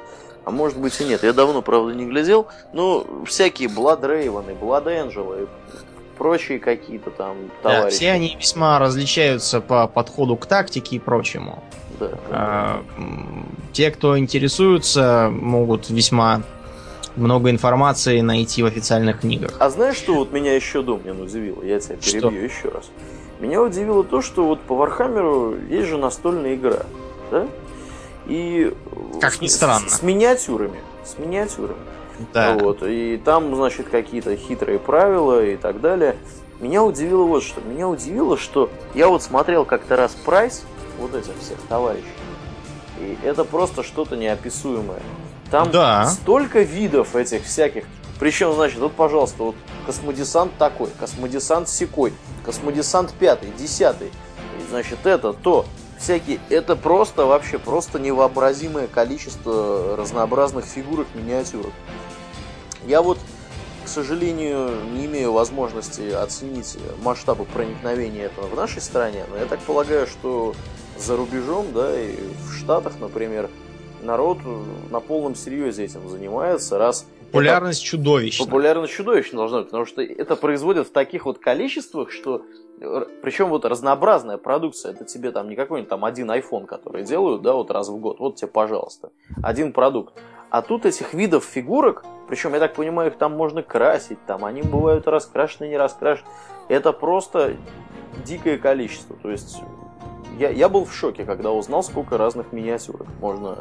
А 0.46 0.52
может 0.52 0.78
быть 0.78 0.98
и 1.00 1.04
нет. 1.04 1.24
Я 1.24 1.32
давно, 1.32 1.60
правда, 1.60 1.92
не 1.92 2.06
глядел. 2.06 2.46
Но 2.72 3.04
всякие 3.26 3.68
Blood 3.68 4.02
Raven, 4.02 4.56
Blood 4.60 4.84
Angel 4.84 5.42
и 5.42 5.46
прочие 6.16 6.60
какие-то 6.60 7.10
там 7.10 7.36
товарищи. 7.64 7.82
Да, 7.82 7.90
все 7.90 8.10
они 8.12 8.36
весьма 8.38 8.78
различаются 8.78 9.60
по 9.60 9.88
подходу 9.88 10.36
к 10.36 10.46
тактике 10.46 10.96
и 10.96 10.98
прочему. 11.00 11.64
Да. 11.98 12.10
А, 12.30 12.84
те, 13.72 13.90
кто 13.90 14.16
интересуются, 14.16 15.30
могут 15.32 15.90
весьма 15.90 16.42
много 17.16 17.50
информации 17.50 18.20
найти 18.20 18.62
в 18.62 18.66
официальных 18.66 19.22
книгах. 19.22 19.50
А 19.58 19.68
знаешь, 19.68 19.96
что 19.96 20.14
вот 20.14 20.30
меня 20.30 20.54
еще 20.54 20.80
Домнин 20.82 21.20
удивило? 21.20 21.60
Я 21.64 21.80
тебя 21.80 21.96
перебью 21.96 22.48
что? 22.48 22.58
еще 22.58 22.68
раз. 22.68 22.88
Меня 23.40 23.60
удивило 23.62 24.04
то, 24.04 24.22
что 24.22 24.44
вот 24.44 24.60
по 24.60 24.76
Вархаммеру 24.76 25.56
есть 25.68 25.88
же 25.88 25.98
настольная 25.98 26.54
игра, 26.54 26.84
да? 27.32 27.48
И 28.26 28.74
как 29.20 29.40
ни 29.40 29.46
странно. 29.46 29.88
С, 29.88 29.98
с 29.98 30.02
миниатюрами. 30.02 30.80
С 31.04 31.18
миниатюрами. 31.18 31.78
Да. 32.32 32.54
Вот. 32.54 32.82
И 32.82 33.20
там, 33.24 33.54
значит, 33.54 33.88
какие-то 33.88 34.36
хитрые 34.36 34.78
правила 34.78 35.44
и 35.44 35.56
так 35.56 35.80
далее. 35.80 36.16
Меня 36.60 36.82
удивило 36.82 37.24
вот 37.24 37.42
что. 37.42 37.60
Меня 37.60 37.88
удивило, 37.88 38.36
что 38.36 38.70
я 38.94 39.08
вот 39.08 39.22
смотрел 39.22 39.64
как-то 39.64 39.96
раз 39.96 40.14
прайс 40.14 40.64
вот 40.98 41.14
этих 41.14 41.38
всех 41.40 41.58
товарищей. 41.68 42.06
И 42.98 43.18
это 43.22 43.44
просто 43.44 43.82
что-то 43.82 44.16
неописуемое. 44.16 45.02
Там 45.50 45.70
да. 45.70 46.06
столько 46.06 46.62
видов 46.62 47.14
этих 47.14 47.44
всяких. 47.44 47.84
Причем, 48.18 48.54
значит, 48.54 48.78
вот, 48.78 48.92
пожалуйста, 48.92 49.42
вот 49.42 49.54
космодесант 49.84 50.56
такой, 50.56 50.88
космодесант 50.98 51.68
секой, 51.68 52.14
космодесант 52.44 53.12
пятый, 53.12 53.50
десятый. 53.58 54.10
Значит, 54.70 55.04
это, 55.04 55.34
то 55.34 55.66
всякие. 55.98 56.40
Это 56.50 56.76
просто, 56.76 57.26
вообще, 57.26 57.58
просто 57.58 57.98
невообразимое 57.98 58.86
количество 58.86 59.96
разнообразных 59.96 60.64
фигурок, 60.64 61.06
миниатюрок. 61.14 61.72
Я 62.86 63.02
вот, 63.02 63.18
к 63.84 63.88
сожалению, 63.88 64.70
не 64.92 65.06
имею 65.06 65.32
возможности 65.32 66.10
оценить 66.10 66.78
масштабы 67.02 67.44
проникновения 67.44 68.24
этого 68.24 68.46
в 68.46 68.54
нашей 68.54 68.80
стране, 68.80 69.24
но 69.30 69.36
я 69.36 69.46
так 69.46 69.60
полагаю, 69.60 70.06
что 70.06 70.54
за 70.98 71.16
рубежом, 71.16 71.66
да, 71.74 72.00
и 72.00 72.16
в 72.44 72.54
Штатах, 72.58 72.94
например, 73.00 73.50
народ 74.02 74.38
на 74.90 75.00
полном 75.00 75.34
серьезе 75.34 75.84
этим 75.84 76.08
занимается, 76.08 76.78
раз 76.78 77.06
Популярность 77.32 77.82
чудовищна. 77.82 78.44
Популярность 78.44 78.94
чудовищна 78.94 79.38
должна 79.38 79.58
быть, 79.58 79.66
потому 79.66 79.84
что 79.84 80.00
это 80.00 80.36
производят 80.36 80.88
в 80.88 80.92
таких 80.92 81.26
вот 81.26 81.38
количествах, 81.38 82.10
что 82.10 82.42
причем 83.22 83.48
вот 83.48 83.64
разнообразная 83.64 84.36
продукция, 84.36 84.92
это 84.92 85.04
тебе 85.04 85.30
там 85.32 85.48
не 85.48 85.56
какой-нибудь 85.56 85.88
там 85.88 86.04
один 86.04 86.30
iPhone, 86.30 86.66
который 86.66 87.04
делают, 87.04 87.42
да, 87.42 87.54
вот 87.54 87.70
раз 87.70 87.88
в 87.88 87.96
год, 87.96 88.18
вот 88.18 88.36
тебе, 88.36 88.48
пожалуйста, 88.48 89.10
один 89.42 89.72
продукт. 89.72 90.14
А 90.50 90.62
тут 90.62 90.86
этих 90.86 91.14
видов 91.14 91.44
фигурок, 91.44 92.04
причем, 92.28 92.54
я 92.54 92.60
так 92.60 92.74
понимаю, 92.74 93.10
их 93.10 93.18
там 93.18 93.32
можно 93.32 93.62
красить, 93.62 94.18
там 94.26 94.44
они 94.44 94.62
бывают 94.62 95.06
раскрашены, 95.06 95.68
не 95.68 95.76
раскрашены. 95.76 96.26
Это 96.68 96.92
просто 96.92 97.56
дикое 98.24 98.58
количество. 98.58 99.16
То 99.16 99.30
есть 99.30 99.58
я, 100.38 100.50
я 100.50 100.68
был 100.68 100.84
в 100.84 100.94
шоке, 100.94 101.24
когда 101.24 101.52
узнал, 101.52 101.82
сколько 101.82 102.18
разных 102.18 102.52
миниатюрок 102.52 103.06
можно 103.20 103.58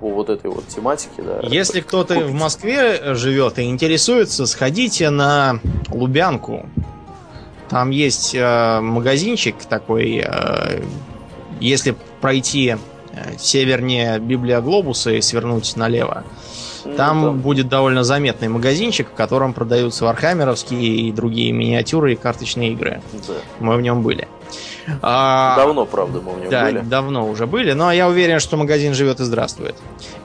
по 0.00 0.10
вот 0.10 0.28
этой 0.28 0.50
вот 0.50 0.66
тематике, 0.66 1.22
да. 1.22 1.40
Если 1.42 1.80
кто-то 1.80 2.20
в 2.20 2.32
Москве 2.34 3.14
живет 3.14 3.58
и 3.58 3.64
интересуется, 3.64 4.46
сходите 4.46 5.10
на 5.10 5.60
Лубянку. 5.90 6.66
Там 7.68 7.90
есть 7.90 8.34
э, 8.34 8.80
магазинчик 8.80 9.56
такой, 9.68 10.22
э, 10.24 10.82
если 11.60 11.96
пройти 12.20 12.76
э, 13.12 13.36
севернее 13.38 14.18
Библиоглобуса 14.18 15.12
и 15.12 15.20
свернуть 15.20 15.76
налево, 15.76 16.24
ну, 16.84 16.94
там 16.96 17.22
да. 17.22 17.30
будет 17.30 17.68
довольно 17.68 18.04
заметный 18.04 18.48
магазинчик, 18.48 19.08
в 19.08 19.14
котором 19.14 19.54
продаются 19.54 20.04
вархаммеровские 20.04 21.08
и 21.08 21.12
другие 21.12 21.52
миниатюры 21.52 22.12
и 22.12 22.16
карточные 22.16 22.72
игры. 22.72 23.00
Да. 23.26 23.34
Мы 23.60 23.76
в 23.76 23.80
нем 23.80 24.02
были. 24.02 24.28
А, 25.00 25.56
давно, 25.56 25.86
правда, 25.86 26.20
мы 26.20 26.32
в 26.32 26.40
нем 26.40 26.50
да, 26.50 26.64
были. 26.64 26.80
давно 26.80 27.26
уже 27.26 27.46
были, 27.46 27.72
но 27.72 27.90
я 27.90 28.08
уверен, 28.08 28.38
что 28.38 28.56
магазин 28.56 28.92
живет 28.94 29.20
и 29.20 29.24
здравствует. 29.24 29.76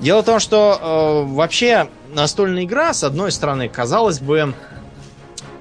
Дело 0.01 0.21
в 0.21 0.25
том, 0.25 0.39
что 0.39 1.25
э, 1.29 1.33
вообще 1.33 1.87
настольная 2.13 2.65
игра, 2.65 2.93
с 2.93 3.03
одной 3.03 3.31
стороны, 3.31 3.69
казалось 3.69 4.19
бы, 4.19 4.53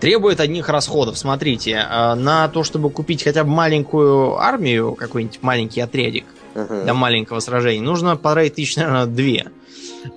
требует 0.00 0.40
одних 0.40 0.68
расходов. 0.68 1.18
Смотрите, 1.18 1.72
э, 1.72 2.14
на 2.14 2.48
то, 2.48 2.62
чтобы 2.64 2.90
купить 2.90 3.24
хотя 3.24 3.44
бы 3.44 3.50
маленькую 3.50 4.38
армию, 4.38 4.94
какой-нибудь 4.94 5.38
маленький 5.42 5.80
отрядик 5.80 6.24
uh-huh. 6.54 6.84
для 6.84 6.94
маленького 6.94 7.40
сражения, 7.40 7.82
нужно 7.82 8.16
потратить 8.16 8.54
тысяч, 8.54 8.76
наверное, 8.76 9.06
две. 9.06 9.46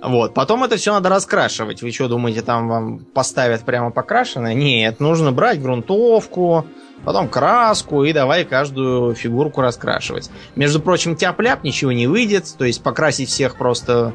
Вот. 0.00 0.34
Потом 0.34 0.64
это 0.64 0.76
все 0.76 0.92
надо 0.92 1.08
раскрашивать. 1.08 1.82
Вы 1.82 1.90
что, 1.92 2.08
думаете, 2.08 2.42
там 2.42 2.68
вам 2.68 2.98
поставят 3.00 3.62
прямо 3.62 3.90
покрашенное? 3.90 4.54
Нет, 4.54 5.00
нужно 5.00 5.32
брать 5.32 5.60
грунтовку, 5.60 6.66
потом 7.04 7.28
краску 7.28 8.04
и 8.04 8.12
давай 8.12 8.44
каждую 8.44 9.14
фигурку 9.14 9.60
раскрашивать. 9.60 10.30
Между 10.54 10.80
прочим, 10.80 11.16
тяп-ляп 11.16 11.64
ничего 11.64 11.92
не 11.92 12.06
выйдет, 12.06 12.54
то 12.56 12.64
есть 12.64 12.82
покрасить 12.82 13.28
всех 13.28 13.56
просто 13.56 14.12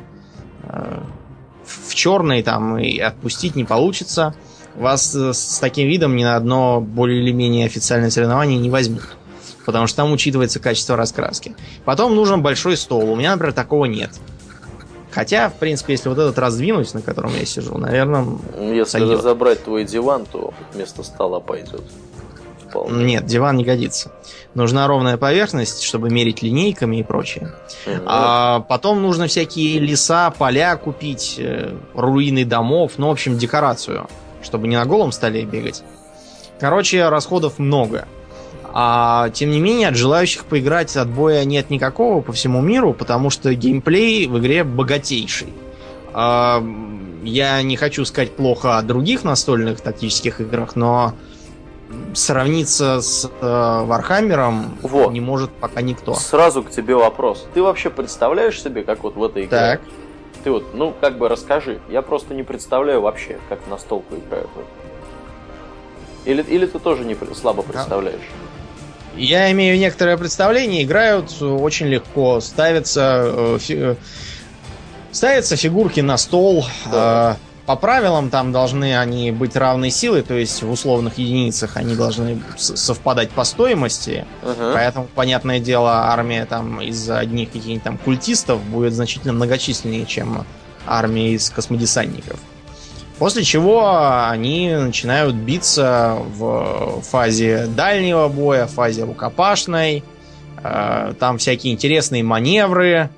э, 0.63 0.99
в 1.65 1.93
черный 1.93 2.43
там 2.43 2.77
и 2.77 2.97
отпустить 2.99 3.55
не 3.55 3.65
получится 3.65 4.33
вас 4.77 5.13
э, 5.15 5.33
с 5.33 5.59
таким 5.59 5.87
видом 5.87 6.15
ни 6.15 6.23
на 6.23 6.35
одно 6.35 6.79
более 6.81 7.21
или 7.21 7.31
менее 7.31 7.65
официальное 7.65 8.09
соревнование 8.09 8.57
не 8.57 8.69
возьмут. 8.69 9.03
Потому 9.65 9.87
что 9.87 9.97
там 9.97 10.11
учитывается 10.13 10.59
качество 10.59 10.95
раскраски. 10.95 11.55
Потом 11.83 12.15
нужен 12.15 12.41
большой 12.41 12.77
стол. 12.77 13.09
У 13.11 13.15
меня, 13.15 13.31
например, 13.31 13.53
такого 13.53 13.85
нет. 13.85 14.11
Хотя, 15.11 15.49
в 15.49 15.55
принципе, 15.55 15.93
если 15.93 16.09
вот 16.09 16.19
этот 16.19 16.37
раздвинуть, 16.37 16.93
на 16.93 17.01
котором 17.01 17.33
я 17.35 17.45
сижу, 17.45 17.77
наверное... 17.77 18.25
Если 18.59 18.91
сойдет. 18.91 19.17
разобрать 19.17 19.63
твой 19.63 19.83
диван, 19.83 20.25
то 20.31 20.53
вместо 20.73 21.03
стола 21.03 21.39
пойдет. 21.39 21.83
Вполне. 22.69 23.03
Нет, 23.03 23.25
диван 23.25 23.57
не 23.57 23.65
годится. 23.65 24.11
Нужна 24.53 24.87
ровная 24.87 25.17
поверхность, 25.17 25.81
чтобы 25.81 26.09
мерить 26.09 26.43
линейками 26.43 26.97
и 26.97 27.03
прочее. 27.03 27.51
Mm-hmm. 27.85 28.03
А 28.05 28.59
потом 28.59 29.01
нужно 29.01 29.27
всякие 29.27 29.79
леса, 29.79 30.29
поля 30.29 30.75
купить, 30.75 31.35
э, 31.39 31.75
руины 31.95 32.45
домов, 32.45 32.93
ну, 32.97 33.07
в 33.07 33.11
общем, 33.11 33.37
декорацию 33.37 34.07
чтобы 34.47 34.67
не 34.67 34.77
на 34.77 34.85
голом 34.85 35.11
столе 35.11 35.43
бегать. 35.43 35.83
Короче, 36.59 37.07
расходов 37.09 37.59
много. 37.59 38.07
А 38.73 39.29
тем 39.31 39.51
не 39.51 39.59
менее, 39.59 39.89
от 39.89 39.95
желающих 39.95 40.45
поиграть 40.45 40.95
отбоя 40.95 41.43
нет 41.43 41.69
никакого 41.69 42.21
по 42.21 42.31
всему 42.31 42.61
миру, 42.61 42.93
потому 42.93 43.29
что 43.29 43.53
геймплей 43.53 44.27
в 44.27 44.39
игре 44.39 44.63
богатейший. 44.63 45.53
А, 46.13 46.63
я 47.23 47.61
не 47.61 47.75
хочу 47.75 48.05
сказать 48.05 48.35
плохо 48.35 48.77
о 48.77 48.81
других 48.81 49.23
настольных 49.23 49.81
тактических 49.81 50.41
играх, 50.41 50.75
но 50.75 51.13
сравниться 52.13 53.01
с 53.01 53.29
э, 53.41 53.83
Вархаммером 53.85 54.77
Вот. 54.81 55.11
не 55.11 55.21
может 55.21 55.51
пока 55.51 55.81
никто. 55.81 56.13
Сразу 56.15 56.63
к 56.63 56.69
тебе 56.69 56.95
вопрос. 56.95 57.47
Ты 57.53 57.61
вообще 57.61 57.89
представляешь 57.89 58.61
себе, 58.61 58.83
как 58.83 59.03
вот 59.03 59.15
в 59.15 59.23
этой 59.23 59.43
игре? 59.45 59.49
Так. 59.49 59.81
Ты 60.47 60.51
вот, 60.51 60.73
ну, 60.73 60.93
как 61.01 61.17
бы 61.17 61.27
расскажи. 61.27 61.81
Я 61.89 62.01
просто 62.01 62.33
не 62.33 62.41
представляю 62.41 63.01
вообще, 63.01 63.37
как 63.49 63.59
настолку 63.67 64.15
играют. 64.15 64.47
Или, 66.23 66.41
или 66.41 66.65
ты 66.65 66.79
тоже 66.79 67.03
не 67.03 67.17
слабо 67.35 67.63
представляешь? 67.63 68.21
Я 69.17 69.51
имею 69.51 69.77
некоторое 69.77 70.15
представление, 70.15 70.83
играют 70.83 71.41
очень 71.41 71.87
легко, 71.87 72.39
ставятся, 72.39 73.23
э, 73.25 73.57
фи- 73.59 73.75
э, 73.77 73.95
ставятся 75.11 75.57
фигурки 75.57 75.99
на 75.99 76.15
стол. 76.17 76.65
Да. 76.89 77.35
По 77.67 77.75
правилам 77.75 78.29
там 78.29 78.53
должны 78.53 78.97
они 78.97 79.29
быть 79.31 79.57
равной 79.57 79.89
силы, 79.89 80.21
то 80.21 80.33
есть 80.33 80.63
в 80.63 80.71
условных 80.71 81.17
единицах 81.17 81.75
они 81.75 81.95
должны 81.95 82.41
совпадать 82.55 83.29
по 83.31 83.43
стоимости. 83.43 84.25
Ага. 84.41 84.71
Поэтому, 84.73 85.07
понятное 85.13 85.59
дело, 85.59 85.91
армия 86.05 86.45
там 86.45 86.79
из 86.81 87.09
одних 87.09 87.51
каких-нибудь 87.51 87.83
там 87.83 87.97
культистов 87.97 88.61
будет 88.63 88.93
значительно 88.93 89.33
многочисленнее, 89.33 90.05
чем 90.05 90.45
армия 90.85 91.33
из 91.33 91.49
космодесантников. 91.49 92.39
После 93.19 93.43
чего 93.43 94.27
они 94.29 94.69
начинают 94.73 95.35
биться 95.35 96.17
в 96.37 97.01
фазе 97.01 97.67
дальнего 97.67 98.29
боя, 98.29 98.67
фазе 98.67 99.03
рукопашной. 99.03 100.05
Э, 100.63 101.13
Там 101.19 101.37
всякие 101.37 101.73
интересные 101.73 102.23
маневры, 102.23 103.09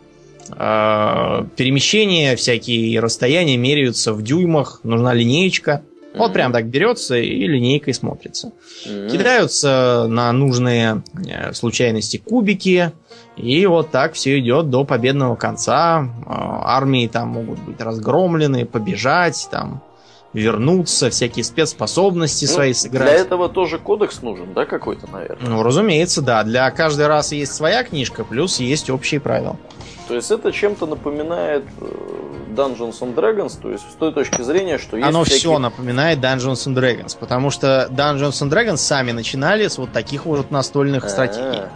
перемещения, 1.56 2.36
всякие 2.36 3.00
расстояния 3.00 3.58
меряются 3.58 4.14
в 4.14 4.22
дюймах. 4.22 4.82
Нужна 4.84 5.14
линеечка. 5.14 5.84
Вот 6.16 6.26
Мгм. 6.30 6.34
прям 6.34 6.52
так 6.54 6.66
берется 6.66 7.18
и 7.18 7.45
линейкой 7.47 7.93
смотрится. 7.93 8.52
М. 8.88 9.10
Кидаются 9.10 10.08
на 10.10 10.32
нужные 10.32 11.04
э, 11.28 11.54
случайности 11.54 12.18
кубики, 12.18 12.91
и 13.38 13.66
вот 13.68 13.91
так 13.91 14.14
все 14.14 14.39
идет 14.39 14.72
до 14.72 14.86
победного 14.86 15.36
конца. 15.36 16.02
Э, 16.02 16.32
Армии 16.32 17.06
там 17.08 17.30
могут 17.30 17.60
быть 17.60 17.80
разгромлены, 17.80 18.66
побежать, 18.66 19.47
там 19.52 19.84
вернуться, 20.34 21.10
всякие 21.12 21.43
спецспособности 21.43 22.45
Ну, 22.45 22.52
свои 22.52 22.70
Для 22.70 22.80
сыграть. 22.80 23.20
этого 23.22 23.47
тоже 23.50 23.78
кодекс 23.80 24.22
нужен, 24.22 24.54
да, 24.56 24.66
какой-то, 24.66 25.08
наверное? 25.12 25.47
Ну, 25.50 25.64
разумеется, 25.64 26.22
да. 26.22 26.43
Для 26.43 26.70
каждой 26.72 27.08
расы 27.08 27.36
есть 27.36 27.54
своя 27.54 27.84
книжка, 27.84 28.24
плюс 28.24 28.60
есть 28.60 28.89
общие 28.89 29.20
правила. 29.20 29.58
То 30.10 30.16
есть 30.16 30.32
это 30.32 30.51
чем-то 30.51 30.88
напоминает 30.88 31.64
э, 31.80 31.86
Dungeons 32.55 32.99
and 33.01 33.14
Dragons, 33.14 33.60
то 33.62 33.70
есть 33.70 33.84
с 33.89 33.93
той 33.93 34.12
точки 34.12 34.41
зрения, 34.41 34.80
что 34.80 34.97
есть 34.97 35.07
Оно 35.07 35.24
всякие- 35.24 35.39
все 35.39 35.60
напоминает 35.60 36.18
Dungeons 36.18 36.66
and 36.68 36.74
Dragons, 36.74 37.16
потому 37.18 37.51
что 37.51 37.88
Dungeons 37.91 38.32
and 38.41 38.49
Dragons 38.49 38.78
сами 38.78 39.12
начинали 39.12 39.68
с 39.68 39.78
вот 39.78 39.91
таких 39.91 40.26
вот 40.26 40.49
настольных 40.49 41.07
стратегий. 41.12 41.62
А. 41.62 41.70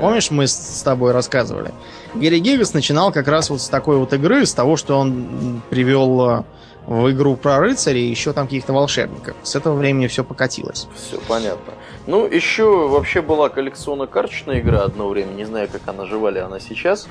Помнишь, 0.00 0.32
мы 0.32 0.48
с 0.48 0.82
тобой 0.82 1.12
рассказывали? 1.12 1.72
Гэри 2.16 2.40
Гигас 2.40 2.74
начинал 2.74 3.12
как 3.12 3.28
раз 3.28 3.50
вот 3.50 3.60
с 3.62 3.68
такой 3.68 3.98
вот 3.98 4.12
игры, 4.12 4.44
с 4.44 4.52
того, 4.52 4.76
что 4.76 4.98
он 4.98 5.62
привел 5.70 6.28
э, 6.28 6.42
в 6.86 7.10
игру 7.12 7.36
про 7.36 7.60
рыцарей 7.60 8.10
еще 8.10 8.32
там 8.32 8.46
каких-то 8.46 8.72
волшебников. 8.72 9.36
С 9.44 9.54
этого 9.54 9.76
времени 9.76 10.08
все 10.08 10.24
покатилось. 10.24 10.88
Все 10.96 11.20
понятно. 11.28 11.72
Ну, 12.08 12.26
еще 12.26 12.88
вообще 12.88 13.22
была 13.22 13.48
коллекционно-карточная 13.48 14.58
игра 14.58 14.82
одно 14.82 15.08
время, 15.08 15.32
не 15.34 15.44
знаю, 15.44 15.68
как 15.70 15.82
она 15.86 16.04
жива 16.04 16.30
ли 16.30 16.40
она 16.40 16.58
сейчас. 16.58 17.06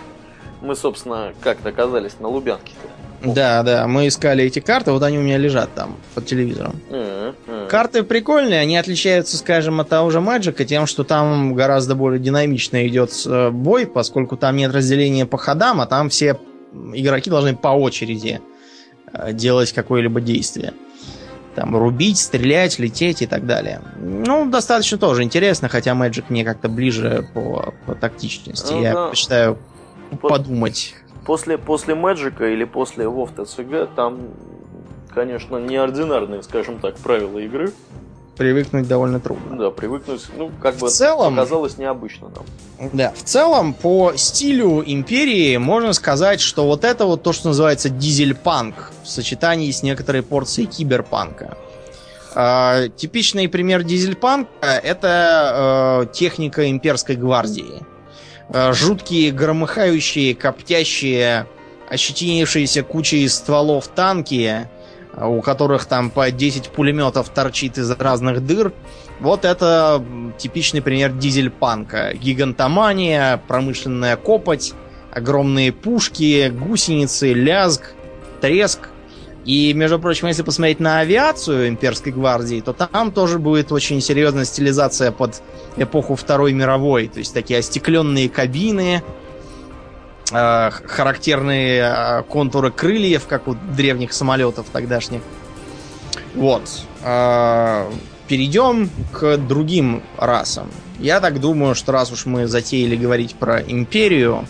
Мы, 0.66 0.76
собственно, 0.76 1.34
как-то 1.42 1.70
оказались 1.70 2.14
на 2.20 2.28
Лубянке-то. 2.28 2.90
Да, 3.34 3.64
да, 3.64 3.88
мы 3.88 4.08
искали 4.08 4.44
эти 4.44 4.60
карты, 4.60 4.92
вот 4.92 5.04
они 5.04 5.18
у 5.18 5.22
меня 5.22 5.38
лежат 5.38 5.74
там 5.74 5.96
под 6.14 6.26
телевизором. 6.26 6.80
М. 6.90 7.36
Карты 7.70 8.04
прикольные, 8.04 8.60
они 8.60 8.78
отличаются, 8.78 9.38
скажем, 9.38 9.80
от 9.80 9.90
того 9.90 10.10
же 10.10 10.22
Мэджика 10.22 10.66
тем, 10.66 10.86
что 10.86 11.04
там 11.04 11.54
гораздо 11.54 11.96
более 11.96 12.20
динамично 12.20 12.86
идет 12.88 13.12
э, 13.26 13.50
бой, 13.52 13.86
поскольку 13.86 14.38
там 14.38 14.56
нет 14.56 14.74
разделения 14.74 15.26
по 15.26 15.38
ходам, 15.38 15.82
а 15.82 15.86
там 15.86 16.10
все 16.10 16.40
игроки 16.94 17.30
должны 17.30 17.56
по 17.56 17.70
очереди 17.70 18.42
э, 19.14 19.34
делать 19.34 19.72
какое-либо 19.72 20.20
действие. 20.22 20.74
Там 21.56 21.76
рубить, 21.78 22.20
стрелять, 22.20 22.80
лететь 22.80 23.22
и 23.22 23.28
так 23.28 23.46
далее. 23.46 23.82
Ну, 23.98 24.50
достаточно 24.50 24.98
тоже 24.98 25.24
интересно, 25.24 25.70
хотя 25.70 25.92
Magic 25.92 26.26
мне 26.30 26.44
как-то 26.44 26.68
ближе 26.68 27.28
по, 27.34 27.74
по 27.86 27.96
тактичности. 27.96 28.74
Ну 28.74 28.82
Я 28.82 28.94
да. 28.94 29.12
Вот 30.22 30.30
подумать. 30.30 30.96
После, 31.26 31.58
после 31.58 31.96
Мэджика 31.96 32.46
или 32.48 32.64
после 32.66 33.06
WoW 33.06 33.30
TCG 33.36 33.90
там, 33.96 34.20
конечно, 35.14 35.58
неординарные, 35.58 36.44
скажем 36.44 36.80
так, 36.80 36.98
правила 36.98 37.40
игры. 37.40 37.72
Привыкнуть 38.38 38.88
довольно 38.88 39.20
трудно. 39.22 39.58
Да, 39.58 39.72
привыкнуть, 39.72 40.26
ну, 40.38 40.52
как 40.62 40.76
бы 40.76 40.88
В 40.88 40.92
целом- 40.92 41.36
показалось 41.36 41.78
необычно 41.78 42.30
нам. 42.30 42.90
Да, 42.92 43.14
в 43.16 43.24
целом, 43.24 43.74
по 43.74 44.12
стилю 44.18 44.84
Империи 44.86 45.56
можно 45.56 45.94
сказать, 45.94 46.42
что 46.42 46.66
вот 46.66 46.84
это 46.84 47.06
вот 47.06 47.24
то, 47.24 47.32
что 47.32 47.48
называется 47.48 47.90
дизель-панк 47.90 48.92
в 49.04 49.08
сочетании 49.08 49.72
с 49.72 49.84
некоторой 49.84 50.22
порцией 50.22 50.68
киберпанка. 50.68 51.58
А, 52.36 52.90
типичный 52.90 53.48
пример 53.48 53.84
дизель-панка 53.84 54.50
это 54.84 56.04
э, 56.04 56.14
техника 56.14 56.70
имперской 56.70 57.16
гвардии. 57.16 57.82
Э, 58.50 58.74
жуткие, 58.74 59.32
громыхающие, 59.32 60.36
коптящие, 60.36 61.48
ощетинившиеся 61.90 62.84
кучей 62.84 63.28
стволов 63.28 63.88
танки, 63.88 64.68
э, 65.14 65.26
у 65.26 65.42
которых 65.42 65.86
там 65.86 66.10
по 66.12 66.30
10 66.30 66.70
пулеметов 66.70 67.30
торчит 67.30 67.78
из 67.78 67.90
разных 67.92 68.46
дыр. 68.46 68.74
Вот 69.20 69.46
это 69.46 70.04
типичный 70.38 70.82
пример 70.82 71.12
дизель-панка. 71.14 72.14
Гигантомания, 72.14 73.42
промышленная 73.48 74.18
копоть, 74.18 74.74
огромные 75.12 75.72
пушки, 75.72 76.50
гусеницы, 76.50 77.34
лязг, 77.34 77.94
треск. 78.42 78.90
И, 79.46 79.74
между 79.74 80.00
прочим, 80.00 80.28
если 80.28 80.42
посмотреть 80.42 80.80
на 80.80 81.00
авиацию 81.00 81.70
имперской 81.70 82.12
гвардии, 82.12 82.62
то 82.62 82.74
там 82.74 83.12
тоже 83.12 83.38
будет 83.38 83.72
очень 83.72 84.02
серьезная 84.02 84.46
стилизация 84.46 85.12
под 85.12 85.42
эпоху 85.78 86.16
Второй 86.16 86.52
мировой. 86.54 87.08
То 87.08 87.20
есть 87.20 87.34
такие 87.34 87.60
остекленные 87.60 88.28
кабины, 88.28 89.04
э, 90.32 90.70
характерные 90.72 91.82
э, 91.82 92.24
контуры 92.24 92.72
крыльев, 92.72 93.28
как 93.28 93.48
у 93.48 93.54
древних 93.54 94.14
самолетов 94.14 94.66
тогдашних. 94.72 95.22
Вот. 96.34 96.64
Э, 97.04 97.86
Перейдем 98.28 98.90
к 99.12 99.38
другим 99.38 100.02
расам. 100.18 100.72
Я 101.00 101.20
так 101.20 101.40
думаю, 101.40 101.76
что 101.76 101.92
раз 101.92 102.12
уж 102.12 102.26
мы 102.26 102.48
затеяли 102.48 102.96
говорить 102.96 103.36
про 103.36 103.62
империю, 103.62 104.48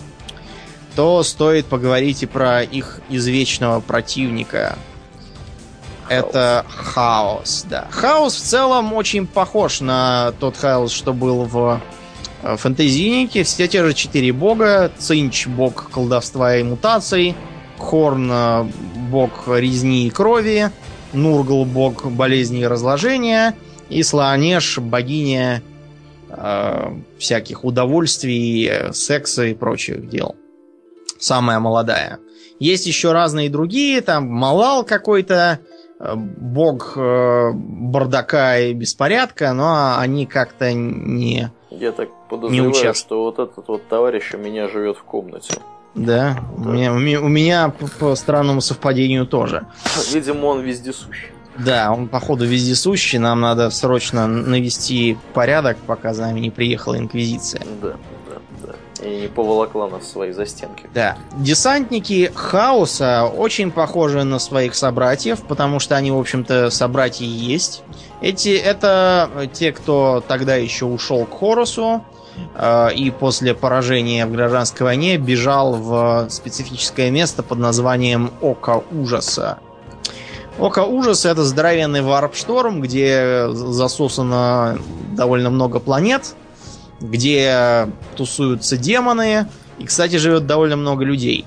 то 0.96 1.24
стоит 1.24 1.66
поговорить 1.66 2.24
и 2.24 2.26
про 2.26 2.64
их 2.64 3.02
извечного 3.10 3.82
противника. 3.82 4.78
Это 6.08 6.66
хаос, 6.70 7.66
да. 7.70 7.88
Хаос 7.90 8.36
в 8.36 8.44
целом 8.44 8.94
очень 8.94 9.26
похож 9.26 9.82
на 9.82 10.34
тот 10.40 10.56
хаос, 10.56 10.92
что 10.92 11.14
был 11.14 11.44
в 11.46 11.82
э, 12.44 12.58
фэнтезийнике. 12.58 13.44
Все 13.44 13.68
те 13.68 13.84
же 13.84 13.94
четыре 13.94 14.32
бога. 14.32 14.92
Цинч— 14.98 15.48
бог 15.48 15.90
колдовства 15.90 16.58
и 16.58 16.64
мутаций. 16.64 17.36
Хорн 17.78 18.72
бог 19.10 19.48
резни 19.48 20.08
и 20.08 20.10
крови. 20.12 20.70
Нургл— 21.12 21.66
бог 21.66 22.06
болезни 22.06 22.60
и 22.60 22.68
разложения. 22.68 23.56
И 23.90 24.04
Слоанеш— 24.04 24.78
богиня 24.80 25.64
э, 26.30 27.00
всяких 27.18 27.66
удовольствий, 27.66 28.72
секса 28.94 29.46
и 29.46 29.56
прочих 29.56 30.08
дел. 30.08 30.36
Самая 31.26 31.60
молодая. 31.60 32.20
Есть 32.60 32.86
еще 32.86 33.12
разные 33.12 33.50
другие, 33.50 34.02
там 34.02 34.28
Малал 34.28 34.84
какой-то, 34.86 35.60
э, 36.00 36.14
бог 36.16 36.94
э, 36.96 37.52
бардака 37.54 38.60
и 38.60 38.74
беспорядка, 38.74 39.52
но 39.54 39.98
они 39.98 40.28
как-то 40.28 40.72
не... 40.72 41.52
Я 41.72 41.92
так 41.94 42.10
Не 42.10 42.16
подозреваю, 42.30 42.70
участвую. 42.70 42.94
что 42.94 43.24
вот 43.24 43.40
этот 43.40 43.68
вот 43.68 43.88
товарищ 43.90 44.36
у 44.36 44.38
меня 44.38 44.70
живет 44.70 44.98
в 44.98 45.04
комнате. 45.04 45.56
Да, 45.96 46.38
у 46.58 46.70
меня, 46.70 46.94
у 46.94 47.00
меня- 47.00 47.22
у 47.22 47.28
меня 47.28 47.70
по, 47.70 47.88
по 47.88 48.16
странному 48.16 48.62
совпадению 48.62 49.26
тоже. 49.26 49.66
Видимо, 50.14 50.46
он 50.46 50.62
вездесущий. 50.62 51.32
Да, 51.58 51.92
он, 51.92 52.08
походу, 52.08 52.46
вездесущий. 52.46 53.18
Нам 53.18 53.42
надо 53.42 53.72
срочно 53.72 54.28
навести 54.28 55.18
порядок, 55.34 55.78
пока 55.88 56.14
за 56.14 56.22
нами 56.28 56.40
не 56.40 56.52
приехала 56.52 56.98
Инквизиция. 57.00 57.62
Да, 57.82 57.88
да, 57.88 57.94
да. 57.94 58.15
И 59.06 59.22
не 59.22 59.28
поволокла 59.28 59.88
нас 59.88 60.04
в 60.04 60.08
свои 60.08 60.32
застенки. 60.32 60.90
Да. 60.94 61.18
Десантники 61.38 62.32
хаоса 62.34 63.26
очень 63.26 63.72
похожи 63.72 64.24
на 64.24 64.40
своих 64.40 64.74
собратьев, 64.74 65.44
потому 65.44 65.80
что 65.80 65.96
они, 65.96 66.12
в 66.12 66.18
общем-то, 66.18 66.72
собратья 66.72 67.26
есть. 67.26 67.84
Эти 68.22 68.58
это 68.58 69.30
те, 69.54 69.72
кто 69.72 70.24
тогда 70.28 70.56
еще 70.56 70.86
ушел 70.86 71.26
к 71.26 71.38
Хорусу 71.38 72.04
э, 72.56 72.94
и 72.96 73.12
после 73.12 73.54
поражения 73.54 74.26
в 74.26 74.32
гражданской 74.32 74.86
войне 74.86 75.18
бежал 75.18 75.74
в 75.74 76.28
специфическое 76.30 77.12
место 77.12 77.44
под 77.44 77.60
названием 77.60 78.32
Око 78.42 78.84
Ужаса. 78.92 79.60
Око 80.58 80.80
Ужаса 80.80 81.30
это 81.30 81.44
здоровенный 81.44 82.02
варп-шторм, 82.02 82.82
где 82.82 83.48
засосано 83.52 84.80
довольно 85.12 85.50
много 85.50 85.80
планет, 85.80 86.34
где 87.00 87.90
тусуются 88.16 88.78
демоны, 88.78 89.48
и, 89.78 89.86
кстати, 89.86 90.16
живет 90.16 90.46
довольно 90.46 90.76
много 90.76 91.04
людей, 91.04 91.46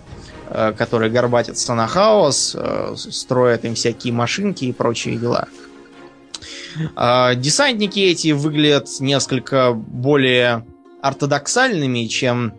э, 0.51 0.72
которые 0.76 1.11
горбатятся 1.11 1.74
на 1.74 1.86
хаос, 1.86 2.55
э, 2.59 2.94
строят 2.96 3.64
им 3.64 3.74
всякие 3.74 4.12
машинки 4.12 4.66
и 4.66 4.72
прочие 4.72 5.16
дела. 5.16 5.49
А, 6.94 7.34
десантники 7.34 7.99
эти 7.99 8.32
выглядят 8.32 8.88
несколько 9.01 9.72
более 9.72 10.64
ортодоксальными, 11.03 12.07
чем 12.07 12.53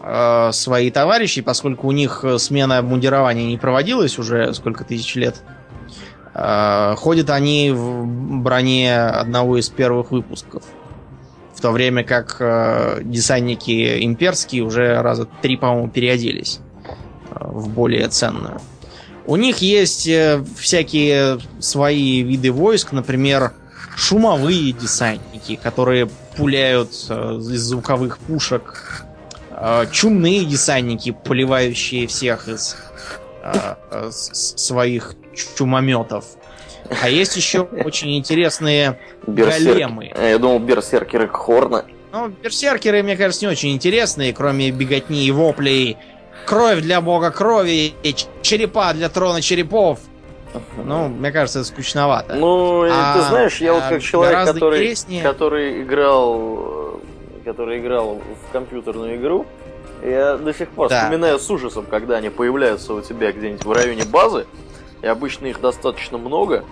э, 0.00 0.50
свои 0.52 0.90
товарищи, 0.90 1.40
поскольку 1.40 1.88
у 1.88 1.92
них 1.92 2.24
смена 2.38 2.78
обмундирования 2.78 3.46
не 3.46 3.56
проводилась 3.56 4.18
уже 4.18 4.52
сколько 4.54 4.84
тысяч 4.84 5.14
лет. 5.14 5.42
Э, 6.34 6.94
ходят 6.96 7.30
они 7.30 7.70
в 7.72 8.04
броне 8.42 8.94
одного 8.94 9.58
из 9.58 9.68
первых 9.70 10.10
выпусков. 10.10 10.62
В 11.56 11.60
то 11.62 11.70
время 11.70 12.04
как 12.04 12.36
э, 12.38 13.00
десантники 13.02 14.04
имперские 14.04 14.62
уже 14.62 15.00
раза 15.00 15.26
три, 15.40 15.56
по-моему, 15.56 15.88
переоделись 15.88 16.60
э, 17.30 17.38
в 17.40 17.70
более 17.70 18.08
ценную. 18.08 18.60
У 19.24 19.36
них 19.36 19.58
есть 19.58 20.06
э, 20.06 20.44
всякие 20.58 21.38
свои 21.58 22.20
виды 22.20 22.52
войск, 22.52 22.92
например, 22.92 23.52
шумовые 23.96 24.72
десантники, 24.72 25.56
которые 25.56 26.10
пуляют 26.36 26.90
э, 27.08 27.38
из 27.38 27.62
звуковых 27.62 28.18
пушек, 28.18 29.06
э, 29.50 29.86
чумные 29.90 30.44
десантники, 30.44 31.16
поливающие 31.24 32.06
всех 32.06 32.48
из 32.48 32.76
э, 33.42 33.74
э, 33.90 34.10
своих 34.12 35.14
чумометов. 35.56 36.26
А 37.02 37.08
есть 37.08 37.36
еще 37.36 37.60
очень 37.84 38.16
интересные 38.16 38.98
големы. 39.26 40.12
А, 40.14 40.28
Я 40.28 40.38
думал, 40.38 40.58
берсеркеры 40.60 41.28
Хорна. 41.28 41.84
Ну, 42.12 42.28
берсеркеры, 42.28 43.02
мне 43.02 43.16
кажется, 43.16 43.44
не 43.46 43.50
очень 43.52 43.72
интересные, 43.72 44.32
кроме 44.32 44.70
беготни 44.70 45.26
и 45.26 45.30
воплей. 45.30 45.96
Кровь 46.46 46.80
для 46.80 47.00
бога 47.00 47.30
крови 47.30 47.92
и 48.02 48.14
черепа 48.42 48.92
для 48.94 49.08
трона 49.08 49.42
черепов. 49.42 49.98
Ну, 50.82 51.08
мне 51.08 51.32
кажется, 51.32 51.58
это 51.60 51.68
скучновато. 51.68 52.34
Ну, 52.36 52.84
А, 52.88 53.14
ты 53.18 53.22
знаешь, 53.28 53.56
я 53.60 53.74
вот 53.74 53.82
а, 53.84 53.90
как 53.90 54.02
человек, 54.02 54.46
который, 54.46 54.78
интереснее- 54.78 55.22
который 55.22 55.82
играл, 55.82 57.00
э, 57.34 57.44
который 57.44 57.78
играл 57.80 58.14
в 58.48 58.52
компьютерную 58.52 59.16
игру, 59.16 59.44
я 60.02 60.36
до 60.36 60.54
сих 60.54 60.68
пор 60.70 60.88
Да. 60.88 61.02
вспоминаю 61.02 61.38
с 61.38 61.50
ужасом, 61.50 61.84
когда 61.90 62.16
они 62.16 62.30
появляются 62.30 62.94
у 62.94 63.02
тебя 63.02 63.32
где-нибудь 63.32 63.64
в 63.64 63.72
районе 63.72 64.04
базы, 64.04 64.46
и 65.06 65.08
обычно 65.08 65.46
их 65.46 65.60
достаточно 65.60 66.18
много, 66.18 66.64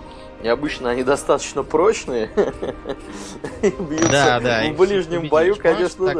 и 0.43 0.49
обычно 0.49 0.89
они 0.89 1.03
достаточно 1.03 1.63
прочные, 1.63 2.29
и 3.61 3.69
бьются 3.69 4.09
да, 4.11 4.39
да. 4.41 4.63
в 4.73 4.75
ближнем 4.75 5.29
бою, 5.29 5.55
конечно, 5.55 6.13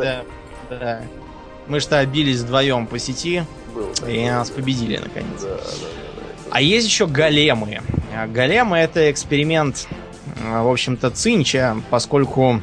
да. 0.70 1.02
Мы 1.68 1.82
что 1.82 2.06
бились 2.06 2.40
вдвоем 2.40 2.88
по 2.88 3.00
сети, 3.00 3.44
и 4.08 4.30
нас 4.30 4.50
победили 4.50 4.96
наконец. 4.96 5.42
Да, 5.42 5.50
да, 5.50 5.56
да. 5.58 5.88
А 6.52 6.62
есть 6.62 6.88
еще 6.88 7.06
големы. 7.06 7.82
А 8.16 8.28
Големы 8.28 8.78
это 8.78 9.12
эксперимент, 9.12 9.90
а, 10.42 10.64
в 10.64 10.72
общем-то, 10.72 11.12
Цинча, 11.12 11.76
поскольку 11.90 12.62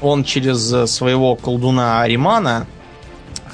он 0.00 0.24
через 0.24 0.90
своего 0.90 1.36
колдуна 1.36 2.00
Аримана 2.00 2.66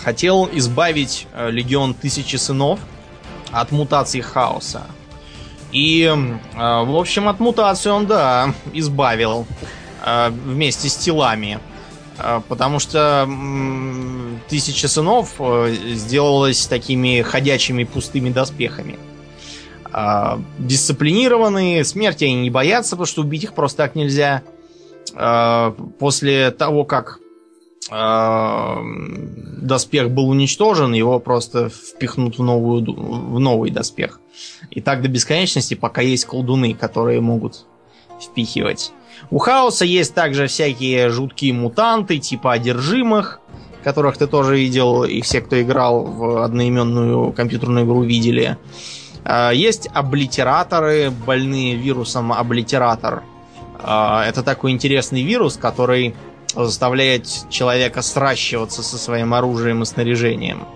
хотел 0.04 0.48
избавить 0.52 1.26
э, 1.34 1.50
легион 1.50 1.94
Тысячи 1.94 2.36
Сынов 2.36 2.78
от 3.50 3.72
мутаций 3.72 4.20
хаоса. 4.20 4.86
И, 5.72 6.04
э, 6.04 6.14
в 6.56 6.96
общем, 6.96 7.28
от 7.28 7.40
мутации 7.40 7.90
он, 7.90 8.06
да, 8.06 8.54
избавил 8.72 9.46
э, 10.04 10.30
вместе 10.30 10.88
с 10.88 10.96
телами. 10.96 11.60
Э, 12.18 12.40
Потому 12.48 12.78
что 12.78 13.28
Тысяча 14.48 14.88
Сынов 14.88 15.34
э, 15.38 15.74
сделалась 15.92 16.66
такими 16.66 17.22
ходячими 17.22 17.84
пустыми 17.84 18.30
доспехами. 18.30 18.98
А, 19.90 20.40
дисциплинированные, 20.58 21.84
смерти 21.84 22.24
они 22.24 22.42
не 22.42 22.50
боятся, 22.50 22.90
потому 22.90 23.06
что 23.06 23.22
убить 23.22 23.44
их 23.44 23.54
просто 23.54 23.78
так 23.78 23.94
нельзя. 23.94 24.42
А, 25.14 25.74
после 25.98 26.50
того, 26.50 26.84
как 26.84 27.18
а, 27.90 28.82
доспех 29.62 30.10
был 30.10 30.28
уничтожен, 30.28 30.92
его 30.92 31.18
просто 31.20 31.70
впихнут 31.70 32.38
в, 32.38 32.42
новую, 32.42 32.84
в 32.84 33.38
новый 33.38 33.70
доспех. 33.70 34.20
И 34.70 34.80
так 34.80 35.02
до 35.02 35.08
бесконечности, 35.08 35.74
пока 35.74 36.02
есть 36.02 36.24
колдуны, 36.24 36.74
которые 36.74 37.20
могут 37.20 37.66
впихивать. 38.20 38.92
У 39.30 39.38
хаоса 39.38 39.84
есть 39.84 40.14
также 40.14 40.46
всякие 40.46 41.08
жуткие 41.10 41.52
мутанты, 41.52 42.18
типа 42.18 42.52
одержимых, 42.52 43.40
которых 43.82 44.16
ты 44.16 44.26
тоже 44.26 44.56
видел, 44.56 45.04
и 45.04 45.20
все, 45.20 45.40
кто 45.40 45.60
играл 45.60 46.04
в 46.04 46.44
одноименную 46.44 47.32
компьютерную 47.32 47.86
игру, 47.86 48.02
видели. 48.02 48.58
А, 49.24 49.50
Есть 49.50 49.88
облитераторы, 49.92 51.10
больные 51.10 51.74
вирусом 51.76 52.32
облитератор. 52.32 53.22
А, 53.80 54.24
Это 54.26 54.42
такой 54.42 54.72
интересный 54.72 55.22
вирус, 55.22 55.56
который 55.56 56.14
заставляет 56.54 57.28
человека 57.50 58.02
сращиваться 58.02 58.82
со 58.82 58.98
своим 58.98 59.34
оружием 59.34 59.82
и 59.82 59.86
снаряжением. 59.86 60.66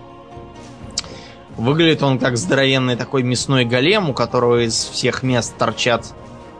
Выглядит 1.57 2.01
он 2.01 2.17
как 2.17 2.37
здоровенный 2.37 2.95
такой 2.95 3.23
мясной 3.23 3.65
голем, 3.65 4.09
у 4.09 4.13
которого 4.13 4.65
из 4.65 4.73
всех 4.73 5.21
мест 5.21 5.55
торчат 5.57 6.13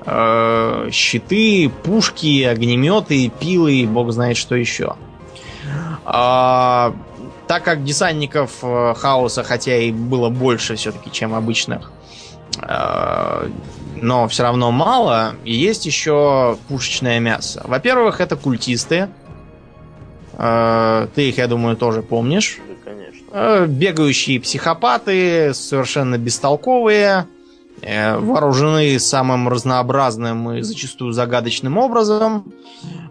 э, 0.06 0.89
щиты, 0.91 1.72
пушки, 1.84 2.44
огнеметы, 2.44 3.32
пилы 3.39 3.74
и 3.74 3.86
бог 3.88 4.12
знает 4.12 4.38
что 4.38 4.56
еще. 4.56 4.96
А, 6.06 6.94
так 7.48 7.64
как 7.64 7.84
десантников 7.84 8.60
э, 8.62 8.94
хаоса, 8.96 9.44
хотя 9.44 9.78
и 9.78 9.91
было 9.91 10.30
больше 10.30 10.76
все-таки, 10.76 11.12
чем 11.12 11.34
обычных, 11.34 11.91
э, 12.62 13.50
но 14.02 14.28
все 14.28 14.44
равно 14.44 14.72
мало, 14.72 15.36
есть 15.44 15.86
еще 15.86 16.58
пушечное 16.68 17.20
мясо. 17.20 17.62
Во-первых, 17.66 18.22
это 18.22 18.36
культисты. 18.36 19.10
Э, 20.34 21.08
Ты 21.16 21.30
их, 21.30 21.38
я 21.38 21.48
думаю, 21.48 21.78
тоже 21.78 22.02
помнишь. 22.02 22.60
Э, 23.36 23.66
Бегающие 23.66 24.40
психопаты, 24.40 25.56
совершенно 25.56 26.20
бестолковые, 26.20 27.26
э, 27.82 28.16
вооружены 28.20 29.00
самым 29.00 29.50
разнообразным 29.50 30.52
и 30.52 30.62
зачастую 30.62 31.14
загадочным 31.14 31.80
образом, 31.80 32.54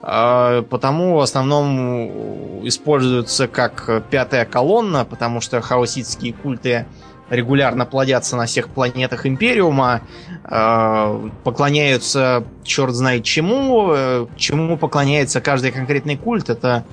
э, 0.01 0.63
потому 0.71 1.17
в 1.17 1.21
основном 1.21 2.65
используются 2.65 3.49
как 3.49 4.05
пятая 4.11 4.45
колонна, 4.45 5.05
потому 5.05 5.41
что 5.41 5.61
хаоситские 5.61 6.35
культы 6.35 6.87
регулярно 7.29 7.85
плодятся 7.85 8.37
на 8.37 8.47
всех 8.47 8.69
планетах 8.69 9.27
Империума, 9.27 10.03
поклоняются 10.45 12.45
черт 12.63 12.95
знает 12.95 13.25
чему, 13.25 14.29
чему 14.37 14.77
поклоняется 14.77 15.41
каждый 15.41 15.73
конкретный 15.73 16.17
культ, 16.17 16.51
это 16.51 16.85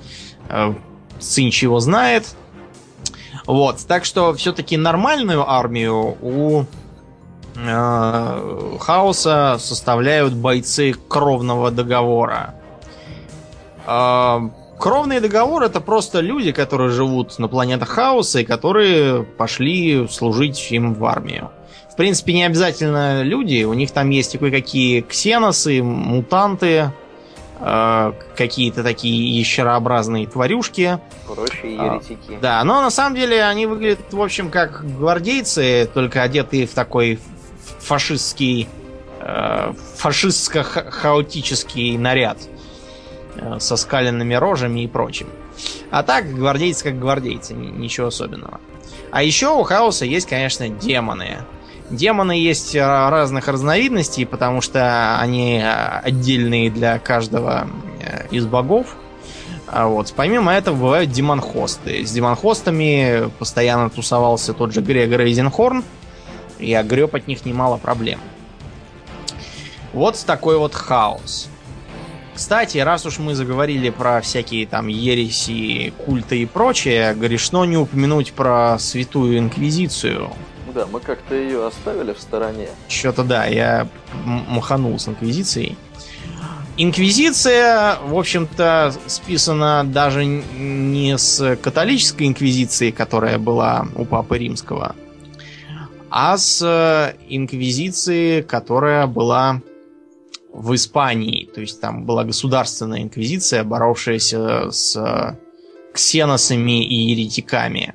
Цинч 1.20 1.62
его 1.62 1.78
знает. 1.78 2.24
Вот, 3.50 3.84
так 3.88 4.04
что 4.04 4.32
все-таки 4.34 4.76
нормальную 4.76 5.50
армию 5.50 6.16
у 6.22 6.66
э, 7.56 8.76
хаоса 8.78 9.56
составляют 9.58 10.34
бойцы 10.34 10.94
кровного 11.08 11.72
договора. 11.72 12.54
Э, 13.88 14.38
кровный 14.78 15.18
договор 15.18 15.64
это 15.64 15.80
просто 15.80 16.20
люди, 16.20 16.52
которые 16.52 16.90
живут 16.90 17.40
на 17.40 17.48
планетах 17.48 17.88
хаоса 17.88 18.38
и 18.38 18.44
которые 18.44 19.24
пошли 19.24 20.06
служить 20.06 20.70
им 20.70 20.94
в 20.94 21.04
армию. 21.04 21.50
В 21.92 21.96
принципе, 21.96 22.34
не 22.34 22.44
обязательно 22.44 23.22
люди, 23.22 23.64
у 23.64 23.72
них 23.72 23.90
там 23.90 24.10
есть 24.10 24.38
кое-какие 24.38 25.00
ксеносы, 25.00 25.82
мутанты, 25.82 26.92
какие-то 27.60 28.82
такие 28.82 29.38
ящерообразные 29.38 30.26
тварюшки. 30.26 30.98
Прочие 31.26 31.78
А, 31.78 31.94
еретики. 31.94 32.38
Да, 32.40 32.64
но 32.64 32.80
на 32.80 32.90
самом 32.90 33.16
деле 33.16 33.44
они 33.44 33.66
выглядят, 33.66 34.12
в 34.12 34.22
общем, 34.22 34.50
как 34.50 34.82
гвардейцы, 34.96 35.88
только 35.92 36.22
одетые 36.22 36.66
в 36.66 36.72
такой 36.72 37.18
фашистский, 37.80 38.68
э, 39.20 39.72
фашистско-хаотический 39.98 41.98
наряд 41.98 42.38
э, 43.36 43.58
со 43.58 43.76
скаленными 43.76 44.34
рожами 44.34 44.84
и 44.84 44.88
прочим. 44.88 45.28
А 45.90 46.02
так, 46.02 46.32
гвардейцы 46.32 46.84
как 46.84 46.98
гвардейцы, 46.98 47.54
ничего 47.54 48.06
особенного. 48.06 48.60
А 49.10 49.22
еще 49.22 49.48
у 49.48 49.62
хаоса 49.64 50.04
есть, 50.04 50.28
конечно, 50.28 50.68
демоны. 50.68 51.38
Демоны 51.90 52.32
есть 52.32 52.74
разных 52.76 53.48
разновидностей, 53.48 54.24
потому 54.24 54.60
что 54.60 55.18
они 55.18 55.60
отдельные 55.60 56.70
для 56.70 56.98
каждого 56.98 57.68
э, 58.00 58.26
из 58.30 58.46
богов. 58.46 58.96
А 59.66 59.86
вот. 59.86 60.12
Помимо 60.16 60.52
этого 60.52 60.76
бывают 60.76 61.10
демонхосты. 61.10 62.04
С 62.04 62.12
демонхостами 62.12 63.30
постоянно 63.38 63.90
тусовался 63.90 64.52
тот 64.52 64.72
же 64.72 64.80
Грегор 64.80 65.20
Эйзенхорн, 65.20 65.84
и 66.58 66.74
огреб 66.74 67.14
от 67.14 67.26
них 67.26 67.44
немало 67.44 67.76
проблем. 67.76 68.20
Вот 69.92 70.22
такой 70.24 70.58
вот 70.58 70.74
хаос. 70.74 71.48
Кстати, 72.34 72.78
раз 72.78 73.04
уж 73.06 73.18
мы 73.18 73.34
заговорили 73.34 73.90
про 73.90 74.20
всякие 74.20 74.66
там 74.66 74.86
ереси, 74.86 75.92
культы 76.04 76.42
и 76.42 76.46
прочее, 76.46 77.14
грешно 77.14 77.64
не 77.64 77.76
упомянуть 77.76 78.32
про 78.32 78.78
Святую 78.78 79.38
Инквизицию. 79.38 80.30
Да, 80.74 80.86
мы 80.86 81.00
как-то 81.00 81.34
ее 81.34 81.66
оставили 81.66 82.12
в 82.12 82.20
стороне. 82.20 82.68
Что-то 82.88 83.24
да, 83.24 83.46
я 83.46 83.88
маханул 84.24 84.98
с 84.98 85.08
Инквизицией. 85.08 85.76
Инквизиция, 86.76 87.98
в 88.02 88.16
общем-то, 88.16 88.94
списана 89.06 89.84
даже 89.84 90.24
не 90.24 91.18
с 91.18 91.56
католической 91.56 92.26
инквизиции, 92.26 92.90
которая 92.90 93.38
была 93.38 93.86
у 93.96 94.06
Папы 94.06 94.38
Римского, 94.38 94.94
а 96.08 96.38
с 96.38 97.14
инквизиции, 97.28 98.40
которая 98.40 99.06
была 99.06 99.60
в 100.54 100.74
Испании. 100.74 101.44
То 101.54 101.60
есть 101.60 101.80
там 101.82 102.04
была 102.06 102.24
государственная 102.24 103.02
инквизиция, 103.02 103.62
боровшаяся 103.62 104.70
с 104.70 105.36
ксеносами 105.92 106.82
и 106.82 106.94
еретиками. 107.10 107.94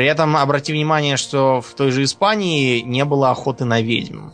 При 0.00 0.06
этом 0.06 0.34
обрати 0.34 0.72
внимание, 0.72 1.18
что 1.18 1.60
в 1.60 1.74
той 1.74 1.90
же 1.90 2.04
Испании 2.04 2.80
не 2.80 3.04
было 3.04 3.30
охоты 3.30 3.66
на 3.66 3.82
ведьм. 3.82 4.30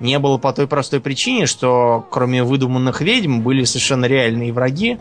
Не 0.00 0.18
было 0.18 0.38
по 0.38 0.54
той 0.54 0.66
простой 0.66 1.00
причине, 1.00 1.44
что 1.44 2.06
кроме 2.10 2.42
выдуманных 2.42 3.02
ведьм 3.02 3.40
были 3.40 3.64
совершенно 3.64 4.06
реальные 4.06 4.54
враги, 4.54 4.98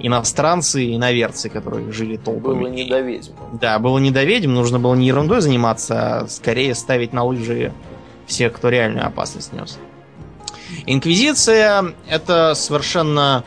иностранцы 0.00 0.86
и 0.86 0.96
иноверцы, 0.96 1.50
которые 1.50 1.92
жили 1.92 2.16
толпами. 2.16 2.60
Было 2.60 2.68
не 2.68 2.84
до 2.84 3.00
ведьм. 3.00 3.32
Да, 3.60 3.78
было 3.78 3.98
не 3.98 4.10
до 4.10 4.24
ведьм, 4.24 4.54
нужно 4.54 4.78
было 4.78 4.94
не 4.94 5.08
ерундой 5.08 5.42
заниматься, 5.42 6.20
а 6.20 6.26
скорее 6.26 6.74
ставить 6.74 7.12
на 7.12 7.22
лыжи 7.22 7.74
всех, 8.24 8.54
кто 8.54 8.70
реальную 8.70 9.06
опасность 9.06 9.52
нес. 9.52 9.78
Инквизиция 10.86 11.84
это 12.08 12.54
совершенно 12.54 13.44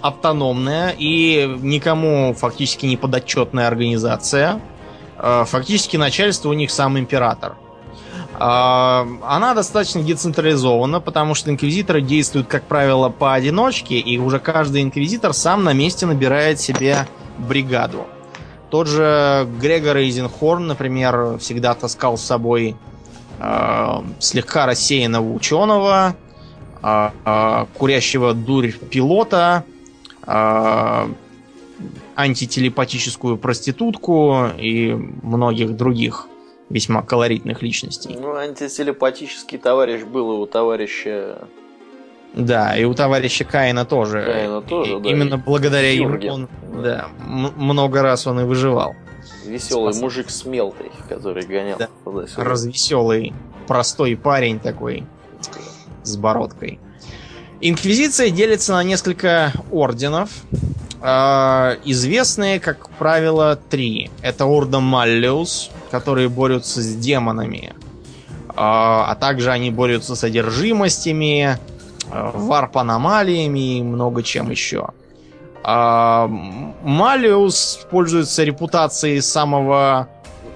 автономная 0.00 0.92
и 0.98 1.56
никому 1.60 2.34
фактически 2.34 2.86
не 2.86 2.96
подотчетная 2.96 3.68
организация. 3.68 4.60
Э, 5.22 5.44
фактически 5.46 5.96
начальство 5.96 6.48
у 6.48 6.52
них 6.52 6.70
сам 6.70 6.98
император. 6.98 7.54
Э, 8.34 9.06
она 9.22 9.54
достаточно 9.54 10.02
децентрализована, 10.02 11.00
потому 11.00 11.34
что 11.34 11.50
инквизиторы 11.50 12.02
действуют, 12.02 12.48
как 12.48 12.64
правило, 12.64 13.08
поодиночке, 13.08 13.98
и 13.98 14.18
уже 14.18 14.40
каждый 14.40 14.82
инквизитор 14.82 15.32
сам 15.32 15.62
на 15.64 15.72
месте 15.72 16.06
набирает 16.06 16.60
себе 16.60 17.06
бригаду. 17.38 18.06
Тот 18.70 18.88
же 18.88 19.46
Грегор 19.60 19.96
Эйзенхорн, 19.96 20.66
например, 20.66 21.38
всегда 21.38 21.74
таскал 21.74 22.18
с 22.18 22.22
собой 22.22 22.76
э, 23.38 24.02
слегка 24.18 24.66
рассеянного 24.66 25.32
ученого, 25.32 26.16
а, 26.82 27.12
а, 27.24 27.66
курящего 27.74 28.34
дурь 28.34 28.72
пилота, 28.72 29.64
а, 30.26 31.08
антителепатическую 32.14 33.36
проститутку 33.36 34.48
и 34.58 34.92
многих 35.22 35.76
других 35.76 36.28
весьма 36.68 37.02
колоритных 37.02 37.62
личностей. 37.62 38.16
Ну, 38.18 38.34
антителепатический 38.34 39.58
товарищ 39.58 40.02
был 40.04 40.32
и 40.32 40.36
у 40.42 40.46
товарища... 40.46 41.48
Да, 42.34 42.74
и 42.76 42.84
у 42.84 42.94
товарища 42.94 43.44
Каина 43.44 43.84
тоже. 43.84 44.24
Каина 44.24 44.62
тоже, 44.62 44.96
и, 44.96 45.00
да. 45.00 45.10
Именно 45.10 45.36
благодаря 45.36 45.92
ему 45.92 46.18
он, 46.32 46.48
да, 46.82 47.08
много 47.26 48.00
раз 48.00 48.26
он 48.26 48.40
и 48.40 48.44
выживал. 48.44 48.94
Веселый 49.44 49.92
Спас... 49.92 50.02
мужик 50.02 50.30
с 50.30 50.46
мелтой, 50.46 50.90
который 51.10 51.44
гонял 51.44 51.76
да. 51.78 51.88
туда-сюда. 52.04 52.42
Развеселый, 52.42 53.34
простой 53.66 54.16
парень 54.16 54.60
такой 54.60 55.04
с 56.04 56.16
бородкой. 56.16 56.80
Инквизиция 57.60 58.30
делится 58.30 58.72
на 58.72 58.82
несколько 58.82 59.52
орденов. 59.70 60.30
Э, 61.02 61.76
известные, 61.84 62.60
как 62.60 62.88
правило, 62.90 63.56
три. 63.56 64.10
Это 64.22 64.44
орда 64.44 64.78
Маллиус, 64.80 65.70
которые 65.90 66.28
борются 66.28 66.80
с 66.80 66.94
демонами. 66.94 67.72
Э, 68.48 68.52
а 68.56 69.16
также 69.18 69.50
они 69.50 69.70
борются 69.70 70.14
с 70.14 70.22
одержимостями, 70.24 71.58
э, 72.10 72.30
варп-аномалиями 72.34 73.78
и 73.78 73.82
много 73.82 74.22
чем 74.22 74.50
еще. 74.50 74.90
Малиус 76.82 77.86
пользуется 77.88 78.42
репутацией 78.42 79.20
самого 79.20 80.08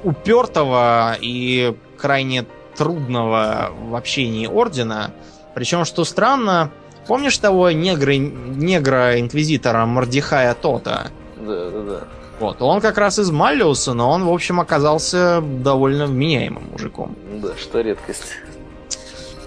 упертого 0.03 1.17
и 1.21 1.77
крайне 1.97 2.45
трудного 2.77 3.71
в 3.89 3.95
общении 3.95 4.49
ордена– 4.49 5.13
причем, 5.57 5.87
что 5.87 6.05
странно, 6.05 6.71
помнишь 7.07 7.39
того 7.39 7.71
негра, 7.71 8.17
негра-инквизитора 8.17 9.87
Мордихая 9.87 10.55
Тота? 10.55 11.11
Да, 11.37 11.71
да, 11.71 11.83
да. 11.83 12.01
Вот, 12.39 12.61
он 12.61 12.81
как 12.81 12.99
раз 12.99 13.19
из 13.19 13.31
Маллиуса, 13.31 13.95
но 13.95 14.11
он, 14.11 14.25
в 14.25 14.33
общем, 14.33 14.61
оказался 14.61 15.41
довольно 15.41 16.07
вменяемым 16.07 16.65
мужиком. 16.73 17.17
Да, 17.43 17.57
что 17.57 17.81
редкость. 17.81 18.25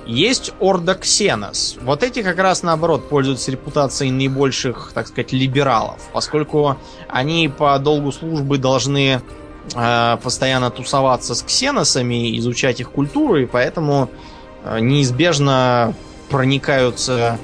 Есть 0.08 0.54
Орда 0.60 0.96
Ксенос. 0.96 1.78
Вот 1.82 2.02
эти 2.02 2.24
как 2.24 2.40
раз 2.40 2.64
наоборот 2.64 3.08
пользуются 3.10 3.52
репутацией 3.52 4.10
наибольших, 4.10 4.92
так 4.96 5.08
сказать, 5.08 5.34
либералов, 5.34 6.10
поскольку 6.14 6.78
они 7.08 7.48
по 7.48 7.78
долгу 7.78 8.12
службы 8.12 8.58
должны 8.58 9.22
э, 9.76 10.18
постоянно 10.24 10.72
тусоваться 10.72 11.36
с 11.36 11.44
ксеносами, 11.44 12.36
изучать 12.40 12.80
их 12.80 12.90
культуру, 12.90 13.38
и 13.38 13.46
поэтому 13.46 14.10
Э, 14.64 14.80
неизбежно 14.80 15.94
проникаются 16.30 17.38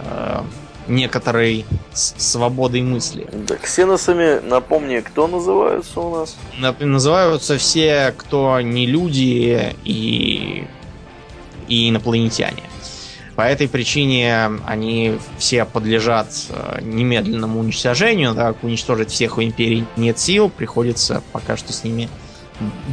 э, 0.00 0.40
некоторой 0.88 1.64
свободой 1.92 2.82
мысли. 2.82 3.28
Да, 3.32 3.56
ксеносами, 3.56 4.40
напомни, 4.40 5.00
кто 5.00 5.26
называются 5.26 6.00
у 6.00 6.16
нас? 6.16 6.36
Называются 6.78 7.58
все, 7.58 8.14
кто 8.16 8.60
не 8.60 8.86
люди 8.86 9.74
и, 9.84 10.66
и 11.68 11.90
инопланетяне. 11.90 12.62
По 13.34 13.42
этой 13.42 13.68
причине 13.68 14.50
они 14.66 15.18
все 15.36 15.66
подлежат 15.66 16.28
э, 16.48 16.80
немедленному 16.82 17.60
уничтожению. 17.60 18.34
Так 18.34 18.54
как 18.54 18.64
уничтожить 18.64 19.10
всех 19.10 19.36
у 19.36 19.42
Империи 19.42 19.84
нет 19.96 20.18
сил, 20.18 20.48
приходится 20.48 21.22
пока 21.32 21.58
что 21.58 21.72
с 21.74 21.84
ними 21.84 22.08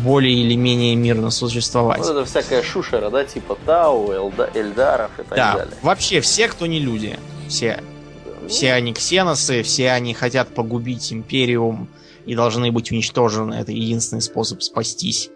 более 0.04 0.34
или 0.34 0.56
менее 0.56 0.96
мирно 0.96 1.30
существовать. 1.30 2.00
Ну, 2.00 2.12
это 2.12 2.26
всякая 2.26 2.64
шушера, 2.64 3.10
да, 3.10 3.24
типа 3.24 3.58
Тау, 3.66 4.12
Элда, 4.12 4.50
Эльдаров 4.54 5.12
и 5.20 5.24
так 5.24 5.38
да, 5.38 5.58
далее. 5.58 5.76
Вообще 5.82 6.22
все, 6.22 6.48
кто 6.48 6.66
не 6.66 6.80
люди. 6.80 7.18
Все. 7.48 7.82
Да, 8.26 8.48
все 8.48 8.72
ну... 8.72 8.78
они 8.78 8.94
ксеносы, 8.94 9.64
все 9.64 9.92
они 9.92 10.14
хотят 10.14 10.54
погубить 10.54 11.14
Империум 11.14 11.88
и 12.26 12.36
должны 12.36 12.72
быть 12.72 12.92
уничтожены. 12.92 13.54
Это 13.56 13.72
единственный 13.72 14.22
способ 14.22 14.62
спастись. 14.62 15.30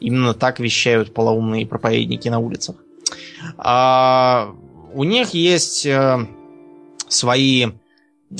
Именно 0.00 0.34
так 0.34 0.60
вещают 0.60 1.14
полоумные 1.14 1.66
проповедники 1.66 2.28
на 2.28 2.38
улицах. 2.38 2.76
А, 3.56 4.54
у 4.92 5.04
них 5.04 5.30
есть 5.30 5.86
э, 5.86 6.26
свои 7.08 7.66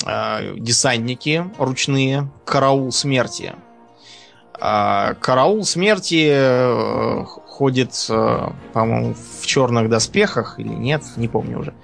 э, 0.07 0.55
десантники 0.57 1.51
ручные, 1.59 2.31
караул 2.45 2.93
смерти 2.93 3.55
а 4.61 5.15
караул 5.15 5.65
смерти 5.65 6.29
э, 6.31 7.25
ходит, 7.25 8.07
э, 8.09 8.49
по-моему, 8.73 9.15
в 9.15 9.47
черных 9.47 9.89
доспехах 9.89 10.59
или 10.59 10.69
нет, 10.69 11.03
не 11.17 11.29
помню 11.29 11.59
уже. 11.59 11.75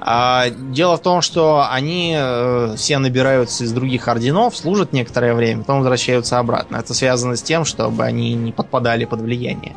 А, 0.00 0.50
дело 0.50 0.96
в 0.96 1.00
том, 1.00 1.22
что 1.22 1.66
они 1.70 2.14
э, 2.16 2.74
все 2.76 2.98
набираются 2.98 3.64
из 3.64 3.72
других 3.72 4.08
орденов, 4.08 4.56
служат 4.56 4.92
некоторое 4.92 5.34
время, 5.34 5.60
потом 5.60 5.78
возвращаются 5.78 6.38
обратно. 6.38 6.76
Это 6.76 6.94
связано 6.94 7.36
с 7.36 7.42
тем, 7.42 7.64
чтобы 7.64 8.04
они 8.04 8.34
не 8.34 8.52
подпадали 8.52 9.04
под 9.04 9.20
влияние. 9.20 9.74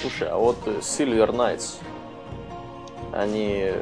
Слушай, 0.00 0.28
а 0.28 0.36
вот 0.36 0.58
Silver 0.80 1.34
Knights, 1.34 1.74
они 3.12 3.72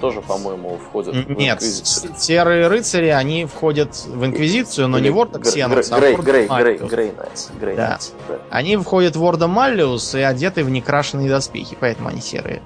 тоже, 0.00 0.22
по-моему, 0.22 0.78
входят 0.78 1.14
в 1.14 1.30
Нет, 1.30 1.62
серые 1.62 2.68
рыцари, 2.68 3.08
они 3.08 3.44
входят 3.44 3.94
в 4.06 4.24
Инквизицию, 4.24 4.88
но 4.88 4.98
Или 4.98 5.04
не 5.04 5.10
в 5.10 5.20
Орда 5.20 5.38
Ксенос, 5.38 5.92
а 5.92 6.00
в 6.00 6.04
Орда 6.04 6.22
Грей, 6.22 6.48
Грей, 6.48 6.78
Грей, 6.78 7.12
Грей 7.60 7.76
да. 7.76 7.98
да. 8.28 8.38
Они 8.50 8.76
входят 8.76 9.16
в 9.16 9.24
Орда 9.24 9.46
Маллиус 9.46 10.14
и 10.14 10.20
одеты 10.20 10.64
в 10.64 10.70
некрашенные 10.70 11.28
доспехи, 11.28 11.76
поэтому 11.78 12.08
они 12.08 12.20
серые. 12.20 12.62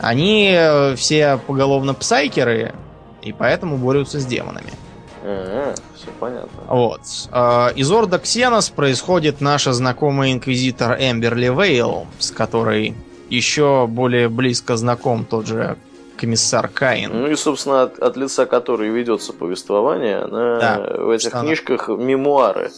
Они 0.00 0.50
э, 0.52 0.94
все 0.96 1.38
поголовно 1.46 1.94
псайкеры, 1.94 2.74
и 3.22 3.32
поэтому 3.32 3.76
борются 3.78 4.20
с 4.20 4.26
демонами. 4.26 4.72
А, 5.22 5.74
все 5.96 6.08
понятно. 6.20 6.48
Вот. 6.68 7.00
Э, 7.32 7.72
Из 7.74 7.90
Орда 7.90 8.18
Ксенос 8.18 8.70
происходит 8.70 9.40
наша 9.40 9.72
знакомая 9.72 10.32
инквизитор 10.32 10.96
Эмберли 11.00 11.48
Вейл, 11.48 12.06
с 12.18 12.30
которой 12.30 12.94
еще 13.28 13.86
более 13.86 14.28
близко 14.28 14.76
знаком 14.76 15.24
тот 15.24 15.46
же 15.46 15.76
комиссар 16.18 16.68
Каин. 16.68 17.10
Ну 17.12 17.26
и, 17.28 17.36
собственно, 17.36 17.82
от, 17.82 17.98
от 17.98 18.16
лица 18.16 18.46
которой 18.46 18.90
ведется 18.90 19.32
повествование, 19.32 20.18
она 20.18 20.58
Да, 20.60 20.96
в 20.98 21.10
этих 21.10 21.34
она- 21.34 21.44
книжках 21.44 21.88
мемуары 21.88 22.70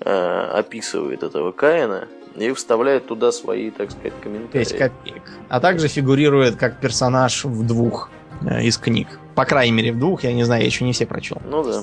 э, 0.00 0.40
описывает 0.58 1.22
этого 1.22 1.52
Каина 1.52 2.08
и 2.36 2.52
вставляет 2.52 3.06
туда 3.06 3.30
свои, 3.32 3.70
так 3.70 3.90
сказать, 3.90 4.12
5 4.14 4.22
комментарии. 4.22 4.64
копеек. 4.78 5.22
А 5.48 5.60
также 5.60 5.88
фигурирует 5.88 6.56
как 6.56 6.80
персонаж 6.80 7.44
в 7.44 7.66
двух 7.66 8.10
э, 8.48 8.62
из 8.62 8.78
книг. 8.78 9.08
По 9.34 9.44
крайней 9.44 9.72
мере, 9.72 9.92
в 9.92 9.98
двух, 9.98 10.24
я 10.24 10.32
не 10.32 10.44
знаю, 10.44 10.60
я 10.62 10.66
еще 10.66 10.84
не 10.84 10.92
все 10.92 11.06
прочел. 11.06 11.38
Ну 11.50 11.62
да. 11.64 11.82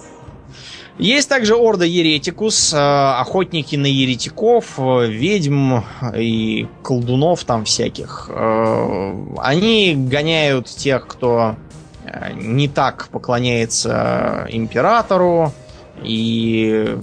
Есть 0.99 1.29
также 1.29 1.55
Орда 1.55 1.85
Еретикус, 1.85 2.73
э, 2.73 2.77
охотники 2.77 3.77
на 3.77 3.85
еретиков, 3.85 4.77
э, 4.77 5.07
ведьм 5.07 5.79
и 6.13 6.67
колдунов 6.83 7.45
там 7.45 7.63
всяких. 7.63 8.29
Э, 8.29 9.13
Они 9.37 9.95
гоняют 9.95 10.67
тех, 10.67 11.07
кто 11.07 11.55
э, 12.03 12.33
не 12.33 12.67
так 12.67 13.07
поклоняется 13.13 14.45
императору, 14.49 15.53
и 16.03 16.97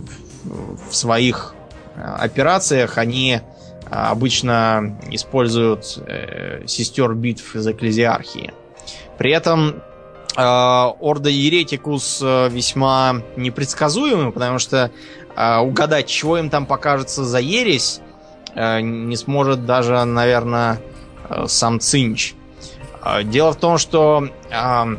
в 0.91 0.95
своих 0.95 1.55
э, 1.95 2.03
операциях 2.03 2.99
они 2.99 3.41
э, 3.41 3.41
обычно 3.89 4.99
используют 5.11 5.99
э, 6.07 6.65
сестер 6.67 7.15
битв 7.15 7.57
из 7.57 7.67
Экклезиархии. 7.67 8.53
При 9.17 9.33
этом 9.33 9.71
э, 9.71 9.96
Орда 10.37 11.31
Еретикус 11.31 12.21
э, 12.23 12.49
весьма 12.51 13.23
непредсказуемый, 13.37 14.33
потому 14.33 14.59
что 14.59 14.91
э, 15.35 15.59
угадать, 15.59 16.07
чего 16.07 16.39
им 16.39 16.51
там 16.51 16.67
покажется 16.67 17.25
за 17.25 17.39
ересь, 17.39 18.01
э, 18.55 18.81
не 18.81 19.17
сможет 19.17 19.65
даже, 19.65 20.05
наверное, 20.05 20.81
э, 21.29 21.47
сам 21.49 21.81
Цинч. 21.81 22.35
Э, 23.03 23.23
Дело 23.23 23.53
в 23.53 23.57
том, 23.57 23.79
что 23.79 24.29
э, 24.51 24.97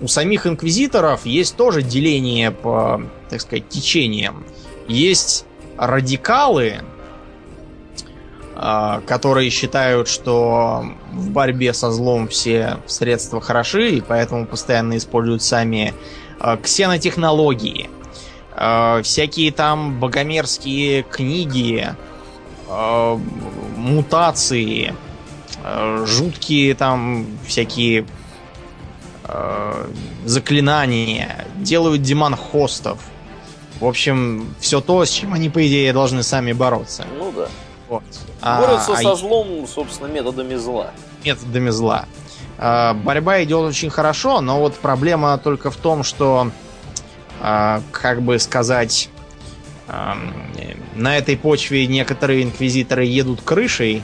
у 0.00 0.08
самих 0.08 0.46
инквизиторов 0.46 1.26
есть 1.26 1.56
тоже 1.56 1.82
деление 1.82 2.50
по, 2.50 3.02
так 3.28 3.40
сказать, 3.40 3.68
течениям. 3.68 4.44
Есть 4.88 5.44
радикалы, 5.76 6.64
э, 6.66 6.82
которые 8.54 9.48
считают, 9.50 10.08
что 10.08 10.84
в 11.12 11.30
борьбе 11.30 11.72
со 11.72 11.90
злом 11.90 12.28
все 12.28 12.78
средства 12.86 13.40
хороши, 13.40 13.90
и 13.96 14.00
поэтому 14.00 14.46
постоянно 14.46 14.96
используют 14.96 15.42
сами 15.42 15.94
э, 16.40 16.56
ксенотехнологии. 16.62 17.88
Э, 18.56 19.00
Всякие 19.02 19.52
там 19.52 19.98
богомерзкие 19.98 21.02
книги, 21.04 21.88
мутации, 23.76 24.94
жуткие 26.04 26.74
там 26.74 27.26
всякие 27.46 28.06
заклинания, 30.24 31.46
делают 31.56 32.02
демон-хостов. 32.02 32.98
В 33.80 33.86
общем, 33.86 34.54
все 34.60 34.80
то, 34.80 35.04
с 35.04 35.10
чем 35.10 35.32
они, 35.32 35.48
по 35.48 35.66
идее, 35.66 35.92
должны 35.92 36.22
сами 36.22 36.52
бороться. 36.52 37.06
Ну 37.18 37.32
да. 37.32 37.48
Вот. 37.90 38.04
А- 38.40 38.60
Борются 38.60 38.92
а 38.92 38.96
со 39.02 39.14
злом, 39.16 39.66
собственно, 39.66 40.06
методами 40.06 40.54
зла. 40.54 40.92
методами 41.24 41.70
зла. 41.70 42.06
А, 42.56 42.94
Борьба 42.94 43.42
идет 43.42 43.58
очень 43.58 43.90
хорошо, 43.90 44.40
но 44.40 44.60
вот 44.60 44.74
проблема 44.76 45.36
только 45.38 45.70
в 45.72 45.76
том, 45.76 46.04
что, 46.04 46.50
а, 47.42 47.82
как 47.90 48.22
бы 48.22 48.38
сказать, 48.38 49.10
на 50.94 51.16
этой 51.16 51.36
почве 51.36 51.86
некоторые 51.88 52.44
инквизиторы 52.44 53.04
едут 53.04 53.42
крышей, 53.42 54.02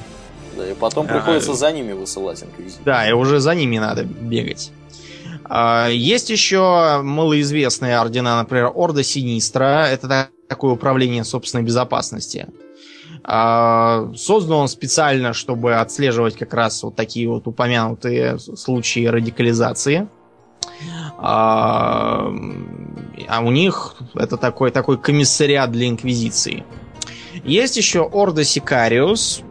Да, 0.57 0.69
и 0.69 0.75
потом 0.75 1.05
А, 1.07 1.09
приходится 1.11 1.55
за 1.55 1.71
ними 1.71 1.93
высылать 1.93 2.43
инквизитора. 2.43 2.85
да, 2.85 3.09
и 3.09 3.13
уже 3.13 3.39
за 3.41 3.55
ними 3.55 3.79
надо 3.79 4.03
бегать. 4.05 4.73
А, 5.45 5.89
Есть 5.89 6.31
еще 6.31 7.01
малоизвестные 7.05 7.99
ордена, 8.01 8.37
например, 8.39 8.73
Орда 8.75 9.03
Синистра. 9.05 9.87
Это 9.87 10.09
та- 10.09 10.29
такое 10.49 10.73
управление 10.73 11.23
собственной 11.25 11.63
безопасности. 11.63 12.49
А, 13.29 14.09
Создан 14.15 14.57
он 14.57 14.69
специально, 14.69 15.33
чтобы 15.33 15.75
отслеживать 15.75 16.37
как 16.37 16.55
раз 16.55 16.83
вот 16.85 16.95
такие 16.95 17.29
вот 17.29 17.49
упомянутые 17.49 18.39
случаи 18.39 19.07
радикализации. 19.07 20.09
А 21.19 22.31
а 23.29 23.41
у 23.41 23.51
них 23.51 23.97
это 24.15 24.37
такой, 24.37 24.71
такой 24.71 24.99
комиссариат 24.99 25.73
для 25.73 25.89
инквизиции. 25.89 26.65
Есть 27.45 27.77
еще 27.77 28.09
Орда 28.13 28.45
Сикариус, 28.45 29.43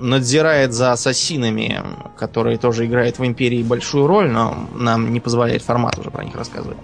надзирает 0.00 0.72
за 0.72 0.92
ассасинами, 0.92 1.80
которые 2.16 2.58
тоже 2.58 2.86
играют 2.86 3.18
в 3.18 3.24
Империи 3.24 3.62
большую 3.62 4.06
роль, 4.06 4.30
но 4.30 4.68
нам 4.74 5.12
не 5.12 5.20
позволяет 5.20 5.62
формат 5.62 5.98
уже 5.98 6.10
про 6.10 6.24
них 6.24 6.34
рассказывать. 6.34 6.78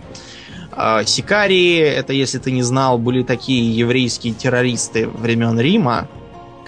А, 0.73 1.05
Сикарии, 1.05 1.81
это, 1.81 2.13
если 2.13 2.39
ты 2.39 2.53
не 2.53 2.63
знал, 2.63 2.99
были 2.99 3.23
такие 3.25 3.77
еврейские 3.77 4.35
террористы 4.35 5.09
времен 5.09 5.59
Рима, 5.59 6.09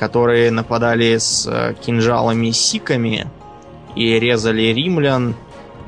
которые 0.01 0.51
нападали 0.51 1.18
с 1.18 1.47
э, 1.47 1.74
кинжалами 1.74 2.47
и 2.47 2.52
сиками 2.52 3.27
и 3.94 4.18
резали 4.18 4.72
римлян 4.72 5.35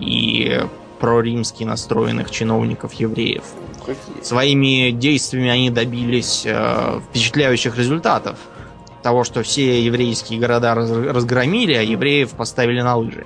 и 0.00 0.60
проримски 1.00 1.64
настроенных 1.64 2.30
чиновников 2.30 2.92
евреев. 2.92 3.42
Своими 4.20 4.90
действиями 4.90 5.48
они 5.48 5.70
добились 5.70 6.42
э, 6.44 7.00
впечатляющих 7.08 7.78
результатов. 7.78 8.36
Того, 9.02 9.24
что 9.24 9.42
все 9.42 9.82
еврейские 9.82 10.38
города 10.38 10.74
раз- 10.74 10.90
разгромили, 10.90 11.72
а 11.72 11.80
евреев 11.80 12.32
поставили 12.32 12.82
на 12.82 12.96
лыжи. 12.96 13.24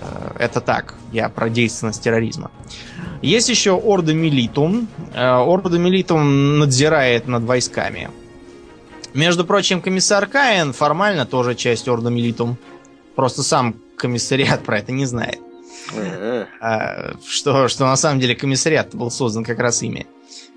Э, 0.00 0.30
это 0.38 0.62
так, 0.62 0.94
я 1.12 1.28
про 1.28 1.50
действенность 1.50 2.02
терроризма. 2.02 2.50
Есть 3.20 3.50
еще 3.50 3.78
Орда 3.78 4.14
Милитум. 4.14 4.88
Э, 5.12 5.20
Орда 5.20 5.76
Милитум 5.76 6.60
надзирает 6.60 7.28
над 7.28 7.42
войсками. 7.42 8.08
Между 9.14 9.44
прочим, 9.44 9.80
комиссар 9.80 10.26
Каин 10.26 10.72
формально 10.72 11.26
тоже 11.26 11.54
часть 11.54 11.88
Орда 11.88 12.10
Милитум. 12.10 12.56
Просто 13.14 13.42
сам 13.42 13.74
комиссариат 13.96 14.62
про 14.64 14.78
это 14.78 14.92
не 14.92 15.06
знает. 15.06 15.38
А, 16.60 17.14
что, 17.26 17.68
что 17.68 17.84
на 17.84 17.96
самом 17.96 18.20
деле 18.20 18.34
комиссариат 18.34 18.94
был 18.94 19.10
создан 19.10 19.44
как 19.44 19.58
раз 19.58 19.82
ими. 19.82 20.06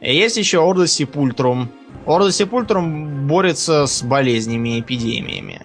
Есть 0.01 0.37
еще 0.37 0.67
Орда 0.67 0.87
Сепультрум. 0.87 1.69
Орда 2.05 2.31
Сепультрум 2.31 3.27
борется 3.27 3.87
с 3.87 4.03
болезнями 4.03 4.77
и 4.77 4.79
эпидемиями. 4.81 5.61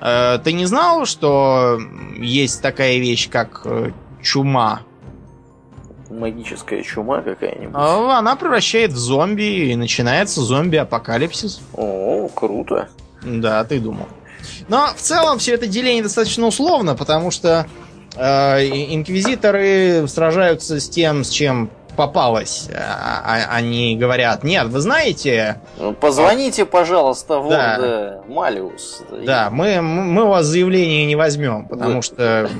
Э, 0.00 0.38
Ты 0.42 0.52
не 0.52 0.66
знал, 0.66 1.06
что 1.06 1.80
есть 2.16 2.62
такая 2.62 2.98
вещь, 2.98 3.28
как 3.28 3.62
э, 3.64 3.92
чума? 4.22 4.82
Магическая 6.10 6.82
чума 6.82 7.22
какая-нибудь. 7.22 7.74
А, 7.74 8.18
Она 8.18 8.36
превращает 8.36 8.92
в 8.92 8.96
зомби, 8.98 9.70
и 9.70 9.76
начинается 9.76 10.40
зомби-апокалипсис. 10.42 11.60
О, 11.74 12.28
круто. 12.34 12.88
Да, 13.22 13.62
ты 13.64 13.78
думал. 13.80 14.06
Но 14.68 14.88
в 14.96 15.00
целом 15.00 15.38
все 15.38 15.54
это 15.54 15.66
деление 15.66 16.02
достаточно 16.02 16.46
условно, 16.46 16.94
потому 16.96 17.30
что 17.30 17.66
э, 18.16 18.66
инквизиторы 18.94 20.06
сражаются 20.08 20.80
с 20.80 20.88
тем, 20.88 21.22
с 21.24 21.30
чем 21.30 21.70
попалось. 21.96 22.68
А- 22.74 23.22
а- 23.24 23.54
Они 23.56 23.96
говорят, 23.96 24.42
нет, 24.42 24.68
вы 24.68 24.80
знаете, 24.80 25.60
Ну, 25.78 25.92
Позвоните, 25.92 26.64
пожалуйста, 26.64 27.40
в 27.40 27.50
Да. 27.50 27.74
Орда 27.74 28.22
Малиус. 28.28 29.02
да, 29.26 29.50
мы, 29.50 29.80
мы 29.82 30.24
у 30.24 30.28
вас 30.28 30.46
заявление 30.46 31.04
не 31.06 31.16
возьмем, 31.16 31.66
потому 31.66 31.96
Да. 31.96 32.02
что 32.02 32.50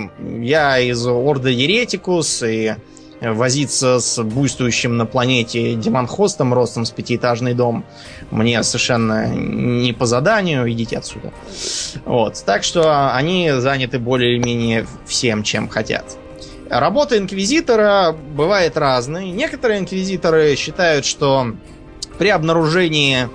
я 0.40 0.78
из 0.78 1.06
Орда 1.06 1.48
Еретикус, 1.48 2.42
и 2.42 2.74
возиться 3.20 4.00
с 4.00 4.22
буйствующим 4.22 4.96
на 4.96 5.06
планете 5.06 5.74
демонхостом 5.74 6.54
ростом 6.54 6.84
с 6.84 6.90
пятиэтажный 6.90 7.54
дом 7.54 7.84
мне 8.30 8.62
совершенно 8.62 9.28
не 9.28 9.92
по 9.92 10.06
заданию, 10.06 10.70
идите 10.70 10.98
отсюда. 10.98 11.32
Вот, 12.04 12.42
так 12.44 12.64
что 12.64 13.14
они 13.14 13.50
заняты 13.58 13.98
более 13.98 14.36
или 14.36 14.42
менее 14.42 14.86
всем, 15.06 15.42
чем 15.42 15.68
хотят. 15.68 16.16
Работа 16.70 17.18
инквизитора 17.18 18.12
бывает 18.12 18.76
разной. 18.76 19.30
Некоторые 19.30 19.80
инквизиторы 19.80 20.54
считают, 20.56 21.04
что 21.04 21.54
при 22.18 22.28
обнаружении 22.28 23.28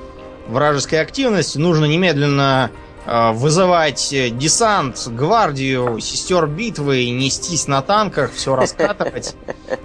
вражеской 0.48 1.02
активности 1.02 1.58
нужно 1.58 1.86
немедленно 1.86 2.72
вызывать 3.06 4.12
э, 4.14 4.30
десант, 4.30 5.08
гвардию, 5.08 6.00
сестер 6.00 6.48
битвы, 6.48 7.10
нестись 7.10 7.68
на 7.68 7.82
танках, 7.82 8.32
все 8.34 8.56
раскатывать 8.56 9.36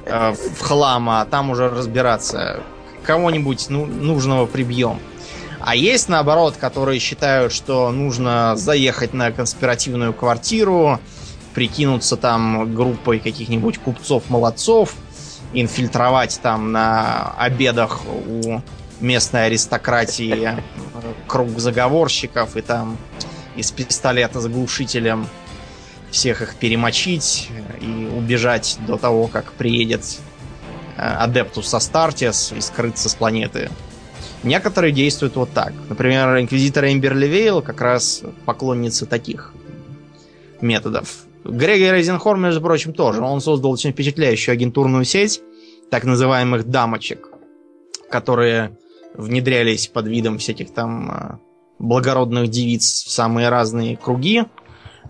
э, 0.06 0.32
в 0.32 0.60
хлам, 0.60 1.10
а 1.10 1.24
там 1.26 1.50
уже 1.50 1.68
разбираться. 1.68 2.60
Кого-нибудь 3.04 3.66
ну, 3.68 3.86
нужного 3.86 4.46
прибьем. 4.46 4.98
А 5.60 5.76
есть, 5.76 6.08
наоборот, 6.08 6.56
которые 6.56 6.98
считают, 7.00 7.52
что 7.52 7.90
нужно 7.90 8.54
заехать 8.56 9.12
на 9.12 9.30
конспиративную 9.30 10.14
квартиру, 10.14 10.98
прикинуться 11.54 12.16
там 12.16 12.74
группой 12.74 13.18
каких-нибудь 13.18 13.78
купцов-молодцов 13.78 14.94
инфильтровать 15.52 16.40
там 16.42 16.72
на 16.72 17.34
обедах 17.36 18.00
у 18.06 18.62
местной 19.00 19.46
аристократии 19.46 20.50
э, 20.54 20.60
круг 21.26 21.58
заговорщиков 21.58 22.56
и 22.56 22.60
там 22.60 22.96
из 23.56 23.70
пистолета 23.72 24.40
с 24.40 24.46
глушителем 24.46 25.26
всех 26.10 26.42
их 26.42 26.56
перемочить 26.56 27.50
и 27.80 28.10
убежать 28.16 28.78
до 28.86 28.96
того, 28.96 29.26
как 29.26 29.52
приедет 29.52 30.18
Адептус 30.96 31.72
Астартес 31.72 32.52
и 32.56 32.60
скрыться 32.60 33.08
с 33.08 33.14
планеты. 33.14 33.70
Некоторые 34.42 34.92
действуют 34.92 35.36
вот 35.36 35.50
так. 35.52 35.72
Например, 35.88 36.38
инквизитор 36.38 36.86
Эмберли 36.86 37.26
Вейл 37.26 37.62
как 37.62 37.80
раз 37.80 38.22
поклонница 38.44 39.06
таких 39.06 39.52
методов. 40.60 41.26
Грегор 41.44 41.90
Эйзенхорн, 41.90 42.40
между 42.40 42.60
прочим, 42.60 42.92
тоже. 42.92 43.22
Он 43.22 43.40
создал 43.40 43.70
очень 43.70 43.92
впечатляющую 43.92 44.52
агентурную 44.52 45.04
сеть 45.04 45.42
так 45.90 46.04
называемых 46.04 46.66
дамочек, 46.68 47.28
которые 48.10 48.76
внедрялись 49.14 49.88
под 49.88 50.06
видом 50.06 50.38
всяких 50.38 50.72
там 50.72 51.10
э, 51.10 51.49
благородных 51.80 52.48
девиц 52.48 53.04
в 53.04 53.10
самые 53.10 53.48
разные 53.48 53.96
круги, 53.96 54.44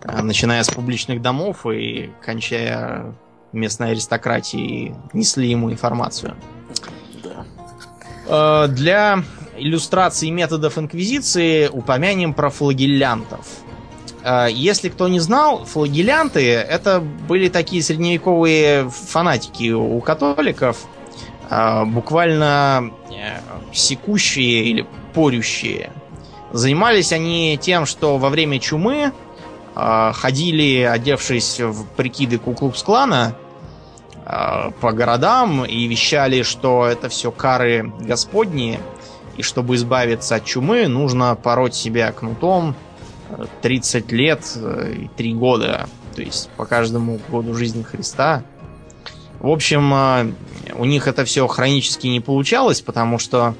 э, 0.01 0.21
начиная 0.21 0.63
с 0.63 0.69
публичных 0.69 1.21
домов 1.21 1.67
и 1.67 2.09
кончая 2.25 3.13
местной 3.51 3.91
аристократией, 3.91 4.95
несли 5.13 5.49
ему 5.49 5.69
информацию. 5.69 6.35
Да. 7.23 8.65
Э, 8.65 8.67
для 8.69 9.23
иллюстрации 9.57 10.29
методов 10.29 10.77
инквизиции 10.77 11.67
упомянем 11.67 12.33
про 12.33 12.49
флагеллянтов. 12.49 13.45
Если 14.51 14.89
кто 14.89 15.07
не 15.07 15.19
знал, 15.19 15.65
флагелянты 15.65 16.51
это 16.51 16.99
были 16.99 17.49
такие 17.49 17.81
средневековые 17.81 18.87
фанатики 18.87 19.71
у 19.71 19.99
католиков, 19.99 20.85
буквально 21.49 22.91
секущие 23.73 24.65
или 24.65 24.87
порющие. 25.13 25.91
Занимались 26.53 27.13
они 27.13 27.57
тем, 27.61 27.85
что 27.85 28.17
во 28.17 28.29
время 28.29 28.59
чумы 28.59 29.13
э, 29.75 30.11
ходили, 30.13 30.81
одевшись 30.81 31.59
в 31.61 31.85
прикиды 31.95 32.37
Куклукс-клана, 32.37 33.35
э, 34.25 34.71
по 34.81 34.91
городам 34.91 35.63
и 35.63 35.87
вещали, 35.87 36.41
что 36.41 36.85
это 36.85 37.07
все 37.07 37.31
кары 37.31 37.93
господни, 38.01 38.79
и 39.37 39.43
чтобы 39.43 39.75
избавиться 39.75 40.35
от 40.35 40.45
чумы, 40.45 40.87
нужно 40.87 41.35
пороть 41.35 41.73
себя 41.73 42.11
кнутом 42.11 42.75
30 43.61 44.11
лет 44.11 44.41
и 44.57 45.09
3 45.15 45.33
года, 45.35 45.87
то 46.13 46.21
есть 46.21 46.49
по 46.57 46.65
каждому 46.65 47.17
году 47.29 47.53
жизни 47.53 47.81
Христа. 47.81 48.43
В 49.39 49.47
общем, 49.47 50.35
у 50.75 50.85
них 50.85 51.07
это 51.07 51.23
все 51.23 51.47
хронически 51.47 52.07
не 52.07 52.19
получалось, 52.19 52.81
потому 52.81 53.17
что 53.17 53.55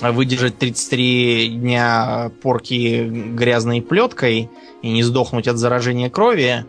выдержать 0.00 0.58
33 0.58 1.48
дня 1.48 2.30
порки 2.42 3.08
грязной 3.08 3.82
плеткой 3.82 4.50
и 4.82 4.90
не 4.90 5.02
сдохнуть 5.02 5.48
от 5.48 5.56
заражения 5.56 6.10
крови, 6.10 6.64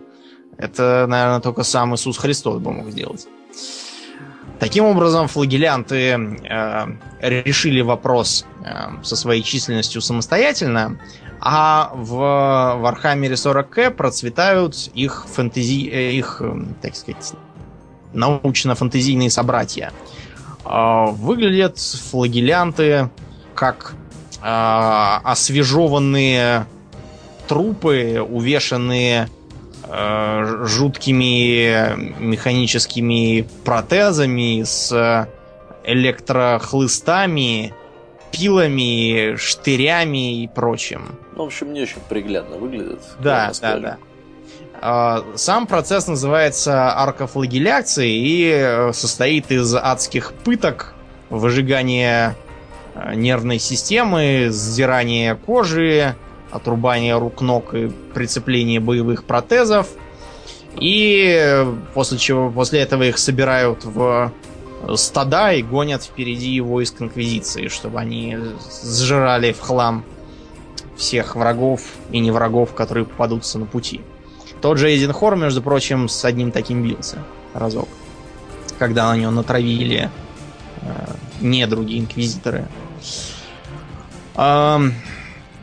это, 0.57 1.05
наверное, 1.07 1.39
только 1.39 1.63
сам 1.63 1.95
Иисус 1.95 2.17
Христос 2.17 2.59
бы 2.59 2.71
мог 2.71 2.89
сделать. 2.89 3.27
Таким 4.59 4.85
образом, 4.85 5.27
флагелянты 5.27 5.97
э, 5.97 6.85
решили 7.21 7.81
вопрос 7.81 8.45
э, 8.65 9.03
со 9.03 9.15
своей 9.15 9.43
численностью 9.43 10.01
самостоятельно, 10.01 10.99
а 11.39 11.91
в 11.93 12.79
Вархаммере 12.81 13.35
40к 13.35 13.91
процветают 13.91 14.89
их 14.95 15.27
фэнтези... 15.31 15.89
Э, 15.89 16.11
их, 16.11 16.41
э, 16.41 16.55
так 16.81 16.95
сказать, 16.95 17.33
научно-фантазийные 18.13 19.29
собратья. 19.29 19.91
А, 20.69 21.05
выглядят 21.05 21.79
флагелянты 21.79 23.09
как 23.55 23.93
а, 24.41 25.21
освежеванные 25.23 26.65
трупы, 27.47 28.19
увешанные 28.21 29.29
а, 29.83 30.65
жуткими 30.65 32.19
механическими 32.21 33.47
протезами 33.63 34.63
с 34.63 35.29
электрохлыстами, 35.85 37.73
пилами, 38.31 39.37
штырями 39.37 40.43
и 40.43 40.47
прочим. 40.47 41.17
Ну, 41.37 41.43
в 41.43 41.47
общем, 41.47 41.71
не 41.71 41.83
очень 41.83 42.01
приглядно 42.09 42.57
выглядит. 42.57 42.99
Да, 43.19 43.53
да, 43.61 43.77
да. 43.77 43.97
А, 44.79 45.23
сам 45.35 45.65
процесс 45.65 46.07
называется 46.07 46.93
аркофлагеляцией 46.93 48.21
и 48.23 48.51
э, 48.51 48.93
состоит 48.93 49.51
из 49.51 49.73
адских 49.73 50.33
пыток, 50.33 50.93
выжигания 51.29 52.35
э, 52.93 53.15
нервной 53.15 53.57
системы, 53.57 54.47
сдирания 54.51 55.33
кожи, 55.33 56.15
отрубания 56.51 57.17
рук, 57.17 57.41
ног 57.41 57.73
и 57.73 57.89
прицепления 58.13 58.79
боевых 58.79 59.23
протезов. 59.23 59.87
И 60.79 61.65
после 61.95 62.19
чего 62.19 62.51
после 62.51 62.81
этого 62.81 63.01
их 63.01 63.17
собирают 63.17 63.83
в 63.83 64.31
стада 64.95 65.53
и 65.53 65.63
гонят 65.63 66.03
впереди 66.03 66.61
войск 66.61 67.01
Инквизиции, 67.01 67.67
чтобы 67.67 67.99
они 67.99 68.37
сжирали 68.83 69.53
в 69.53 69.59
хлам 69.59 70.05
всех 70.95 71.35
врагов 71.35 71.81
и 72.11 72.19
не 72.19 72.29
врагов, 72.29 72.75
которые 72.75 73.05
попадутся 73.05 73.57
на 73.57 73.65
пути. 73.65 74.01
Тот 74.61 74.77
же 74.77 74.89
Эйзенхор, 74.89 75.35
между 75.35 75.61
прочим, 75.61 76.09
с 76.09 76.25
одним 76.25 76.51
таким 76.51 76.83
бился 76.83 77.19
разок. 77.53 77.87
Когда 78.79 79.09
на 79.09 79.17
него 79.17 79.31
натравили 79.31 80.09
э, 80.81 80.87
недруги 81.41 81.99
инквизиторы. 81.99 82.67
Э, 84.35 84.79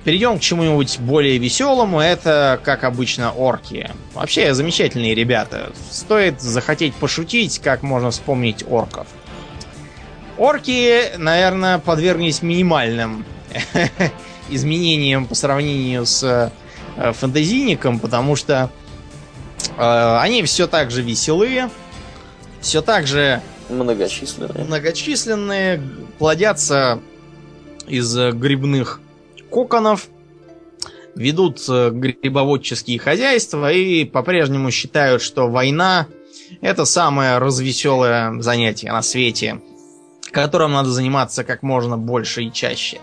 перейдем 0.04 0.38
к 0.38 0.40
чему-нибудь 0.40 0.98
более 1.00 1.38
веселому. 1.38 2.00
Это, 2.00 2.60
как 2.62 2.84
обычно, 2.84 3.32
орки. 3.32 3.90
Вообще, 4.14 4.54
замечательные 4.54 5.14
ребята. 5.14 5.72
Стоит 5.90 6.40
захотеть 6.40 6.94
пошутить, 6.94 7.60
как 7.60 7.82
можно 7.82 8.10
вспомнить 8.10 8.64
орков. 8.68 9.06
Орки, 10.36 11.16
наверное, 11.16 11.78
подверглись 11.78 12.42
минимальным 12.42 13.24
изменениям 14.50 15.26
по 15.26 15.34
сравнению 15.34 16.06
с 16.06 16.50
э, 16.96 17.12
фантазийником, 17.12 18.00
потому 18.00 18.34
что 18.34 18.70
они 19.78 20.42
все 20.44 20.66
так 20.66 20.90
же 20.90 21.02
веселые, 21.02 21.70
все 22.60 22.82
так 22.82 23.06
же 23.06 23.40
многочисленные. 23.68 24.64
многочисленные, 24.64 25.82
плодятся 26.18 27.00
из 27.86 28.16
грибных 28.16 29.00
коконов, 29.50 30.08
ведут 31.14 31.60
э, 31.68 31.90
грибоводческие 31.90 32.98
хозяйства 32.98 33.72
и 33.72 34.04
по-прежнему 34.04 34.70
считают, 34.70 35.22
что 35.22 35.48
война 35.48 36.08
это 36.60 36.84
самое 36.84 37.38
развеселое 37.38 38.40
занятие 38.40 38.92
на 38.92 39.02
свете, 39.02 39.60
которым 40.32 40.72
надо 40.72 40.90
заниматься 40.90 41.44
как 41.44 41.62
можно 41.62 41.96
больше 41.96 42.42
и 42.42 42.52
чаще. 42.52 43.00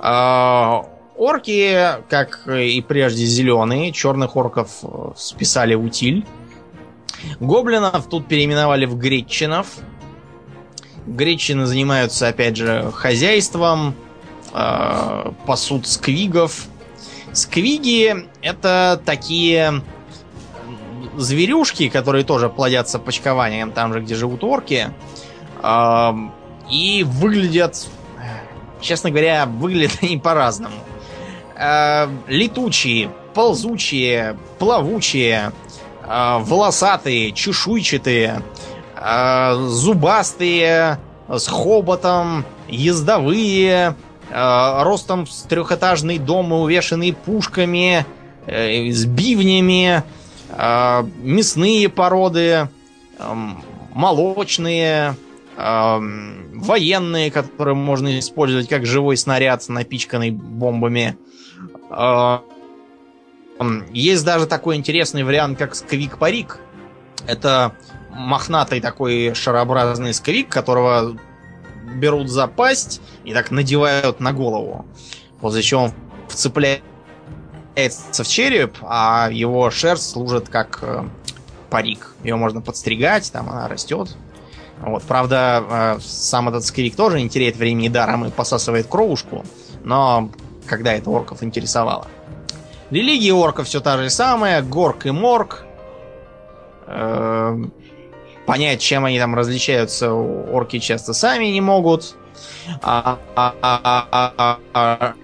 А, 0.00 0.86
Орки, 1.16 2.02
как 2.08 2.48
и 2.48 2.80
прежде 2.80 3.24
зеленые, 3.24 3.92
черных 3.92 4.36
орков 4.36 4.70
э, 4.82 5.12
списали 5.16 5.76
утиль. 5.76 6.26
Гоблинов 7.38 8.08
тут 8.08 8.26
переименовали 8.26 8.84
в 8.84 8.98
гречинов. 8.98 9.68
Гречины 11.06 11.66
занимаются, 11.66 12.28
опять 12.28 12.56
же, 12.56 12.90
хозяйством, 12.92 13.94
э, 14.52 15.32
пасут 15.46 15.86
сквигов. 15.86 16.66
Сквиги 17.32 18.28
это 18.42 19.00
такие 19.04 19.82
зверюшки, 21.16 21.88
которые 21.90 22.24
тоже 22.24 22.48
плодятся 22.48 22.98
почкованием 22.98 23.70
там 23.70 23.92
же, 23.92 24.00
где 24.00 24.16
живут 24.16 24.42
орки. 24.42 24.90
Э, 25.62 26.12
и 26.72 27.04
выглядят, 27.04 27.86
честно 28.80 29.10
говоря, 29.10 29.46
выглядят 29.46 29.98
они 30.02 30.18
по-разному 30.18 30.74
э, 31.56 32.08
летучие, 32.28 33.10
ползучие, 33.34 34.36
плавучие, 34.58 35.52
э, 36.02 36.38
волосатые, 36.40 37.32
чешуйчатые, 37.32 38.42
э, 38.96 39.54
зубастые, 39.68 40.98
с 41.28 41.46
хоботом, 41.46 42.44
ездовые, 42.68 43.96
э, 44.30 44.82
ростом 44.82 45.26
с 45.26 45.42
трехэтажный 45.42 46.18
дом 46.18 46.52
и 46.52 46.56
увешанный 46.56 47.12
пушками, 47.12 48.06
э, 48.46 48.90
с 48.90 49.04
бивнями, 49.06 50.02
э, 50.50 51.04
мясные 51.22 51.88
породы, 51.88 52.68
э, 53.18 53.34
молочные, 53.94 55.16
э, 55.56 55.98
военные, 56.54 57.30
которые 57.30 57.74
можно 57.74 58.18
использовать 58.18 58.68
как 58.68 58.86
живой 58.86 59.16
снаряд, 59.16 59.66
напичканный 59.68 60.30
бомбами. 60.30 61.16
А, 61.96 62.42
есть 63.92 64.24
даже 64.24 64.46
такой 64.46 64.76
интересный 64.76 65.22
вариант, 65.22 65.58
как 65.58 65.74
сквик-парик. 65.74 66.58
Это 67.26 67.74
мохнатый 68.10 68.80
такой 68.80 69.34
шарообразный 69.34 70.12
скрик, 70.14 70.48
которого 70.48 71.16
берут 71.94 72.28
за 72.28 72.46
пасть 72.46 73.00
и 73.24 73.32
так 73.32 73.50
надевают 73.50 74.20
на 74.20 74.32
голову. 74.32 74.84
После 75.40 75.62
чего 75.62 75.84
он 75.84 75.92
вцепляется 76.28 76.82
в 78.24 78.28
череп, 78.28 78.76
а 78.82 79.28
его 79.30 79.70
шерсть 79.70 80.10
служит 80.10 80.48
как 80.48 80.80
э, 80.82 81.04
парик. 81.70 82.14
Ее 82.24 82.36
можно 82.36 82.60
подстригать, 82.60 83.30
там 83.32 83.48
она 83.50 83.68
растет. 83.68 84.16
Вот, 84.80 85.02
правда, 85.04 85.64
э, 85.68 85.98
сам 86.02 86.48
этот 86.48 86.64
скрик 86.64 86.96
тоже 86.96 87.20
не 87.20 87.28
теряет 87.28 87.56
времени 87.56 87.88
даром 87.88 88.24
и 88.24 88.30
посасывает 88.30 88.86
кровушку, 88.86 89.44
но 89.84 90.30
когда 90.66 90.92
это 90.94 91.10
орков 91.10 91.42
интересовало. 91.42 92.06
Религия 92.90 93.32
орков 93.32 93.66
все 93.66 93.80
та 93.80 93.96
же 93.98 94.10
самая, 94.10 94.62
горк 94.62 95.06
и 95.06 95.10
морг. 95.10 95.64
Э, 96.86 97.56
понять, 98.46 98.80
чем 98.80 99.04
они 99.04 99.18
там 99.18 99.34
различаются, 99.34 100.12
орки 100.12 100.78
часто 100.78 101.12
сами 101.12 101.46
не 101.46 101.60
могут. 101.60 102.16
А, 102.82 103.18
а, 103.34 103.54
а, 103.62 104.06
а, 104.12 104.58
а, 104.74 105.14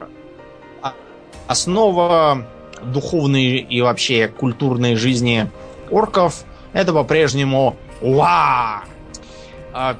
основа 1.46 2.46
духовной 2.82 3.58
и 3.58 3.80
вообще 3.82 4.28
культурной 4.28 4.94
жизни 4.94 5.50
орков 5.90 6.44
это 6.72 6.92
по-прежнему 6.92 7.76
уа. 8.00 8.84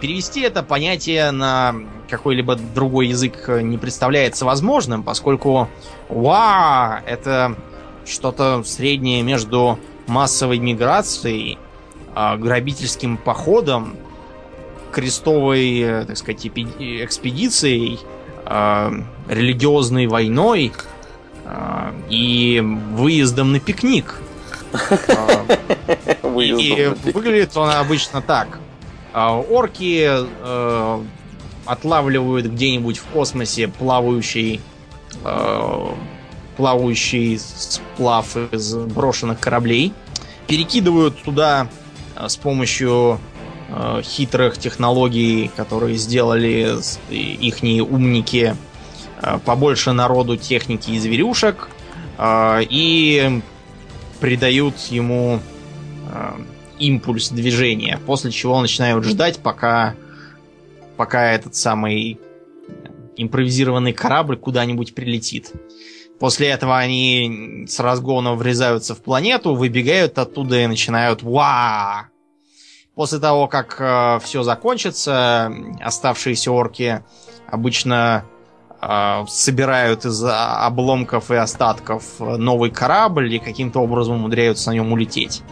Перевести 0.00 0.40
это 0.40 0.62
понятие 0.62 1.30
на 1.30 1.74
какой-либо 2.08 2.56
другой 2.56 3.08
язык 3.08 3.48
не 3.48 3.78
представляется 3.78 4.44
возможным, 4.44 5.02
поскольку 5.04 5.68
уа 6.08 7.00
это 7.06 7.56
что-то 8.04 8.62
среднее 8.64 9.22
между 9.22 9.78
массовой 10.06 10.58
миграцией 10.58 11.58
а, 12.14 12.36
грабительским 12.36 13.16
походом, 13.16 13.96
крестовой, 14.90 15.78
э, 15.78 16.04
так 16.04 16.16
сказать, 16.16 16.44
экспедицией, 16.46 18.00
а, 18.44 18.92
религиозной 19.28 20.08
войной 20.08 20.72
а, 21.44 21.94
и 22.08 22.60
выездом 22.60 23.52
на 23.52 23.60
пикник. 23.60 24.16
И 26.40 26.92
выглядит 27.12 27.56
он 27.56 27.70
обычно 27.70 28.22
так. 28.22 28.60
Орки 29.14 30.06
э, 30.08 31.04
отлавливают 31.66 32.46
где-нибудь 32.46 32.98
в 32.98 33.06
космосе 33.06 33.68
плавающий 33.68 34.60
э, 35.24 35.86
плавающий 36.56 37.38
сплав 37.38 38.36
из 38.52 38.74
брошенных 38.74 39.40
кораблей, 39.40 39.92
перекидывают 40.46 41.22
туда 41.22 41.68
Э, 42.20 42.28
с 42.28 42.36
помощью 42.36 43.18
э, 43.68 44.02
хитрых 44.02 44.58
технологий, 44.58 45.50
которые 45.56 45.96
сделали 45.96 46.76
их 47.10 47.62
умники, 47.62 48.56
э, 49.22 49.38
побольше 49.44 49.92
народу 49.92 50.36
техники 50.36 50.90
и 50.90 50.98
зверюшек, 50.98 51.68
э, 52.18 52.62
и 52.68 53.42
придают 54.20 54.76
ему 54.90 55.40
импульс 56.80 57.28
движения, 57.28 58.00
после 58.06 58.30
чего 58.32 58.60
начинают 58.60 59.04
ждать, 59.04 59.38
пока, 59.38 59.94
пока 60.96 61.32
этот 61.32 61.54
самый 61.54 62.18
импровизированный 63.16 63.92
корабль 63.92 64.36
куда-нибудь 64.36 64.94
прилетит. 64.94 65.52
После 66.18 66.48
этого 66.48 66.76
они 66.76 67.66
с 67.68 67.78
разгона 67.80 68.34
врезаются 68.34 68.94
в 68.94 69.02
планету, 69.02 69.54
выбегают 69.54 70.18
оттуда 70.18 70.60
и 70.60 70.66
начинают 70.66 71.22
«Ва!». 71.22 72.08
После 72.94 73.18
того, 73.18 73.46
как 73.46 73.76
э, 73.78 74.18
все 74.22 74.42
закончится, 74.42 75.50
оставшиеся 75.80 76.52
орки 76.52 77.02
обычно 77.46 78.24
э, 78.82 79.24
собирают 79.28 80.04
из 80.04 80.22
обломков 80.22 81.30
и 81.30 81.36
остатков 81.36 82.04
новый 82.18 82.70
корабль 82.70 83.34
и 83.34 83.38
каким-то 83.38 83.80
образом 83.80 84.16
умудряются 84.16 84.70
на 84.70 84.74
нем 84.74 84.92
улететь. 84.92 85.42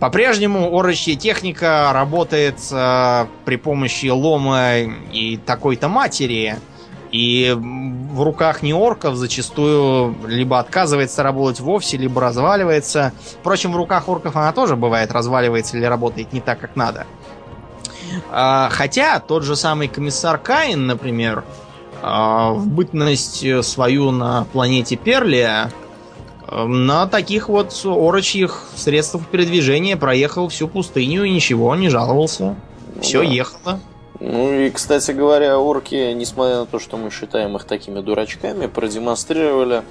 По-прежнему 0.00 0.76
орочья 0.78 1.16
техника 1.16 1.90
работает 1.92 2.58
э, 2.70 3.26
при 3.44 3.56
помощи 3.56 4.06
лома 4.06 4.78
и 5.12 5.38
такой-то 5.44 5.88
матери– 5.88 6.56
и 7.10 7.56
в 7.58 8.22
руках 8.22 8.62
не 8.62 8.74
орков 8.74 9.16
зачастую 9.16 10.14
либо 10.26 10.58
отказывается 10.58 11.22
работать 11.22 11.60
вовсе, 11.60 11.96
либо 11.96 12.20
разваливается. 12.20 13.12
Впрочем, 13.40 13.72
в 13.72 13.76
руках 13.76 14.08
орков 14.08 14.36
она 14.36 14.52
тоже 14.52 14.76
бывает 14.76 15.12
разваливается 15.12 15.76
или 15.76 15.84
работает 15.84 16.32
не 16.32 16.40
так, 16.40 16.60
как 16.60 16.76
надо. 16.76 17.06
А, 18.30 18.68
хотя 18.70 19.20
тот 19.20 19.44
же 19.44 19.56
самый 19.56 19.88
комиссар 19.88 20.38
Каин, 20.38 20.86
например, 20.86 21.44
а, 22.02 22.52
в 22.52 22.66
бытность 22.66 23.64
свою 23.64 24.10
на 24.10 24.44
планете 24.52 24.96
Перлия 24.96 25.70
на 26.50 27.06
таких 27.06 27.48
вот 27.48 27.74
орочьих 27.84 28.62
средствах 28.74 29.26
передвижения 29.28 29.96
проехал 29.96 30.48
всю 30.48 30.68
пустыню 30.68 31.24
и 31.24 31.30
ничего, 31.30 31.74
не 31.74 31.88
жаловался. 31.88 32.56
Все 33.00 33.20
да. 33.20 33.24
ехало. 33.24 33.80
Ну 34.20 34.52
и, 34.52 34.70
кстати 34.70 35.12
говоря, 35.12 35.58
орки, 35.58 36.12
несмотря 36.12 36.56
на 36.56 36.66
то, 36.66 36.78
что 36.78 36.96
мы 36.96 37.10
считаем 37.10 37.56
их 37.56 37.64
такими 37.64 38.00
дурачками, 38.00 38.66
продемонстрировали 38.66 39.82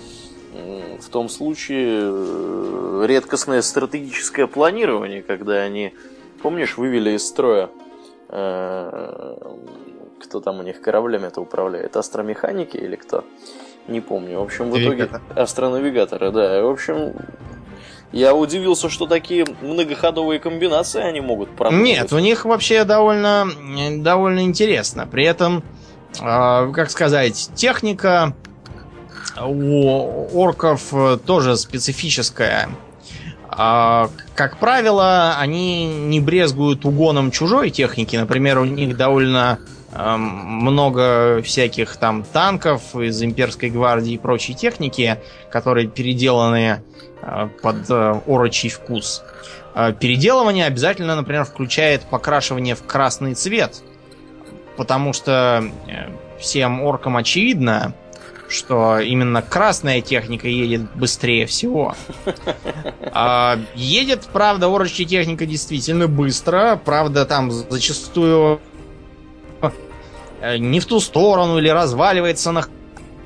в 0.99 1.09
том 1.09 1.29
случае 1.29 2.01
э, 2.01 3.05
редкостное 3.07 3.61
стратегическое 3.61 4.47
планирование, 4.47 5.21
когда 5.21 5.61
они, 5.61 5.93
помнишь, 6.41 6.77
вывели 6.77 7.11
из 7.11 7.25
строя 7.25 7.69
э, 8.29 9.37
кто 10.19 10.39
там 10.41 10.59
у 10.59 10.63
них 10.63 10.81
кораблями 10.81 11.27
это 11.27 11.41
управляет, 11.41 11.95
астромеханики 11.95 12.77
или 12.77 12.95
кто? 12.95 13.23
Не 13.87 14.01
помню. 14.01 14.39
В 14.39 14.43
общем, 14.43 14.69
в 14.69 14.81
итоге 14.81 15.09
астронавигаторы, 15.35 16.31
да. 16.31 16.61
В 16.61 16.69
общем, 16.69 17.13
я 18.11 18.33
удивился, 18.33 18.89
что 18.89 19.05
такие 19.07 19.45
многоходовые 19.61 20.39
комбинации 20.39 21.01
они 21.01 21.21
могут 21.21 21.49
продумать. 21.55 21.85
Нет, 21.85 22.13
у 22.13 22.19
них 22.19 22.45
вообще 22.45 22.83
довольно, 22.83 23.47
довольно 23.97 24.43
интересно. 24.43 25.07
При 25.07 25.23
этом, 25.25 25.63
э, 26.19 26.71
как 26.73 26.89
сказать, 26.89 27.49
техника 27.55 28.33
у 29.41 30.27
орков 30.33 30.93
тоже 31.25 31.57
специфическая. 31.57 32.69
А, 33.49 34.09
как 34.35 34.57
правило, 34.57 35.35
они 35.39 35.87
не 35.87 36.19
брезгуют 36.19 36.85
угоном 36.85 37.31
чужой 37.31 37.71
техники. 37.71 38.15
Например, 38.15 38.59
у 38.59 38.65
них 38.65 38.95
довольно 38.95 39.59
много 39.97 41.41
всяких 41.41 41.97
там 41.97 42.23
танков 42.23 42.95
из 42.95 43.21
имперской 43.23 43.69
гвардии 43.69 44.13
и 44.13 44.17
прочей 44.17 44.53
техники, 44.53 45.19
которые 45.49 45.87
переделаны 45.87 46.81
Э, 47.21 47.49
под 47.61 47.89
э, 47.89 48.21
орочий 48.27 48.69
вкус. 48.69 49.23
Э, 49.73 49.91
переделывание 49.91 50.65
обязательно, 50.65 51.15
например, 51.15 51.45
включает 51.45 52.03
покрашивание 52.03 52.75
в 52.75 52.83
красный 52.83 53.33
цвет, 53.33 53.81
потому 54.75 55.13
что 55.13 55.63
всем 56.39 56.81
оркам 56.81 57.17
очевидно, 57.17 57.93
что 58.47 58.99
именно 58.99 59.41
красная 59.41 60.01
техника 60.01 60.47
едет 60.47 60.93
быстрее 60.95 61.47
всего. 61.47 61.95
А 63.11 63.59
едет, 63.75 64.27
правда, 64.31 64.67
орочья 64.67 65.05
техника 65.05 65.45
действительно 65.45 66.07
быстро. 66.07 66.79
Правда, 66.85 67.25
там 67.25 67.51
зачастую 67.51 68.61
не 70.57 70.79
в 70.79 70.85
ту 70.85 70.99
сторону 70.99 71.57
или 71.57 71.69
разваливается 71.69 72.51
на 72.51 72.65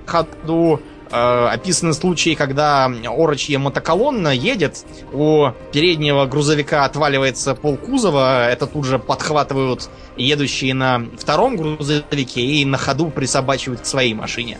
ходу 0.06 0.82
э, 1.12 1.48
описаны 1.52 1.94
случаи, 1.94 2.36
когда 2.36 2.86
орочья 2.86 3.60
мотоколонна 3.60 4.30
едет, 4.30 4.86
у 5.12 5.50
переднего 5.72 6.26
грузовика 6.26 6.86
отваливается 6.86 7.56
пол 7.56 7.78
кузова, 7.78 8.50
это 8.50 8.68
тут 8.68 8.86
же 8.86 9.00
подхватывают 9.00 9.90
едущие 10.18 10.74
на 10.74 11.06
втором 11.18 11.56
грузовике 11.56 12.42
и 12.42 12.66
на 12.66 12.78
ходу 12.78 13.10
присобачивают 13.10 13.82
к 13.82 13.86
своей 13.86 14.14
машине. 14.14 14.58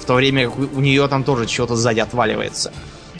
В 0.00 0.04
то 0.04 0.14
время 0.14 0.48
как 0.48 0.58
у 0.58 0.80
нее 0.80 1.06
там 1.08 1.24
тоже 1.24 1.48
что-то 1.48 1.76
сзади 1.76 2.00
отваливается. 2.00 2.72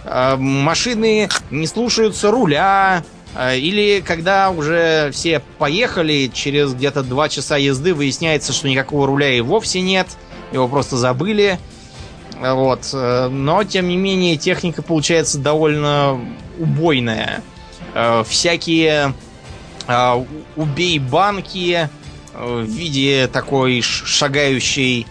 Э, 0.04 0.36
машины 0.36 1.28
не 1.50 1.66
слушаются 1.66 2.30
руля, 2.30 3.02
э, 3.02 3.15
или 3.38 4.00
когда 4.00 4.50
уже 4.50 5.10
все 5.12 5.40
поехали, 5.58 6.30
через 6.32 6.72
где-то 6.72 7.02
два 7.02 7.28
часа 7.28 7.56
езды 7.56 7.92
выясняется, 7.92 8.52
что 8.52 8.68
никакого 8.68 9.06
руля 9.06 9.32
и 9.32 9.40
вовсе 9.40 9.80
нет, 9.80 10.08
его 10.52 10.68
просто 10.68 10.96
забыли. 10.96 11.58
Вот. 12.40 12.90
Э, 12.92 13.28
но, 13.28 13.64
тем 13.64 13.88
не 13.88 13.96
менее, 13.96 14.36
техника 14.36 14.82
получается 14.82 15.38
довольно 15.38 16.20
убойная. 16.58 17.42
Э, 17.94 18.24
всякие 18.26 19.14
э, 19.86 20.24
убей 20.56 20.98
банки 20.98 21.88
в 22.34 22.64
виде 22.64 23.28
такой 23.32 23.80
шагающей 23.80 25.06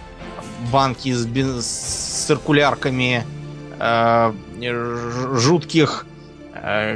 банки 0.72 1.12
с, 1.12 1.26
с 1.26 2.26
циркулярками, 2.28 3.26
жутких 5.34 6.06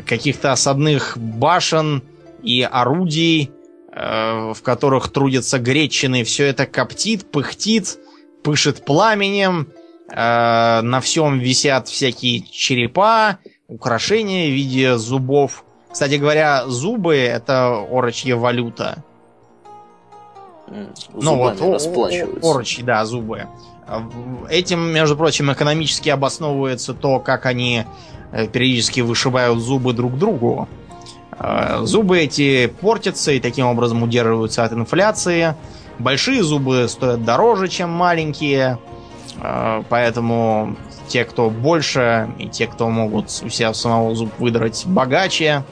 каких-то 0.06 0.52
осадных 0.52 1.18
башен, 1.18 2.04
и 2.44 2.68
орудий, 2.70 3.52
э, 3.92 4.54
в 4.54 4.62
которых 4.62 5.10
трудятся 5.12 5.60
гречины. 5.60 6.24
Все 6.24 6.46
это 6.46 6.66
коптит, 6.66 7.30
пыхтит, 7.32 8.00
пышет 8.44 8.86
пламенем. 8.86 9.70
Э, 10.12 10.82
на 10.82 11.02
всем 11.02 11.40
висят 11.40 11.88
всякие 11.88 12.42
черепа, 12.42 13.40
украшения 13.68 14.48
в 14.48 14.54
виде 14.54 14.98
зубов. 14.98 15.64
Кстати 15.92 16.16
говоря, 16.16 16.68
зубы 16.68 17.16
это 17.16 17.86
орочья 17.90 18.36
валюта. 18.36 19.04
Ну 21.14 21.36
вот, 21.36 21.60
орочи, 22.44 22.84
да, 22.84 23.04
зубы. 23.04 23.48
Этим, 24.50 24.82
между 24.82 25.18
прочим, 25.18 25.52
экономически 25.52 26.10
обосновывается 26.10 26.94
то, 26.94 27.20
как 27.20 27.48
они 27.48 27.80
э, 27.80 27.86
периодически 28.32 29.02
вышибают 29.02 29.60
зубы 29.60 29.94
друг 29.94 30.18
другу. 30.18 30.68
Э, 31.40 31.80
зубы 31.84 32.20
эти 32.20 32.68
портятся 32.68 33.32
и 33.32 33.40
таким 33.40 33.66
образом 33.66 34.04
удерживаются 34.04 34.64
от 34.64 34.74
инфляции. 34.74 35.56
Большие 35.98 36.44
зубы 36.44 36.88
стоят 36.88 37.24
дороже, 37.24 37.68
чем 37.68 37.90
маленькие. 37.90 38.78
Э, 39.42 39.84
поэтому 39.90 40.76
те, 41.08 41.26
кто 41.26 41.50
больше, 41.50 42.30
и 42.38 42.48
те, 42.48 42.68
кто 42.68 42.90
могут 42.90 43.26
у 43.44 43.50
себя 43.50 43.74
самого 43.74 44.16
зуб 44.16 44.32
выдрать, 44.38 44.84
богаче. 44.86 45.64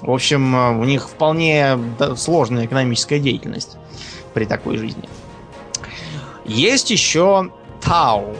В 0.00 0.10
общем, 0.10 0.78
у 0.78 0.84
них 0.84 1.08
вполне 1.08 1.78
сложная 2.16 2.66
экономическая 2.66 3.18
деятельность 3.18 3.78
при 4.34 4.44
такой 4.44 4.76
жизни. 4.76 5.08
Есть 6.44 6.90
еще 6.90 7.50
Тау. 7.80 8.34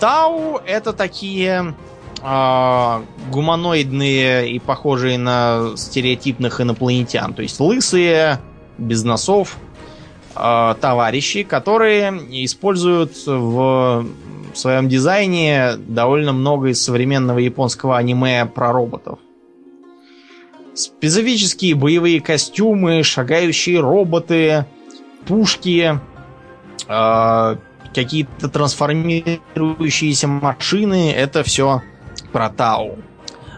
Тау 0.00 0.58
это 0.66 0.92
такие 0.92 1.74
э, 2.22 3.02
гуманоидные 3.30 4.50
и 4.50 4.58
похожие 4.58 5.18
на 5.18 5.76
стереотипных 5.76 6.60
инопланетян. 6.60 7.34
То 7.34 7.42
есть 7.42 7.60
лысые, 7.60 8.40
без 8.78 9.04
носов, 9.04 9.56
э, 10.34 10.74
товарищи, 10.80 11.42
которые 11.42 12.10
используют 12.44 13.16
в 13.26 14.06
своем 14.54 14.88
дизайне 14.88 15.76
довольно 15.76 16.32
много 16.32 16.68
из 16.68 16.82
современного 16.82 17.38
японского 17.38 17.96
аниме 17.96 18.46
про 18.46 18.72
роботов. 18.72 19.18
Специфические 20.74 21.74
боевые 21.74 22.20
костюмы, 22.20 23.02
шагающие 23.02 23.80
роботы, 23.80 24.66
пушки, 25.26 26.00
э, 26.88 27.56
какие-то 27.94 28.48
трансформирующиеся 28.48 30.28
машины, 30.28 31.12
это 31.12 31.42
все 31.42 31.82
про 32.32 32.48
Тау. 32.50 32.98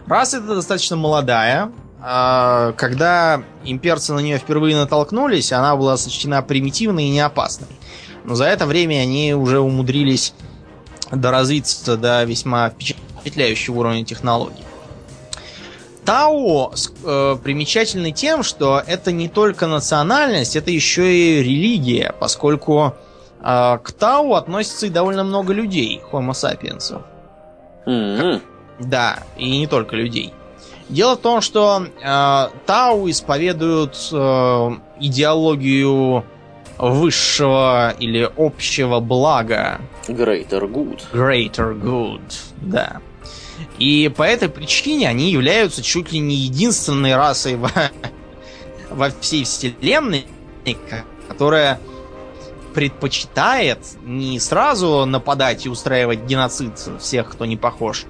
Раз 0.07 0.33
это 0.33 0.55
достаточно 0.55 0.95
молодая, 0.95 1.71
э, 2.03 2.73
когда 2.77 3.41
имперцы 3.63 4.13
на 4.13 4.19
нее 4.19 4.37
впервые 4.37 4.75
натолкнулись, 4.75 5.51
она 5.51 5.75
была 5.75 5.97
сочтена 5.97 6.41
примитивной 6.41 7.05
и 7.05 7.09
неопасной. 7.09 7.69
Но 8.23 8.35
за 8.35 8.45
это 8.45 8.65
время 8.65 9.01
они 9.01 9.33
уже 9.33 9.59
умудрились 9.59 10.33
доразвиться 11.11 11.97
до 11.97 12.23
весьма 12.23 12.69
впечатляющего 12.69 13.79
уровня 13.79 14.03
технологий. 14.05 14.63
Тау 16.05 16.71
э, 16.71 17.37
примечательны 17.43 18.11
тем, 18.11 18.43
что 18.43 18.81
это 18.85 19.11
не 19.11 19.27
только 19.27 19.65
национальность, 19.65 20.55
это 20.55 20.69
еще 20.69 21.11
и 21.11 21.43
религия, 21.43 22.13
поскольку 22.19 22.93
э, 23.41 23.77
к 23.83 23.91
Тау 23.91 24.35
относится 24.35 24.85
и 24.85 24.89
довольно 24.89 25.23
много 25.23 25.51
людей, 25.51 26.03
Homo 26.11 26.31
sapiens. 26.31 27.01
Mm-hmm. 27.87 28.41
Да, 28.79 29.19
и 29.37 29.49
не 29.59 29.67
только 29.67 29.95
людей. 29.95 30.33
Дело 30.89 31.15
в 31.15 31.21
том, 31.21 31.41
что 31.41 31.85
э, 31.85 32.47
Тау 32.65 33.09
исповедуют 33.09 33.97
э, 34.11 34.71
идеологию 34.99 36.23
высшего 36.77 37.95
или 37.99 38.29
общего 38.37 38.99
блага. 38.99 39.81
Greater 40.07 40.69
good. 40.69 41.01
Greater 41.11 41.79
good, 41.79 42.21
да. 42.61 43.01
И 43.79 44.11
по 44.15 44.23
этой 44.23 44.49
причине 44.49 45.09
они 45.09 45.31
являются 45.31 45.81
чуть 45.81 46.11
ли 46.11 46.19
не 46.19 46.35
единственной 46.35 47.15
расой 47.15 47.55
во, 47.55 47.69
во 48.89 49.09
всей 49.09 49.43
вселенной, 49.43 50.27
которая 51.27 51.79
предпочитает 52.73 53.79
не 54.03 54.37
сразу 54.39 55.05
нападать 55.05 55.65
и 55.65 55.69
устраивать 55.69 56.25
геноцид 56.25 56.73
всех, 56.99 57.31
кто 57.31 57.45
не 57.45 57.55
похож, 57.55 58.03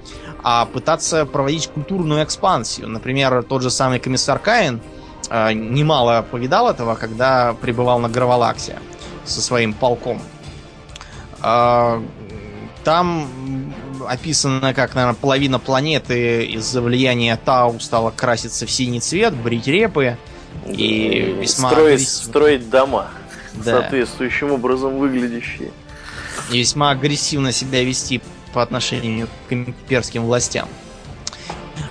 а 0.48 0.68
пытаться 0.68 1.26
проводить 1.26 1.70
культурную 1.70 2.24
экспансию. 2.24 2.88
Например, 2.88 3.42
тот 3.42 3.64
же 3.64 3.72
самый 3.72 3.98
комиссар 3.98 4.38
Каин 4.38 4.80
э, 5.28 5.54
немало 5.54 6.24
повидал 6.30 6.70
этого, 6.70 6.94
когда 6.94 7.56
пребывал 7.60 7.98
на 7.98 8.10
Гравалаксе 8.10 8.78
со 9.24 9.42
своим 9.42 9.74
полком. 9.74 10.22
Э, 11.42 12.00
там 12.84 13.74
описано, 14.08 14.76
как, 14.76 14.94
наверное, 14.94 15.18
половина 15.20 15.58
планеты 15.58 16.46
из-за 16.46 16.80
влияния 16.80 17.40
Тау 17.44 17.80
стала 17.80 18.12
краситься 18.12 18.68
в 18.68 18.72
синий 18.72 19.00
цвет, 19.00 19.34
брить 19.34 19.66
репы 19.66 20.16
и 20.68 21.36
весьма... 21.42 21.72
Строить, 21.72 22.08
строить 22.08 22.70
дома, 22.70 23.10
да. 23.56 23.82
соответствующим 23.82 24.52
образом 24.52 25.00
выглядящие. 25.00 25.72
И 26.52 26.60
весьма 26.60 26.92
агрессивно 26.92 27.52
себя 27.52 27.84
вести 27.84 28.22
по 28.56 28.64
отношению 28.64 29.28
к 29.50 29.54
имперским 29.54 30.24
властям. 30.24 30.70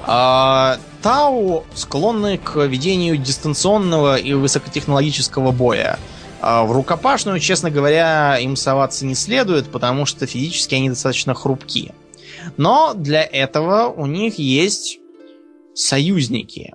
А, 0.07 0.78
Тау 1.03 1.65
склонны 1.74 2.39
к 2.39 2.57
ведению 2.65 3.19
дистанционного 3.19 4.16
и 4.16 4.32
высокотехнологического 4.32 5.53
боя. 5.53 5.99
А 6.41 6.65
в 6.65 6.73
рукопашную, 6.73 7.39
честно 7.39 7.70
говоря, 7.70 8.39
им 8.39 8.57
соваться 8.57 9.05
не 9.05 9.15
следует, 9.15 9.70
потому 9.70 10.07
что 10.07 10.27
физически 10.27 10.74
они 10.74 10.89
достаточно 10.89 11.35
хрупкие. 11.35 11.95
Но 12.57 12.95
для 12.95 13.23
этого 13.23 13.89
у 13.89 14.07
них 14.07 14.39
есть 14.39 14.99
союзники. 15.74 16.73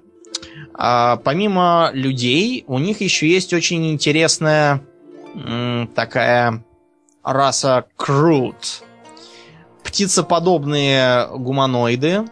А, 0.76 1.18
помимо 1.18 1.90
людей, 1.94 2.64
у 2.68 2.78
них 2.78 3.02
еще 3.02 3.28
есть 3.28 3.54
очень 3.54 3.92
интересная 3.92 4.82
такая 5.96 6.64
раса 7.24 7.86
крут. 7.96 8.84
Птицеподобные 9.84 11.28
гуманоиды, 11.36 12.26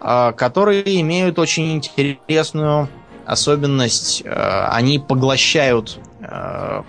а, 0.00 0.32
которые 0.32 1.00
имеют 1.00 1.38
очень 1.38 1.72
интересную 1.74 2.88
особенность. 3.26 4.22
А, 4.24 4.70
они 4.72 4.98
поглощают 4.98 5.98
а, 6.22 6.84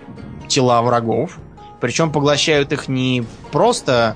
тела 0.48 0.82
врагов. 0.82 1.38
Причем 1.80 2.12
поглощают 2.12 2.72
их 2.72 2.88
не 2.88 3.24
просто 3.52 4.14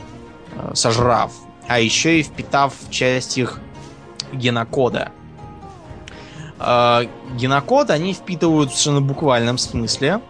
сожрав, 0.75 1.33
а 1.67 1.81
еще 1.81 2.21
и 2.21 2.23
впитав 2.23 2.75
часть 2.91 3.39
их 3.39 3.59
генокода. 4.33 5.11
Генокод 6.59 7.91
они 7.91 8.13
впитывают 8.13 8.71
в 8.71 9.01
буквальном 9.01 9.57
смысле, 9.57 10.21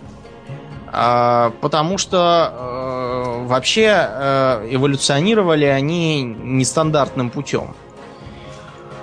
потому 0.90 1.98
что 1.98 2.83
вообще 3.44 3.88
э, 3.88 4.68
эволюционировали 4.70 5.64
они 5.64 6.22
нестандартным 6.22 7.30
путем. 7.30 7.74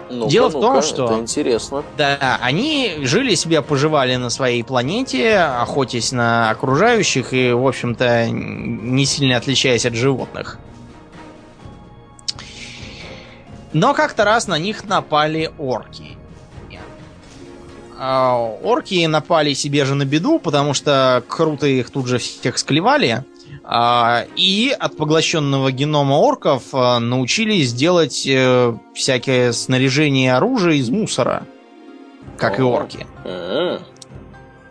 ну 0.09 0.27
Дело 0.27 0.49
в 0.49 0.53
том, 0.53 0.81
что 0.81 1.05
это 1.05 1.19
интересно. 1.19 1.83
Да, 1.97 2.39
они 2.41 2.99
жили 3.01 3.35
себе, 3.35 3.61
поживали 3.61 4.15
на 4.15 4.29
своей 4.29 4.63
планете, 4.63 5.37
охотясь 5.37 6.11
на 6.11 6.49
окружающих 6.49 7.33
и, 7.33 7.51
в 7.51 7.65
общем-то, 7.65 8.29
не 8.29 9.05
сильно 9.05 9.37
отличаясь 9.37 9.85
от 9.85 9.93
животных. 9.93 10.59
Но 13.73 13.93
как-то 13.93 14.25
раз 14.25 14.47
на 14.47 14.59
них 14.59 14.83
напали 14.83 15.51
орки. 15.57 16.17
А, 18.03 18.35
орки 18.63 19.05
напали 19.05 19.53
себе 19.53 19.85
же 19.85 19.93
на 19.93 20.05
беду, 20.05 20.39
потому 20.39 20.73
что 20.73 21.23
круто 21.27 21.67
их 21.67 21.91
тут 21.91 22.07
же 22.07 22.17
всех 22.17 22.57
склевали. 22.57 23.23
А, 23.63 24.25
и 24.35 24.75
от 24.77 24.97
поглощенного 24.97 25.71
генома 25.71 26.15
орков 26.15 26.63
а, 26.73 26.99
научились 26.99 27.73
делать 27.73 28.25
э, 28.25 28.75
всякое 28.95 29.51
снаряжение 29.51 30.25
и 30.25 30.29
оружие 30.29 30.79
из 30.79 30.89
мусора. 30.89 31.45
Как 32.37 32.59
и 32.59 32.63
орки. 32.63 33.05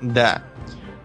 Да. 0.00 0.42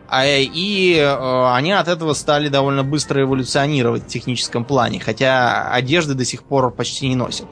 А, 0.08 0.26
и 0.26 0.96
э, 0.98 1.54
они 1.54 1.74
от 1.74 1.88
этого 1.88 2.14
стали 2.14 2.50
довольно 2.50 2.84
быстро 2.84 3.22
эволюционировать 3.22 4.04
в 4.04 4.08
техническом 4.08 4.66
плане, 4.66 5.00
хотя 5.00 5.70
одежды 5.72 6.16
до 6.16 6.26
сих 6.26 6.44
пор 6.44 6.72
почти 6.72 7.08
не 7.08 7.16
носят. 7.16 7.48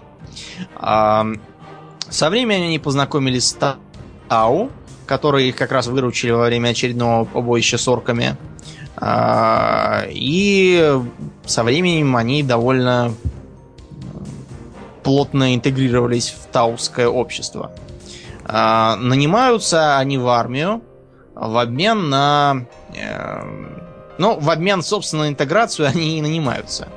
Со 0.79 2.29
временем 2.29 2.67
они 2.67 2.79
познакомились 2.79 3.49
с 3.49 3.57
Тау, 4.29 4.71
которые 5.05 5.49
их 5.49 5.55
как 5.55 5.71
раз 5.71 5.87
выручили 5.87 6.31
во 6.31 6.45
время 6.45 6.69
очередного 6.69 7.25
побоища 7.25 7.77
с 7.77 7.87
орками. 7.87 8.35
И 9.05 11.01
со 11.45 11.63
временем 11.63 12.15
они 12.15 12.41
довольно 12.43 13.13
плотно 15.03 15.55
интегрировались 15.55 16.29
в 16.29 16.51
тауское 16.51 17.07
общество. 17.07 17.71
э, 18.47 18.95
нанимаются 18.95 19.97
они 19.97 20.17
в 20.17 20.27
армию 20.27 20.81
в 21.35 21.57
обмен 21.57 22.09
на... 22.09 22.65
Э, 22.95 23.43
ну, 24.17 24.39
в 24.39 24.49
обмен, 24.49 24.81
собственно, 24.81 25.23
на 25.23 25.29
интеграцию 25.29 25.87
они 25.87 26.19
и 26.19 26.21
нанимаются. 26.21 26.87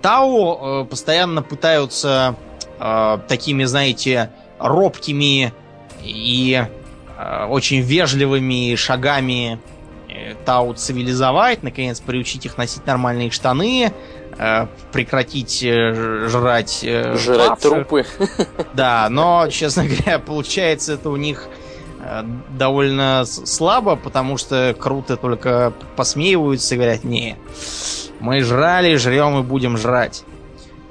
Тау 0.00 0.82
э, 0.82 0.84
постоянно 0.86 1.42
пытаются 1.42 2.36
э, 2.78 3.18
такими, 3.28 3.64
знаете, 3.64 4.30
робкими 4.58 5.52
и 6.02 6.64
очень 7.48 7.80
вежливыми 7.80 8.76
шагами 8.76 9.58
Тау 10.44 10.74
цивилизовать, 10.74 11.62
наконец 11.62 12.00
приучить 12.00 12.46
их 12.46 12.58
носить 12.58 12.86
нормальные 12.86 13.30
штаны, 13.30 13.92
э, 14.38 14.66
прекратить 14.92 15.62
э, 15.62 16.26
жрать... 16.28 16.80
Э, 16.82 17.16
жрать 17.16 17.48
павших. 17.48 17.70
трупы. 17.70 18.06
Да, 18.74 19.08
но, 19.10 19.48
честно 19.50 19.84
говоря, 19.84 20.18
получается 20.18 20.94
это 20.94 21.10
у 21.10 21.16
них 21.16 21.48
довольно 22.50 23.24
слабо, 23.26 23.96
потому 23.96 24.38
что 24.38 24.74
круто 24.78 25.16
только 25.16 25.74
посмеиваются 25.96 26.74
и 26.74 26.78
говорят, 26.78 27.04
не, 27.04 27.36
мы 28.20 28.40
жрали, 28.40 28.96
жрем 28.96 29.40
и 29.40 29.42
будем 29.42 29.76
жрать. 29.76 30.24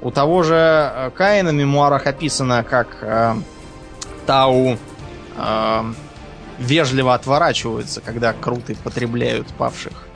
У 0.00 0.10
того 0.10 0.42
же 0.42 1.12
Каина 1.16 1.50
в 1.50 1.54
мемуарах 1.54 2.06
описано, 2.06 2.62
как 2.62 2.98
э, 3.00 3.34
Тау 4.26 4.76
э, 5.36 5.82
вежливо 6.58 7.14
отворачиваются, 7.14 8.00
когда 8.00 8.32
круты 8.32 8.76
потребляют 8.82 9.48
павших. 9.48 10.08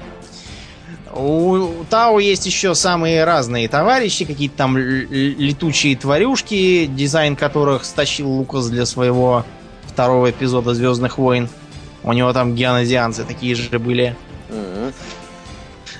У 1.15 1.85
Тау 1.91 2.19
есть 2.19 2.47
еще 2.47 2.75
самые 2.75 3.25
разные 3.25 3.69
товарищи, 3.69 4.25
какие-то 4.25 4.57
там 4.57 4.79
летучие 4.79 5.95
тварюшки, 5.95 6.87
дизайн 6.87 7.37
которых 7.37 7.85
стащил 7.85 8.31
Лукас 8.31 8.69
для 8.69 8.87
своего 8.87 9.45
второго 9.85 10.31
эпизода 10.31 10.75
Звездных 10.75 11.19
войн. 11.19 11.51
У 12.03 12.13
него 12.15 12.33
там 12.33 12.55
геонозианцы 12.55 13.25
такие 13.25 13.55
же 13.55 13.79
были. 13.79 14.17
Mm-hmm. 14.49 14.93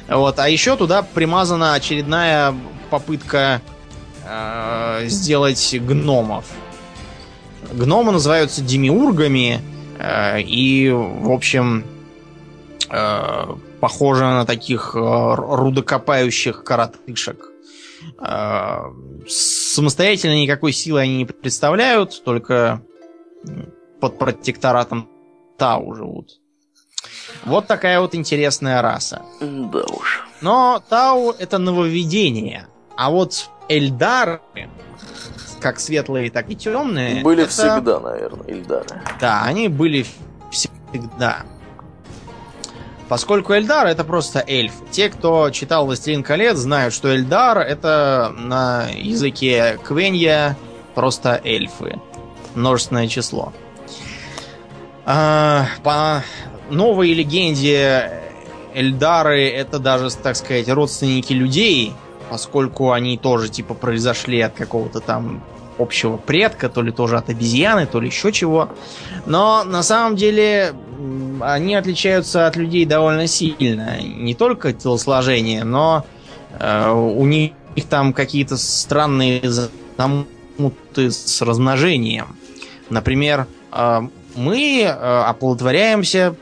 Вот, 0.09 0.39
а 0.39 0.49
еще 0.49 0.77
туда 0.77 1.03
примазана 1.03 1.75
очередная 1.75 2.55
попытка 2.91 3.61
э, 4.25 5.05
сделать 5.09 5.75
гномов. 5.79 6.47
Гномы 7.73 8.13
называются 8.13 8.63
демиургами 8.63 9.61
и, 9.99 10.91
в 10.91 11.31
общем, 11.31 11.85
э, 12.91 13.47
похожи 13.81 14.23
на 14.23 14.45
таких 14.45 14.95
э, 14.95 14.99
рудокопающих 14.99 16.65
коротышек. 16.65 17.51
Э, 18.21 18.93
самостоятельно 19.29 20.41
никакой 20.41 20.73
силы 20.73 21.01
они 21.01 21.19
не 21.19 21.25
представляют, 21.25 22.23
только 22.25 22.83
под 24.01 24.19
протекторатом 24.19 25.09
Тау 25.59 25.95
живут. 25.95 26.39
Вот 27.45 27.67
такая 27.67 28.01
вот 28.01 28.15
интересная 28.15 28.83
раса. 28.83 29.23
Да 29.41 29.85
уж. 29.85 30.25
Но 30.41 30.83
Тау 30.89 31.31
это 31.31 31.59
нововведение. 31.59 32.69
А 32.97 33.11
вот 33.11 33.49
Эльдары, 33.69 34.41
как 35.63 35.81
светлые, 35.81 36.31
так 36.31 36.51
и 36.51 36.57
темные... 36.57 37.23
Были 37.23 37.45
это... 37.45 37.51
всегда, 37.51 38.01
наверное, 38.01 38.47
Эльдары. 38.49 38.87
Да, 39.21 39.43
они 39.45 39.69
были 39.69 40.05
всегда. 40.51 41.45
Поскольку 43.09 43.55
Эльдар 43.55 43.87
это 43.87 44.05
просто 44.05 44.43
эльф. 44.47 44.73
Те, 44.91 45.11
кто 45.11 45.51
читал 45.51 45.85
«Властелин 45.85 46.23
колец», 46.23 46.57
знают, 46.57 46.95
что 46.95 47.15
Эльдар 47.15 47.59
это 47.59 48.35
на 48.39 48.87
языке 48.95 49.79
Квенья 49.85 50.57
просто 50.95 51.41
эльфы. 51.45 52.01
Множественное 52.55 53.09
число. 53.09 53.53
А, 55.05 55.67
по 55.83 56.23
новой 56.71 57.13
легенде 57.13 58.23
Эльдары 58.75 59.47
это 59.49 59.79
даже, 59.79 60.11
так 60.11 60.37
сказать, 60.37 60.69
родственники 60.69 61.33
людей, 61.35 61.93
поскольку 62.31 62.93
они 62.93 63.19
тоже 63.19 63.51
типа 63.51 63.75
произошли 63.75 64.41
от 64.41 64.55
какого-то 64.55 65.01
там 65.01 65.43
общего 65.83 66.17
предка, 66.17 66.69
то 66.69 66.83
ли 66.83 66.93
тоже 66.93 67.17
от 67.17 67.29
обезьяны, 67.29 67.87
то 67.87 68.01
ли 68.01 68.07
еще 68.09 68.33
чего. 68.33 68.69
Но 69.27 69.65
на 69.65 69.83
самом 69.83 70.17
деле 70.17 70.75
они 71.41 71.75
отличаются 71.75 72.47
от 72.47 72.57
людей 72.57 72.85
довольно 72.85 73.27
сильно. 73.27 74.01
Не 74.01 74.35
только 74.35 74.73
телосложение, 74.73 75.65
но 75.65 76.07
э, 76.59 76.91
у 76.91 77.25
них 77.27 77.53
там 77.89 78.13
какие-то 78.13 78.57
странные 78.57 79.43
замуты 79.97 81.11
с 81.11 81.43
размножением. 81.43 82.37
Например, 82.91 83.47
э, 83.73 84.01
мы 84.35 84.83
э, 84.83 84.89
оплодотворяемся 84.89 86.35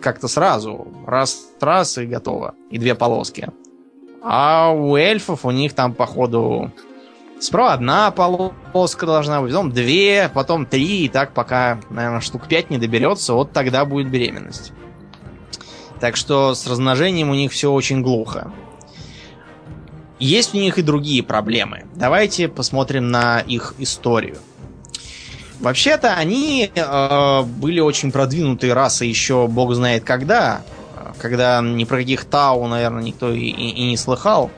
как-то 0.00 0.28
сразу. 0.28 0.88
Раз, 1.06 1.38
раз 1.60 1.98
и 1.98 2.06
готово. 2.06 2.54
И 2.70 2.78
две 2.78 2.94
полоски. 2.94 3.48
А 4.22 4.70
у 4.72 4.96
эльфов 4.96 5.44
у 5.44 5.50
них 5.50 5.74
там, 5.74 5.94
походу, 5.94 6.72
справа 7.40 7.72
одна 7.72 8.10
полоска 8.10 9.06
должна 9.06 9.40
быть, 9.40 9.52
потом 9.52 9.72
две, 9.72 10.30
потом 10.32 10.66
три, 10.66 11.04
и 11.04 11.08
так 11.08 11.32
пока, 11.32 11.80
наверное, 11.90 12.20
штук 12.20 12.48
пять 12.48 12.70
не 12.70 12.78
доберется, 12.78 13.34
вот 13.34 13.52
тогда 13.52 13.84
будет 13.84 14.10
беременность. 14.10 14.72
Так 16.00 16.16
что 16.16 16.54
с 16.54 16.66
размножением 16.66 17.30
у 17.30 17.34
них 17.34 17.52
все 17.52 17.72
очень 17.72 18.02
глухо. 18.02 18.52
Есть 20.18 20.54
у 20.54 20.58
них 20.58 20.78
и 20.78 20.82
другие 20.82 21.22
проблемы. 21.22 21.84
Давайте 21.94 22.48
посмотрим 22.48 23.10
на 23.10 23.40
их 23.40 23.74
историю. 23.78 24.38
Вообще-то 25.60 26.14
они 26.14 26.70
э, 26.72 27.42
были 27.42 27.80
очень 27.80 28.12
продвинутые 28.12 28.74
расы 28.74 29.06
еще 29.06 29.48
бог 29.48 29.74
знает 29.74 30.04
когда, 30.04 30.62
когда 31.20 31.60
ни 31.60 31.82
про 31.84 31.98
каких 31.98 32.24
Тау, 32.26 32.66
наверное, 32.68 33.02
никто 33.02 33.32
и, 33.32 33.40
и, 33.40 33.70
и 33.70 33.90
не 33.90 33.96
слыхал. 33.96 34.52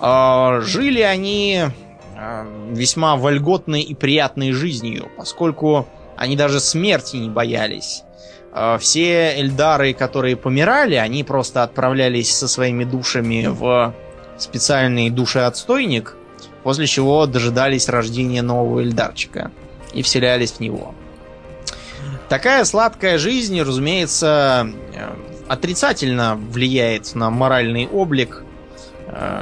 Э, 0.00 0.60
жили 0.62 1.00
они 1.00 1.64
э, 2.16 2.46
весьма 2.70 3.16
вольготной 3.16 3.82
и 3.82 3.94
приятной 3.94 4.52
жизнью, 4.52 5.08
поскольку 5.16 5.86
они 6.16 6.36
даже 6.36 6.60
смерти 6.60 7.16
не 7.16 7.28
боялись. 7.28 8.02
Э, 8.52 8.78
все 8.80 9.38
эльдары, 9.38 9.94
которые 9.94 10.36
помирали, 10.36 10.94
они 10.94 11.24
просто 11.24 11.62
отправлялись 11.62 12.34
со 12.34 12.48
своими 12.48 12.84
душами 12.84 13.46
в 13.46 13.94
специальный 14.38 15.10
душеотстойник, 15.10 16.16
после 16.62 16.86
чего 16.86 17.26
дожидались 17.26 17.88
рождения 17.88 18.42
нового 18.42 18.80
эльдарчика 18.80 19.50
и 19.94 20.02
вселялись 20.02 20.52
в 20.52 20.60
него. 20.60 20.94
Такая 22.28 22.64
сладкая 22.64 23.18
жизнь, 23.18 23.60
разумеется, 23.60 24.68
э, 24.94 25.10
отрицательно 25.48 26.34
влияет 26.34 27.14
на 27.14 27.30
моральный 27.30 27.86
облик 27.86 28.42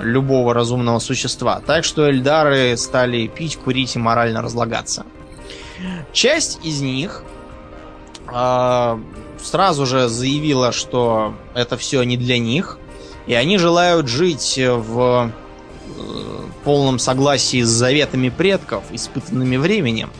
любого 0.02 0.52
разумного 0.52 0.98
существа. 0.98 1.62
Так 1.66 1.84
что 1.84 2.08
эльдары 2.08 2.76
стали 2.76 3.26
пить, 3.26 3.56
курить 3.56 3.96
и 3.96 3.98
морально 3.98 4.42
разлагаться. 4.42 5.06
Часть 6.12 6.60
из 6.62 6.80
них 6.80 7.22
э, 8.32 8.98
сразу 9.42 9.86
же 9.86 10.08
заявила, 10.08 10.72
что 10.72 11.34
это 11.54 11.76
все 11.76 12.02
не 12.02 12.16
для 12.16 12.38
них, 12.38 12.78
и 13.26 13.34
они 13.34 13.58
желают 13.58 14.08
жить 14.08 14.58
в 14.58 15.30
э, 15.30 16.44
полном 16.62 16.98
согласии 16.98 17.62
с 17.62 17.68
заветами 17.68 18.28
предков, 18.28 18.84
испытанными 18.92 19.56
временем. 19.56 20.10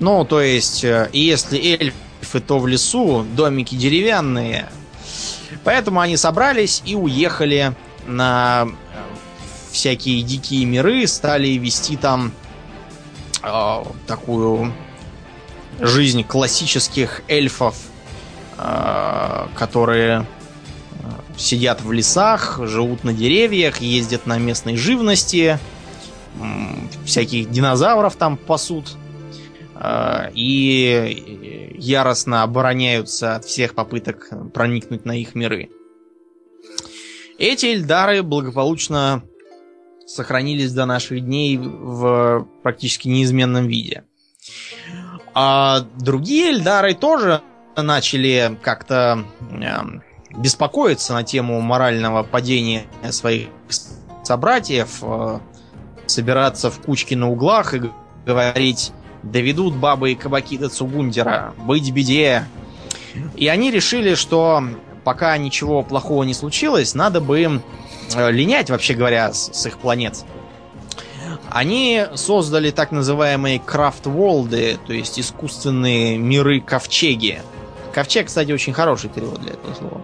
Ну, 0.00 0.24
то 0.24 0.40
есть, 0.40 0.84
э, 0.84 1.08
если 1.12 1.58
эльфы, 1.58 2.40
то 2.40 2.58
в 2.58 2.66
лесу, 2.66 3.24
домики 3.36 3.74
деревянные. 3.74 4.70
Поэтому 5.62 6.00
они 6.00 6.16
собрались 6.16 6.82
и 6.84 6.94
уехали 6.94 7.74
на 8.06 8.66
э, 8.66 8.70
всякие 9.72 10.22
дикие 10.22 10.64
миры, 10.64 11.06
стали 11.06 11.48
вести 11.48 11.96
там 11.96 12.32
э, 13.42 13.82
такую 14.06 14.72
жизнь 15.80 16.24
классических 16.24 17.22
эльфов, 17.28 17.76
э, 18.58 19.46
которые 19.54 20.20
э, 20.20 20.26
сидят 21.36 21.82
в 21.82 21.92
лесах, 21.92 22.60
живут 22.62 23.04
на 23.04 23.12
деревьях, 23.12 23.78
ездят 23.78 24.26
на 24.26 24.38
местной 24.38 24.76
живности, 24.76 25.58
всяких 27.04 27.50
динозавров 27.50 28.16
там 28.16 28.36
пасут. 28.36 28.96
А, 29.76 30.30
и 30.32 31.72
яростно 31.78 32.42
обороняются 32.42 33.36
от 33.36 33.44
всех 33.44 33.74
попыток 33.74 34.30
проникнуть 34.52 35.04
на 35.04 35.12
их 35.18 35.34
миры. 35.34 35.70
Эти 37.38 37.66
эльдары 37.66 38.22
благополучно 38.22 39.22
сохранились 40.06 40.72
до 40.72 40.86
наших 40.86 41.20
дней 41.20 41.58
в 41.58 42.46
практически 42.62 43.08
неизменном 43.08 43.66
виде. 43.66 44.04
А 45.34 45.80
другие 45.98 46.50
эльдары 46.50 46.94
тоже 46.94 47.42
начали 47.76 48.56
как-то 48.62 49.24
э, 49.40 50.36
беспокоиться 50.36 51.12
на 51.12 51.24
тему 51.24 51.60
морального 51.60 52.22
падения 52.22 52.84
своих 53.10 53.48
собратьев, 54.22 54.98
э, 55.02 55.40
собираться 56.06 56.70
в 56.70 56.80
кучки 56.80 57.14
на 57.14 57.30
углах 57.30 57.74
и 57.74 57.90
говорить 58.24 58.92
Доведут 59.24 59.74
бабы 59.74 60.12
и 60.12 60.14
кабаки 60.14 60.58
до 60.58 60.68
Цугундера. 60.68 61.54
Быть 61.56 61.90
беде. 61.90 62.44
И 63.36 63.48
они 63.48 63.70
решили, 63.70 64.14
что 64.14 64.62
пока 65.04 65.36
ничего 65.36 65.82
плохого 65.82 66.24
не 66.24 66.34
случилось, 66.34 66.94
надо 66.94 67.20
бы 67.20 67.40
им 67.40 67.62
э, 68.14 68.30
линять, 68.30 68.70
вообще 68.70 68.94
говоря, 68.94 69.32
с, 69.32 69.50
с 69.52 69.66
их 69.66 69.78
планет. 69.78 70.24
Они 71.50 72.04
создали 72.14 72.70
так 72.70 72.90
называемые 72.90 73.60
крафт-волды, 73.60 74.78
то 74.86 74.92
есть 74.92 75.20
искусственные 75.20 76.18
миры-ковчеги. 76.18 77.42
Ковчег, 77.92 78.26
кстати, 78.26 78.50
очень 78.50 78.72
хороший 78.72 79.08
перевод 79.08 79.40
для 79.40 79.52
этого 79.52 79.74
слова. 79.74 80.00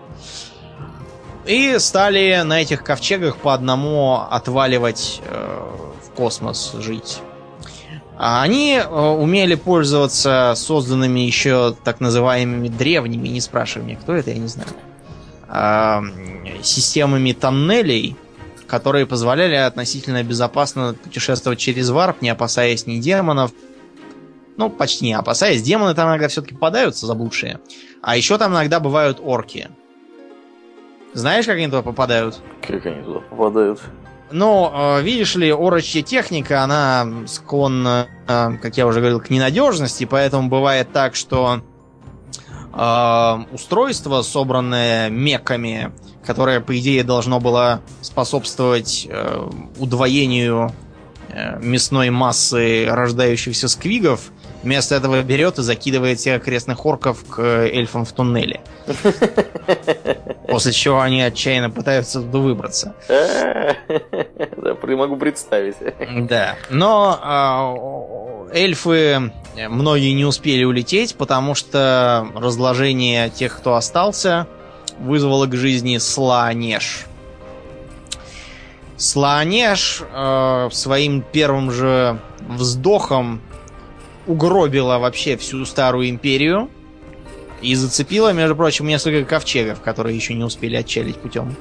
И 1.47 1.77
стали 1.79 2.43
на 2.45 2.63
этих 2.63 2.85
ковчегах 2.85 3.39
по 3.39 3.53
одному 3.55 4.21
отваливать 4.31 5.21
э, 5.25 5.59
в 6.07 6.11
космос 6.15 6.75
жить. 6.79 7.19
А 8.17 8.43
они 8.43 8.75
э, 8.75 8.87
умели 8.87 9.55
пользоваться 9.55 10.53
созданными 10.55 11.21
еще 11.21 11.75
так 11.83 12.01
называемыми 12.01 12.69
древними, 12.69 13.29
не 13.29 13.41
спрашивай 13.41 13.87
меня, 13.87 13.97
кто 13.97 14.15
это, 14.15 14.31
я 14.31 14.37
не 14.37 14.47
знаю, 14.47 14.69
системами 16.63 17.33
тоннелей, 17.33 18.17
которые 18.67 19.07
позволяли 19.07 19.55
относительно 19.55 20.23
безопасно 20.23 20.95
путешествовать 20.95 21.59
через 21.59 21.91
варп, 21.91 22.23
не 22.23 22.29
опасаясь 22.29 22.87
ни 22.87 22.99
демонов, 22.99 23.51
ну, 24.57 24.71
почти 24.71 25.07
не 25.07 25.15
опасаясь. 25.15 25.63
Демоны 25.63 25.95
там 25.95 26.09
иногда 26.09 26.29
все-таки 26.29 26.55
попадаются 26.55 27.07
заблудшие. 27.07 27.61
А 28.03 28.17
еще 28.17 28.39
там 28.39 28.53
иногда 28.53 28.79
бывают 28.79 29.19
орки. 29.21 29.71
Знаешь, 31.13 31.47
как 31.47 31.57
они 31.57 31.67
туда 31.67 31.83
попадают? 31.83 32.41
Как 32.61 32.87
они 32.87 33.03
туда 33.03 33.21
попадают? 33.21 33.81
Ну, 34.31 34.71
э, 34.73 35.03
видишь 35.03 35.35
ли, 35.35 35.51
орочья 35.51 36.03
техника, 36.03 36.63
она 36.63 37.27
склонна, 37.27 38.07
э, 38.29 38.51
как 38.63 38.77
я 38.77 38.87
уже 38.87 39.01
говорил, 39.01 39.21
к 39.21 39.31
ненадежности, 39.31 40.05
поэтому 40.05 40.49
бывает 40.49 40.93
так, 40.93 41.17
что 41.17 41.63
э, 42.73 43.39
устройство, 43.53 44.23
собранное 44.23 45.11
меками, 45.11 45.93
которое, 46.25 46.61
по 46.61 46.79
идее, 46.79 47.05
должно 47.05 47.41
было 47.41 47.81
способствовать 48.01 49.07
э, 49.09 49.49
удвоению 49.79 50.73
э, 51.29 51.59
мясной 51.61 52.11
массы 52.11 52.87
рождающихся 52.89 53.69
сквигов, 53.69 54.31
вместо 54.63 54.95
этого 54.95 55.23
берет 55.23 55.59
и 55.59 55.63
закидывает 55.63 56.19
всех 56.19 56.43
окрестных 56.43 56.85
орков 56.85 57.25
к 57.29 57.41
эльфам 57.41 58.05
в 58.05 58.13
туннеле. 58.13 58.61
После 60.49 60.73
чего 60.73 61.01
они 61.01 61.23
отчаянно 61.23 61.71
пытаются 61.71 62.21
туда 62.21 62.39
выбраться. 62.39 62.95
Да, 64.57 64.77
могу 64.97 65.17
представить. 65.17 65.77
Да. 66.29 66.57
Но 66.69 68.49
э, 68.53 68.59
эльфы 68.59 69.33
многие 69.57 70.13
не 70.13 70.25
успели 70.25 70.65
улететь, 70.65 71.17
потому 71.17 71.55
что 71.55 72.29
разложение 72.35 73.31
тех, 73.31 73.57
кто 73.57 73.75
остался, 73.75 74.47
вызвало 74.99 75.47
к 75.47 75.55
жизни 75.55 75.99
Слаанеш. 75.99 77.07
Слаанеш 78.97 80.03
э, 80.03 80.69
своим 80.73 81.23
первым 81.23 81.71
же 81.71 82.19
вздохом 82.41 83.41
угробила 84.27 84.99
вообще 84.99 85.37
всю 85.37 85.65
старую 85.65 86.11
империю 86.11 86.69
и 87.63 87.75
зацепила, 87.75 88.33
между 88.33 88.55
прочим, 88.57 88.87
несколько 88.87 89.25
ковчегов, 89.25 89.81
которые 89.81 90.17
еще 90.17 90.35
не 90.35 90.45
успели 90.45 90.77
отчалить 90.77 91.17
путем. 91.17 91.57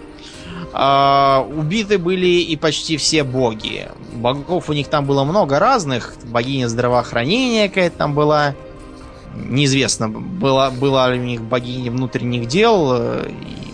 А, 0.72 1.46
убиты 1.50 1.98
были 1.98 2.28
и 2.28 2.56
почти 2.56 2.98
все 2.98 3.24
боги. 3.24 3.88
Богов 4.14 4.70
у 4.70 4.74
них 4.74 4.88
там 4.88 5.06
было 5.06 5.24
много 5.24 5.60
разных. 5.60 6.16
Богиня 6.26 6.68
здравоохранения 6.68 7.70
какая-то 7.70 7.98
там 7.98 8.14
была. 8.14 8.56
Неизвестно, 9.36 10.10
была, 10.10 10.72
была 10.72 11.12
ли 11.12 11.20
у 11.20 11.24
них 11.24 11.41
богиня 11.41 11.91
внутренних 11.91 12.48
дел 12.48 12.90
э, 12.94 13.30
и 13.30 13.74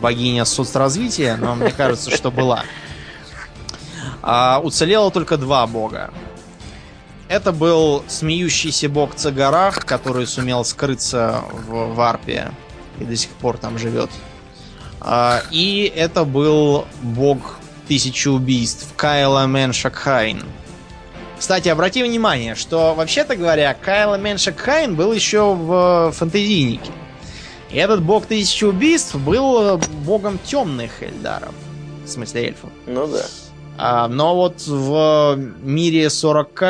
богиня 0.00 0.44
соцразвития, 0.44 1.36
но 1.36 1.56
мне 1.56 1.72
кажется, 1.72 2.10
что 2.10 2.30
была. 2.30 2.62
А, 4.22 4.60
уцелело 4.62 5.10
только 5.10 5.36
два 5.36 5.66
бога. 5.66 6.10
Это 7.28 7.52
был 7.52 8.04
смеющийся 8.06 8.88
бог 8.88 9.14
Цагарах, 9.14 9.84
который 9.84 10.26
сумел 10.26 10.64
скрыться 10.64 11.42
в 11.66 11.94
Варпе 11.94 12.52
и 13.00 13.04
до 13.04 13.16
сих 13.16 13.30
пор 13.30 13.58
там 13.58 13.78
живет. 13.78 14.10
А, 15.04 15.42
и 15.50 15.92
это 15.94 16.24
был 16.24 16.86
бог 17.02 17.58
тысячи 17.86 18.26
убийств 18.28 18.88
Кайла 18.96 19.46
Меншакхайн. 19.46 20.42
Кстати, 21.38 21.68
обрати 21.68 22.02
внимание, 22.02 22.54
что, 22.54 22.94
вообще-то 22.94 23.36
говоря, 23.36 23.74
Каэла 23.74 24.16
Менша 24.16 24.56
Кхейн 24.56 24.96
был 24.96 25.12
еще 25.12 25.54
в 25.54 26.12
фэнтезийнике. 26.12 26.90
И 27.70 27.76
этот 27.76 28.02
бог 28.02 28.26
тысячи 28.26 28.64
убийств 28.64 29.14
был 29.16 29.78
богом 30.06 30.38
темных 30.38 31.02
эльдаров. 31.02 31.54
В 32.04 32.08
смысле 32.08 32.46
эльфов. 32.46 32.70
Ну 32.86 33.06
да. 33.06 33.24
А, 33.76 34.08
но 34.08 34.34
вот 34.34 34.62
в 34.66 35.36
мире 35.62 36.08
40 36.08 36.62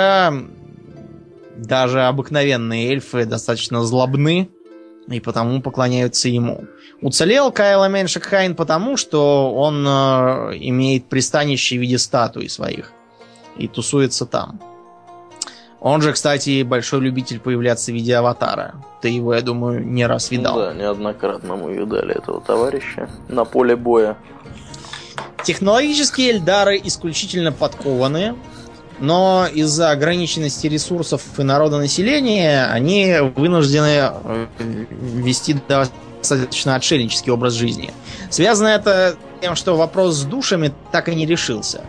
даже 1.56 2.02
обыкновенные 2.02 2.88
эльфы 2.88 3.26
достаточно 3.26 3.84
злобны 3.84 4.48
и 5.08 5.20
потому 5.20 5.60
поклоняются 5.60 6.28
ему. 6.28 6.64
Уцелел 7.00 7.52
Каэла 7.52 7.88
Менша 7.88 8.21
Кхейн 8.21 8.54
потому, 8.54 8.96
что 8.96 9.52
он 9.54 9.86
э, 9.86 9.90
имеет 10.60 11.06
пристанище 11.06 11.76
в 11.76 11.80
виде 11.80 11.98
статуи 11.98 12.46
своих 12.46 12.92
и 13.56 13.68
тусуется 13.68 14.26
там. 14.26 14.60
Он 15.80 16.00
же, 16.00 16.14
кстати, 16.14 16.62
большой 16.62 17.00
любитель 17.00 17.38
появляться 17.38 17.92
в 17.92 17.94
виде 17.94 18.16
аватара. 18.16 18.76
Ты 19.02 19.10
его, 19.10 19.34
я 19.34 19.42
думаю, 19.42 19.84
не 19.84 20.06
раз 20.06 20.30
видал. 20.30 20.56
Да, 20.56 20.72
неоднократно 20.72 21.56
мы 21.56 21.74
видали 21.74 22.16
этого 22.16 22.40
товарища 22.40 23.10
на 23.28 23.44
поле 23.44 23.76
боя. 23.76 24.16
Технологические 25.42 26.30
эльдары 26.30 26.80
исключительно 26.82 27.52
подкованные, 27.52 28.34
но 29.00 29.46
из-за 29.52 29.90
ограниченности 29.90 30.66
ресурсов 30.66 31.22
и 31.38 31.42
народонаселения 31.42 32.70
они 32.70 33.16
вынуждены 33.34 34.10
э, 34.12 34.46
вести 34.58 35.56
достаточно 35.68 36.74
отшельнический 36.76 37.32
образ 37.32 37.54
жизни. 37.54 37.92
Связано 38.30 38.68
это 38.68 39.16
тем, 39.40 39.56
что 39.56 39.76
вопрос 39.76 40.16
с 40.16 40.22
душами 40.24 40.72
так 40.92 41.08
и 41.08 41.14
не 41.14 41.26
решился. 41.26 41.84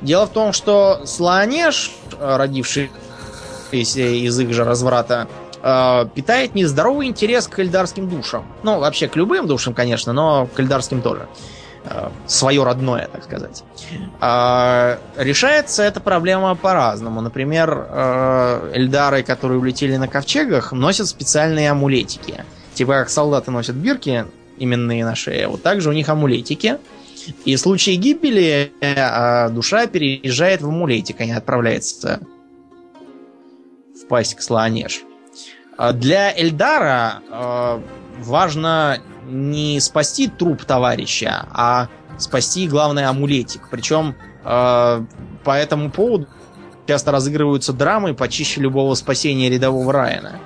Дело 0.00 0.26
в 0.26 0.30
том, 0.30 0.52
что 0.52 1.02
Слоанеш, 1.06 1.92
родившийся 2.20 2.90
из 3.72 4.38
их 4.38 4.52
же 4.52 4.64
разврата, 4.64 5.28
э, 5.62 6.06
питает 6.14 6.54
нездоровый 6.54 7.06
интерес 7.06 7.48
к 7.48 7.58
эльдарским 7.58 8.08
душам. 8.08 8.46
Ну, 8.62 8.78
вообще 8.78 9.08
к 9.08 9.16
любым 9.16 9.46
душам, 9.46 9.74
конечно, 9.74 10.12
но 10.12 10.46
к 10.46 10.60
эльдарским 10.60 11.02
тоже. 11.02 11.28
Свое 12.26 12.62
родное, 12.62 13.08
так 13.10 13.24
сказать. 13.24 13.64
А, 14.20 14.98
решается 15.16 15.82
эта 15.82 16.00
проблема 16.00 16.54
по-разному. 16.54 17.20
Например, 17.20 17.86
э, 17.88 18.72
эльдары, 18.74 19.22
которые 19.22 19.58
улетели 19.58 19.96
на 19.96 20.08
ковчегах, 20.08 20.72
носят 20.72 21.08
специальные 21.08 21.70
амулетики. 21.70 22.44
Типа 22.74 22.92
как 22.92 23.10
солдаты 23.10 23.50
носят 23.50 23.76
бирки 23.76 24.26
именные 24.58 25.04
на 25.04 25.14
шее, 25.14 25.48
вот 25.48 25.62
так 25.62 25.80
же 25.80 25.88
у 25.88 25.92
них 25.92 26.08
амулетики. 26.08 26.78
И 27.44 27.56
в 27.56 27.60
случае 27.60 27.96
гибели 27.96 28.72
э, 28.80 29.50
душа 29.50 29.86
переезжает 29.86 30.62
в 30.62 30.68
амулетик, 30.68 31.20
а 31.20 31.24
не 31.24 31.32
отправляется 31.32 32.20
в 33.94 34.06
пасть 34.06 34.34
к 34.34 34.42
Слоанеш. 34.42 35.02
А 35.76 35.92
для 35.92 36.36
Эльдара 36.36 37.22
важно 38.18 38.98
не 39.26 39.80
спасти 39.80 40.28
труп 40.28 40.64
товарища, 40.64 41.46
а 41.52 41.88
спасти, 42.18 42.68
главное, 42.68 43.08
амулетик. 43.08 43.68
Причем 43.70 44.14
э, 44.44 45.04
по 45.44 45.50
этому 45.50 45.90
поводу 45.90 46.26
часто 46.86 47.12
разыгрываются 47.12 47.72
драмы 47.72 48.14
почище 48.14 48.60
любого 48.60 48.94
спасения 48.94 49.50
рядового 49.50 49.92
Райана. 49.92 50.40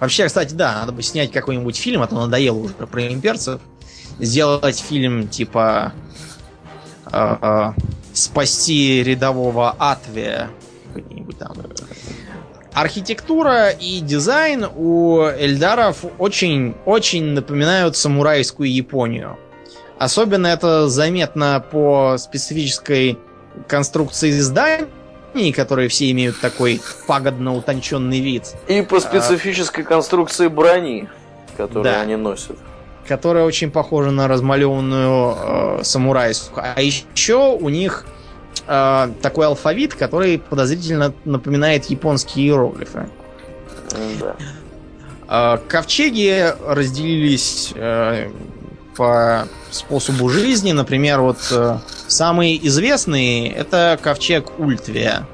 Вообще, 0.00 0.26
кстати, 0.26 0.54
да, 0.54 0.80
надо 0.80 0.92
бы 0.92 1.02
снять 1.02 1.32
какой-нибудь 1.32 1.76
фильм, 1.76 2.02
а 2.02 2.06
то 2.06 2.14
надоело 2.14 2.58
уже 2.58 2.74
про 2.74 3.06
имперцев. 3.08 3.60
Сделать 4.18 4.78
фильм 4.78 5.28
типа 5.28 5.92
э, 7.10 7.36
э, 7.40 7.72
«Спасти 8.12 9.02
рядового 9.02 9.70
Атвия». 9.78 10.50
Какой-нибудь 10.92 11.38
там 11.38 11.52
Архитектура 12.74 13.68
и 13.68 14.00
дизайн 14.00 14.66
у 14.74 15.20
Эльдаров 15.24 16.04
очень-очень 16.18 17.24
напоминают 17.24 17.96
самурайскую 17.96 18.72
Японию. 18.72 19.38
Особенно 19.98 20.46
это 20.46 20.88
заметно 20.88 21.64
по 21.70 22.16
специфической 22.18 23.18
конструкции 23.68 24.30
зданий, 24.30 25.52
которые 25.54 25.88
все 25.88 26.10
имеют 26.12 26.40
такой 26.40 26.80
пагодно 27.06 27.54
утонченный 27.54 28.20
вид. 28.20 28.54
И 28.68 28.80
по 28.80 29.00
специфической 29.00 29.82
а, 29.82 29.84
конструкции 29.84 30.48
брони, 30.48 31.08
которую 31.56 31.84
да, 31.84 32.00
они 32.00 32.16
носят. 32.16 32.56
Которая 33.06 33.44
очень 33.44 33.70
похожа 33.70 34.10
на 34.10 34.28
размалеванную 34.28 35.36
э, 35.36 35.84
самурайскую. 35.84 36.64
А 36.74 36.80
еще 36.80 37.54
у 37.54 37.68
них 37.68 38.06
э, 38.66 39.08
такой 39.20 39.46
алфавит, 39.46 39.94
который 39.94 40.38
подозрительно 40.38 41.12
напоминает 41.24 41.86
японские 41.86 42.46
иероглифы. 42.46 43.08
Да. 44.20 44.36
Э, 45.28 45.58
ковчеги 45.66 46.54
разделились 46.66 47.72
э, 47.74 48.30
по 48.96 49.48
способу 49.70 50.28
жизни. 50.28 50.72
Например, 50.72 51.20
вот 51.20 51.38
э, 51.50 51.78
самые 52.06 52.66
известные 52.68 53.50
это 53.50 53.98
ковчег 54.02 54.58
Ультвия. 54.58 55.26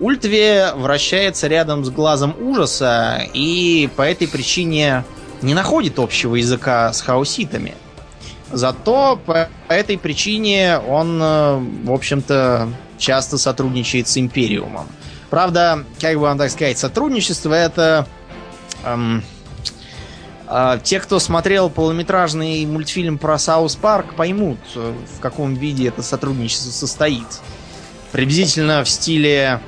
Ультвэ 0.00 0.74
вращается 0.74 1.46
рядом 1.46 1.84
с 1.84 1.90
глазом 1.90 2.34
ужаса 2.40 3.22
и 3.32 3.88
по 3.96 4.02
этой 4.02 4.28
причине 4.28 5.04
не 5.40 5.54
находит 5.54 5.98
общего 5.98 6.34
языка 6.34 6.92
с 6.92 7.00
хаоситами. 7.00 7.74
Зато 8.50 9.20
по 9.24 9.48
этой 9.68 9.98
причине 9.98 10.78
он, 10.78 11.20
э, 11.22 11.58
в 11.84 11.92
общем-то, 11.92 12.68
часто 12.96 13.36
сотрудничает 13.38 14.08
с 14.08 14.16
Империумом. 14.16 14.88
Правда, 15.30 15.84
как 16.00 16.14
бы 16.14 16.22
вам 16.22 16.38
так 16.38 16.50
сказать, 16.50 16.78
сотрудничество 16.78 17.52
это... 17.52 18.06
Эм, 18.84 19.22
э, 20.48 20.80
те, 20.82 21.00
кто 21.00 21.18
смотрел 21.18 21.68
полнометражный 21.68 22.64
мультфильм 22.64 23.18
про 23.18 23.38
Саус 23.38 23.76
Парк, 23.76 24.14
поймут, 24.14 24.58
э, 24.74 24.94
в 25.16 25.20
каком 25.20 25.54
виде 25.54 25.88
это 25.88 26.02
сотрудничество 26.02 26.70
состоит. 26.70 27.26
Приблизительно 28.12 28.82
в 28.82 28.88
стиле 28.88 29.60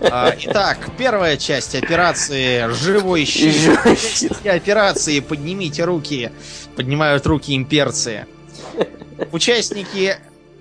а, 0.00 0.34
итак, 0.38 0.90
первая 0.96 1.36
часть 1.36 1.74
операции 1.74 2.70
«Живой 2.72 3.24
щит». 3.24 3.78
Операции 4.44 5.20
«Поднимите 5.20 5.84
руки». 5.84 6.32
Поднимают 6.76 7.26
руки 7.26 7.54
имперцы. 7.54 8.26
Участники 9.32 10.16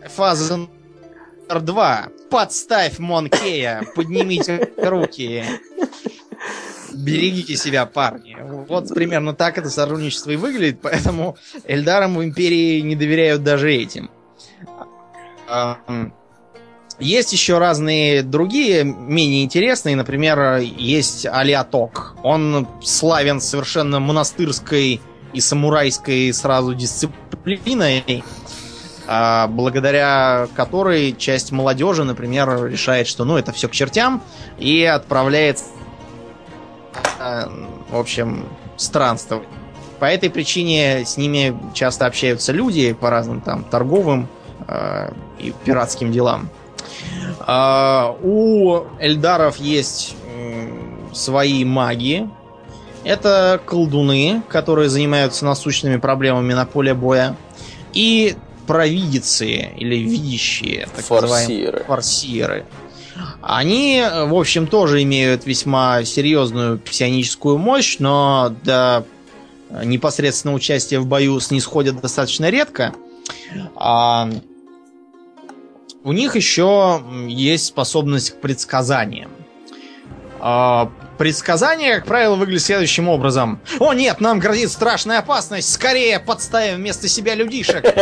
фазы 0.07 0.55
номер 0.55 1.61
2. 1.61 2.07
Подставь 2.29 2.99
Монкея. 2.99 3.83
Поднимите 3.95 4.71
руки. 4.77 5.43
Берегите 6.93 7.55
себя, 7.55 7.85
парни. 7.85 8.37
Вот 8.67 8.89
примерно 8.93 9.33
так 9.33 9.57
это 9.57 9.69
сотрудничество 9.69 10.31
и 10.31 10.35
выглядит, 10.35 10.81
поэтому 10.81 11.37
Эльдарам 11.65 12.15
в 12.15 12.23
Империи 12.23 12.81
не 12.81 12.95
доверяют 12.95 13.43
даже 13.43 13.71
этим. 13.71 14.09
Есть 16.99 17.31
еще 17.31 17.59
разные 17.59 18.23
другие, 18.23 18.83
менее 18.83 19.45
интересные. 19.45 19.95
Например, 19.95 20.57
есть 20.57 21.25
Алиаток. 21.25 22.15
Он 22.23 22.67
славен 22.83 23.39
совершенно 23.39 23.99
монастырской 23.99 24.99
и 25.33 25.39
самурайской 25.39 26.33
сразу 26.33 26.73
дисциплиной, 26.73 28.23
а, 29.07 29.47
благодаря 29.47 30.47
которой 30.55 31.13
часть 31.13 31.51
молодежи, 31.51 32.03
например, 32.03 32.65
решает, 32.65 33.07
что 33.07 33.25
ну 33.25 33.37
это 33.37 33.51
все 33.51 33.67
к 33.67 33.71
чертям, 33.71 34.21
и 34.57 34.83
отправляет, 34.83 35.61
а, 37.19 37.49
в 37.89 37.97
общем, 37.97 38.45
странствовать. 38.77 39.47
По 39.99 40.05
этой 40.05 40.29
причине 40.29 41.03
с 41.05 41.17
ними 41.17 41.57
часто 41.73 42.05
общаются 42.05 42.53
люди 42.53 42.93
по 42.93 43.09
разным 43.09 43.41
там 43.41 43.65
торговым 43.65 44.29
э, 44.65 45.11
и 45.39 45.53
пиратским 45.65 46.13
делам. 46.13 46.49
А, 47.41 48.15
у 48.21 48.83
Эльдаров 48.99 49.57
есть 49.57 50.15
свои 51.13 51.65
маги. 51.65 52.29
Это 53.03 53.61
колдуны, 53.65 54.41
которые 54.49 54.89
занимаются 54.89 55.45
насущными 55.45 55.97
проблемами 55.97 56.53
на 56.53 56.65
поле 56.65 56.93
боя. 56.93 57.35
И 57.93 58.35
провидицы 58.67 59.71
или 59.77 59.95
видящие, 59.95 60.87
так 60.95 61.03
Форсиры. 61.05 61.83
форсиры. 61.87 62.65
Они, 63.41 64.03
в 64.27 64.35
общем, 64.35 64.67
тоже 64.67 65.01
имеют 65.03 65.45
весьма 65.45 66.03
серьезную 66.03 66.77
псионическую 66.77 67.57
мощь, 67.57 67.97
но 67.99 68.53
до 68.63 69.05
непосредственного 69.83 70.57
участия 70.57 70.99
в 70.99 71.07
бою 71.07 71.39
снисходят 71.39 71.99
достаточно 71.99 72.49
редко. 72.49 72.93
А, 73.75 74.29
у 76.03 76.11
них 76.11 76.35
еще 76.35 77.03
есть 77.27 77.65
способность 77.65 78.31
к 78.31 78.41
предсказаниям. 78.41 79.31
А, 80.39 80.91
предсказания, 81.19 81.97
как 81.97 82.05
правило, 82.05 82.35
выглядят 82.35 82.63
следующим 82.63 83.09
образом. 83.09 83.59
О 83.79 83.93
нет, 83.93 84.21
нам 84.21 84.39
грозит 84.39 84.71
страшная 84.71 85.19
опасность, 85.19 85.71
скорее 85.71 86.17
подставим 86.19 86.77
вместо 86.77 87.07
себя 87.07 87.35
людишек. 87.35 87.85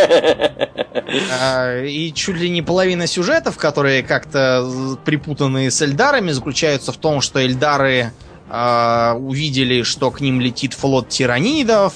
А, 1.40 1.84
и 1.84 2.12
чуть 2.12 2.36
ли 2.36 2.50
не 2.50 2.62
половина 2.62 3.08
сюжетов, 3.08 3.56
которые 3.58 4.04
как-то 4.04 4.98
припутаны 5.06 5.72
с 5.72 5.82
Эльдарами, 5.82 6.32
заключаются 6.32 6.92
в 6.92 6.98
том, 6.98 7.22
что 7.22 7.42
Эльдары 7.42 8.12
а, 8.50 9.16
увидели, 9.18 9.84
что 9.84 10.12
к 10.12 10.20
ним 10.20 10.42
летит 10.42 10.74
флот 10.74 11.08
тиранидов, 11.08 11.94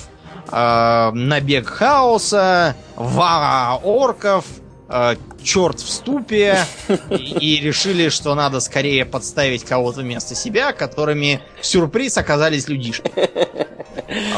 набег 0.49 1.67
хаоса, 1.67 2.75
вара 2.95 3.75
орков, 3.83 4.45
э, 4.91 5.15
черт 5.43 5.79
в 5.79 5.89
ступе 5.89 6.65
и, 7.09 7.15
и 7.15 7.61
решили, 7.61 8.09
что 8.09 8.35
надо 8.35 8.59
скорее 8.59 9.05
подставить 9.05 9.63
кого-то 9.63 10.01
вместо 10.01 10.35
себя, 10.35 10.73
которыми 10.73 11.41
сюрприз 11.61 12.17
оказались 12.17 12.67
людишки. 12.67 13.11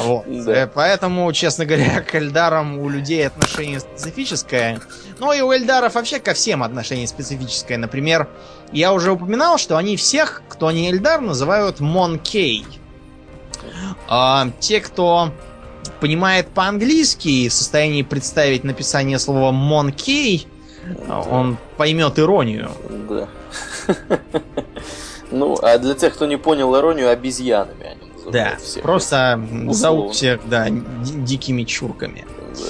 Вот. 0.04 0.26
Да. 0.46 0.52
Э, 0.54 0.68
Поэтому, 0.68 1.32
честно 1.34 1.66
говоря, 1.66 2.02
к 2.08 2.16
Эльдарам 2.16 2.80
у 2.80 2.90
людей 2.90 3.26
отношение 3.26 3.80
специфическое. 3.80 4.80
Ну 5.20 5.34
и 5.34 5.42
у 5.42 5.52
Эльдаров 5.52 5.96
вообще 5.96 6.20
ко 6.20 6.34
всем 6.34 6.64
отношение 6.64 7.08
специфическое. 7.08 7.78
Например, 7.78 8.28
я 8.72 8.94
уже 8.94 9.12
упоминал, 9.12 9.58
что 9.58 9.78
они 9.78 9.98
всех, 9.98 10.44
кто 10.50 10.72
не 10.72 10.90
Эльдар, 10.90 11.22
называют 11.22 11.80
Монкей. 11.80 12.66
А, 14.08 14.50
те, 14.60 14.82
кто 14.82 15.32
понимает 16.00 16.48
по-английски 16.50 17.28
и 17.28 17.50
в 17.50 17.54
состоянии 17.54 18.02
представить 18.04 18.64
написание 18.64 19.20
слова 19.20 19.52
Монкей, 19.52 20.48
он 21.30 21.58
поймет 21.78 22.20
иронию. 22.20 22.72
Да. 23.10 23.28
Ну, 25.32 25.58
а 25.62 25.78
для 25.80 25.94
тех, 25.96 26.14
кто 26.14 26.26
не 26.26 26.38
понял 26.38 26.76
иронию, 26.78 27.10
обезьянами 27.10 27.86
они 27.88 28.12
Да, 28.32 28.32
называют 28.52 28.62
всех. 28.62 28.84
просто 28.84 29.48
зовут 29.70 30.14
всех, 30.16 30.42
да, 30.48 30.70
ди- 30.70 30.82
дикими 31.24 31.64
чурками. 31.64 32.26
Да. 32.56 32.66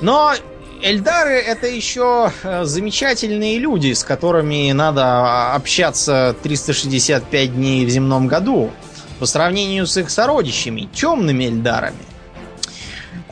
Но 0.00 0.32
Эльдары 0.80 1.34
это 1.38 1.66
еще 1.66 2.32
э, 2.42 2.64
замечательные 2.64 3.58
люди, 3.58 3.92
с 3.92 4.04
которыми 4.04 4.70
надо 4.72 5.54
общаться 5.54 6.34
365 6.42 7.54
дней 7.54 7.84
в 7.86 7.88
земном 7.88 8.26
году 8.28 8.70
по 9.18 9.26
сравнению 9.26 9.86
с 9.86 9.96
их 9.96 10.10
сородичами, 10.10 10.88
темными 10.92 11.44
Эльдарами. 11.44 11.96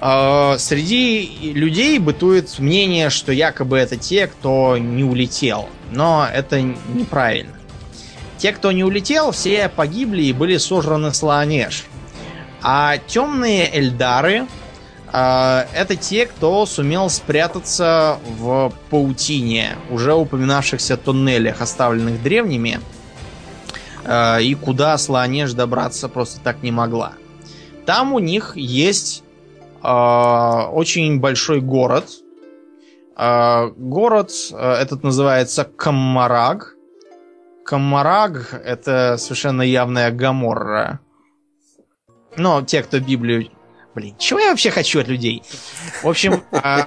Э, 0.01 0.56
Среди 0.59 1.52
людей 1.55 1.98
бытует 1.98 2.59
мнение, 2.59 3.10
что 3.10 3.32
якобы 3.32 3.78
это 3.78 3.97
те, 3.97 4.27
кто 4.27 4.77
не 4.78 5.05
улетел. 5.05 5.68
Но 5.93 6.27
это 6.32 6.60
неправильно. 6.60 7.52
Те, 8.39 8.52
кто 8.52 8.72
не 8.72 8.85
улетел, 8.85 9.32
все 9.32 9.68
погибли 9.68 10.22
и 10.22 10.32
были 10.32 10.56
сожраны 10.56 11.12
с 11.12 11.22
Лаонеж. 11.22 11.85
А 12.62 12.97
темные 13.06 13.70
Эльдары 13.72 14.47
а, 15.12 15.66
это 15.74 15.97
те, 15.97 16.27
кто 16.27 16.64
сумел 16.66 17.10
спрятаться 17.10 18.18
в 18.39 18.72
паутине, 18.90 19.77
уже 19.90 20.14
упоминавшихся 20.14 20.97
туннелях, 20.97 21.60
оставленных 21.60 22.22
древними, 22.22 22.81
а, 24.05 24.39
и 24.39 24.55
куда 24.55 24.97
Слоанеж 24.97 25.52
добраться 25.52 26.09
просто 26.09 26.40
так 26.40 26.62
не 26.62 26.70
могла. 26.70 27.12
Там 27.86 28.12
у 28.12 28.20
них 28.20 28.56
есть 28.56 29.22
а, 29.22 29.30
очень 29.82 31.20
большой 31.20 31.61
город. 31.61 32.07
А, 33.16 33.66
город 33.77 34.32
а, 34.52 34.81
этот 34.81 35.02
называется 35.02 35.65
Каммараг. 35.65 36.74
Каммараг 37.65 38.55
это 38.65 39.16
совершенно 39.19 39.62
явная 39.62 40.11
Гаморра. 40.11 41.01
Но 42.36 42.62
те, 42.62 42.82
кто 42.82 42.98
Библию 43.01 43.51
Блин, 43.94 44.15
чего 44.19 44.39
я 44.39 44.51
вообще 44.51 44.70
хочу 44.70 45.01
от 45.01 45.09
людей? 45.09 45.43
В 46.02 46.09
общем, 46.09 46.44
а, 46.52 46.86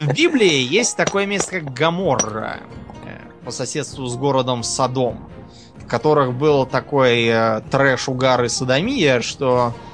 в 0.00 0.14
Библии 0.14 0.66
есть 0.66 0.96
такое 0.96 1.26
место, 1.26 1.60
как 1.60 1.74
Гаморра, 1.74 2.60
э, 3.04 3.44
по 3.44 3.50
соседству 3.50 4.06
с 4.06 4.16
городом 4.16 4.62
Содом, 4.62 5.28
в 5.76 5.86
которых 5.86 6.32
был 6.32 6.64
такой 6.64 7.26
э, 7.26 7.60
трэш, 7.70 8.08
угар 8.08 8.44
и 8.44 8.48
садомия, 8.48 9.20
что 9.20 9.74
э, 9.74 9.91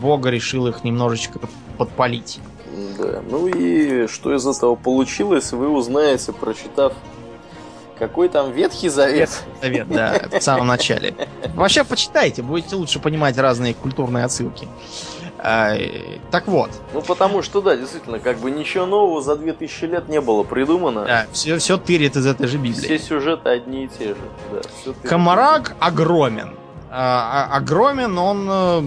Бога 0.00 0.30
решил 0.30 0.66
их 0.66 0.84
немножечко 0.84 1.40
подпалить. 1.78 2.40
Да. 2.98 3.22
Ну 3.28 3.46
и 3.48 4.06
что 4.06 4.34
из 4.34 4.46
этого 4.46 4.76
получилось, 4.76 5.52
вы 5.52 5.68
узнаете, 5.68 6.32
прочитав 6.32 6.92
какой 7.98 8.28
там 8.28 8.50
Ветхий 8.52 8.88
Завет. 8.88 9.30
Совет, 9.60 9.88
да, 9.88 10.22
в 10.32 10.40
самом 10.40 10.66
начале. 10.66 11.14
Вообще 11.54 11.84
почитайте, 11.84 12.42
будете 12.42 12.76
лучше 12.76 12.98
понимать 12.98 13.38
разные 13.38 13.74
культурные 13.74 14.24
отсылки. 14.24 14.66
А, 15.38 15.76
так 16.30 16.46
вот. 16.46 16.70
Ну, 16.94 17.02
потому 17.02 17.42
что, 17.42 17.60
да, 17.60 17.76
действительно, 17.76 18.20
как 18.20 18.38
бы 18.38 18.50
ничего 18.50 18.86
нового 18.86 19.20
за 19.20 19.36
2000 19.36 19.84
лет 19.86 20.08
не 20.08 20.20
было 20.20 20.44
придумано. 20.44 21.04
Да, 21.04 21.26
все, 21.32 21.58
все 21.58 21.78
тырит 21.78 22.16
из 22.16 22.26
этой 22.26 22.46
же 22.46 22.58
Библии. 22.58 22.84
Все 22.84 22.98
сюжеты 22.98 23.48
одни 23.50 23.84
и 23.84 23.88
те 23.88 24.08
же. 24.10 24.16
Да, 24.52 25.08
Комарак 25.08 25.74
огромен. 25.80 26.56
А, 26.94 27.48
а, 27.50 27.56
огромен 27.56 28.18
он 28.18 28.46
э, 28.50 28.82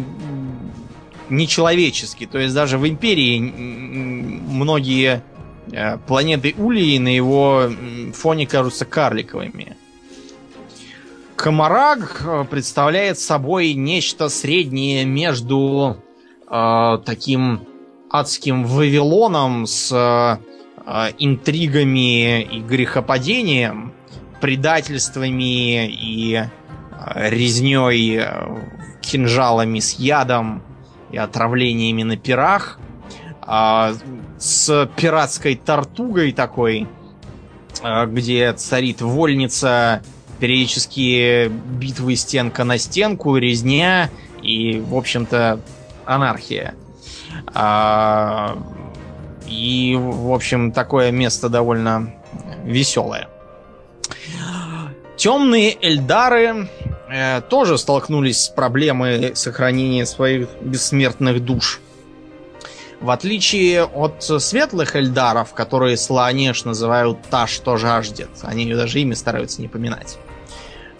нечеловеческий. 1.29 2.27
То 2.27 2.37
есть 2.37 2.53
даже 2.53 2.77
в 2.77 2.87
Империи 2.87 3.39
многие 3.39 5.23
э, 5.71 5.97
планеты 5.97 6.53
Улии 6.55 6.99
на 6.99 7.07
его 7.07 7.71
фоне 8.13 8.45
кажутся 8.45 8.85
карликовыми. 8.85 9.75
Комараг 11.35 12.21
э, 12.23 12.45
представляет 12.47 13.17
собой 13.17 13.73
нечто 13.73 14.29
среднее 14.29 15.03
между 15.05 15.97
э, 16.47 16.97
таким 17.03 17.61
адским 18.11 18.65
Вавилоном 18.65 19.65
с 19.65 19.91
э, 19.91 21.11
интригами 21.17 22.43
и 22.43 22.59
грехопадением, 22.59 23.93
предательствами 24.41 25.87
и 25.87 26.43
резней 27.15 28.17
э, 28.19 28.57
кинжалами 29.01 29.79
с 29.79 29.93
ядом 29.93 30.63
и 31.11 31.17
отравлениями 31.17 32.03
на 32.03 32.17
пирах, 32.17 32.79
э, 33.45 33.93
с 34.37 34.89
пиратской 34.95 35.55
тортугой 35.55 36.31
такой, 36.31 36.87
э, 37.83 38.05
где 38.07 38.53
царит 38.53 39.01
вольница, 39.01 40.01
периодические 40.39 41.49
битвы 41.49 42.15
стенка 42.15 42.63
на 42.63 42.77
стенку, 42.77 43.37
резня 43.37 44.09
и, 44.41 44.79
в 44.79 44.95
общем-то, 44.95 45.59
анархия. 46.05 46.75
А, 47.53 48.57
и, 49.47 49.95
в 49.97 50.31
общем, 50.33 50.71
такое 50.71 51.11
место 51.11 51.49
довольно 51.49 52.13
веселое. 52.63 53.29
Темные 55.15 55.77
Эльдары 55.81 56.67
э, 57.09 57.41
тоже 57.41 57.77
столкнулись 57.77 58.43
с 58.43 58.49
проблемой 58.49 59.35
сохранения 59.35 60.05
своих 60.05 60.47
бессмертных 60.61 61.43
душ. 61.43 61.81
В 63.01 63.09
отличие 63.09 63.83
от 63.83 64.23
светлых 64.23 64.95
эльдаров, 64.95 65.53
которые 65.53 65.97
Слоанеш 65.97 66.63
называют 66.63 67.19
«та, 67.29 67.45
что 67.45 67.77
жаждет», 67.77 68.29
они 68.41 68.63
ее 68.63 68.75
даже 68.75 68.99
имя 68.99 69.15
стараются 69.15 69.61
не 69.61 69.67
поминать. 69.67 70.17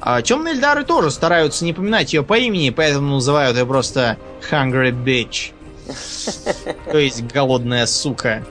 А 0.02 0.22
темные 0.22 0.53
эльдары 0.53 0.84
тоже 0.84 1.10
стараются 1.10 1.65
не 1.65 1.73
поминать 1.73 2.14
ее 2.14 2.22
по 2.22 2.38
имени, 2.38 2.69
поэтому 2.69 3.15
называют 3.15 3.57
ее 3.57 3.65
просто 3.65 4.18
Hungry 4.52 4.91
Bitch. 4.91 5.52
То 6.91 6.98
есть 6.98 7.23
голодная 7.23 7.86
сука. 7.86 8.45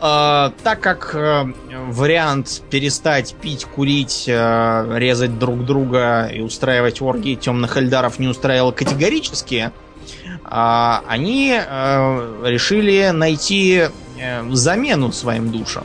Uh, 0.00 0.50
так 0.62 0.80
как 0.80 1.14
uh, 1.14 1.54
вариант 1.90 2.62
перестать 2.70 3.34
пить, 3.34 3.66
курить, 3.66 4.24
uh, 4.28 4.98
резать 4.98 5.38
друг 5.38 5.66
друга 5.66 6.24
и 6.32 6.40
устраивать 6.40 7.02
оргии 7.02 7.34
темных 7.34 7.76
эльдаров 7.76 8.18
не 8.18 8.26
устраивал 8.26 8.72
категорически, 8.72 9.72
они 10.42 11.60
решили 12.44 13.10
найти 13.10 13.84
замену 14.50 15.12
своим 15.12 15.52
душам. 15.52 15.84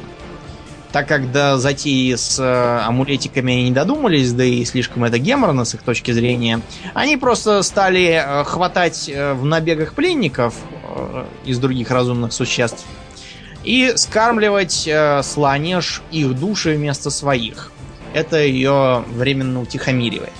Так 0.95 1.09
как 1.09 1.29
до 1.33 1.57
затеи 1.57 2.15
с 2.15 2.39
э, 2.39 2.87
амулетиками 2.87 3.51
они 3.51 3.63
не 3.65 3.71
додумались, 3.71 4.31
да 4.31 4.45
и 4.45 4.63
слишком 4.63 5.03
это 5.03 5.19
геморно 5.19 5.65
с 5.65 5.73
их 5.73 5.81
точки 5.81 6.11
зрения, 6.11 6.61
они 6.93 7.17
просто 7.17 7.63
стали 7.63 8.23
э, 8.25 8.43
хватать 8.45 9.09
э, 9.09 9.33
в 9.33 9.43
набегах 9.43 9.93
пленников 9.93 10.55
э, 10.95 11.25
из 11.43 11.59
других 11.59 11.91
разумных 11.91 12.31
существ 12.31 12.85
и 13.65 13.93
скармливать 13.95 14.87
э, 14.87 15.21
слонеж 15.23 16.01
их 16.11 16.39
души 16.39 16.75
вместо 16.75 17.09
своих. 17.09 17.71
Это 18.13 18.37
ее 18.37 19.03
временно 19.09 19.61
утихомиривает. 19.61 20.31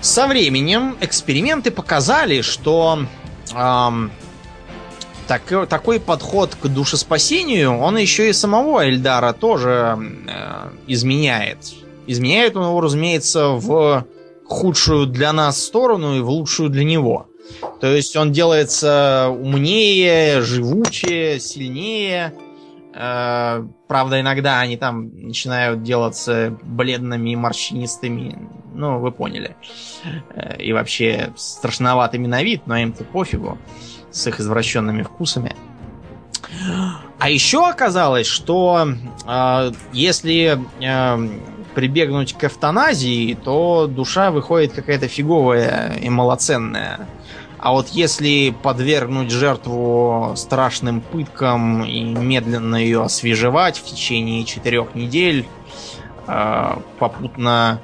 Со 0.00 0.26
временем 0.26 0.96
эксперименты 1.00 1.70
показали, 1.70 2.42
что 2.42 3.06
эм, 3.54 4.12
так, 5.26 5.42
такой 5.68 5.98
подход 5.98 6.54
к 6.54 6.66
душеспасению, 6.66 7.78
он 7.78 7.96
еще 7.96 8.28
и 8.28 8.32
самого 8.32 8.86
Эльдара 8.86 9.32
тоже 9.32 9.98
э, 10.26 10.70
изменяет. 10.86 11.58
Изменяет 12.06 12.56
он 12.56 12.64
его, 12.64 12.80
разумеется, 12.80 13.48
в 13.48 14.06
худшую 14.46 15.06
для 15.06 15.32
нас 15.32 15.62
сторону 15.62 16.16
и 16.16 16.20
в 16.20 16.28
лучшую 16.28 16.68
для 16.68 16.84
него. 16.84 17.26
То 17.80 17.86
есть 17.88 18.16
он 18.16 18.32
делается 18.32 19.28
умнее, 19.28 20.40
живучее, 20.40 21.40
сильнее. 21.40 22.34
Э, 22.94 23.66
правда, 23.88 24.20
иногда 24.20 24.60
они 24.60 24.76
там 24.76 25.10
начинают 25.26 25.82
делаться 25.82 26.56
бледными 26.62 27.30
и 27.30 27.36
морщинистыми. 27.36 28.48
Ну, 28.72 28.98
вы 28.98 29.12
поняли. 29.12 29.56
Э, 30.34 30.56
и 30.58 30.72
вообще 30.72 31.32
страшноватыми 31.36 32.26
на 32.26 32.42
вид, 32.42 32.62
но 32.66 32.76
им-то 32.76 33.04
пофигу. 33.04 33.58
С 34.10 34.26
их 34.26 34.40
извращенными 34.40 35.02
вкусами. 35.02 35.54
А 37.18 37.30
еще 37.30 37.68
оказалось, 37.68 38.26
что 38.26 38.88
э, 39.26 39.72
если 39.92 40.58
э, 40.80 41.28
прибегнуть 41.74 42.34
к 42.34 42.44
эвтаназии, 42.44 43.34
то 43.34 43.86
душа 43.86 44.30
выходит 44.30 44.72
какая-то 44.72 45.08
фиговая 45.08 45.96
и 46.00 46.08
малоценная. 46.08 47.08
А 47.64 47.72
вот 47.72 47.88
если 47.88 48.54
подвергнуть 48.62 49.30
жертву 49.30 50.34
страшным 50.36 51.00
пыткам 51.00 51.82
и 51.82 52.02
медленно 52.02 52.76
ее 52.76 53.02
освежевать 53.02 53.78
в 53.78 53.84
течение 53.84 54.44
четырех 54.44 54.94
недель, 54.94 55.46
э, 56.26 56.76
попутно 56.98 57.80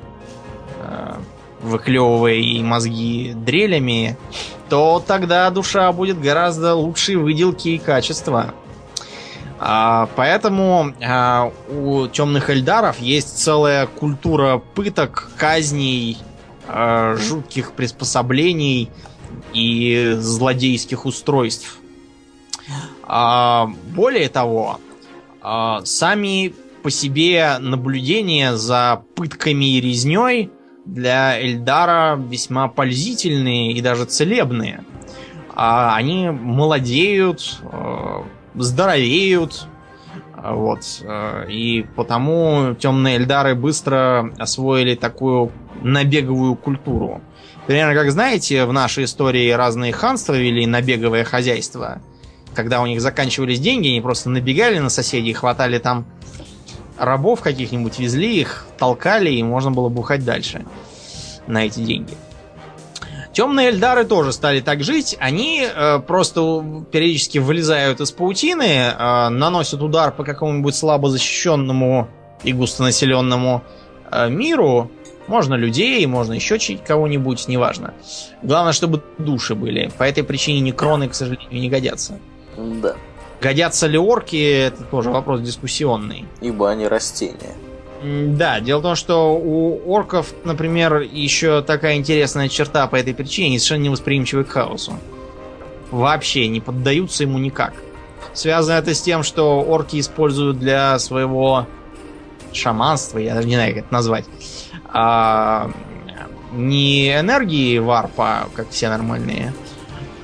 э, 0.81 1.15
выклевывая 1.63 2.35
ей 2.35 2.63
мозги 2.63 3.33
дрелями, 3.35 4.19
то 4.69 5.03
тогда 5.05 5.49
душа 5.49 5.91
будет 5.93 6.21
гораздо 6.21 6.75
лучшей 6.75 7.17
выделки 7.17 7.69
и 7.69 7.79
качества. 7.79 8.53
А, 9.59 10.11
поэтому 10.15 10.93
а, 11.03 11.53
у 11.71 12.07
темных 12.07 12.51
эльдаров 12.51 12.99
есть 13.01 13.39
целая 13.39 13.87
культура 13.87 14.61
пыток, 14.75 15.31
казней, 15.39 16.19
а, 16.69 17.17
жутких 17.17 17.73
приспособлений 17.73 18.91
и 19.53 20.15
злодейских 20.19 21.07
устройств. 21.07 21.79
А, 23.03 23.71
более 23.95 24.29
того, 24.29 24.79
а, 25.43 25.85
сами 25.85 26.55
по 26.83 26.91
себе 26.91 27.59
наблюдения 27.59 28.57
за 28.57 29.03
пытками 29.15 29.77
и 29.77 29.81
резней 29.81 30.51
для 30.87 31.41
Эльдара 31.41 32.17
весьма 32.17 32.69
пользительные 32.69 33.73
и 33.73 33.81
даже 33.81 34.05
целебные. 34.07 34.85
А 35.55 35.95
они 35.95 36.31
молодеют, 36.31 37.61
здоровеют, 38.55 39.67
вот. 40.43 41.05
И 41.49 41.85
потому 41.97 42.75
темные 42.77 43.17
Эльдары 43.17 43.55
быстро 43.55 44.33
освоили 44.39 44.95
такую 44.95 45.53
набеговую 45.83 46.55
культуру. 46.57 47.21
Примерно, 47.71 47.95
как 47.95 48.11
знаете, 48.11 48.65
в 48.65 48.73
нашей 48.73 49.05
истории 49.05 49.49
разные 49.53 49.93
ханства 49.93 50.33
вели 50.33 50.67
набеговое 50.67 51.23
хозяйство. 51.23 52.03
Когда 52.53 52.83
у 52.83 52.87
них 52.87 53.01
заканчивались 53.01 53.61
деньги, 53.61 53.87
они 53.87 54.01
просто 54.01 54.29
набегали 54.29 54.81
на 54.81 54.91
соседей, 54.91 55.33
хватали 55.35 55.79
там 55.79 56.05
рабов 56.99 57.43
каких-нибудь, 57.43 58.01
везли 58.01 58.41
их, 58.41 58.67
толкали, 58.77 59.31
и 59.31 59.41
можно 59.45 59.71
было 59.71 59.89
бухать 59.89 60.25
дальше 60.25 60.67
на 61.47 61.65
эти 61.65 61.79
деньги. 61.79 62.15
Темные 63.33 63.69
эльдары 63.69 64.05
тоже 64.05 64.33
стали 64.33 64.61
так 64.61 64.83
жить. 64.83 65.17
Они 65.21 65.65
э, 65.65 66.01
просто 66.01 66.85
периодически 66.91 67.39
вылезают 67.39 68.01
из 68.01 68.11
паутины, 68.11 68.65
э, 68.65 69.29
наносят 69.29 69.81
удар 69.81 70.11
по 70.11 70.25
какому-нибудь 70.25 70.75
слабо 70.75 71.09
защищенному 71.09 72.09
и 72.43 72.53
густонаселенному 72.53 73.63
э, 74.11 74.29
миру. 74.29 74.91
Можно 75.31 75.55
людей, 75.55 76.05
можно 76.07 76.33
еще 76.33 76.59
кого-нибудь, 76.85 77.47
неважно. 77.47 77.95
Главное, 78.43 78.73
чтобы 78.73 79.01
души 79.17 79.55
были. 79.55 79.89
По 79.97 80.03
этой 80.03 80.25
причине 80.25 80.59
некроны, 80.59 81.09
к 81.09 81.15
сожалению, 81.15 81.61
не 81.61 81.71
годятся. 81.71 82.19
Да. 82.57 82.97
Годятся 83.41 83.87
ли 83.87 83.97
орки, 83.97 84.37
это 84.37 84.83
тоже 84.83 85.11
вопрос 85.11 85.41
дискуссионный. 85.43 86.25
Ибо 86.41 86.69
они 86.71 86.89
растения. 86.89 87.55
Да, 88.03 88.59
дело 88.59 88.81
в 88.81 88.83
том, 88.83 88.97
что 88.97 89.37
у 89.37 89.81
орков, 89.89 90.35
например, 90.43 90.99
еще 90.99 91.63
такая 91.63 91.95
интересная 91.95 92.49
черта 92.49 92.89
по 92.89 92.97
этой 92.97 93.15
причине, 93.15 93.51
они 93.51 93.61
совершенно 93.61 93.85
невосприимчивы 93.85 94.43
к 94.43 94.49
хаосу. 94.49 94.95
Вообще 95.93 96.49
не 96.49 96.61
поддаются 96.61 97.23
ему 97.23 97.39
никак. 97.39 97.75
Связано 98.33 98.79
это 98.79 98.97
с 98.97 99.01
тем, 99.01 99.23
что 99.23 99.61
орки 99.61 100.01
используют 100.01 100.59
для 100.59 100.99
своего 100.99 101.69
шаманства, 102.53 103.19
я 103.19 103.37
даже 103.37 103.47
не 103.47 103.55
знаю, 103.55 103.75
как 103.75 103.85
это 103.85 103.95
назвать, 103.95 104.25
а, 104.93 105.71
не 106.53 107.13
энергии 107.13 107.79
варпа, 107.79 108.49
как 108.55 108.71
все 108.71 108.89
нормальные, 108.89 109.53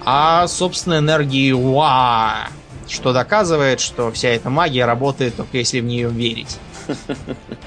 а, 0.05 0.47
собственно, 0.47 0.99
энергии 0.99 1.53
уа, 1.53 2.49
что 2.89 3.13
доказывает, 3.13 3.81
что 3.81 4.11
вся 4.13 4.29
эта 4.29 4.51
магия 4.51 4.85
работает 4.85 5.37
только 5.37 5.59
если 5.59 5.81
в 5.81 5.85
нее 5.85 6.09
верить. 6.09 6.59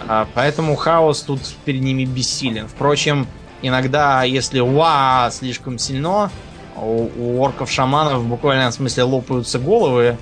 А, 0.08 0.28
поэтому 0.34 0.76
хаос 0.76 1.22
тут 1.22 1.42
перед 1.66 1.82
ними 1.82 2.06
бессилен. 2.06 2.68
Впрочем, 2.68 3.28
иногда, 3.62 4.24
если 4.24 4.60
уа 4.62 5.30
слишком 5.32 5.78
сильно, 5.78 6.32
у, 6.78 7.10
у 7.18 7.42
орков-шаманов 7.42 8.20
в 8.22 8.28
буквальном 8.28 8.72
смысле 8.72 9.04
лопаются 9.04 9.60
головы 9.60 10.18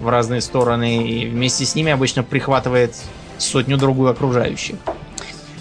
в 0.00 0.08
разные 0.08 0.40
стороны, 0.40 1.06
и 1.06 1.26
вместе 1.26 1.66
с 1.66 1.74
ними 1.74 1.92
обычно 1.92 2.22
прихватывает 2.22 2.96
сотню-другую 3.38 4.10
окружающих. 4.10 4.76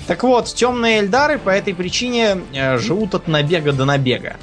Так 0.10 0.24
вот, 0.24 0.48
темные 0.48 1.02
эльдары 1.02 1.38
по 1.38 1.52
этой 1.52 1.76
причине 1.76 2.42
э, 2.52 2.80
живут 2.80 3.14
от 3.14 3.28
набега 3.28 3.74
до 3.74 3.86
набега. 3.86 4.38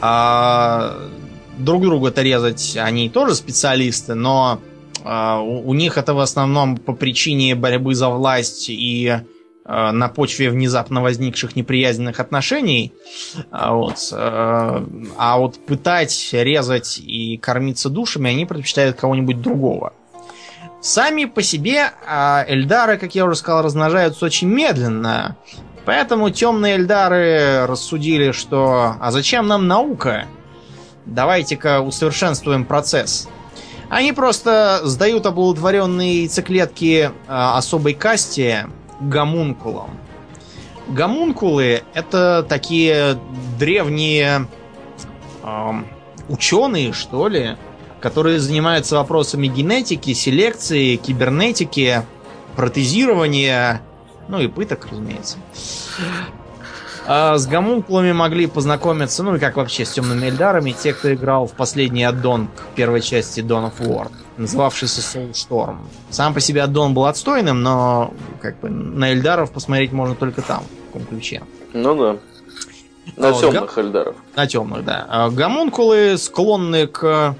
А, 0.00 1.10
друг 1.58 1.82
друга-то 1.82 2.22
резать 2.22 2.78
они 2.78 3.10
тоже 3.10 3.34
специалисты, 3.34 4.14
но 4.14 4.58
а, 5.04 5.42
у, 5.42 5.74
них 5.74 5.98
это 5.98 6.14
в 6.14 6.18
основном 6.18 6.78
по 6.78 6.94
причине 6.94 7.54
борьбы 7.54 7.94
за 7.94 8.08
власть 8.08 8.70
и 8.70 9.18
а, 9.66 9.92
на 9.92 10.08
почве 10.08 10.48
внезапно 10.48 11.02
возникших 11.02 11.54
неприязненных 11.54 12.18
отношений. 12.18 12.94
А, 13.50 13.74
вот, 13.74 13.98
а, 14.12 14.82
а 15.18 15.36
вот 15.36 15.58
пытать, 15.66 16.30
резать 16.32 16.98
и 17.04 17.36
кормиться 17.36 17.90
душами 17.90 18.30
они 18.30 18.46
предпочитают 18.46 18.96
кого-нибудь 18.96 19.42
другого. 19.42 19.92
Сами 20.82 21.26
по 21.26 21.42
себе 21.42 21.92
а 22.04 22.44
эльдары, 22.46 22.98
как 22.98 23.14
я 23.14 23.24
уже 23.24 23.36
сказал, 23.36 23.62
размножаются 23.62 24.26
очень 24.26 24.48
медленно. 24.48 25.36
Поэтому 25.84 26.30
темные 26.30 26.74
эльдары 26.74 27.66
рассудили, 27.66 28.32
что 28.32 28.96
«а 29.00 29.12
зачем 29.12 29.46
нам 29.46 29.68
наука? 29.68 30.26
Давайте-ка 31.06 31.80
усовершенствуем 31.80 32.64
процесс». 32.64 33.28
Они 33.90 34.12
просто 34.12 34.80
сдают 34.82 35.24
оплодотворенные 35.24 36.22
яйцеклетки 36.22 37.10
э, 37.10 37.10
особой 37.28 37.94
касте 37.94 38.66
гомункулам. 39.00 39.98
Гомункулы 40.88 41.82
это 41.94 42.44
такие 42.48 43.18
древние 43.56 44.48
э, 45.44 45.72
ученые, 46.28 46.92
что 46.92 47.28
ли, 47.28 47.56
которые 48.02 48.40
занимаются 48.40 48.96
вопросами 48.96 49.46
генетики, 49.46 50.12
селекции, 50.12 50.96
кибернетики, 50.96 52.02
протезирования 52.56 53.80
ну 54.28 54.40
и 54.40 54.48
пыток, 54.48 54.88
разумеется. 54.90 55.38
А 57.04 57.36
с 57.36 57.46
гомункулами 57.46 58.12
могли 58.12 58.46
познакомиться, 58.46 59.22
ну 59.24 59.34
и 59.34 59.38
как 59.38 59.56
вообще 59.56 59.84
с 59.84 59.90
темными 59.90 60.26
эльдарами, 60.26 60.70
те, 60.70 60.94
кто 60.94 61.12
играл 61.12 61.46
в 61.46 61.52
последний 61.52 62.04
аддон 62.04 62.46
к 62.46 62.74
первой 62.76 63.00
части 63.00 63.40
Dawn 63.40 63.72
of 63.72 63.80
War, 63.80 64.10
называвшийся 64.36 65.00
Soulstorm. 65.00 65.78
Сам 66.10 66.32
по 66.32 66.40
себе 66.40 66.62
аддон 66.62 66.94
был 66.94 67.06
отстойным, 67.06 67.62
но 67.62 68.14
как 68.40 68.60
бы 68.60 68.70
на 68.70 69.10
эльдаров 69.10 69.50
посмотреть 69.50 69.90
можно 69.90 70.14
только 70.14 70.42
там, 70.42 70.62
в 70.62 70.86
таком 70.86 71.06
ключе. 71.06 71.42
Ну 71.72 71.96
да. 71.96 72.18
На 73.16 73.32
вот, 73.32 73.40
темных 73.40 73.74
га... 73.74 73.82
эльдаров. 73.82 74.16
На 74.36 74.46
темных, 74.46 74.84
да. 74.84 75.04
А 75.08 75.28
гомункулы 75.28 76.16
склонны 76.18 76.86
к 76.86 77.34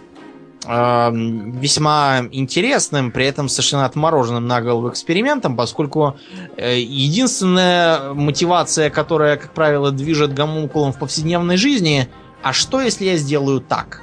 весьма 0.64 2.20
интересным, 2.30 3.10
при 3.10 3.26
этом 3.26 3.48
совершенно 3.48 3.84
отмороженным 3.84 4.46
на 4.46 4.60
голову 4.60 4.90
экспериментом, 4.90 5.56
поскольку 5.56 6.16
э, 6.56 6.78
единственная 6.78 8.12
мотивация, 8.12 8.88
которая, 8.88 9.36
как 9.36 9.54
правило, 9.54 9.90
движет 9.90 10.32
гомункулом 10.34 10.92
в 10.92 10.98
повседневной 10.98 11.56
жизни, 11.56 12.08
а 12.42 12.52
что, 12.52 12.80
если 12.80 13.06
я 13.06 13.16
сделаю 13.16 13.60
так? 13.60 14.02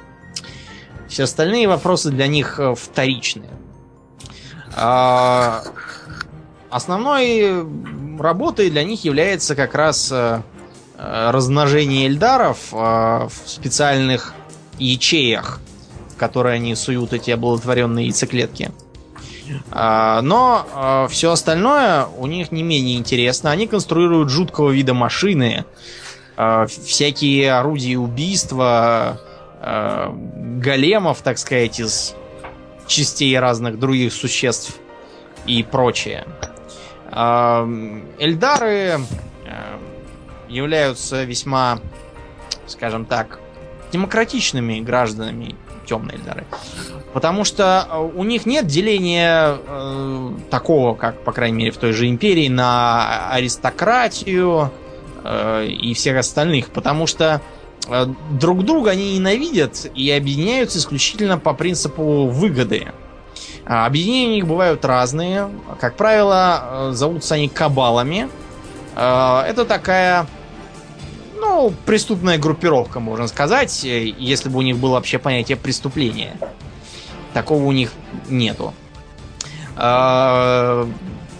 Все 1.08 1.22
остальные 1.24 1.66
вопросы 1.66 2.10
для 2.10 2.26
них 2.26 2.60
э, 2.60 2.74
вторичные. 2.74 3.50
А, 4.76 5.62
основной 6.68 7.66
работой 8.18 8.70
для 8.70 8.84
них 8.84 9.02
является 9.04 9.56
как 9.56 9.74
раз 9.74 10.12
э, 10.12 10.42
размножение 10.98 12.06
эльдаров 12.06 12.70
в 12.70 13.30
специальных 13.46 14.34
ячеях 14.78 15.58
которые 16.20 16.56
они 16.56 16.74
суют 16.74 17.14
эти 17.14 17.30
оплодотворенные 17.30 18.08
яйцеклетки. 18.08 18.70
А, 19.70 20.20
но 20.20 20.66
а, 20.74 21.08
все 21.08 21.32
остальное 21.32 22.04
у 22.04 22.26
них 22.26 22.52
не 22.52 22.62
менее 22.62 22.98
интересно. 22.98 23.50
Они 23.50 23.66
конструируют 23.66 24.28
жуткого 24.28 24.70
вида 24.70 24.92
машины, 24.92 25.64
а, 26.36 26.66
всякие 26.66 27.54
орудия 27.54 27.96
убийства, 27.96 29.18
големов, 29.62 31.20
так 31.20 31.36
сказать, 31.36 31.80
из 31.80 32.14
частей 32.86 33.38
разных 33.38 33.78
других 33.78 34.10
существ 34.10 34.78
и 35.44 35.62
прочее. 35.62 36.26
Эльдары 38.18 39.00
являются 40.48 41.24
весьма, 41.24 41.78
скажем 42.66 43.04
так, 43.04 43.38
демократичными 43.92 44.80
гражданами 44.80 45.56
темные 45.90 46.16
Эльдары. 46.18 46.46
Потому 47.12 47.44
что 47.44 47.88
э, 47.90 47.98
у 47.98 48.24
них 48.24 48.46
нет 48.46 48.66
деления 48.66 49.58
э, 49.66 50.30
такого, 50.50 50.94
как, 50.94 51.24
по 51.24 51.32
крайней 51.32 51.58
мере, 51.58 51.70
в 51.72 51.76
той 51.76 51.92
же 51.92 52.08
империи, 52.08 52.48
на 52.48 53.28
аристократию 53.30 54.70
э, 55.24 55.66
и 55.66 55.92
всех 55.94 56.16
остальных. 56.18 56.68
Потому 56.68 57.08
что 57.08 57.40
э, 57.88 58.06
друг 58.30 58.64
друга 58.64 58.92
они 58.92 59.16
ненавидят 59.16 59.90
и 59.94 60.10
объединяются 60.12 60.78
исключительно 60.78 61.38
по 61.38 61.52
принципу 61.52 62.26
выгоды. 62.26 62.92
А 63.66 63.86
объединения 63.86 64.32
у 64.32 64.34
них 64.36 64.46
бывают 64.46 64.84
разные. 64.84 65.48
Как 65.80 65.96
правило, 65.96 66.62
э, 66.62 66.90
зовутся 66.92 67.34
они 67.34 67.48
кабалами. 67.48 68.28
Э, 68.94 69.42
это 69.48 69.64
такая 69.64 70.26
ну, 71.50 71.74
преступная 71.84 72.38
группировка, 72.38 73.00
можно 73.00 73.26
сказать, 73.26 73.84
э, 73.84 74.04
если 74.06 74.48
бы 74.48 74.58
у 74.58 74.62
них 74.62 74.78
было 74.78 74.92
вообще 74.92 75.18
понятие 75.18 75.56
преступления. 75.56 76.36
Такого 77.34 77.64
у 77.64 77.72
них 77.72 77.92
нету. 78.28 78.72
А, 79.76 80.88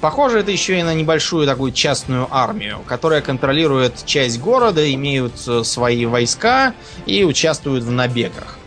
похоже, 0.01 0.41
это 0.41 0.51
еще 0.51 0.79
и 0.79 0.83
на 0.83 0.95
небольшую 0.95 1.47
такую 1.47 1.73
частную 1.73 2.27
армию, 2.31 2.81
которая 2.87 3.21
контролирует 3.21 4.05
часть 4.05 4.41
города, 4.41 4.93
имеют 4.93 5.35
э, 5.47 5.63
свои 5.63 6.07
войска 6.07 6.75
и 7.07 7.23
участвуют 7.23 7.85
в 7.85 7.91
набегах. 7.93 8.59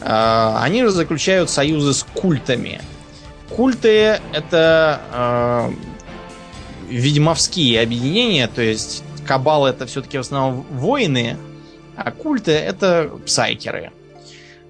А, 0.00 0.60
они 0.62 0.82
же 0.82 0.90
заключают 0.90 1.50
союзы 1.50 1.92
с 1.92 2.06
культами. 2.14 2.80
Культы 3.50 4.18
это 4.32 5.00
э, 5.12 5.72
ведьмовские 6.88 7.82
объединения, 7.82 8.48
то 8.48 8.62
есть 8.62 9.02
Кабал 9.30 9.64
это 9.64 9.86
все-таки 9.86 10.18
в 10.18 10.22
основном 10.22 10.66
воины, 10.72 11.36
а 11.94 12.10
культы 12.10 12.50
это 12.50 13.12
псайкеры. 13.24 13.92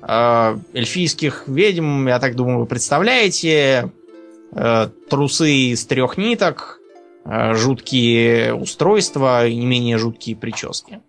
Э, 0.02 0.58
эльфийских 0.74 1.44
ведьм, 1.46 2.06
я 2.06 2.18
так 2.18 2.36
думаю, 2.36 2.58
вы 2.58 2.66
представляете. 2.66 3.90
Э, 4.52 4.88
трусы 5.08 5.50
из 5.72 5.86
трех 5.86 6.18
ниток, 6.18 6.78
э, 7.24 7.54
жуткие 7.54 8.52
устройства 8.52 9.46
и 9.46 9.56
не 9.56 9.64
менее 9.64 9.96
жуткие 9.96 10.36
прически. 10.36 11.00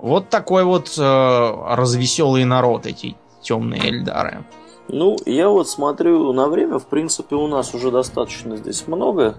Вот 0.00 0.28
такой 0.28 0.64
вот 0.64 0.98
развеселый 0.98 2.44
народ 2.44 2.84
эти 2.86 3.14
темные 3.44 3.80
эльдары. 3.80 4.44
Ну, 4.88 5.16
я 5.24 5.48
вот 5.48 5.68
смотрю 5.68 6.32
на 6.32 6.48
время, 6.48 6.80
в 6.80 6.86
принципе, 6.86 7.36
у 7.36 7.46
нас 7.46 7.74
уже 7.74 7.92
достаточно 7.92 8.56
здесь 8.56 8.88
много 8.88 9.36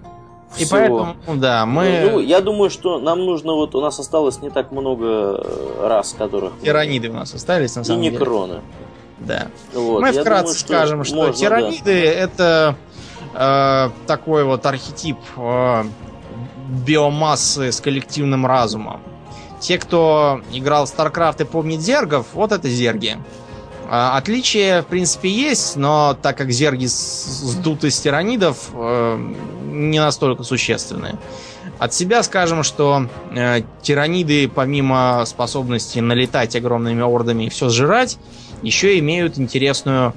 и 0.57 0.65
поэтому, 0.69 1.15
да, 1.27 1.65
мы... 1.65 2.09
Ну, 2.11 2.19
я 2.19 2.41
думаю, 2.41 2.69
что 2.69 2.99
нам 2.99 3.25
нужно 3.25 3.53
вот... 3.53 3.73
У 3.75 3.81
нас 3.81 3.99
осталось 3.99 4.41
не 4.41 4.49
так 4.49 4.71
много 4.71 5.05
э, 5.05 5.87
раз, 5.87 6.13
которых... 6.17 6.53
Тираниды 6.61 7.09
у 7.09 7.13
нас 7.13 7.33
остались, 7.33 7.75
на 7.75 7.83
самом 7.83 8.01
и 8.01 8.03
деле. 8.03 8.15
И 8.15 8.19
некроны. 8.19 8.61
Да. 9.19 9.47
Вот. 9.73 10.01
Мы 10.01 10.11
вкратце 10.11 10.65
думаю, 10.65 10.81
скажем, 10.81 11.03
что, 11.03 11.15
можно, 11.15 11.33
тираниды 11.33 11.83
да. 11.83 11.91
это 11.93 12.75
э, 13.33 13.89
такой 14.07 14.43
вот 14.43 14.65
архетип 14.65 15.17
э, 15.37 15.83
биомассы 16.85 17.71
с 17.71 17.79
коллективным 17.79 18.45
разумом. 18.45 18.99
Те, 19.59 19.77
кто 19.77 20.41
играл 20.51 20.85
в 20.85 20.89
StarCraft 20.89 21.43
и 21.43 21.45
помнит 21.45 21.81
зергов, 21.81 22.25
вот 22.33 22.51
это 22.51 22.67
зерги. 22.67 23.17
А, 23.93 24.15
отличия, 24.15 24.83
в 24.83 24.85
принципе, 24.85 25.27
есть, 25.27 25.75
но 25.75 26.17
так 26.21 26.37
как 26.37 26.49
зерги 26.49 26.85
сдуты 26.85 27.89
из 27.89 27.99
тиранидов, 27.99 28.69
э, 28.73 29.33
не 29.65 29.99
настолько 29.99 30.43
существенные. 30.43 31.19
От 31.77 31.93
себя 31.93 32.23
скажем, 32.23 32.63
что 32.63 33.09
э, 33.35 33.63
тираниды, 33.81 34.47
помимо 34.47 35.25
способности 35.25 35.99
налетать 35.99 36.55
огромными 36.55 37.01
ордами 37.01 37.43
и 37.43 37.49
все 37.49 37.67
сжирать, 37.67 38.17
еще 38.61 38.97
имеют 38.99 39.37
интересную 39.37 40.13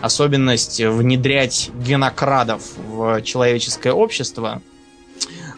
особенность 0.00 0.80
внедрять 0.80 1.70
генокрадов 1.84 2.62
в 2.86 3.22
человеческое 3.22 3.92
общество. 3.92 4.62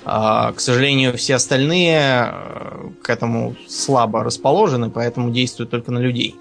А, 0.06 0.52
к 0.52 0.60
сожалению, 0.60 1.18
все 1.18 1.34
остальные 1.34 2.00
э, 2.00 2.90
к 3.02 3.10
этому 3.10 3.56
слабо 3.68 4.24
расположены, 4.24 4.88
поэтому 4.88 5.30
действуют 5.30 5.68
только 5.68 5.92
на 5.92 5.98
людей. 5.98 6.34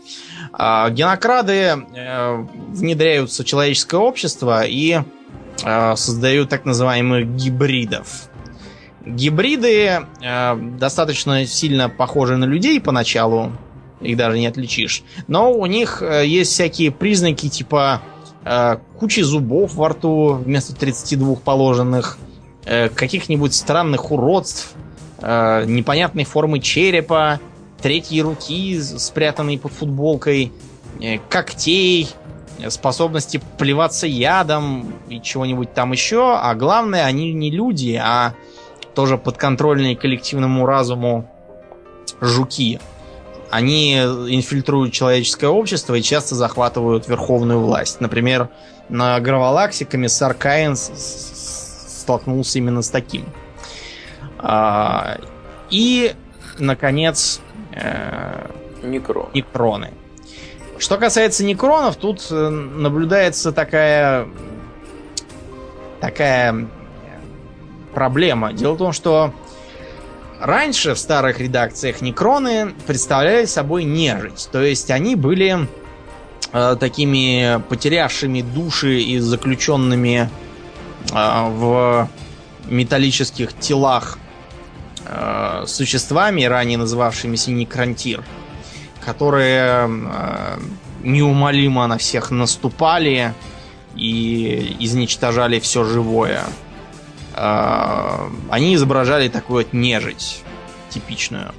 Генокрады 0.53 1.53
э, 1.53 2.45
внедряются 2.69 3.43
в 3.43 3.45
человеческое 3.45 3.97
общество 3.97 4.63
и 4.65 4.99
э, 5.63 5.95
создают 5.95 6.49
так 6.49 6.65
называемых 6.65 7.35
гибридов. 7.35 8.29
Гибриды 9.05 10.01
достаточно 10.79 11.45
сильно 11.45 11.87
похожи 11.87 12.35
на 12.35 12.43
людей 12.43 12.81
поначалу, 12.81 13.53
их 14.01 14.17
даже 14.17 14.37
не 14.37 14.47
отличишь, 14.47 15.01
но 15.29 15.53
у 15.53 15.65
них 15.65 16.03
есть 16.25 16.51
всякие 16.51 16.91
признаки 16.91 17.47
типа 17.47 18.01
кучи 18.99 19.21
зубов 19.21 19.75
во 19.75 19.89
рту 19.89 20.33
вместо 20.43 20.75
32 20.75 21.35
положенных, 21.35 22.17
Э, 22.69 22.89
каких-нибудь 22.89 23.53
странных 23.53 24.11
уродств, 24.11 24.73
э, 25.21 25.63
непонятной 25.65 26.25
формы 26.25 26.59
черепа, 26.59 27.39
третьей 27.81 28.21
руки, 28.21 28.79
спрятанной 28.81 29.57
под 29.57 29.71
футболкой, 29.71 30.51
э, 31.01 31.17
когтей, 31.29 32.09
способности 32.69 33.41
плеваться 33.57 34.07
ядом 34.07 34.93
и 35.09 35.21
чего-нибудь 35.21 35.73
там 35.73 35.91
еще. 35.91 36.37
А 36.37 36.53
главное, 36.55 37.05
они 37.05 37.33
не 37.33 37.51
люди, 37.51 37.99
а 38.01 38.33
тоже 38.95 39.17
подконтрольные 39.17 39.95
коллективному 39.95 40.65
разуму 40.65 41.29
жуки. 42.19 42.79
Они 43.49 43.95
инфильтруют 43.95 44.91
человеческое 44.91 45.47
общество 45.47 45.95
и 45.95 46.01
часто 46.01 46.35
захватывают 46.35 47.07
верховную 47.07 47.59
власть. 47.59 48.01
Например, 48.01 48.49
на 48.89 49.19
Гравалаксе 49.19 49.85
комиссар 49.85 50.33
Каин 50.33 50.75
столкнулся 50.75 52.57
именно 52.57 52.81
с 52.81 52.89
таким. 52.89 53.25
А, 54.39 55.17
и, 55.69 56.13
наконец, 56.57 57.39
э, 57.73 58.49
Некрон. 58.83 59.29
некроны. 59.33 59.91
Что 60.79 60.97
касается 60.97 61.43
некронов, 61.43 61.95
тут 61.95 62.27
э, 62.29 62.49
наблюдается 62.49 63.51
такая 63.51 64.27
такая 65.99 66.67
проблема. 67.93 68.53
Дело 68.53 68.73
в 68.73 68.77
том, 68.77 68.93
что 68.93 69.33
раньше 70.39 70.93
в 70.93 70.99
старых 70.99 71.39
редакциях 71.39 72.01
некроны 72.01 72.73
представляли 72.85 73.45
собой 73.45 73.83
нежить. 73.83 74.49
То 74.51 74.61
есть 74.61 74.91
они 74.91 75.15
были 75.15 75.67
э, 76.53 76.77
такими 76.79 77.61
потерявшими 77.69 78.41
души 78.41 78.99
и 78.99 79.17
заключенными 79.17 80.29
а, 81.11 81.49
в 81.49 82.09
металлических 82.65 83.57
телах 83.57 84.19
э, 85.07 85.63
существами, 85.67 86.43
ранее 86.43 86.77
называвшимися 86.77 87.51
некрантир, 87.51 88.23
которые 89.05 89.87
э, 89.87 90.59
неумолимо 91.03 91.87
на 91.87 91.97
всех 91.97 92.31
наступали 92.31 93.33
и 93.95 94.75
изничтожали 94.79 95.59
все 95.59 95.83
живое. 95.83 96.43
Э, 97.35 98.29
они 98.49 98.75
изображали 98.75 99.29
такую 99.29 99.63
вот 99.65 99.73
нежить 99.73 100.43
типичную. 100.89 101.53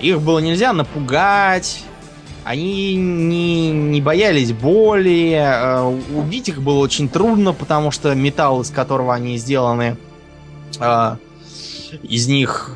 Их 0.00 0.20
было 0.20 0.40
нельзя 0.40 0.72
напугать, 0.72 1.84
они 2.46 2.94
не, 2.94 3.70
не 3.70 4.00
боялись 4.00 4.52
боли, 4.52 5.32
э, 5.36 5.82
убить 6.14 6.48
их 6.48 6.62
было 6.62 6.78
очень 6.78 7.08
трудно, 7.08 7.52
потому 7.52 7.90
что 7.90 8.14
металл, 8.14 8.60
из 8.60 8.70
которого 8.70 9.12
они 9.12 9.36
сделаны, 9.36 9.96
э, 10.78 11.16
из 12.02 12.28
них, 12.28 12.70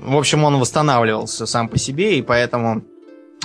в 0.00 0.16
общем, 0.16 0.44
он 0.44 0.58
восстанавливался 0.58 1.46
сам 1.46 1.68
по 1.68 1.78
себе, 1.78 2.18
и 2.18 2.22
поэтому 2.22 2.82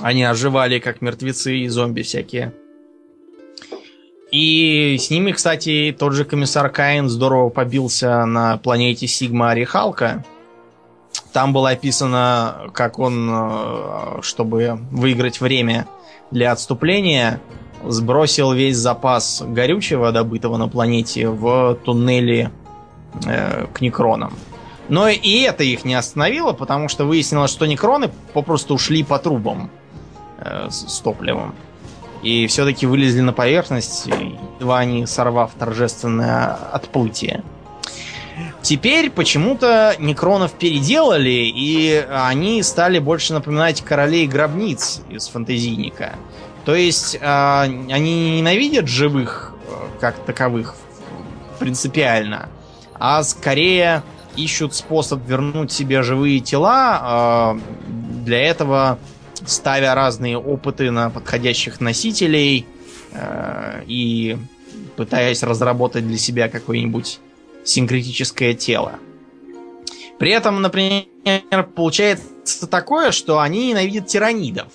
они 0.00 0.24
оживали 0.24 0.78
как 0.78 1.00
мертвецы 1.00 1.56
и 1.56 1.68
зомби 1.68 2.02
всякие. 2.02 2.52
И 4.32 4.96
с 4.98 5.10
ними, 5.10 5.32
кстати, 5.32 5.94
тот 5.98 6.12
же 6.12 6.24
комиссар 6.24 6.68
Каин 6.68 7.08
здорово 7.08 7.48
побился 7.48 8.24
на 8.26 8.58
планете 8.58 9.06
Сигма 9.06 9.50
Орехалка. 9.50 10.24
Там 11.32 11.52
было 11.52 11.70
описано, 11.70 12.70
как 12.74 12.98
он, 12.98 13.30
э, 13.30 14.18
чтобы 14.22 14.78
выиграть 14.90 15.40
время 15.40 15.86
для 16.30 16.52
отступления, 16.52 17.40
сбросил 17.84 18.52
весь 18.52 18.76
запас 18.76 19.42
горючего, 19.46 20.12
добытого 20.12 20.56
на 20.56 20.68
планете, 20.68 21.28
в 21.28 21.78
туннели 21.84 22.50
э, 23.26 23.66
к 23.72 23.80
некронам. 23.80 24.32
Но 24.88 25.08
и 25.08 25.40
это 25.40 25.64
их 25.64 25.84
не 25.84 25.94
остановило, 25.94 26.52
потому 26.52 26.88
что 26.88 27.04
выяснилось, 27.04 27.50
что 27.50 27.66
некроны 27.66 28.10
попросту 28.32 28.74
ушли 28.74 29.02
по 29.02 29.18
трубам 29.18 29.70
э, 30.38 30.68
с, 30.70 31.00
топливом. 31.00 31.54
И 32.22 32.46
все-таки 32.46 32.86
вылезли 32.86 33.20
на 33.20 33.32
поверхность, 33.32 34.06
едва 34.06 34.84
не 34.84 35.06
сорвав 35.06 35.52
торжественное 35.58 36.54
отплытие. 36.72 37.42
Теперь 38.62 39.10
почему-то 39.10 39.94
некронов 39.98 40.52
переделали, 40.52 41.50
и 41.54 42.06
они 42.10 42.62
стали 42.62 42.98
больше 42.98 43.32
напоминать 43.32 43.82
королей 43.82 44.26
гробниц 44.26 45.02
из 45.08 45.28
фантазийника. 45.28 46.16
То 46.64 46.74
есть 46.74 47.16
э, 47.20 47.20
они 47.20 48.38
ненавидят 48.38 48.88
живых 48.88 49.52
э, 49.68 50.00
как 50.00 50.16
таковых 50.24 50.74
принципиально, 51.58 52.48
а 52.94 53.22
скорее 53.22 54.02
ищут 54.36 54.74
способ 54.74 55.26
вернуть 55.26 55.72
себе 55.72 56.02
живые 56.02 56.40
тела, 56.40 57.56
э, 57.56 58.24
для 58.24 58.40
этого 58.40 58.98
ставя 59.44 59.94
разные 59.94 60.38
опыты 60.38 60.90
на 60.90 61.10
подходящих 61.10 61.80
носителей 61.80 62.66
э, 63.12 63.82
и 63.86 64.36
пытаясь 64.96 65.42
разработать 65.42 66.06
для 66.06 66.18
себя 66.18 66.48
какой-нибудь 66.48 67.20
синкретическое 67.64 68.54
тело. 68.54 68.98
При 70.18 70.30
этом, 70.30 70.62
например, 70.62 71.04
получается 71.74 72.66
такое, 72.66 73.10
что 73.10 73.40
они 73.40 73.68
ненавидят 73.68 74.06
тиранидов. 74.06 74.68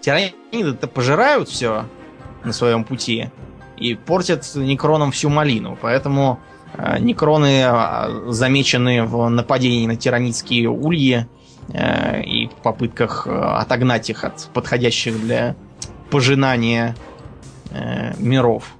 Тираниды-то 0.00 0.86
пожирают 0.86 1.48
все 1.48 1.86
на 2.44 2.52
своем 2.52 2.84
пути 2.84 3.30
и 3.76 3.94
портят 3.94 4.48
некронам 4.54 5.10
всю 5.10 5.28
малину. 5.28 5.76
Поэтому 5.80 6.40
некроны 6.98 7.62
э, 7.64 8.30
замечены 8.30 9.04
в 9.04 9.28
нападении 9.28 9.86
на 9.86 9.96
тиранидские 9.96 10.68
ульи 10.68 11.26
э, 11.68 12.22
и 12.22 12.50
попытках 12.62 13.26
э, 13.26 13.30
отогнать 13.30 14.10
их 14.10 14.24
от 14.24 14.48
подходящих 14.52 15.20
для 15.20 15.56
пожинания 16.10 16.94
э, 17.70 18.14
миров. 18.18 18.72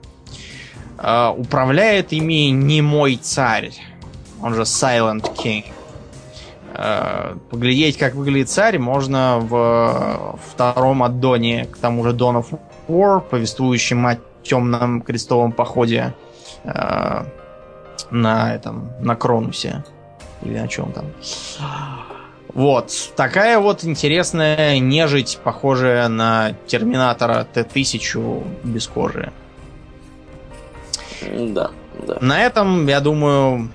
Управляет 0.98 2.14
ими 2.14 2.48
не 2.48 2.80
мой 2.80 3.16
царь, 3.16 3.72
он 4.40 4.54
же 4.54 4.62
Silent 4.62 5.30
King. 5.36 5.64
Поглядеть, 7.50 7.98
как 7.98 8.14
выглядит 8.14 8.48
царь, 8.48 8.78
можно 8.78 9.38
в 9.38 10.38
втором 10.42 11.02
аддоне, 11.02 11.66
к 11.66 11.76
тому 11.76 12.02
же 12.02 12.12
Dawn 12.12 12.42
of 12.42 12.58
War, 12.88 13.20
повествующем 13.20 14.06
о 14.06 14.16
темном 14.42 15.02
крестовом 15.02 15.52
походе 15.52 16.14
на 18.10 18.54
этом, 18.54 18.90
на 19.00 19.16
Кронусе. 19.16 19.84
Или 20.42 20.58
на 20.58 20.68
чем 20.68 20.92
там. 20.92 21.06
Вот. 22.52 22.92
Такая 23.16 23.58
вот 23.58 23.84
интересная 23.84 24.78
нежить, 24.78 25.38
похожая 25.42 26.08
на 26.08 26.52
Терминатора 26.66 27.46
Т-1000 27.52 28.44
без 28.64 28.86
кожи. 28.86 29.32
Да, 31.22 31.70
да. 32.06 32.18
На 32.20 32.42
этом, 32.42 32.86
я 32.86 33.00
думаю, 33.00 33.70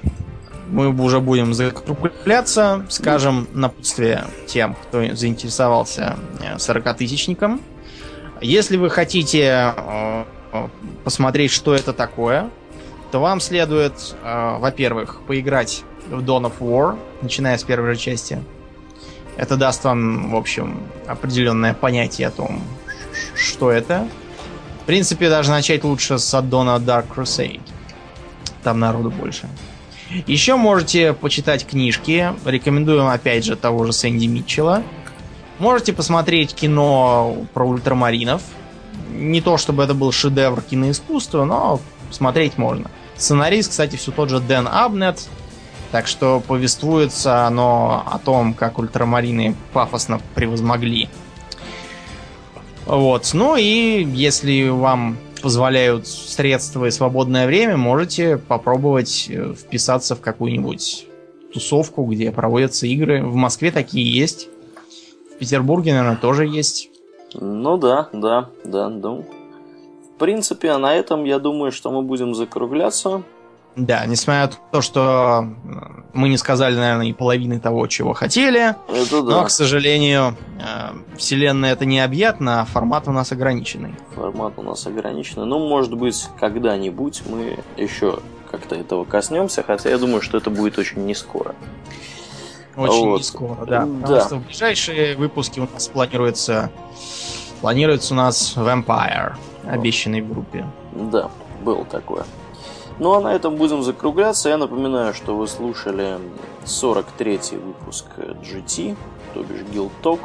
мы 0.67 0.89
уже 1.03 1.19
будем 1.19 1.53
закругляться. 1.53 2.85
Скажем 2.89 3.47
напутствие 3.53 4.25
тем, 4.47 4.75
кто 4.75 5.15
заинтересовался 5.15 6.15
40-тысячником. 6.57 7.55
Э, 7.55 8.39
Если 8.41 8.77
вы 8.77 8.89
хотите 8.89 9.73
э, 9.75 10.23
посмотреть, 11.03 11.51
что 11.51 11.75
это 11.75 11.93
такое, 11.93 12.49
то 13.11 13.19
вам 13.19 13.39
следует, 13.39 14.15
э, 14.23 14.57
во-первых, 14.59 15.21
поиграть 15.27 15.83
в 16.09 16.23
Dawn 16.23 16.51
of 16.51 16.59
War, 16.59 16.97
начиная 17.21 17.57
с 17.57 17.63
первой 17.63 17.93
же 17.93 17.99
части. 17.99 18.43
Это 19.37 19.57
даст 19.57 19.83
вам, 19.83 20.31
в 20.31 20.35
общем, 20.35 20.81
определенное 21.07 21.73
понятие 21.73 22.27
о 22.27 22.31
том, 22.31 22.61
что 23.35 23.71
это. 23.71 24.07
В 24.81 24.85
принципе, 24.85 25.29
даже 25.29 25.51
начать 25.51 25.83
лучше 25.83 26.19
с 26.19 26.33
аддона 26.33 26.77
Dark 26.79 27.05
Crusade. 27.15 27.61
Там 28.63 28.79
народу 28.79 29.11
больше. 29.11 29.49
Еще 30.27 30.55
можете 30.55 31.13
почитать 31.13 31.65
книжки. 31.65 32.33
Рекомендуем, 32.45 33.07
опять 33.07 33.45
же, 33.45 33.55
того 33.55 33.85
же 33.85 33.93
Сэнди 33.93 34.27
Митчелла. 34.27 34.83
Можете 35.59 35.93
посмотреть 35.93 36.53
кино 36.53 37.45
про 37.53 37.65
ультрамаринов. 37.65 38.41
Не 39.11 39.41
то, 39.41 39.57
чтобы 39.57 39.83
это 39.83 39.93
был 39.93 40.11
шедевр 40.11 40.61
киноискусства, 40.61 41.45
но 41.45 41.79
смотреть 42.09 42.57
можно. 42.57 42.89
Сценарист, 43.21 43.69
кстати, 43.69 43.97
все 43.97 44.11
тот 44.11 44.29
же 44.29 44.39
Дэн 44.39 44.67
Абнет. 44.67 45.29
Так 45.91 46.07
что 46.07 46.41
повествуется 46.47 47.45
оно 47.45 48.03
о 48.07 48.17
том, 48.17 48.55
как 48.55 48.79
ультрамарины 48.79 49.55
пафосно 49.73 50.19
превозмогли. 50.33 51.07
Вот. 52.87 53.29
Ну 53.33 53.57
и 53.57 54.03
если 54.03 54.69
вам 54.69 55.17
позволяют 55.39 56.07
средства 56.07 56.87
и 56.87 56.91
свободное 56.91 57.45
время, 57.45 57.77
можете 57.77 58.37
попробовать 58.37 59.27
э, 59.29 59.53
вписаться 59.53 60.15
в 60.15 60.21
какую-нибудь 60.21 61.05
тусовку, 61.53 62.03
где 62.05 62.31
проводятся 62.31 62.87
игры. 62.87 63.23
В 63.23 63.35
Москве 63.35 63.69
такие 63.69 64.11
есть. 64.11 64.49
В 65.35 65.37
Петербурге, 65.37 65.93
наверное, 65.93 66.17
тоже 66.17 66.47
есть. 66.47 66.89
Ну 67.35 67.77
да, 67.77 68.09
да, 68.13 68.49
да, 68.63 68.89
да. 68.89 69.17
В 70.21 70.23
принципе, 70.23 70.69
а 70.69 70.77
на 70.77 70.93
этом 70.93 71.23
я 71.23 71.39
думаю, 71.39 71.71
что 71.71 71.89
мы 71.89 72.03
будем 72.03 72.35
закругляться. 72.35 73.23
Да, 73.75 74.05
несмотря 74.05 74.41
на 74.41 74.51
то, 74.71 74.81
что 74.83 75.47
мы 76.13 76.29
не 76.29 76.37
сказали, 76.37 76.75
наверное, 76.75 77.07
и 77.07 77.11
половины 77.13 77.59
того, 77.59 77.87
чего 77.87 78.13
хотели. 78.13 78.75
Это 78.87 79.23
да. 79.23 79.37
Но, 79.37 79.43
к 79.45 79.49
сожалению, 79.49 80.37
э, 80.59 81.15
вселенная 81.17 81.73
это 81.73 81.85
необъятна, 81.85 82.61
а 82.61 82.65
формат 82.65 83.07
у 83.07 83.11
нас 83.11 83.31
ограниченный. 83.31 83.95
Формат 84.13 84.53
у 84.57 84.61
нас 84.61 84.85
ограниченный. 84.85 85.47
Ну, 85.47 85.57
может 85.67 85.95
быть, 85.95 86.27
когда-нибудь 86.39 87.23
мы 87.25 87.57
еще 87.75 88.19
как-то 88.51 88.75
этого 88.75 89.05
коснемся, 89.05 89.63
хотя 89.63 89.89
я 89.89 89.97
думаю, 89.97 90.21
что 90.21 90.37
это 90.37 90.51
будет 90.51 90.77
очень 90.77 91.03
не 91.03 91.15
скоро. 91.15 91.55
Очень 92.75 93.09
вот. 93.09 93.17
не 93.17 93.23
скоро, 93.23 93.65
да. 93.65 93.79
Потому 93.79 94.05
да. 94.05 94.25
что 94.27 94.35
в 94.35 94.45
ближайшие 94.45 95.17
выпуски 95.17 95.61
у 95.61 95.67
нас 95.73 95.87
планируется 95.87 96.69
планируется 97.61 98.13
у 98.13 98.17
нас 98.17 98.55
Vampire, 98.57 99.35
обещанный 99.65 100.21
в 100.21 100.29
группе. 100.29 100.65
Да, 100.91 101.29
было 101.63 101.85
такое. 101.85 102.25
Ну 102.99 103.13
а 103.13 103.21
на 103.21 103.33
этом 103.33 103.55
будем 103.55 103.83
закругляться. 103.83 104.49
Я 104.49 104.57
напоминаю, 104.57 105.13
что 105.13 105.35
вы 105.35 105.47
слушали 105.47 106.19
43-й 106.65 107.57
выпуск 107.57 108.05
GT, 108.17 108.97
то 109.33 109.43
бишь 109.43 109.61
Guild 109.61 109.91
Talk. 110.03 110.19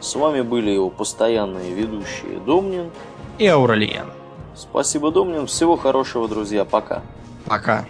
С 0.00 0.14
вами 0.14 0.42
были 0.42 0.70
его 0.70 0.90
постоянные 0.90 1.74
ведущие 1.74 2.38
Домнин 2.46 2.90
и 3.38 3.46
Ауралиен. 3.46 4.06
Спасибо, 4.54 5.10
Домнин. 5.10 5.46
Всего 5.46 5.76
хорошего, 5.76 6.28
друзья. 6.28 6.64
Пока. 6.64 7.02
Пока. 7.44 7.84